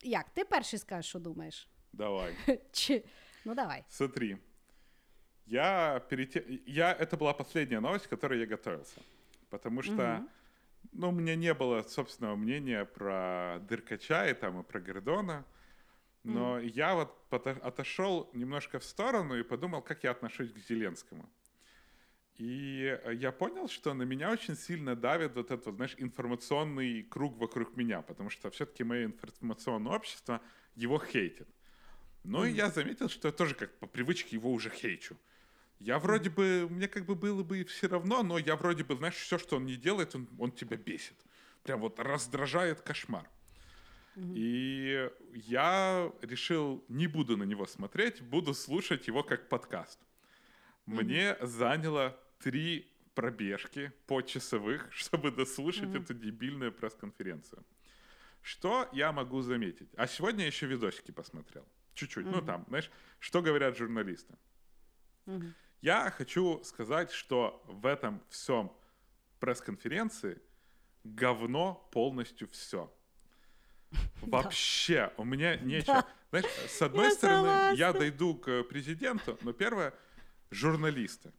як? 0.05 0.31
Ти 0.31 0.45
перший 0.45 0.79
скажеш, 0.79 1.07
що 1.09 1.19
думаєш? 1.19 1.69
Давай. 1.93 2.35
Чи... 2.73 3.05
Ну, 3.45 3.55
давай. 3.55 3.85
Смотри, 3.89 4.39
я 5.47 6.01
перед 6.09 6.37
я 6.67 6.93
это 6.93 7.17
была 7.17 7.35
последняя 7.35 7.81
новость, 7.81 8.07
к 8.07 8.11
которой 8.11 8.41
я 8.41 8.47
готовился, 8.47 9.01
потому 9.51 9.83
что, 9.83 9.93
Мгм. 9.93 10.29
ну, 10.93 11.09
у 11.09 11.13
меня 11.13 11.37
не 11.37 11.53
было 11.55 11.83
собственного 11.83 12.37
мнения 12.37 12.85
про 12.85 13.59
Дыркача 13.69 14.31
и 14.31 14.35
там 14.35 14.61
и 14.61 14.63
про 14.63 14.81
Гордона, 14.81 15.45
но 16.23 16.59
я 16.59 16.95
вот 16.95 17.15
отошел 17.63 18.31
немножко 18.33 18.79
в 18.79 18.85
сторону 18.85 19.35
и 19.39 19.43
подумал, 19.43 19.83
как 19.83 20.05
я 20.05 20.11
отношусь 20.13 20.53
к 20.53 20.59
Зеленскому. 20.59 21.29
И 22.39 22.99
э, 23.05 23.15
я 23.15 23.31
понял, 23.31 23.69
что 23.69 23.95
на 23.95 24.03
меня 24.03 24.31
очень 24.31 24.57
сильно 24.57 24.97
давит 24.97 25.37
вот 25.37 25.51
этот, 25.51 25.75
знаешь, 25.77 25.95
информационный 25.99 27.03
круг 27.03 27.37
вокруг 27.39 27.77
меня, 27.77 28.03
потому 28.03 28.31
что 28.31 28.51
все-таки 28.51 28.83
мое 28.83 29.05
информационное 29.05 29.93
общество 29.93 30.41
его 30.75 30.99
хейтит. 30.99 31.49
Ну 32.25 32.45
и 32.45 32.53
я 32.53 32.71
заметил, 32.71 33.09
что 33.09 33.29
я 33.29 33.33
тоже 33.33 33.55
как 33.55 33.79
по 33.79 33.87
привычке 33.87 34.37
его 34.37 34.53
уже 34.53 34.71
хейчу. 34.71 35.17
Я 35.79 35.99
вроде 35.99 36.31
бы, 36.31 36.67
мне 36.71 36.89
как 36.89 37.05
бы 37.05 37.15
было 37.15 37.43
бы 37.43 37.65
все 37.65 37.89
равно, 37.89 38.23
но 38.23 38.39
я 38.39 38.57
вроде 38.57 38.85
бы, 38.85 38.97
знаешь, 38.97 39.17
все, 39.17 39.39
что 39.39 39.57
он 39.57 39.67
не 39.67 39.77
делает, 39.77 40.15
он, 40.15 40.27
он 40.39 40.51
тебя 40.51 40.77
бесит. 40.77 41.17
Прям 41.63 41.81
вот 41.81 42.01
раздражает 42.01 42.81
кошмар. 42.81 43.29
И 44.17 45.11
я 45.33 46.13
решил, 46.23 46.85
не 46.89 47.09
буду 47.09 47.37
на 47.37 47.43
него 47.43 47.67
смотреть, 47.67 48.23
буду 48.23 48.55
слушать 48.55 49.09
его 49.09 49.23
как 49.23 49.49
подкаст. 49.49 49.99
Мне 50.87 51.37
заняло 51.41 52.17
три 52.45 52.87
пробежки 53.15 53.91
по 54.07 54.21
часовых, 54.21 54.89
чтобы 54.93 55.31
дослушать 55.31 55.95
эту 55.95 56.13
дебильную 56.13 56.73
пресс-конференцию. 56.73 57.65
Что 58.43 58.87
я 58.93 59.13
могу 59.13 59.41
заметить? 59.41 59.89
А 59.97 60.07
сегодня 60.07 60.41
я 60.41 60.49
еще 60.49 60.67
видосики 60.67 61.11
посмотрел. 61.11 61.67
Чуть-чуть. 61.95 62.27
Ну, 62.27 62.43
там, 62.43 62.65
знаешь, 62.69 62.91
что 63.19 63.41
говорят 63.41 63.79
журналисты. 63.79 64.35
Мгм. 65.25 65.55
Я 65.81 66.11
хочу 66.11 66.63
сказать, 66.65 67.13
что 67.13 67.65
в 67.67 67.87
этом 67.87 68.21
всем 68.29 68.71
пресс-конференции 69.41 70.43
говно 71.05 71.89
полностью 71.93 72.47
все. 72.49 72.93
Вообще, 74.21 75.15
у 75.17 75.25
меня 75.25 75.57
нечего. 75.65 76.05
Знаешь, 76.31 76.47
с 76.69 76.83
одной 76.83 77.11
стороны, 77.13 77.75
я 77.77 77.95
дойду 77.95 78.35
к 78.35 78.65
президенту, 78.65 79.39
но 79.41 79.55
первое, 79.55 79.95
журналисты. 80.51 81.33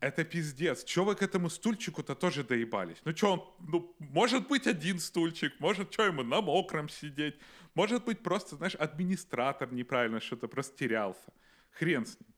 Это 0.00 0.24
пиздец. 0.24 0.84
Чего 0.84 1.06
вы 1.06 1.14
к 1.14 1.22
этому 1.22 1.48
стульчику-то 1.48 2.14
тоже 2.14 2.44
доебались? 2.44 2.98
Ну 3.04 3.16
что, 3.16 3.32
он, 3.32 3.54
ну, 3.68 3.96
может 3.98 4.48
быть 4.48 4.66
один 4.66 4.98
стульчик, 4.98 5.58
может, 5.60 5.92
что 5.92 6.04
ему 6.04 6.22
на 6.22 6.40
мокром 6.40 6.88
сидеть, 6.88 7.34
может 7.74 8.04
быть 8.04 8.22
просто, 8.22 8.56
знаешь, 8.56 8.74
администратор 8.74 9.72
неправильно 9.72 10.20
что-то 10.20 10.48
простерялся. 10.48 11.32
Хрен 11.70 12.06
с 12.06 12.20
ним. 12.20 12.34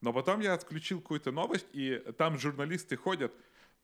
Но 0.00 0.12
потом 0.12 0.40
я 0.40 0.54
отключил 0.54 1.00
какую-то 1.00 1.32
новость, 1.32 1.66
и 1.72 2.02
там 2.16 2.38
журналисты 2.38 2.96
ходят, 2.96 3.32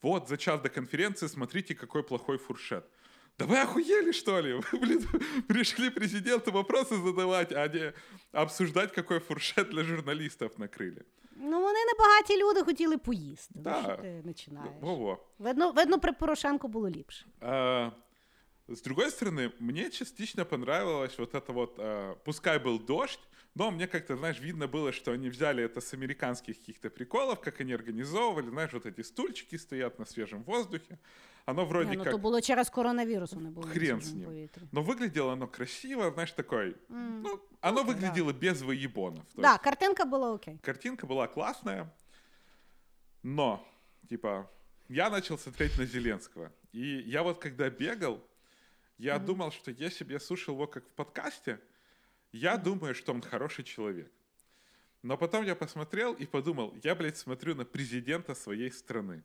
вот, 0.02 0.28
за 0.28 0.36
час 0.36 0.60
до 0.60 0.68
конференции 0.68 1.26
смотрите, 1.26 1.74
какой 1.74 2.02
плохой 2.02 2.38
фуршет. 2.38 2.84
Да 3.38 3.46
вы 3.46 3.58
охуели, 3.58 4.12
что 4.12 4.38
ли? 4.40 4.52
Вы, 4.72 4.78
блин, 4.78 5.02
пришли 5.48 5.90
президенту 5.90 6.52
вопросы 6.52 6.96
задавать, 6.96 7.52
а 7.52 7.66
не 7.66 7.92
обсуждать, 8.30 8.92
какой 8.92 9.18
фуршет 9.18 9.70
для 9.70 9.82
журналистов 9.82 10.56
накрили. 10.58 11.04
Ну, 11.41 11.61
вони 11.61 11.79
небагаті 11.93 12.43
люди 12.43 12.63
хотіли 12.63 12.97
поїсти. 12.97 13.53
Да. 13.59 13.81
Ну, 13.81 13.83
що 13.83 13.95
ти 13.97 14.21
починаєш? 14.25 14.71
Во-во. 14.81 15.17
Видно, 15.39 15.71
видно, 15.71 15.99
при 15.99 16.11
Порошенку 16.13 16.67
було 16.67 16.89
ліпше. 16.89 17.25
А, 17.41 17.89
с 18.69 18.81
другой 18.81 19.05
стороны, 19.09 19.51
мне 19.59 19.89
частично 19.89 20.45
понравилось 20.45 21.17
вот 21.19 21.33
это 21.33 21.53
вот, 21.53 21.79
а, 21.79 22.15
пускай 22.25 22.57
был 22.57 22.85
дождь, 22.85 23.19
но 23.55 23.71
мне 23.71 23.87
как-то, 23.87 24.15
знаешь, 24.15 24.39
видно 24.39 24.67
было, 24.67 24.91
что 24.91 25.11
они 25.11 25.29
взяли 25.29 25.63
это 25.63 25.81
с 25.81 25.93
американских 25.93 26.57
каких-то 26.59 26.89
приколов, 26.89 27.39
как 27.41 27.61
они 27.61 27.73
организовывали, 27.73 28.49
знаешь, 28.49 28.73
вот 28.73 28.85
эти 28.85 29.01
стульчики 29.01 29.57
стоят 29.57 29.99
на 29.99 30.05
свежем 30.05 30.43
воздухе. 30.43 30.97
Оно 31.45 31.65
вроде 31.65 31.89
Ні, 31.89 31.97
ну, 31.97 32.03
как... 32.03 32.11
то 32.13 32.17
було 32.17 32.41
через 32.41 32.69
коронавірус, 32.69 33.33
вони 33.33 33.49
були. 33.49 33.67
на 33.67 33.73
Хрен 33.73 34.01
с 34.01 34.03
свіжому 34.03 34.19
ним. 34.21 34.25
повітрі. 34.29 34.61
Но 34.71 34.81
выглядело 34.81 35.31
оно 35.31 35.47
красиво, 35.47 36.11
знаешь, 36.11 36.31
такой... 36.31 36.75
Ну, 36.89 37.39
оно 37.61 37.83
да. 37.83 37.91
выглядело 37.93 38.33
без 38.33 38.61
выебонов. 38.61 39.23
То 39.35 39.41
Так, 39.41 39.51
есть 39.53 39.63
картинка 39.63 40.05
була 40.05 40.33
окей. 40.33 40.57
Картинка 40.61 41.07
была 41.07 41.27
классная, 41.27 41.89
но, 43.23 43.59
типа, 44.09 44.49
я 44.89 45.09
начал 45.09 45.37
смотреть 45.37 45.77
на 45.77 45.85
Зеленского. 45.85 46.51
И 46.71 47.03
я 47.07 47.23
вот 47.23 47.39
когда 47.39 47.69
бегал, 47.69 48.19
я 48.97 49.17
думал, 49.19 49.51
что 49.51 49.71
если 49.71 50.03
бы 50.05 50.11
я 50.13 50.19
слушал 50.19 50.55
его 50.55 50.67
как 50.67 50.83
в 50.83 50.91
подкасте, 50.95 51.59
я 52.34 52.56
думаю, 52.56 52.94
что 52.94 53.12
он 53.12 53.22
хороший 53.22 53.62
человек. 53.62 54.10
Но 55.02 55.16
потом 55.16 55.44
я 55.44 55.54
посмотрел 55.54 56.14
и 56.14 56.26
подумал, 56.26 56.74
я, 56.82 56.96
блядь, 56.96 57.16
смотрю 57.16 57.54
на 57.54 57.64
президента 57.64 58.34
своей 58.34 58.72
страны. 58.72 59.22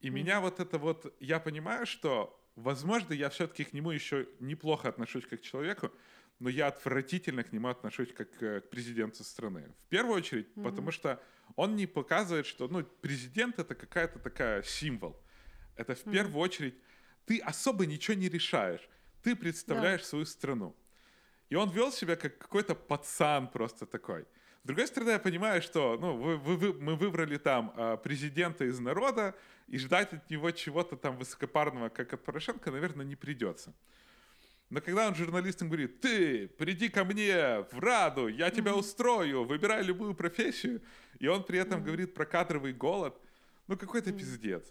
И 0.00 0.10
меня 0.10 0.40
вот 0.40 0.60
это 0.60 0.78
вот, 0.78 1.14
я 1.20 1.40
понимаю, 1.40 1.86
что, 1.86 2.38
возможно, 2.54 3.14
я 3.14 3.30
все-таки 3.30 3.64
к 3.64 3.72
нему 3.72 3.92
еще 3.92 4.28
неплохо 4.40 4.88
отношусь 4.88 5.24
как 5.24 5.40
к 5.40 5.42
человеку, 5.42 5.90
но 6.38 6.50
я 6.50 6.66
отвратительно 6.66 7.44
к 7.44 7.52
нему 7.52 7.68
отношусь 7.68 8.12
как 8.12 8.42
э, 8.42 8.60
к 8.60 8.68
президенту 8.68 9.24
страны. 9.24 9.72
В 9.86 9.88
первую 9.88 10.16
очередь, 10.16 10.52
потому 10.54 10.90
что 10.90 11.22
он 11.56 11.76
не 11.76 11.86
показывает, 11.86 12.44
что, 12.44 12.68
ну, 12.68 12.84
президент 13.00 13.58
это 13.58 13.74
какая-то 13.74 14.18
такая 14.18 14.62
символ. 14.62 15.18
Это 15.76 15.94
в 15.94 16.04
первую 16.04 16.40
очередь, 16.40 16.74
ты 17.24 17.38
особо 17.38 17.86
ничего 17.86 18.18
не 18.18 18.28
решаешь, 18.28 18.86
ты 19.22 19.34
представляешь 19.34 20.04
свою 20.04 20.26
страну. 20.26 20.76
И 21.50 21.54
он 21.54 21.70
вел 21.70 21.92
себя 21.92 22.16
как 22.16 22.38
какой-то 22.38 22.74
пацан 22.74 23.48
просто 23.48 23.86
такой. 23.86 24.22
С 24.64 24.66
другой 24.66 24.86
стороны, 24.86 25.10
я 25.10 25.18
понимаю, 25.18 25.62
что 25.62 25.96
ну, 25.98 26.16
вы, 26.16 26.36
вы- 26.36 26.56
вы- 26.56 26.74
мы 26.74 26.96
выбрали 26.96 27.38
там 27.38 27.72
а, 27.76 27.96
президента 27.96 28.64
из 28.64 28.78
народа, 28.80 29.34
и 29.66 29.78
ждать 29.78 30.12
от 30.12 30.30
него 30.30 30.50
чего-то 30.50 30.96
там 30.96 31.16
высокопарного, 31.16 31.88
как 31.90 32.12
от 32.12 32.24
Порошенко, 32.24 32.70
наверное, 32.70 33.04
не 33.04 33.16
придется. 33.16 33.74
Но 34.70 34.80
когда 34.82 35.08
он 35.08 35.14
журналистам 35.14 35.68
говорит, 35.68 36.00
ты, 36.00 36.48
приди 36.48 36.88
ко 36.90 37.04
мне 37.04 37.64
в 37.72 37.78
Раду, 37.78 38.28
я 38.28 38.50
тебя 38.50 38.74
устрою, 38.74 39.44
выбирай 39.44 39.82
любую 39.82 40.14
профессию, 40.14 40.82
и 41.18 41.26
он 41.26 41.44
при 41.44 41.58
этом 41.58 41.82
говорит 41.82 42.12
про 42.14 42.26
кадровый 42.26 42.74
голод, 42.74 43.18
ну 43.66 43.76
какой-то 43.76 44.12
пиздец. 44.12 44.70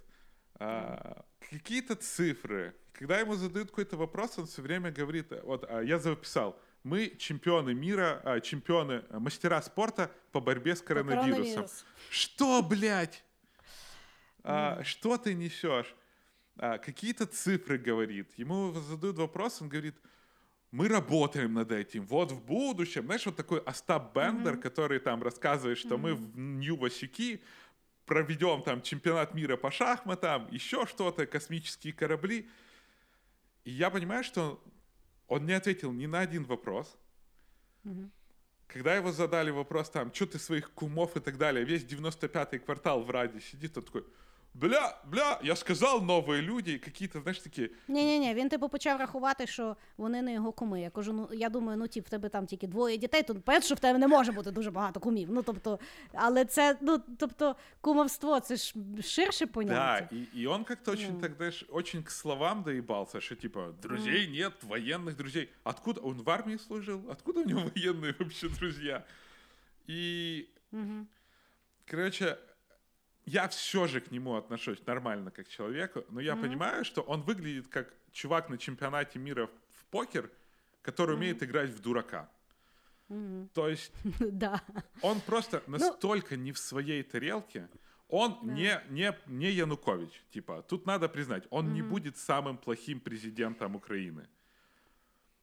А, 0.56 1.26
какие-то 1.40 1.96
цифры. 1.96 2.76
Когда 2.94 3.20
ему 3.20 3.36
задают 3.36 3.70
какой-то 3.70 3.98
вопрос, 3.98 4.38
он 4.38 4.46
все 4.46 4.62
время 4.62 4.92
говорит, 4.92 5.32
вот 5.44 5.66
а, 5.70 5.82
я 5.82 5.98
записал, 6.00 6.60
мы 6.88 7.16
чемпионы 7.18 7.74
мира, 7.74 8.22
а, 8.24 8.40
чемпионы, 8.40 9.04
а, 9.10 9.20
мастера 9.20 9.62
спорта 9.62 10.10
по 10.32 10.40
борьбе 10.40 10.76
с 10.76 10.82
коронавирусом. 10.82 11.36
Коронавірус. 11.36 11.86
Что, 12.10 12.64
блядь? 12.64 13.24
А, 14.44 14.82
что 14.84 15.18
ты 15.18 15.34
несешь? 15.34 15.94
А, 16.56 16.78
какие-то 16.78 17.26
цифры 17.26 17.78
говорит. 17.78 18.32
Ему 18.38 18.72
задают 18.74 19.18
вопрос, 19.18 19.62
он 19.62 19.70
говорит, 19.70 19.96
мы 20.72 20.88
работаем 20.88 21.54
над 21.54 21.72
этим. 21.72 22.06
Вот 22.06 22.32
в 22.32 22.44
будущем, 22.44 23.06
знаешь, 23.06 23.26
вот 23.26 23.36
такой 23.36 23.60
Остап 23.60 24.16
Бендер, 24.16 24.58
который 24.58 25.00
там 25.00 25.22
рассказывает, 25.24 25.78
что 25.78 25.98
мы 25.98 26.14
в 26.14 26.38
Нью-Васюки 26.38 27.42
проведем 28.06 28.64
там 28.64 28.82
чемпионат 28.82 29.34
мира 29.34 29.58
по 29.58 29.72
шахматам, 29.72 30.48
еще 30.52 30.86
что-то, 30.86 31.26
космические 31.26 31.94
корабли. 31.94 32.50
И 33.66 33.72
я 33.72 33.90
понимаю, 33.90 34.24
что 34.24 34.64
он 35.28 35.46
не 35.46 35.54
ответил 35.54 35.92
ни 35.92 36.06
на 36.06 36.20
один 36.20 36.46
вопрос. 36.46 36.98
Когда 38.68 38.96
его 38.96 39.12
задали 39.12 39.50
вопрос 39.50 39.90
там, 39.90 40.14
что 40.14 40.26
ты 40.26 40.40
своих 40.40 40.72
кумов 40.72 41.16
и 41.16 41.20
так 41.20 41.38
далее, 41.38 41.64
весь 41.64 41.84
95-й 41.84 42.60
квартал 42.60 43.04
в 43.04 43.10
Раде 43.10 43.40
сидит, 43.40 43.78
он 43.78 43.84
такой, 43.84 44.06
бля, 44.55 44.99
бля, 45.05 45.39
я 45.43 45.57
сказал 45.57 46.03
новые 46.03 46.43
люди, 46.43 46.73
и 46.73 46.79
какие-то, 46.79 47.21
знаешь, 47.21 47.39
такие, 47.39 47.71
Ні, 47.89 48.05
ні, 48.05 48.19
ні, 48.19 48.35
він 48.35 48.49
типу 48.49 48.69
почав 48.69 49.01
рахувати, 49.01 49.47
що 49.47 49.77
вони 49.97 50.23
не 50.23 50.33
його 50.33 50.53
куми. 50.53 50.81
Я 50.81 50.91
кажу, 50.91 51.13
ну 51.13 51.29
я 51.33 51.49
думаю, 51.49 51.79
ну 51.79 51.89
ті, 51.89 52.01
в 52.01 52.09
тебе 52.09 52.29
там 52.29 52.47
тільки 52.47 52.67
двоє 52.67 52.97
дітей, 52.97 53.23
то 53.23 53.35
понятно, 53.35 53.67
що 53.67 53.75
в 53.75 53.81
тебе 53.81 53.99
не 53.99 54.09
може 54.09 54.33
бути 54.33 54.51
дуже 54.51 54.71
багато 54.71 55.01
кумів. 55.01 55.29
Ну 55.33 55.43
тобто, 55.43 55.79
але 56.15 56.45
це, 56.45 56.79
ну 56.81 57.03
тобто, 57.19 57.57
кумовство 57.81 58.41
це 58.41 58.57
ж 58.57 58.75
ширше 59.03 59.47
да, 59.47 59.53
поняття. 59.53 60.09
и, 60.13 60.43
и 60.43 60.47
он 60.47 60.65
как-то 60.65 60.93
очень, 60.93 61.21
так, 61.21 61.33
знаешь, 61.37 61.65
очень 61.69 62.03
к 62.03 62.11
словам 62.11 62.63
доебался, 62.63 63.21
что 63.21 63.35
типа, 63.35 63.75
друзей 63.83 64.29
нет, 64.29 64.53
военных 64.63 65.17
друзей. 65.17 65.49
Откуда? 65.65 66.01
Он 66.01 66.23
в 66.23 66.31
армии 66.31 66.59
служил? 66.59 67.01
Откуда 67.11 67.41
у 67.41 67.45
него 67.45 67.61
военные 67.75 68.15
вообще 68.19 68.49
друзья? 68.49 69.05
И, 69.87 70.49
короче, 71.87 72.39
я 73.28 73.50
все 73.50 73.88
же 73.88 74.00
к 74.00 74.10
нему 74.10 74.36
отношусь 74.36 74.84
нормально 74.86 75.32
как 75.32 75.48
к 75.48 75.50
человеку, 75.50 76.06
но 76.10 76.22
я 76.22 76.36
понимаю, 76.38 76.86
что 76.86 77.02
он 77.02 77.22
выглядит 77.22 77.68
как 77.68 77.94
чувак 78.14 78.50
на 78.50 78.58
чемпионате 78.58 79.20
мира 79.20 79.50
в 79.74 79.86
покер, 79.92 80.32
который 80.82 81.16
умеет 81.16 81.44
играть 81.44 81.70
в 81.70 81.82
дурака. 81.82 82.30
То 83.54 83.68
есть 83.68 83.92
Да. 84.20 84.62
он 85.02 85.20
просто 85.22 85.62
настолько 85.68 86.38
не 86.38 86.54
в 86.54 86.58
своей 86.58 87.04
тарелке, 87.04 87.68
он 88.08 88.40
не, 88.44 88.82
не, 88.90 89.14
не 89.26 89.52
Янукович. 89.52 90.24
Типа, 90.32 90.62
тут 90.62 90.86
надо 90.86 91.10
признать, 91.10 91.46
он 91.50 91.74
не 91.74 91.82
будет 91.82 92.18
самым 92.18 92.58
плохим 92.58 93.02
президентом 93.02 93.76
Украины. 93.76 94.28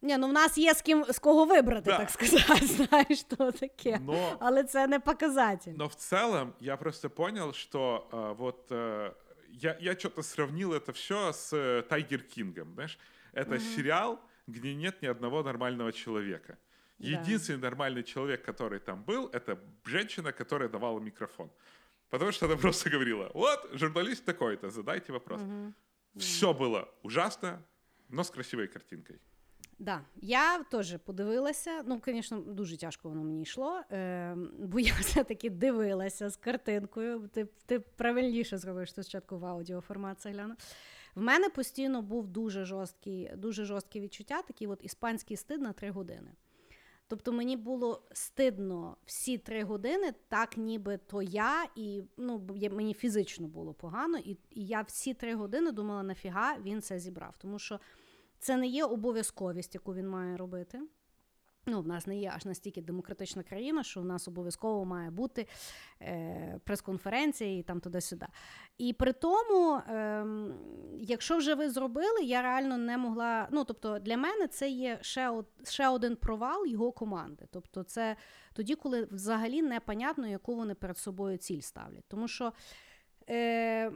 Ні, 0.03 0.18
ну 0.18 0.27
в 0.27 0.34
нас 0.34 0.57
є 0.57 0.73
з 0.73 0.81
ким 0.81 1.06
з 1.10 1.19
кого 1.19 1.45
вибрати, 1.45 1.81
Да. 1.91 1.98
так 1.98 2.10
сказати. 2.10 2.65
Знаєш, 2.65 3.19
що 3.19 3.52
таке. 3.52 3.99
Но- 3.99 4.38
Але 4.40 4.64
це 4.64 4.88
не 4.88 4.99
показатель. 4.99 5.73
Но 5.77 5.88
в 5.88 5.95
целом 5.95 6.53
я 6.60 6.77
просто 6.77 7.10
понял, 7.10 7.53
что 7.53 8.07
э, 8.11 8.36
вот 8.36 8.72
э, 8.72 9.11
я, 9.49 9.77
я 9.81 9.94
что-то 9.95 10.23
сравнил 10.23 10.73
это 10.73 10.91
все 10.91 11.30
с 11.34 11.53
э, 11.57 11.81
Тайгер 11.90 12.23
Кингом, 12.23 12.73
знаешь? 12.73 12.99
Это 13.34 13.60
сериал, 13.60 14.19
где 14.48 14.76
нет 14.76 15.02
ни 15.03 15.07
одного 15.10 15.44
нормального 15.44 15.91
человека. 15.91 16.57
Да. 16.99 17.07
Единственный 17.10 17.60
нормальный 17.61 18.03
человек, 18.03 18.44
который 18.49 18.80
там 18.80 19.03
был, 19.03 19.30
это 19.34 19.57
женщина, 19.86 20.31
которая 20.31 20.69
давала 20.69 20.99
микрофон. 20.99 21.49
Потому 22.10 22.31
что 22.31 22.45
она 22.45 22.56
просто 22.57 22.90
говорила, 22.90 23.30
вот, 23.34 23.69
журналист 23.73 24.26
такой-то, 24.26 24.69
задайте 24.69 25.11
вопрос. 25.14 25.41
Все 26.15 26.53
было 26.53 26.88
ужасно, 27.03 27.61
но 28.10 28.23
с 28.23 28.30
красивой 28.31 28.68
картинкой. 28.68 29.19
Да, 29.78 30.01
я 30.16 30.62
теж 30.62 30.96
подивилася. 31.05 31.82
Ну, 31.86 32.02
звісно, 32.06 32.40
дуже 32.40 32.76
тяжко 32.76 33.09
воно 33.09 33.24
мені 33.24 33.42
йшло, 33.42 33.80
е, 33.90 34.36
бо 34.59 34.80
я 34.80 34.92
все-таки 35.01 35.51
дивилася 35.51 36.30
з 36.30 36.36
картинкою. 36.36 37.28
Ти, 37.32 37.48
ти 37.66 37.80
правильніше 37.80 38.59
зробиш, 38.59 38.90
що 38.90 39.02
спочатку 39.02 39.38
в 39.38 39.46
аудіоформат 39.46 40.20
це 40.20 40.30
гляну. 40.30 40.55
В 41.14 41.22
мене 41.22 41.48
постійно 41.48 42.02
був 42.02 42.26
дуже 42.26 42.64
жорсткий, 42.64 43.30
дуже 43.36 43.64
жорстке 43.64 44.01
відчуття, 44.01 44.42
такий 44.42 44.66
от 44.66 44.84
іспанський 44.84 45.36
стид 45.36 45.60
на 45.60 45.72
три 45.72 45.90
години. 45.90 46.30
Тобто 47.09 47.32
мені 47.32 47.56
було 47.56 48.02
стидно 48.12 48.96
всі 49.05 49.38
три 49.38 49.64
години, 49.64 50.14
так 50.28 50.56
ніби 50.56 50.96
то 50.96 51.22
я, 51.22 51.66
і 51.76 52.02
ну, 52.16 52.46
мені 52.70 52.94
фізично 52.94 53.48
було 53.48 53.74
погано, 53.74 54.18
і, 54.18 54.30
і 54.51 54.66
я 54.66 54.82
всі 54.82 55.14
три 55.14 55.34
години 55.34 55.72
думала, 55.72 56.02
нафіга 56.02 56.56
він 56.59 56.82
це 56.82 56.98
зібрав. 56.98 57.34
Тому 57.38 57.59
що 57.59 57.80
це 58.45 58.57
не 58.57 58.66
є 58.66 58.85
обов'язковість, 58.85 59.75
яку 59.75 59.95
він 59.95 60.09
має 60.09 60.37
робити. 60.37 60.81
Ну, 61.66 61.81
в 61.81 61.87
нас 61.87 62.07
не 62.07 62.19
є 62.19 62.33
аж 62.37 62.45
настільки 62.45 62.83
демократична 62.83 63.43
країна, 63.43 63.83
що 63.83 64.01
у 64.01 64.05
нас 64.05 64.29
обов'язково 64.29 64.85
має 64.85 65.11
бути 65.11 65.47
е, 66.03 66.61
прес-конференція 66.65 67.59
і 67.59 67.62
там 67.62 67.81
туди-сюди. 67.81 68.27
І 68.79 68.93
при 68.93 69.12
тому, 69.12 69.77
е, 69.77 70.27
якщо 71.01 71.37
вже 71.37 71.55
ви 71.55 71.71
зробили, 71.71 72.23
я 72.23 72.43
реально 72.43 72.79
не 72.79 72.99
могла. 72.99 73.49
Ну, 73.51 73.65
тобто, 73.65 73.99
для 73.99 74.16
мене 74.16 74.47
це 74.47 74.69
є 74.69 74.99
ще 75.01 75.43
ще 75.62 75.89
один 75.89 76.16
провал 76.16 76.66
його 76.66 76.93
команди. 76.93 77.47
Тобто, 77.51 77.83
це 77.83 78.16
тоді, 78.53 78.75
коли 78.75 79.09
взагалі 79.11 79.62
непонятно, 79.62 80.27
яку 80.27 80.55
вони 80.55 80.75
перед 80.75 80.99
собою 80.99 81.37
ціль 81.39 81.61
ставлять. 81.61 82.05
Тому 82.09 82.29
що. 82.29 82.53
Е, 83.31 83.93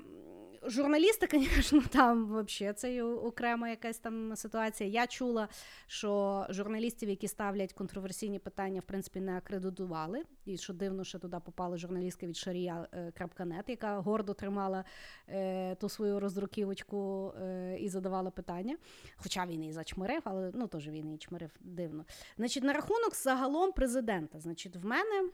Журналісти, 0.62 1.28
звісно, 1.32 1.82
там 1.90 2.24
взагалі 2.24 2.74
це 2.74 3.02
окрема 3.02 3.68
якась 3.68 3.98
там 3.98 4.36
ситуація. 4.36 4.90
Я 4.90 5.06
чула, 5.06 5.48
що 5.86 6.47
журналістів, 6.51 7.09
які 7.09 7.28
ставлять 7.28 7.72
контроверсійні 7.72 8.39
питання, 8.39 8.80
в 8.80 8.85
принципі, 8.85 9.20
не 9.20 9.36
акредитували. 9.36 10.22
І 10.44 10.56
що 10.56 10.72
дивно, 10.72 11.05
що 11.05 11.18
туди 11.18 11.36
попала 11.44 11.76
журналістка 11.76 12.26
від 12.26 12.36
Шарія.нет, 12.36 13.64
е, 13.68 13.72
яка 13.72 13.98
гордо 13.98 14.35
тримала 14.35 14.85
е, 15.28 15.74
ту 15.74 15.89
свою 15.89 16.20
роздруківочку 16.20 17.32
е, 17.43 17.76
і 17.80 17.89
задавала 17.89 18.30
питання. 18.30 18.76
Хоча 19.16 19.47
він 19.47 19.64
і 19.64 19.72
зачмирив, 19.72 20.22
але 20.24 20.51
ну 20.55 20.66
теж 20.66 20.89
він 20.89 21.14
і 21.14 21.18
чмирив 21.18 21.51
дивно. 21.60 22.05
Значить, 22.36 22.64
на 22.64 22.72
рахунок 22.72 23.14
загалом 23.14 23.72
президента, 23.72 24.40
значить, 24.40 24.76
в 24.76 24.86
мене 24.86 25.30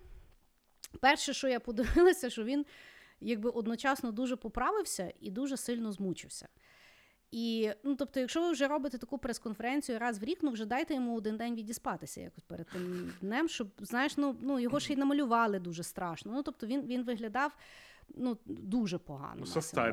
перше, 1.01 1.33
що 1.33 1.49
я 1.49 1.61
подивилася, 1.61 2.31
що 2.31 2.45
він 2.45 2.67
якби 3.21 3.51
одночасно 3.51 4.13
дуже 4.13 4.37
поправився 4.37 5.13
і 5.21 5.31
дуже 5.31 5.57
сильно 5.57 5.93
змучився. 5.93 6.49
І, 7.31 7.71
ну, 7.85 7.97
тобто, 7.97 8.21
якщо 8.21 8.41
ви 8.41 8.51
вже 8.53 8.69
робите 8.69 8.99
таку 8.99 9.19
прес-конференцію 9.19 9.99
раз 9.99 10.19
в 10.19 10.25
рік, 10.25 10.39
ну 10.43 10.51
вже 10.51 10.65
дайте 10.67 10.95
йому 10.95 11.17
один 11.17 11.37
день 11.37 11.55
відіспатися 11.55 12.21
якось 12.21 12.45
перед 12.45 12.67
тим 12.69 13.13
днем, 13.21 13.49
щоб 13.49 13.69
знаєш, 13.79 14.17
ну 14.17 14.37
ну 14.41 14.59
його 14.59 14.81
ще 14.81 14.93
й 14.93 14.97
намалювали 14.97 15.59
дуже 15.59 15.83
страшно. 15.83 16.33
Ну 16.33 16.43
тобто 16.43 16.67
він 16.67 16.83
він 16.83 17.05
виглядав 17.05 17.57
ну 18.09 18.39
дуже 18.47 18.99
погано. 18.99 19.47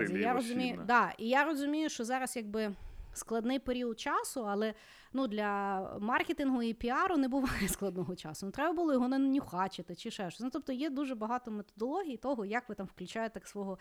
Ну, 0.10 0.18
я 0.19 0.34
розумію, 0.34 0.76
да, 0.88 1.14
і 1.18 1.27
я 1.30 1.43
розумію, 1.43 1.89
що 1.89 2.06
зараз 2.06 2.35
якби 2.35 2.73
складний 3.13 3.59
період 3.59 3.99
часу, 3.99 4.45
але 4.47 4.73
ну, 5.13 5.27
для 5.27 5.81
маркетингу 5.99 6.63
і 6.63 6.73
піару 6.73 7.17
не 7.17 7.27
буває 7.27 7.67
складного 7.69 8.15
часу. 8.15 8.45
Ну, 8.45 8.51
Треба 8.51 8.73
було 8.73 8.93
його 8.93 9.07
нанюхачити 9.07 9.95
чи 9.95 10.11
ще 10.11 10.29
щось. 10.31 10.43
Ну, 10.43 10.49
Тобто 10.49 10.73
є 10.73 10.89
дуже 10.89 11.15
багато 11.15 11.51
методологій 11.51 12.17
того, 12.17 12.45
як 12.45 12.69
ви 12.69 12.75
там 12.75 12.85
включаєте 12.85 13.41
свого, 13.45 13.77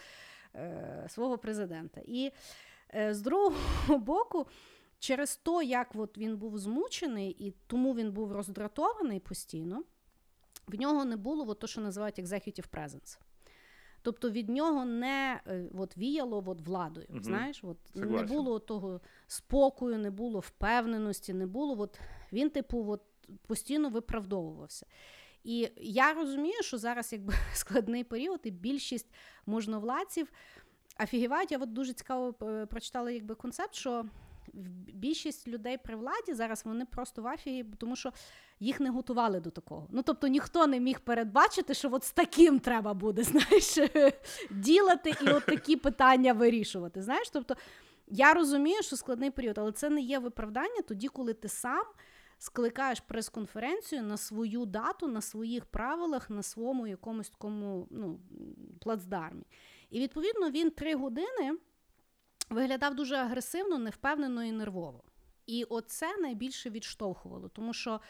е, 0.54 1.06
свого 1.08 1.38
президента. 1.38 2.00
І 2.04 2.32
е, 2.94 3.14
з 3.14 3.20
другого 3.20 3.98
боку. 3.98 4.46
Через 4.98 5.36
то, 5.36 5.62
як 5.62 5.88
от 5.94 6.18
він 6.18 6.36
був 6.36 6.58
змучений, 6.58 7.30
і 7.30 7.54
тому 7.66 7.94
він 7.94 8.12
був 8.12 8.32
роздратований 8.32 9.20
постійно, 9.20 9.82
в 10.66 10.80
нього 10.80 11.04
не 11.04 11.16
було 11.16 11.48
от 11.48 11.58
то, 11.58 11.66
що 11.66 11.80
називають 11.80 12.18
executive 12.18 12.70
presence. 12.70 13.18
Тобто 14.02 14.30
від 14.30 14.48
нього 14.48 14.84
не 14.84 15.40
е, 15.46 15.64
от, 15.78 15.96
віяло 15.96 16.44
от, 16.46 16.60
владою. 16.60 17.06
Угу. 17.10 17.20
Знаєш, 17.22 17.64
от, 17.64 17.76
не 17.94 18.22
було 18.22 18.58
того 18.58 19.00
спокою, 19.26 19.98
не 19.98 20.10
було 20.10 20.40
впевненості, 20.40 21.32
не 21.32 21.46
було. 21.46 21.80
От, 21.80 22.00
Він, 22.32 22.50
типу, 22.50 22.84
от, 22.88 23.02
постійно 23.46 23.88
виправдовувався. 23.88 24.86
І 25.44 25.68
я 25.76 26.12
розумію, 26.12 26.62
що 26.62 26.78
зараз 26.78 27.12
якби 27.12 27.34
складний 27.54 28.04
період, 28.04 28.40
і 28.44 28.50
більшість 28.50 29.14
можновладців 29.46 30.32
офігівають. 31.02 31.52
Я 31.52 31.58
от 31.58 31.72
дуже 31.72 31.92
цікаво 31.92 32.34
е, 32.42 32.66
прочитала 32.66 33.10
якби 33.10 33.34
концепт, 33.34 33.74
що 33.74 34.04
більшість 34.94 35.48
людей 35.48 35.78
при 35.78 35.96
владі 35.96 36.34
зараз 36.34 36.64
вони 36.64 36.84
просто 36.84 37.22
в 37.22 37.26
афії, 37.26 37.64
тому 37.78 37.96
що 37.96 38.12
їх 38.60 38.80
не 38.80 38.90
готували 38.90 39.40
до 39.40 39.50
такого. 39.50 39.86
Ну 39.90 40.02
тобто 40.02 40.26
ніхто 40.26 40.66
не 40.66 40.80
міг 40.80 41.00
передбачити, 41.00 41.74
що 41.74 41.88
от 41.92 42.04
з 42.04 42.12
таким 42.12 42.58
треба 42.58 42.94
буде, 42.94 43.22
знаєш, 43.24 43.78
ділати 44.50 45.14
і 45.22 45.28
от 45.28 45.46
такі 45.46 45.76
питання 45.76 46.32
вирішувати. 46.32 47.02
Знаєш, 47.02 47.30
тобто 47.30 47.56
я 48.06 48.34
розумію, 48.34 48.82
що 48.82 48.96
складний 48.96 49.30
період, 49.30 49.58
але 49.58 49.72
це 49.72 49.90
не 49.90 50.00
є 50.00 50.18
виправдання 50.18 50.82
тоді, 50.88 51.08
коли 51.08 51.34
ти 51.34 51.48
сам. 51.48 51.84
Скликаєш 52.42 53.00
прес-конференцію 53.00 54.02
на 54.02 54.16
свою 54.16 54.66
дату, 54.66 55.08
на 55.08 55.20
своїх 55.20 55.66
правилах, 55.66 56.30
на 56.30 56.42
своєму 56.42 56.86
якомусь 56.86 57.30
такому 57.30 57.88
ну, 57.90 58.20
плацдармі. 58.80 59.42
І 59.90 60.00
відповідно 60.00 60.50
він 60.50 60.70
три 60.70 60.94
години 60.94 61.58
виглядав 62.50 62.94
дуже 62.94 63.16
агресивно, 63.16 63.78
невпевнено 63.78 64.44
і 64.44 64.52
нервово. 64.52 65.04
І 65.46 65.64
оце 65.64 66.16
найбільше 66.16 66.70
відштовхувало, 66.70 67.48
тому 67.48 67.72
що. 67.72 68.00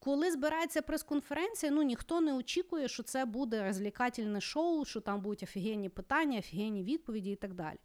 Коли 0.00 0.30
збирається 0.30 0.82
прес-конференція, 0.82 1.72
ну 1.72 1.82
ніхто 1.82 2.20
не 2.20 2.34
очікує, 2.34 2.88
що 2.88 3.02
це 3.02 3.24
буде 3.24 3.64
розлікательне 3.64 4.40
шоу, 4.40 4.84
що 4.84 5.00
там 5.00 5.20
будуть 5.20 5.42
офігенні 5.42 5.88
питання, 5.88 6.38
офігенні 6.38 6.84
відповіді 6.84 7.30
і 7.30 7.36
так 7.36 7.54
далі. 7.54 7.78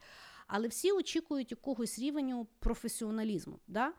Але 0.48 0.68
всі 0.68 0.92
очікують 0.92 1.52
якогось 1.52 2.00
рівню 2.00 2.48
професіоналізму. 2.60 3.60
Да? 3.68 3.94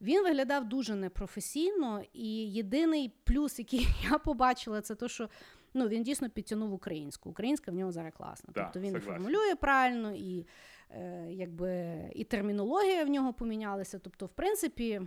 Він 0.00 0.22
виглядав 0.22 0.68
дуже 0.68 0.94
непрофесійно, 0.94 2.02
і 2.12 2.52
єдиний 2.52 3.12
плюс, 3.24 3.58
який 3.58 3.86
я 4.10 4.18
побачила, 4.18 4.80
це 4.80 4.94
те, 4.94 5.08
що 5.08 5.28
ну, 5.74 5.88
він 5.88 6.02
дійсно 6.02 6.30
підтягнув 6.30 6.72
українську. 6.72 7.30
Українська 7.30 7.70
в 7.70 7.74
нього 7.74 7.92
зараз 7.92 8.12
класна. 8.16 8.50
Да, 8.54 8.62
тобто 8.62 8.80
він 8.80 8.92
согласен. 8.92 9.12
формулює 9.12 9.54
правильно, 9.54 10.12
і 10.12 10.46
е, 10.90 11.26
якби, 11.30 11.98
і 12.14 12.24
термінологія 12.24 13.04
в 13.04 13.08
нього 13.08 13.32
помінялася. 13.32 13.98
Тобто, 13.98 14.26
в 14.26 14.32
принципі. 14.32 15.02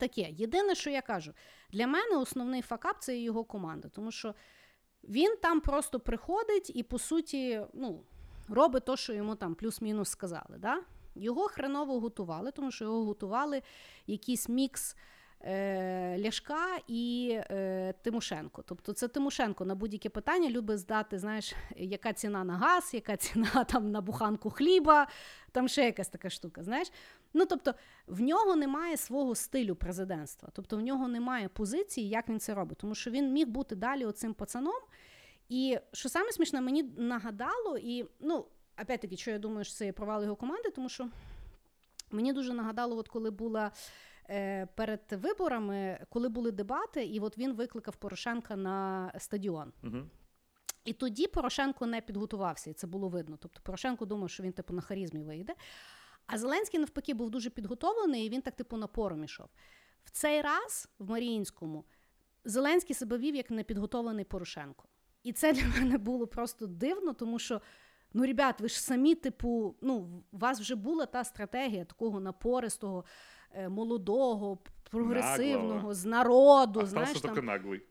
Таке, 0.00 0.30
єдине, 0.30 0.74
що 0.74 0.90
я 0.90 1.02
кажу, 1.02 1.32
для 1.72 1.86
мене 1.86 2.16
основний 2.16 2.62
факап 2.62 2.96
це 3.00 3.18
його 3.18 3.44
команда, 3.44 3.88
тому 3.88 4.12
що 4.12 4.34
він 5.04 5.36
там 5.42 5.60
просто 5.60 6.00
приходить 6.00 6.76
і, 6.76 6.82
по 6.82 6.98
суті, 6.98 7.60
ну, 7.74 8.04
робить 8.48 8.84
те, 8.84 8.96
що 8.96 9.12
йому 9.12 9.34
там 9.34 9.54
плюс-мінус 9.54 10.08
сказали. 10.08 10.58
Да? 10.58 10.82
Його 11.14 11.48
хреново 11.48 12.00
готували, 12.00 12.50
тому 12.50 12.70
що 12.70 12.84
його 12.84 13.04
готували 13.04 13.62
якийсь 14.06 14.48
мікс 14.48 14.96
Ляшка 16.18 16.78
і 16.88 17.36
е, 17.50 17.94
Тимошенко. 18.02 18.62
Тобто 18.66 18.92
це 18.92 19.08
Тимошенко 19.08 19.64
на 19.64 19.74
будь-яке 19.74 20.08
питання 20.08 20.50
любить 20.50 20.78
здати, 20.78 21.18
знаєш, 21.18 21.54
яка 21.76 22.12
ціна 22.12 22.44
на 22.44 22.56
газ, 22.56 22.94
яка 22.94 23.16
ціна 23.16 23.64
там 23.68 23.90
на 23.90 24.00
буханку 24.00 24.50
хліба, 24.50 25.06
там 25.52 25.68
ще 25.68 25.84
якась 25.84 26.08
така 26.08 26.30
штука. 26.30 26.62
знаєш. 26.62 26.92
Ну, 27.34 27.46
тобто, 27.46 27.74
в 28.06 28.20
нього 28.20 28.56
немає 28.56 28.96
свого 28.96 29.34
стилю 29.34 29.74
президентства, 29.74 30.48
тобто 30.52 30.76
в 30.76 30.80
нього 30.80 31.08
немає 31.08 31.48
позиції, 31.48 32.08
як 32.08 32.28
він 32.28 32.40
це 32.40 32.54
робить, 32.54 32.78
тому 32.78 32.94
що 32.94 33.10
він 33.10 33.32
міг 33.32 33.48
бути 33.48 33.76
далі 33.76 34.04
оцим 34.04 34.34
пацаном. 34.34 34.82
І 35.48 35.78
що 35.92 36.08
саме 36.08 36.32
смішне, 36.32 36.60
мені 36.60 36.82
нагадало, 36.82 37.78
і 37.78 38.06
ну, 38.20 38.46
опять-таки, 38.82 39.16
що 39.16 39.30
я 39.30 39.38
думаю, 39.38 39.64
що 39.64 39.74
це 39.74 39.86
є 39.86 39.92
провал 39.92 40.22
його 40.22 40.36
команди, 40.36 40.70
тому 40.70 40.88
що 40.88 41.08
мені 42.10 42.32
дуже 42.32 42.54
нагадало, 42.54 42.96
от 42.96 43.08
коли 43.08 43.30
була 43.30 43.66
е, 43.66 43.70
перед 44.74 45.00
виборами, 45.12 46.06
коли 46.08 46.28
були 46.28 46.50
дебати, 46.50 47.04
і 47.04 47.20
от 47.20 47.38
він 47.38 47.52
викликав 47.52 47.96
Порошенка 47.96 48.56
на 48.56 49.12
стадіон. 49.18 49.72
Угу. 49.82 49.96
І 50.84 50.92
тоді 50.92 51.26
Порошенко 51.26 51.86
не 51.86 52.00
підготувався, 52.00 52.70
і 52.70 52.72
це 52.72 52.86
було 52.86 53.08
видно. 53.08 53.36
Тобто 53.40 53.60
Порошенко 53.62 54.06
думав, 54.06 54.30
що 54.30 54.42
він 54.42 54.52
типу 54.52 54.74
на 54.74 54.82
харізмі 54.82 55.22
вийде. 55.22 55.54
А 56.26 56.38
Зеленський, 56.38 56.80
навпаки, 56.80 57.14
був 57.14 57.30
дуже 57.30 57.50
підготовлений, 57.50 58.26
і 58.26 58.28
він 58.28 58.42
так, 58.42 58.56
типу, 58.56 58.76
напором 58.76 59.24
ішов. 59.24 59.48
В 60.04 60.10
цей 60.10 60.42
раз 60.42 60.88
в 60.98 61.10
Маріїнському 61.10 61.84
Зеленський 62.44 62.96
себе 62.96 63.18
вів 63.18 63.34
як 63.34 63.50
непідготовлений 63.50 64.24
Порошенко. 64.24 64.88
І 65.22 65.32
це 65.32 65.52
для 65.52 65.66
мене 65.80 65.98
було 65.98 66.26
просто 66.26 66.66
дивно, 66.66 67.12
тому 67.12 67.38
що. 67.38 67.60
Ну, 68.12 68.26
ребят, 68.26 68.60
ви 68.60 68.68
ж 68.68 68.80
самі, 68.82 69.14
типу, 69.14 69.76
ну, 69.80 70.22
у 70.32 70.38
вас 70.38 70.60
вже 70.60 70.74
була 70.74 71.06
та 71.06 71.24
стратегія 71.24 71.84
такого 71.84 72.20
напористого, 72.20 73.04
е, 73.04 73.04
молодого, 73.68 74.58
прогресивного, 74.90 75.74
Наглого. 75.74 75.94
з 75.94 76.04
народу. 76.04 76.86
знаєш, 76.86 77.20
там... 77.20 77.34
тільки 77.34 77.46
наглий. 77.46 77.82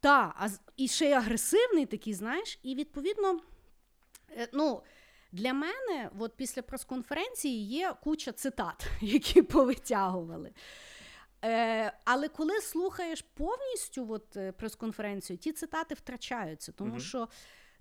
Так, 0.00 0.34
а 0.38 0.48
і 0.76 0.88
ще 0.88 1.08
й 1.08 1.12
агресивний 1.12 1.86
такий, 1.86 2.14
знаєш, 2.14 2.58
і 2.62 2.74
відповідно, 2.74 3.40
е, 4.30 4.48
ну. 4.52 4.82
Для 5.32 5.52
мене, 5.52 6.10
от 6.18 6.36
після 6.36 6.62
прес-конференції, 6.62 7.66
є 7.66 7.94
куча 8.02 8.32
цитат, 8.32 8.86
які 9.00 9.42
повитягували. 9.42 10.52
Е, 11.44 11.92
Але 12.04 12.28
коли 12.28 12.60
слухаєш 12.60 13.22
повністю 13.22 14.12
от, 14.12 14.36
е, 14.36 14.52
прес-конференцію, 14.52 15.36
ті 15.36 15.52
цитати 15.52 15.94
втрачаються, 15.94 16.72
тому 16.72 16.90
угу. 16.90 17.00
що 17.00 17.28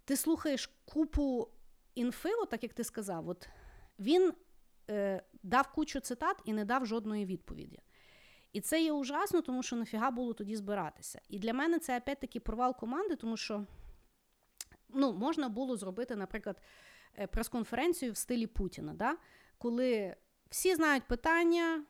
ти 0.06 0.18
слухаєш 0.18 0.72
купу 0.86 1.48
інфи, 1.96 2.30
от 2.34 2.50
так 2.50 2.64
як 2.64 2.74
ти 2.74 2.84
сказав, 2.84 3.30
от 3.30 3.48
він 4.00 4.34
е, 4.90 5.24
дав 5.44 5.72
кучу 5.72 6.00
цитат 6.00 6.38
і 6.46 6.54
не 6.54 6.66
дав 6.66 6.86
жодної 6.86 7.26
відповіді. 7.26 7.80
І 8.54 8.62
це 8.62 8.82
є 8.84 8.92
ужасно, 8.92 9.42
тому 9.42 9.64
що 9.64 9.76
нафіга 9.76 10.12
було 10.12 10.34
тоді 10.34 10.56
збиратися. 10.56 11.22
І 11.30 11.40
для 11.40 11.54
мене 11.54 11.80
це 11.80 11.98
опять-таки 11.98 12.40
провал 12.40 12.76
команди, 12.78 13.16
тому 13.16 13.38
що 13.38 13.66
ну, 14.90 15.14
можна 15.14 15.50
було 15.50 15.76
зробити, 15.78 16.16
наприклад, 16.16 16.62
е, 17.20 17.28
прес-конференцію 17.28 18.12
в 18.12 18.18
стилі 18.18 18.48
Путіна, 18.48 18.94
да? 18.94 19.18
коли 19.58 20.16
всі 20.50 20.76
знають 20.76 21.04
питання, 21.08 21.84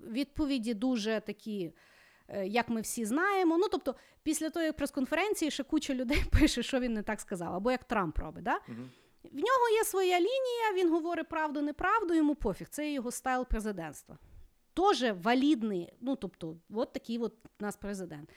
відповіді 0.00 0.74
дуже 0.74 1.20
такі. 1.26 1.72
е, 2.28 2.46
Як 2.46 2.68
ми 2.68 2.80
всі 2.80 3.04
знаємо. 3.04 3.58
Ну, 3.58 3.68
тобто, 3.68 3.94
після 4.22 4.50
тої 4.50 4.72
прес-конференції 4.72 5.50
ще 5.50 5.64
куча 5.64 5.94
людей 5.94 6.22
пише, 6.40 6.62
що 6.62 6.80
він 6.80 6.92
не 6.94 7.02
так 7.02 7.20
сказав, 7.20 7.54
або 7.54 7.70
як 7.70 7.84
Трамп 7.84 8.18
робить. 8.18 8.44
Да? 8.44 8.60
В 9.24 9.36
нього 9.36 9.68
є 9.78 9.84
своя 9.84 10.18
лінія, 10.18 10.72
він 10.74 10.90
говорить 10.90 11.28
правду, 11.28 11.62
неправду, 11.62 12.14
йому 12.14 12.34
пофіг. 12.34 12.68
Це 12.68 12.92
його 12.92 13.10
стайл 13.10 13.46
президентства. 13.46 14.18
Тоже 14.74 15.12
валідний, 15.12 15.92
ну 16.00 16.16
тобто, 16.16 16.56
от 16.70 16.92
такий 16.92 17.18
от 17.18 17.34
нас 17.60 17.76
президент. 17.76 18.30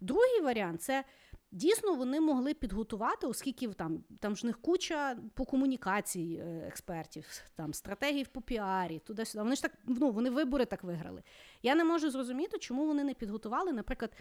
Другий 0.00 0.40
варіант 0.40 0.82
це 0.82 1.04
дійсно 1.52 1.94
вони 1.94 2.20
могли 2.20 2.54
підготувати, 2.54 3.26
оскільки 3.26 3.68
там, 3.68 4.04
там 4.20 4.36
ж 4.36 4.46
них 4.46 4.60
куча 4.60 5.18
по 5.34 5.44
комунікації 5.44 6.36
е, 6.38 6.64
експертів, 6.66 7.42
там 7.56 7.74
стратегій 7.74 8.24
по 8.24 8.42
піарі, 8.42 8.98
туди-сюди. 8.98 9.42
Вони 9.42 9.56
ж 9.56 9.62
так, 9.62 9.72
ну 9.84 10.10
вони 10.10 10.30
вибори 10.30 10.64
так 10.64 10.84
виграли. 10.84 11.22
Я 11.62 11.74
не 11.74 11.84
можу 11.84 12.10
зрозуміти, 12.10 12.58
чому 12.58 12.86
вони 12.86 13.04
не 13.04 13.14
підготували, 13.14 13.72
наприклад, 13.72 14.12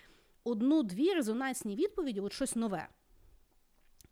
одну-дві 0.43 1.13
резонансні 1.13 1.75
відповіді, 1.75 2.21
от 2.21 2.33
щось 2.33 2.55
нове. 2.55 2.87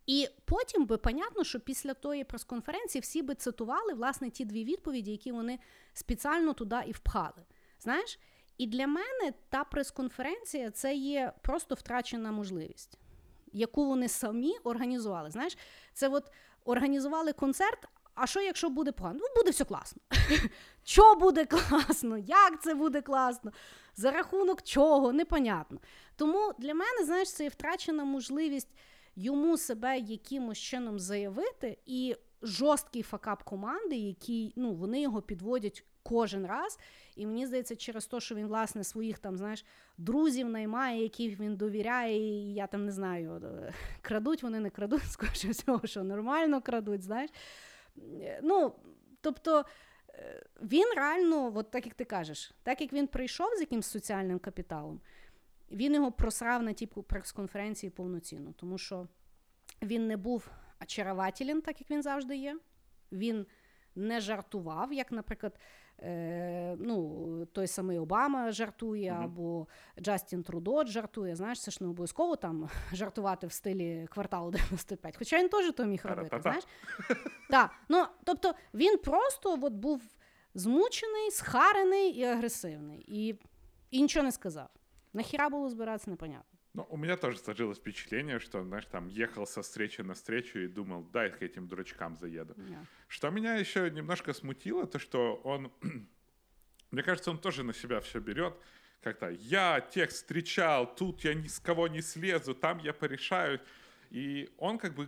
І 0.10 0.30
потім 0.45 0.86
би 0.86 0.98
понятно, 0.98 1.44
що 1.44 1.60
після 1.60 1.94
тої 1.94 2.23
прес-конференції 2.23 3.02
всі 3.02 3.22
би 3.22 3.36
цитували 3.36 3.94
власне 3.94 4.30
ті 4.30 4.45
дві 4.45 4.64
відповіді, 4.64 5.11
які 5.11 5.31
вони 5.31 5.60
спеціально 5.94 6.53
туди 6.53 6.77
і 6.88 6.91
впхали. 6.91 7.45
Знаєш? 7.80 8.19
І 8.57 8.68
для 8.68 8.88
мене 8.88 9.34
та 9.49 9.64
прес-конференція 9.64 10.72
це 10.72 10.95
є 10.95 11.34
просто 11.41 11.76
втрачена 11.76 12.31
можливість, 12.31 12.98
яку 13.53 13.86
вони 13.86 14.07
самі 14.07 14.57
організували. 14.64 15.31
Знаєш, 15.31 15.57
це 15.94 16.07
от 16.07 16.31
організували 16.65 17.34
концерт. 17.34 17.86
А 18.15 18.27
що, 18.27 18.41
якщо 18.41 18.69
буде 18.69 18.91
погано? 18.91 19.19
Ну, 19.22 19.27
буде 19.36 19.52
все 19.52 19.65
класно. 19.65 20.02
Що 20.84 21.15
буде 21.15 21.45
класно? 21.45 22.18
Як 22.18 22.61
це 22.61 22.73
буде 22.73 23.02
класно? 23.02 23.52
За 23.95 24.11
рахунок 24.11 24.61
чого? 24.61 25.14
Непонятно. 25.14 25.80
Тому 26.15 26.53
для 26.57 26.73
мене, 26.73 27.06
знаєш, 27.06 27.34
це 27.34 27.44
є 27.44 27.49
втрачена 27.49 28.03
можливість 28.03 28.68
йому 29.23 29.57
себе 29.57 29.99
якимось 29.99 30.57
чином 30.57 30.99
заявити, 30.99 31.77
і 31.85 32.15
жорсткий 32.41 33.01
факап 33.03 33.43
команди, 33.43 33.95
який 33.95 34.53
ну, 34.55 34.73
вони 34.73 35.01
його 35.01 35.21
підводять 35.21 35.83
кожен 36.03 36.45
раз. 36.45 36.79
І 37.15 37.25
мені 37.25 37.47
здається, 37.47 37.75
через 37.75 38.05
те, 38.07 38.19
що 38.19 38.35
він, 38.35 38.47
власне, 38.47 38.83
своїх 38.83 39.19
там, 39.19 39.37
знаєш, 39.37 39.65
друзів 39.97 40.49
наймає, 40.49 41.03
яких 41.03 41.39
він 41.39 41.55
довіряє, 41.55 42.17
і 42.17 42.53
я 42.53 42.67
там 42.67 42.85
не 42.85 42.91
знаю, 42.91 43.41
е, 43.43 43.73
крадуть 44.01 44.43
вони 44.43 44.59
не 44.59 44.69
крадуть, 44.69 45.03
скоріше 45.09 45.49
всього, 45.49 45.87
що 45.87 46.03
нормально 46.03 46.61
крадуть, 46.61 47.03
знаєш. 47.03 47.29
Ну, 48.43 48.73
тобто. 49.21 49.65
е, 50.09 50.43
Він 50.61 50.87
реально, 50.95 51.51
от 51.55 51.71
так 51.71 51.85
як 51.85 51.95
ти 51.95 52.05
кажеш, 52.05 52.51
так 52.63 52.81
як 52.81 52.93
він 52.93 53.07
прийшов 53.07 53.55
з 53.57 53.59
якимсь 53.59 53.87
соціальним 53.87 54.39
капіталом, 54.39 55.01
він 55.71 55.93
його 55.93 56.11
просрав 56.11 56.63
на 56.63 56.73
тій 56.73 56.85
прес-конференції 56.85 57.89
повноцінно, 57.89 58.53
тому 58.57 58.77
що 58.77 59.07
він 59.81 60.07
не 60.07 60.17
був 60.17 60.49
очарователен, 60.83 61.61
так 61.61 61.81
як 61.81 61.91
він 61.91 62.03
завжди 62.03 62.35
є. 62.37 62.59
Він 63.11 63.45
не 63.95 64.21
жартував, 64.21 64.93
як, 64.93 65.11
наприклад, 65.11 65.59
е, 65.99 66.75
ну, 66.79 67.45
той 67.45 67.67
самий 67.67 67.97
Обама 67.99 68.51
жартує, 68.51 69.13
Мгм. 69.13 69.23
або 69.23 69.67
Джастін 70.01 70.43
Трудо 70.43 70.85
жартує. 70.85 71.35
Знаєш, 71.35 71.61
це 71.61 71.71
ж 71.71 71.77
не 71.81 71.89
обов'язково 71.89 72.35
там 72.35 72.69
жартувати 72.93 73.47
в 73.47 73.51
стилі 73.51 74.07
кварталу 74.11 74.51
95. 74.51 75.17
Хоча 75.17 75.39
він 75.39 75.49
теж 75.49 75.73
то 75.73 75.85
міг 75.85 76.05
робити. 76.05 76.29
Та-та-та. 76.29 76.41
знаєш. 76.41 76.63
Так, 77.49 77.71
ну, 77.89 78.05
тобто 78.23 78.53
він 78.73 78.97
просто 78.97 79.59
от 79.61 79.73
був 79.73 80.01
змучений, 80.53 81.31
схарений 81.31 82.09
і 82.11 82.23
агресивний. 82.23 83.05
І, 83.07 83.35
і 83.91 84.01
нічого 84.01 84.23
не 84.23 84.31
сказав. 84.31 84.69
Нахіра 85.14 85.49
було 85.49 85.69
збиратися, 85.69 86.11
непонятно. 86.11 86.60
Ну, 86.73 86.86
у 86.90 86.98
меня 86.98 87.15
тоже 87.15 87.38
сложилось 87.38 87.77
впечатление, 87.80 88.40
что, 88.40 88.64
знаешь, 88.64 88.86
там 88.86 89.07
ехал 89.07 89.45
со 89.48 89.61
встречи 89.61 90.02
на 90.02 90.14
встречу 90.14 90.60
и 90.60 90.68
думал, 90.68 91.03
дай 91.03 91.30
к 91.31 91.41
этим 91.41 91.68
дурачкам 91.68 92.15
заеду. 92.15 92.53
Да. 92.57 92.86
Что 93.07 93.30
меня 93.31 93.56
еще 93.56 93.90
немножко 93.90 94.34
смутило, 94.34 94.86
то 94.86 94.99
что 94.99 95.41
он, 95.44 95.72
мне 96.91 97.03
кажется, 97.03 97.31
он 97.31 97.38
тоже 97.40 97.64
на 97.64 97.73
себя 97.73 97.99
все 97.99 98.19
берет. 98.19 98.53
Как-то 99.02 99.30
я 99.30 99.81
тех 99.81 100.10
встречал, 100.10 100.95
тут 100.95 101.23
я 101.23 101.34
ни 101.34 101.48
с 101.48 101.60
кого 101.60 101.88
не 101.88 102.02
слезу, 102.02 102.53
там 102.53 102.80
я 102.80 102.94
порешаю. 102.94 103.60
И 104.11 104.49
он 104.57 104.77
как 104.77 104.94
бы 104.94 105.07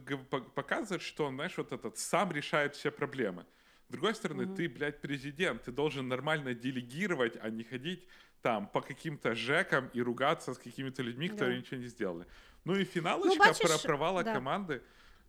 показывает, 0.56 1.02
что 1.02 1.26
он, 1.26 1.36
знаешь, 1.36 1.58
вот 1.58 1.72
этот 1.72 1.98
сам 1.98 2.32
решает 2.32 2.76
все 2.76 2.92
проблемы. 2.92 3.46
С 3.88 3.92
другой 3.92 4.16
стороны, 4.16 4.46
Мгм. 4.46 4.56
ты, 4.56 4.70
блядь, 4.70 5.02
президент, 5.02 5.64
ты 5.64 5.72
должен 5.72 6.08
нормально 6.08 6.54
делегировать, 6.54 7.38
а 7.42 7.50
не 7.50 7.64
ходить 7.64 8.08
там 8.43 8.67
по 8.69 8.81
каким-то 8.81 9.35
жекам 9.35 9.91
и 9.95 10.03
ругаться 10.03 10.53
с 10.55 10.59
какими-то 10.59 11.03
людьми, 11.03 11.29
которые 11.29 11.55
Да. 11.55 11.57
ничего 11.57 11.81
не 11.81 11.89
сделали. 11.89 12.27
Ну 12.65 12.75
и 12.77 12.85
финалочка 12.85 13.39
бачишь, 13.39 13.59
про 13.69 13.79
провала 13.79 14.23
да. 14.25 14.35
команды. 14.35 14.81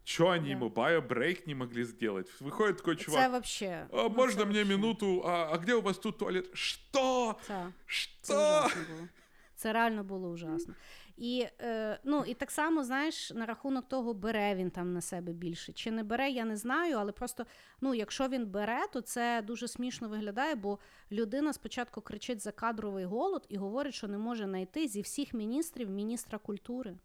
Че 0.04 0.30
они 0.30 0.46
Да. 0.46 0.52
ему 0.52 0.70
байо-брейк 0.70 1.48
не 1.48 1.56
могли 1.56 1.84
сделать? 1.84 2.30
Выходит 2.42 2.78
такой 2.78 2.96
чувак, 2.96 3.22
Це 3.22 3.30
вообще. 3.30 3.88
«А, 3.92 3.96
ну, 3.96 4.10
можно 4.10 4.40
це 4.42 4.46
мне 4.46 4.64
вообще. 4.64 4.76
минуту? 4.78 5.24
А, 5.26 5.50
а 5.54 5.58
где 5.58 5.74
у 5.76 5.82
вас 5.82 5.98
тут 5.98 6.18
туалет? 6.18 6.50
Что? 6.58 7.36
Це, 7.48 7.48
це 7.48 7.64
Что? 7.86 8.34
ужасно 8.60 8.82
було. 8.96 9.08
Це 9.56 9.74
реально 9.74 10.04
було 10.04 10.30
ужасно. 10.30 10.74
І, 11.17 11.47
е, 11.61 11.99
ну, 12.05 12.25
і 12.27 12.35
так 12.35 12.51
само, 12.51 12.85
знаєш, 12.85 13.31
на 13.31 13.47
рахунок 13.47 13.89
того, 13.89 14.15
бере 14.15 14.55
він 14.55 14.71
там 14.71 14.93
на 14.93 15.01
себе 15.01 15.33
більше. 15.33 15.73
Чи 15.73 15.91
не 15.91 16.03
бере, 16.03 16.31
я 16.31 16.45
не 16.45 16.57
знаю, 16.57 16.97
але 16.99 17.13
просто, 17.13 17.47
ну, 17.81 17.95
якщо 17.95 18.29
він 18.29 18.47
бере, 18.47 18.81
то 18.93 19.01
це 19.01 19.43
дуже 19.47 19.69
смішно 19.69 20.09
виглядає, 20.09 20.55
бо 20.55 20.79
людина 21.13 21.53
спочатку 21.53 22.01
кричить 22.01 22.41
за 22.41 22.53
кадровий 22.53 23.05
голод 23.05 23.47
і 23.49 23.57
говорить, 23.57 23.95
що 23.95 24.09
не 24.09 24.19
може 24.19 24.45
знайти 24.45 24.89
зі 24.89 25.01
всіх 25.01 25.35
міністрів 25.35 25.91
міністра 25.91 26.39
культури. 26.39 26.97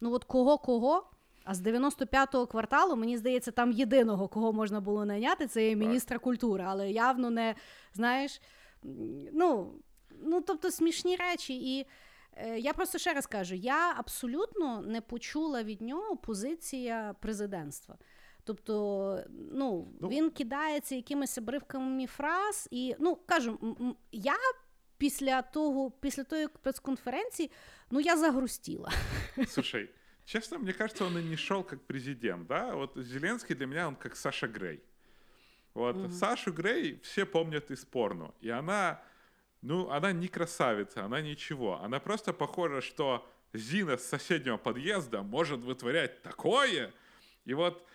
Ну, 0.00 0.12
от 0.12 0.24
кого-кого? 0.24 1.10
А 1.44 1.54
з 1.54 1.62
95-го 1.62 2.46
кварталу, 2.46 2.96
мені 2.96 3.18
здається, 3.18 3.50
там 3.50 3.72
єдиного, 3.72 4.28
кого 4.28 4.52
можна 4.52 4.80
було 4.80 5.04
найняти, 5.04 5.46
це 5.46 5.68
є 5.68 5.76
міністра 5.76 6.18
культури, 6.18 6.64
але 6.66 6.90
явно 6.90 7.30
не, 7.30 7.54
знаєш, 7.94 8.40
ну, 9.32 9.72
ну 10.22 10.40
тобто 10.40 10.70
смішні 10.70 11.16
речі. 11.16 11.78
І 11.78 11.86
я 12.56 12.72
просто 12.72 12.98
ще 12.98 13.12
раз 13.14 13.26
кажу: 13.26 13.54
я 13.54 13.94
абсолютно 13.96 14.82
не 14.82 15.00
почула 15.00 15.62
від 15.62 15.80
нього 15.80 16.16
позиція 16.16 17.14
президентства. 17.20 17.98
Тобто, 18.44 19.24
ну, 19.52 19.88
Ну. 20.00 20.08
він 20.08 20.30
кидається 20.30 20.94
якимись 20.94 21.38
обривками 21.38 22.06
фраз, 22.06 22.68
і 22.70 22.94
ну 22.98 23.16
кажу, 23.26 23.76
я 24.12 24.36
після 24.98 25.42
того, 25.42 25.90
після 25.90 26.24
тої 26.24 26.48
прес-конференції, 26.62 27.50
ну 27.90 28.00
я 28.00 28.16
загрустіла. 28.16 28.90
Слушай, 29.48 29.90
честно, 30.24 30.58
мне 30.58 30.72
кажется, 30.72 31.04
он 31.04 31.18
и 31.18 31.22
не 31.22 31.36
шел 31.36 31.64
как 31.64 31.86
президент, 31.86 32.46
да? 32.46 32.74
Вот 32.74 32.92
Зеленский 32.96 33.56
для 33.56 33.66
меня, 33.66 33.88
он 33.88 33.96
как 33.96 34.16
Саша 34.16 34.46
Грей. 34.46 34.80
Вот 35.74 36.14
Сашу 36.14 36.52
Грей 36.52 37.00
все 37.02 37.24
помнят 37.26 37.70
из 37.70 37.84
порно. 37.84 38.32
И 38.40 38.48
она, 38.48 39.02
ну, 39.61 39.89
она 39.89 40.11
не 40.11 40.27
красавица, 40.27 41.05
она 41.05 41.21
ничего. 41.21 41.79
Она 41.83 41.99
просто 41.99 42.33
похожа, 42.33 42.81
что 42.81 43.27
Зина 43.53 43.97
с 43.97 44.03
соседнего 44.03 44.57
подъезда 44.57 45.21
может 45.21 45.59
вытворять 45.59 46.21
такое. 46.21 46.93
И 47.45 47.53
вот 47.53 47.87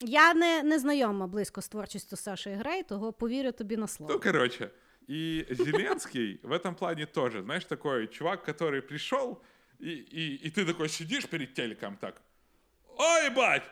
Я 0.00 0.34
не, 0.34 0.62
не 0.62 0.78
знайома 0.78 1.26
близько 1.26 1.62
з 1.62 1.68
творчістю 1.68 2.16
Саші 2.16 2.50
Грей, 2.50 2.82
того 2.82 3.12
повірю 3.12 3.52
тобі 3.52 3.76
на 3.76 3.86
слово. 3.86 4.12
Ну, 4.12 4.20
короче, 4.20 4.70
и 5.08 5.46
Зеленский 5.50 6.40
в 6.42 6.52
этом 6.52 6.74
плане 6.74 7.06
тоже, 7.06 7.42
знаешь, 7.42 7.64
такой 7.64 8.06
чувак, 8.08 8.44
который 8.44 8.82
пришел, 8.82 9.40
и, 9.78 9.90
и, 9.90 10.46
и 10.46 10.50
ты 10.50 10.66
такой 10.66 10.88
сидишь 10.88 11.26
перед 11.26 11.54
телеком 11.54 11.96
так, 11.96 12.20
ой, 12.98 13.30
бать, 13.30 13.62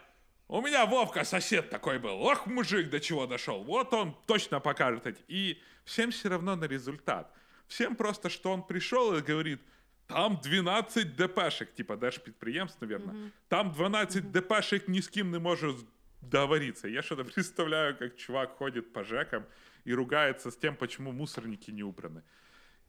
у 0.49 0.61
меня 0.61 0.85
Вовка 0.85 1.23
сосед 1.23 1.69
такой 1.69 1.99
был, 1.99 2.21
ох, 2.21 2.47
мужик, 2.47 2.89
до 2.89 2.99
чего 2.99 3.27
дошел, 3.27 3.63
вот 3.63 3.93
он 3.93 4.15
точно 4.25 4.59
покажет 4.59 5.05
эти. 5.07 5.21
И 5.27 5.61
всем 5.85 6.09
все 6.11 6.29
равно 6.29 6.55
на 6.55 6.65
результат. 6.65 7.31
Всем 7.67 7.95
просто, 7.95 8.29
что 8.29 8.51
он 8.51 8.63
пришел 8.65 9.15
и 9.15 9.21
говорит, 9.21 9.61
там 10.07 10.39
12 10.43 11.15
депешек, 11.15 11.73
типа 11.75 11.95
держпідприємств, 11.95 12.81
наверное. 12.81 13.31
Там 13.47 13.71
12 13.71 14.31
депешек 14.31 14.87
ни 14.87 14.99
с 15.01 15.07
кем 15.07 15.31
не 15.31 15.39
может 15.39 15.75
договориться. 16.21 16.87
Я 16.87 17.01
что-то 17.01 17.23
представляю, 17.33 17.95
как 17.97 18.15
чувак 18.17 18.57
ходит 18.57 18.91
по 18.93 19.03
ЖЭКам 19.03 19.45
и 19.85 19.93
ругается 19.93 20.49
с 20.49 20.57
тем, 20.57 20.75
почему 20.75 21.11
мусорники 21.11 21.71
не 21.71 21.83
убраны. 21.83 22.23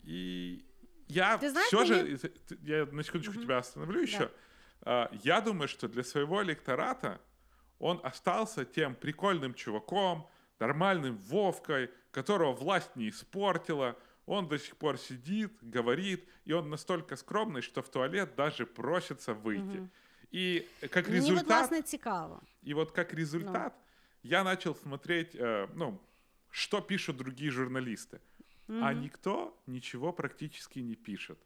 И 0.02 0.64
я 1.08 1.36
Ты 1.36 1.50
знаешь, 1.50 1.66
все 1.68 1.84
же, 1.84 1.94
мне- 2.02 2.18
я 2.62 2.86
на 2.86 3.02
секундочку 3.02 3.34
тебя 3.34 3.58
остановлю 3.58 4.00
еще. 4.00 4.30
А, 4.82 5.10
Я 5.24 5.40
думаю, 5.42 5.68
что 5.68 5.88
для 5.88 6.02
своего 6.02 6.42
электората 6.42 7.20
он 7.80 8.00
остался 8.04 8.64
тем 8.64 8.94
прикольным 8.94 9.54
чуваком, 9.54 10.28
нормальным 10.60 11.16
Вовкой, 11.16 11.90
которого 12.12 12.52
власть 12.52 12.94
не 12.94 13.08
испортила. 13.08 13.96
Он 14.26 14.46
до 14.46 14.58
сих 14.58 14.76
пор 14.76 14.98
сидит, 14.98 15.52
говорит, 15.62 16.28
и 16.44 16.52
он 16.52 16.70
настолько 16.70 17.16
скромный, 17.16 17.62
что 17.62 17.82
в 17.82 17.88
туалет 17.88 18.36
даже 18.36 18.66
просится 18.66 19.34
выйти. 19.34 19.88
И 20.30 20.68
как 20.90 21.08
результат... 21.08 21.46
власне 21.46 21.82
цікаво. 21.82 22.40
И 22.62 22.74
вот 22.74 22.92
как 22.92 23.14
результат 23.14 23.74
я 24.22 24.44
начал 24.44 24.74
смотреть, 24.74 25.34
э, 25.34 25.66
ну, 25.74 25.98
что 26.50 26.80
пишут 26.80 27.16
другие 27.16 27.50
журналисты. 27.50 28.20
А 28.68 28.94
никто 28.94 29.60
ничего 29.66 30.12
практически 30.12 30.78
не 30.78 30.94
пишет. 30.94 31.38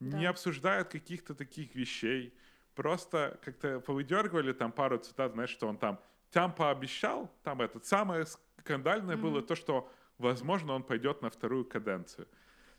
Не 0.00 0.22
Да. 0.22 0.30
обсуждают 0.30 0.88
каких-то 0.88 1.34
таких 1.34 1.74
вещей. 1.74 2.32
Просто 2.75 3.39
как-то 3.43 3.79
повыдергивали 3.79 4.53
там 4.53 4.71
пару 4.71 4.97
цитат, 4.97 5.33
знаешь, 5.33 5.49
что 5.49 5.67
он 5.67 5.77
там 5.77 5.99
там 6.31 6.53
пообещал, 6.55 7.29
там 7.43 7.61
этот 7.61 7.85
самое 7.85 8.25
скандальное 8.59 9.17
было 9.17 9.41
то, 9.41 9.55
что, 9.55 9.91
возможно, 10.17 10.73
он 10.73 10.83
пойдет 10.83 11.21
на 11.21 11.29
вторую 11.29 11.65
каденцию. 11.65 12.27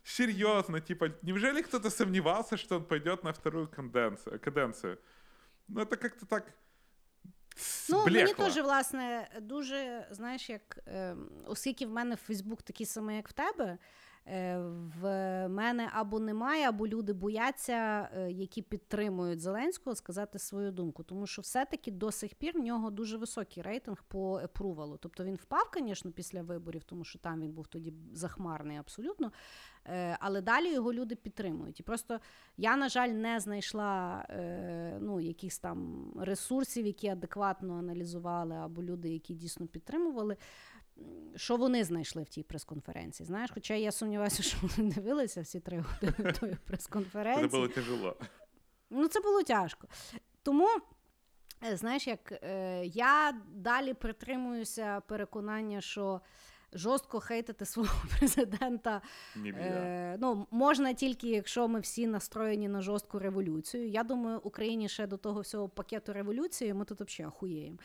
Серьезно, 0.03 0.81
типа, 0.81 1.11
неужели 1.21 1.61
кто-то 1.61 1.89
сомневался, 1.89 2.57
что 2.57 2.77
он 2.77 2.85
пойдет 2.85 3.23
на 3.23 3.31
вторую 3.31 3.67
каденцию? 3.67 4.39
каденцію? 4.39 4.97
Ну, 5.67 5.81
это 5.81 5.97
как-то 5.97 6.25
так 6.25 6.43
Ну, 7.89 8.05
мені 8.05 8.19
зблекло. 8.19 8.45
теж, 8.45 8.63
власне, 8.63 9.29
дуже, 9.41 10.07
знаєш, 10.11 10.49
як 10.49 10.79
е, 10.87 11.15
оскільки 11.47 11.85
в 11.85 11.89
мене 11.89 12.15
Фейсбук 12.15 12.61
такий 12.61 12.85
самий, 12.85 13.15
як 13.15 13.29
в 13.29 13.33
тебе, 13.33 13.65
е, 13.65 13.77
в 15.00 15.02
мене 15.48 15.90
або 15.92 16.20
немає, 16.20 16.68
або 16.68 16.88
люди 16.88 17.12
бояться, 17.12 18.08
е, 18.16 18.30
які 18.30 18.62
підтримують 18.62 19.40
Зеленського, 19.40 19.96
сказати 19.96 20.38
свою 20.38 20.72
думку. 20.72 21.02
Тому 21.02 21.26
що 21.26 21.42
все-таки 21.42 21.90
до 21.90 22.12
сих 22.12 22.34
пір 22.34 22.58
в 22.58 22.62
нього 22.62 22.90
дуже 22.90 23.16
високий 23.16 23.62
рейтинг 23.62 24.02
по 24.08 24.40
епрувалу. 24.40 24.96
Тобто 24.96 25.24
він 25.24 25.34
впав, 25.34 25.70
звісно, 25.74 26.10
після 26.10 26.42
виборів, 26.42 26.84
тому 26.84 27.04
що 27.04 27.18
там 27.18 27.40
він 27.40 27.52
був 27.52 27.66
тоді 27.66 27.92
захмарний 28.12 28.76
абсолютно. 28.76 29.32
Е, 29.86 30.16
Але 30.20 30.40
далі 30.40 30.72
його 30.72 30.92
люди 30.92 31.14
підтримують. 31.14 31.80
І 31.80 31.82
просто 31.82 32.20
я, 32.56 32.76
на 32.76 32.88
жаль, 32.88 33.08
не 33.08 33.40
знайшла 33.40 34.24
е, 34.30 34.98
ну, 35.00 35.20
якихось 35.20 35.58
там 35.58 36.12
ресурсів, 36.20 36.86
які 36.86 37.08
адекватно 37.08 37.74
аналізували, 37.74 38.54
або 38.54 38.82
люди, 38.82 39.08
які 39.08 39.34
дійсно 39.34 39.66
підтримували. 39.66 40.36
Що 41.36 41.56
вони 41.56 41.84
знайшли 41.84 42.22
в 42.22 42.28
тій 42.28 42.42
прес-конференції? 42.42 43.26
Знаєш, 43.26 43.50
хоча 43.54 43.74
я 43.74 43.92
сумніваюся, 43.92 44.42
що 44.42 44.58
вони 44.62 44.92
дивилися 44.92 45.40
всі 45.40 45.60
три 45.60 45.78
години 45.78 46.32
тої 46.40 46.56
прес-конференції. 46.64 47.46
Это 47.46 47.50
было 47.50 47.74
тяжело. 47.74 48.16
Ну, 48.90 49.08
це 49.08 49.20
було 49.20 49.42
тяжко. 49.42 49.88
Тому, 50.42 50.68
е, 51.64 51.76
знаєш, 51.76 52.06
як 52.06 52.32
е, 52.32 52.86
я 52.86 53.40
далі 53.54 53.94
притримуюся 53.94 55.00
переконання, 55.00 55.80
що 55.80 56.20
жорстко 56.72 57.20
хейтити 57.20 57.64
свого 57.64 58.02
президента 58.18 59.02
Е, 59.46 60.16
ну, 60.20 60.46
можна 60.50 60.92
тільки, 60.92 61.28
якщо 61.28 61.68
ми 61.68 61.80
всі 61.80 62.06
настроєні 62.06 62.68
на 62.68 62.82
жорстку 62.82 63.18
революцію. 63.18 63.88
Я 63.88 64.02
думаю, 64.04 64.40
Україні 64.42 64.88
ще 64.88 65.06
до 65.06 65.16
того 65.16 65.40
всього 65.40 65.68
пакету 65.68 66.12
революції, 66.12 66.74
ми 66.74 66.84
тут 66.84 67.00
взагалі 67.00 67.28
охуєємо. 67.28 67.78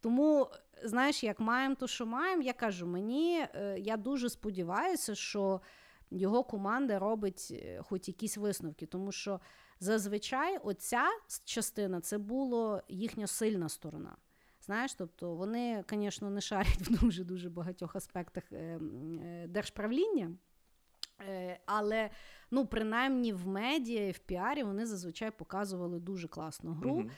Тому, 0.00 0.50
знаєш, 0.84 1.24
як 1.24 1.40
маємо, 1.40 1.74
то 1.74 1.86
що 1.86 2.06
маємо, 2.06 2.42
я 2.42 2.52
кажу, 2.52 2.86
мені 2.86 3.46
е, 3.54 3.78
я 3.78 3.96
дуже 3.96 4.30
сподіваюся, 4.30 5.14
що 5.14 5.60
його 6.10 6.44
команда 6.44 6.98
робить 6.98 7.48
е, 7.50 7.82
хоч 7.82 8.08
якісь 8.08 8.36
висновки, 8.36 8.86
тому 8.86 9.12
що 9.12 9.40
зазвичай 9.80 10.58
оця 10.58 11.04
частина 11.44 12.00
це 12.00 12.18
була 12.18 12.82
їхня 12.88 13.26
сильна 13.26 13.68
сторона. 13.68 14.16
Знаєш, 14.60 14.94
тобто 14.94 15.34
вони, 15.34 15.84
звісно, 15.90 16.30
не 16.30 16.40
шарять 16.40 16.80
в 16.80 17.00
дуже 17.00 17.24
дуже 17.24 17.50
багатьох 17.50 17.96
аспектах 17.96 18.52
е, 18.52 18.78
держправління. 19.48 20.30
Але 21.66 22.10
ну, 22.50 22.66
принаймні 22.66 23.32
в 23.32 23.46
медіа 23.46 24.08
і 24.08 24.10
в 24.10 24.18
піарі 24.18 24.62
вони 24.62 24.86
зазвичай 24.86 25.30
показували 25.30 26.00
дуже 26.00 26.28
класну 26.28 26.72
гру. 26.72 26.96
Мгм. 26.96 27.10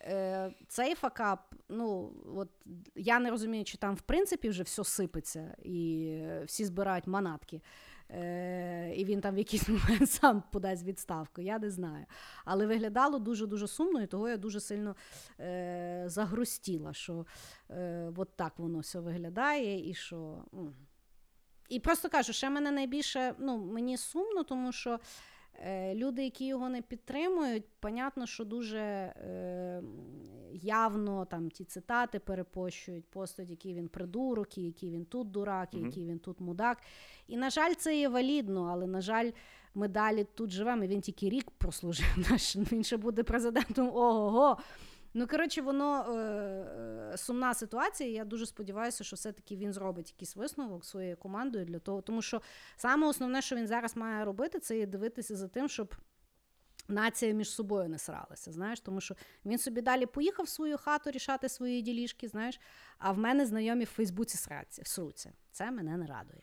Е, 0.00 0.54
Цей 0.68 0.94
факап, 0.94 1.54
ну 1.68 2.12
от 2.36 2.48
я 2.94 3.18
не 3.18 3.30
розумію, 3.30 3.64
чи 3.64 3.78
там 3.78 3.94
в 3.94 4.00
принципі 4.00 4.48
вже 4.48 4.62
все 4.62 4.84
сипеться 4.84 5.56
і 5.62 6.14
всі 6.46 6.64
збирають 6.64 7.06
манатки. 7.06 7.60
Е, 8.10 8.94
і 8.96 9.04
він 9.04 9.20
там 9.20 9.34
в 9.34 9.38
якийсь 9.38 9.68
момент 9.68 10.10
сам 10.10 10.42
подасть 10.52 10.84
відставку, 10.84 11.40
я 11.40 11.58
не 11.58 11.70
знаю. 11.70 12.06
Але 12.44 12.66
виглядало 12.66 13.18
дуже-дуже 13.18 13.68
сумно, 13.68 14.02
і 14.02 14.06
того 14.06 14.28
я 14.28 14.36
дуже 14.36 14.60
сильно 14.60 14.96
е, 15.40 16.04
загрустіла, 16.06 16.92
що 16.92 17.26
е, 17.70 18.12
от 18.16 18.36
так 18.36 18.58
воно 18.58 18.78
все 18.78 19.00
виглядає, 19.00 19.90
і 19.90 19.94
що. 19.94 20.44
І 21.68 21.80
просто 21.80 22.08
кажу, 22.08 22.32
ще 22.32 22.50
мене 22.50 22.70
найбільше 22.70 23.34
ну, 23.38 23.58
мені 23.58 23.96
сумно, 23.96 24.44
тому 24.44 24.72
що 24.72 25.00
люди, 25.94 26.24
які 26.24 26.46
його 26.46 26.68
не 26.68 26.82
підтримують, 26.82 27.64
понятно, 27.80 28.26
що 28.26 28.44
дуже 28.44 28.78
е, 28.78 29.82
явно 30.52 31.24
там 31.24 31.50
ті 31.50 31.64
цитати 31.64 32.18
перепощують, 32.18 33.04
постать, 33.04 33.50
який 33.50 33.74
він 33.74 33.88
придурок, 33.88 34.58
і 34.58 34.62
який 34.62 34.90
він 34.90 35.04
тут 35.04 35.30
дурак, 35.30 35.74
і 35.74 35.78
який 35.78 36.06
він 36.06 36.18
тут 36.18 36.40
мудак. 36.40 36.78
І, 37.28 37.36
на 37.36 37.50
жаль, 37.50 37.74
це 37.74 37.98
є 37.98 38.08
валідно, 38.08 38.68
але, 38.72 38.86
на 38.86 39.00
жаль, 39.00 39.30
ми 39.74 39.88
далі 39.88 40.26
тут 40.34 40.50
живемо, 40.50 40.84
і 40.84 40.88
він 40.88 41.00
тільки 41.00 41.28
рік 41.28 41.50
прослужив. 41.50 42.06
Наш, 42.30 42.56
він 42.56 42.84
ще 42.84 42.96
буде 42.96 43.22
президентом 43.22 43.88
ого-го. 43.88 44.58
Ну, 45.14 45.26
коротше, 45.26 45.62
воно 45.62 46.02
е, 46.02 46.20
е, 47.12 47.16
сумна 47.16 47.54
ситуація. 47.54 48.10
Я 48.10 48.24
дуже 48.24 48.46
сподіваюся, 48.46 49.04
що 49.04 49.16
все-таки 49.16 49.56
він 49.56 49.72
зробить 49.72 50.10
якийсь 50.10 50.36
висновок 50.36 50.84
своєю 50.84 51.16
командою 51.16 51.64
для 51.64 51.78
того. 51.78 52.02
Тому 52.02 52.22
що 52.22 52.42
саме 52.76 53.06
основне, 53.06 53.42
що 53.42 53.56
він 53.56 53.66
зараз 53.66 53.96
має 53.96 54.24
робити, 54.24 54.58
це 54.58 54.86
дивитися 54.86 55.36
за 55.36 55.48
тим, 55.48 55.68
щоб 55.68 55.94
нація 56.88 57.32
між 57.32 57.50
собою 57.50 57.88
не 57.88 57.98
сралася. 57.98 58.52
Знаєш, 58.52 58.80
тому 58.80 59.00
що 59.00 59.14
він 59.44 59.58
собі 59.58 59.80
далі 59.80 60.06
поїхав 60.06 60.46
в 60.46 60.48
свою 60.48 60.78
хату 60.78 61.10
рішати 61.10 61.48
свої 61.48 61.82
ділішки, 61.82 62.28
знаєш, 62.28 62.60
а 62.98 63.12
в 63.12 63.18
мене 63.18 63.46
знайомі 63.46 63.84
в 63.84 63.88
Фейсбуці 63.88 64.38
сраться, 64.38 64.82
всруться. 64.82 65.32
Це 65.52 65.70
мене 65.70 65.96
не 65.96 66.06
радує. 66.06 66.42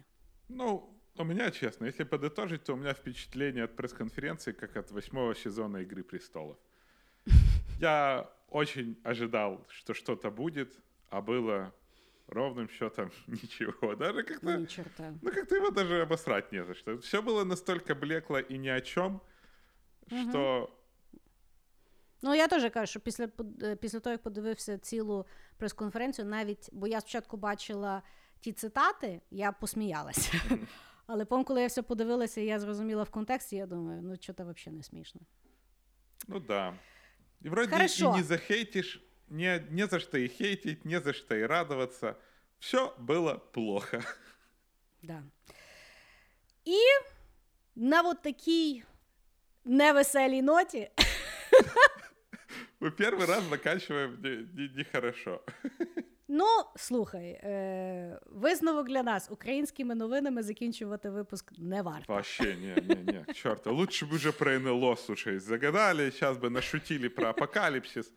Ну, 0.49 0.89
у 1.17 1.23
меня, 1.23 1.51
честно, 1.51 1.87
если 1.87 2.03
подытожить, 2.03 2.63
то 2.63 2.73
у 2.73 2.77
меня 2.77 2.93
впечатление 2.93 3.63
от 3.63 3.75
пресс-конференции, 3.75 4.53
как 4.53 4.75
от 4.75 4.91
восьмого 4.91 5.33
сезона 5.35 5.77
«Игры 5.77 6.03
престолов». 6.03 6.57
Я 7.80 8.26
очень 8.48 8.96
ожидал, 9.04 9.64
что 9.68 9.94
что-то 9.94 10.30
будет, 10.30 10.78
а 11.10 11.20
было 11.20 11.72
ровным 12.28 12.68
счетом 12.68 13.10
ничего. 13.26 13.94
Даже 13.96 14.22
как-то, 14.22 14.56
Ні, 14.58 14.66
черта. 14.66 15.14
ну 15.22 15.30
как-то 15.30 15.56
его 15.56 15.70
даже 15.70 16.02
обосрать 16.02 16.52
не 16.52 16.64
за 16.64 16.74
что. 16.74 16.96
Все 16.98 17.22
было 17.22 17.44
настолько 17.44 17.94
блекло 17.94 18.38
и 18.38 18.58
ни 18.58 18.68
о 18.68 18.80
чем, 18.80 19.20
что 20.30 20.70
Ну, 22.22 22.34
я 22.34 22.48
теж 22.48 22.72
кажу, 22.72 22.86
що 22.86 23.00
після, 23.00 23.28
под- 23.28 23.62
е, 23.62 23.76
після 23.76 24.00
того, 24.00 24.12
як 24.12 24.22
подивився 24.22 24.78
цілу 24.78 25.26
прес-конференцію, 25.56 26.28
навіть, 26.28 26.68
бо 26.72 26.86
я 26.86 27.00
спочатку 27.00 27.36
бачила 27.36 28.02
ті 28.40 28.52
цитати, 28.52 29.20
я 29.30 29.52
посміялася. 29.52 30.32
Але 31.06 31.24
потім, 31.24 31.44
коли 31.44 31.60
я 31.60 31.66
все 31.66 31.82
подивилася, 31.82 32.40
і 32.40 32.44
я 32.46 32.60
зрозуміла 32.60 33.02
в 33.02 33.10
контексті, 33.10 33.56
я 33.56 33.66
думаю, 33.66 34.02
ну 34.02 34.16
що 34.20 34.32
то 34.32 34.42
взагалі 34.44 34.76
не 34.76 34.82
смішно. 34.82 35.20
Ну 36.28 36.40
да. 36.40 36.74
И 37.44 37.48
вроде 37.48 37.70
Хорошо. 37.70 38.12
и 38.14 38.16
не 38.16 38.22
захейтишь, 38.22 39.00
не, 39.28 39.66
не 39.70 39.86
за 39.86 40.00
что 40.00 40.18
и 40.18 40.28
хейтить, 40.28 40.84
не 40.84 41.00
за 41.00 41.12
что 41.12 41.34
и 41.34 41.42
радоваться. 41.46 42.14
Все 42.58 42.94
было 42.98 43.34
плохо. 43.52 44.02
Да. 45.02 45.22
І 46.64 46.76
на 47.76 48.02
от 48.02 48.22
такій 48.22 48.82
невеселій 49.64 50.42
ноті 50.42 50.90
Мы 52.80 52.90
первый 52.90 53.26
раз 53.26 53.42
заканчиваем 53.44 54.18
не- 54.22 54.46
не- 54.54 54.70
нехорошо. 54.76 55.40
Ну, 56.28 56.46
слухай, 56.76 57.26
е, 57.28 58.20
висновок 58.26 58.88
для 58.88 59.02
нас: 59.02 59.28
українськими 59.30 59.94
новинами 59.94 60.42
закінчувати 60.42 61.10
випуск 61.10 61.52
не 61.58 61.82
варто. 61.82 62.12
Вообще, 62.12 62.56
не, 62.56 62.74
не, 62.94 63.12
не, 63.12 63.24
к 63.24 63.32
черту. 63.34 63.74
Лучше 63.74 64.06
бы 64.06 64.14
уже 64.14 64.32
про 64.32 64.58
НЛО, 64.58 64.96
слушай, 64.96 65.38
загадали, 65.38 66.10
сейчас 66.10 66.36
бы 66.38 66.50
нашутили 66.50 67.08
про 67.08 67.28
апокалипсис, 67.28 68.12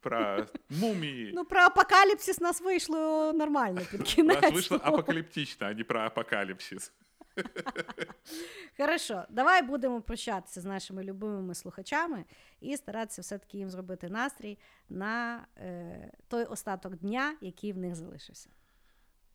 про 0.00 0.46
мумии. 0.70 1.30
Ну, 1.34 1.44
про 1.44 1.60
апокаліпсис 1.60 2.40
нас 2.40 2.60
вийшло 2.60 3.32
нормально 3.32 3.80
під 3.90 4.00
У 4.00 4.04
кінець. 4.04 4.42
нас 4.42 4.52
вышло 4.52 4.80
апокалиптично, 4.82 5.66
а 5.66 5.72
не 5.74 5.84
про 5.84 6.00
апокалипсис. 6.00 6.92
Хорошо, 8.76 9.24
давай 9.30 9.62
будемо 9.62 10.02
прощатися 10.02 10.60
з 10.60 10.64
нашими 10.64 11.04
любимими 11.04 11.54
слухачами 11.54 12.24
і 12.60 12.76
старатися 12.76 13.22
все-таки 13.22 13.58
їм 13.58 13.70
зробити 13.70 14.08
настрій 14.08 14.58
на 14.88 15.46
е, 15.56 16.12
той 16.28 16.44
остаток 16.44 16.96
дня, 16.96 17.36
який 17.40 17.72
в 17.72 17.78
них 17.78 17.94
залишився. 17.94 18.50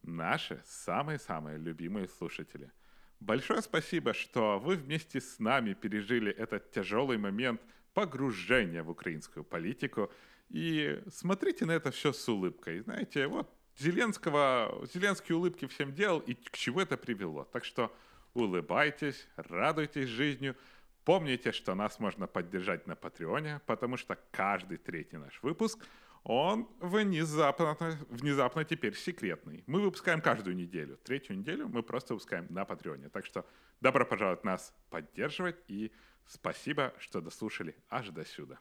Наши 0.03 0.60
самые-самые 0.66 1.58
любимые 1.58 2.08
слушатели. 2.08 2.72
Большое 3.20 3.62
спасибо, 3.62 4.14
что 4.14 4.60
вы 4.60 4.76
вместе 4.76 5.22
с 5.22 5.40
нами 5.40 5.76
пережили 5.76 6.32
этот 6.32 6.72
тяжелый 6.72 7.18
момент 7.18 7.62
погружения 7.94 8.82
в 8.82 8.90
украинскую 8.90 9.44
политику. 9.44 10.12
И 10.49 11.03
смотрите 11.10 11.66
на 11.66 11.74
это 11.74 11.91
все 11.91 12.12
с 12.14 12.28
улыбкой. 12.28 12.80
Знаете, 12.80 13.28
вот 13.28 13.48
Зеленского, 13.78 14.86
Зеленский 14.93 15.35
улыбки 15.35 15.66
всем 15.66 15.94
делал, 15.94 16.20
и 16.20 16.35
к 16.35 16.57
чему 16.57 16.81
это 16.81 16.97
привело. 16.97 17.44
Так 17.44 17.65
что 17.65 17.94
улыбайтесь, 18.35 19.28
радуйтесь 19.36 20.09
жизнью. 20.09 20.57
Помните, 21.05 21.53
что 21.53 21.74
нас 21.74 22.01
можно 22.01 22.27
поддержать 22.27 22.86
на 22.86 22.97
Патреоне, 22.97 23.61
потому 23.66 23.97
что 23.97 24.19
каждый 24.32 24.78
третий 24.78 25.19
наш 25.19 25.40
выпуск 25.43 25.85
он 26.24 26.69
внезапно, 26.81 27.77
внезапно 28.09 28.65
теперь 28.65 28.97
секретный. 28.97 29.62
Мы 29.69 29.81
выпускаем 29.81 30.20
каждую 30.20 30.57
неделю. 30.57 30.97
Третью 31.05 31.39
неделю 31.39 31.69
мы 31.69 31.85
просто 31.85 32.15
выпускаем 32.15 32.47
на 32.51 32.65
Патреоне. 32.65 33.09
Так 33.11 33.24
что 33.24 33.47
добро 33.81 34.05
пожаловать 34.05 34.43
нас 34.43 34.74
поддерживать 34.90 35.57
и 35.69 35.93
спасибо, 36.27 36.93
что 36.98 37.20
дослушали 37.20 37.77
аж 37.89 38.09
до 38.09 38.24
сюда. 38.24 38.59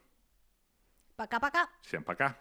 Пока-пока. 1.15 1.67
Всем 1.81 2.03
пока! 2.03 2.37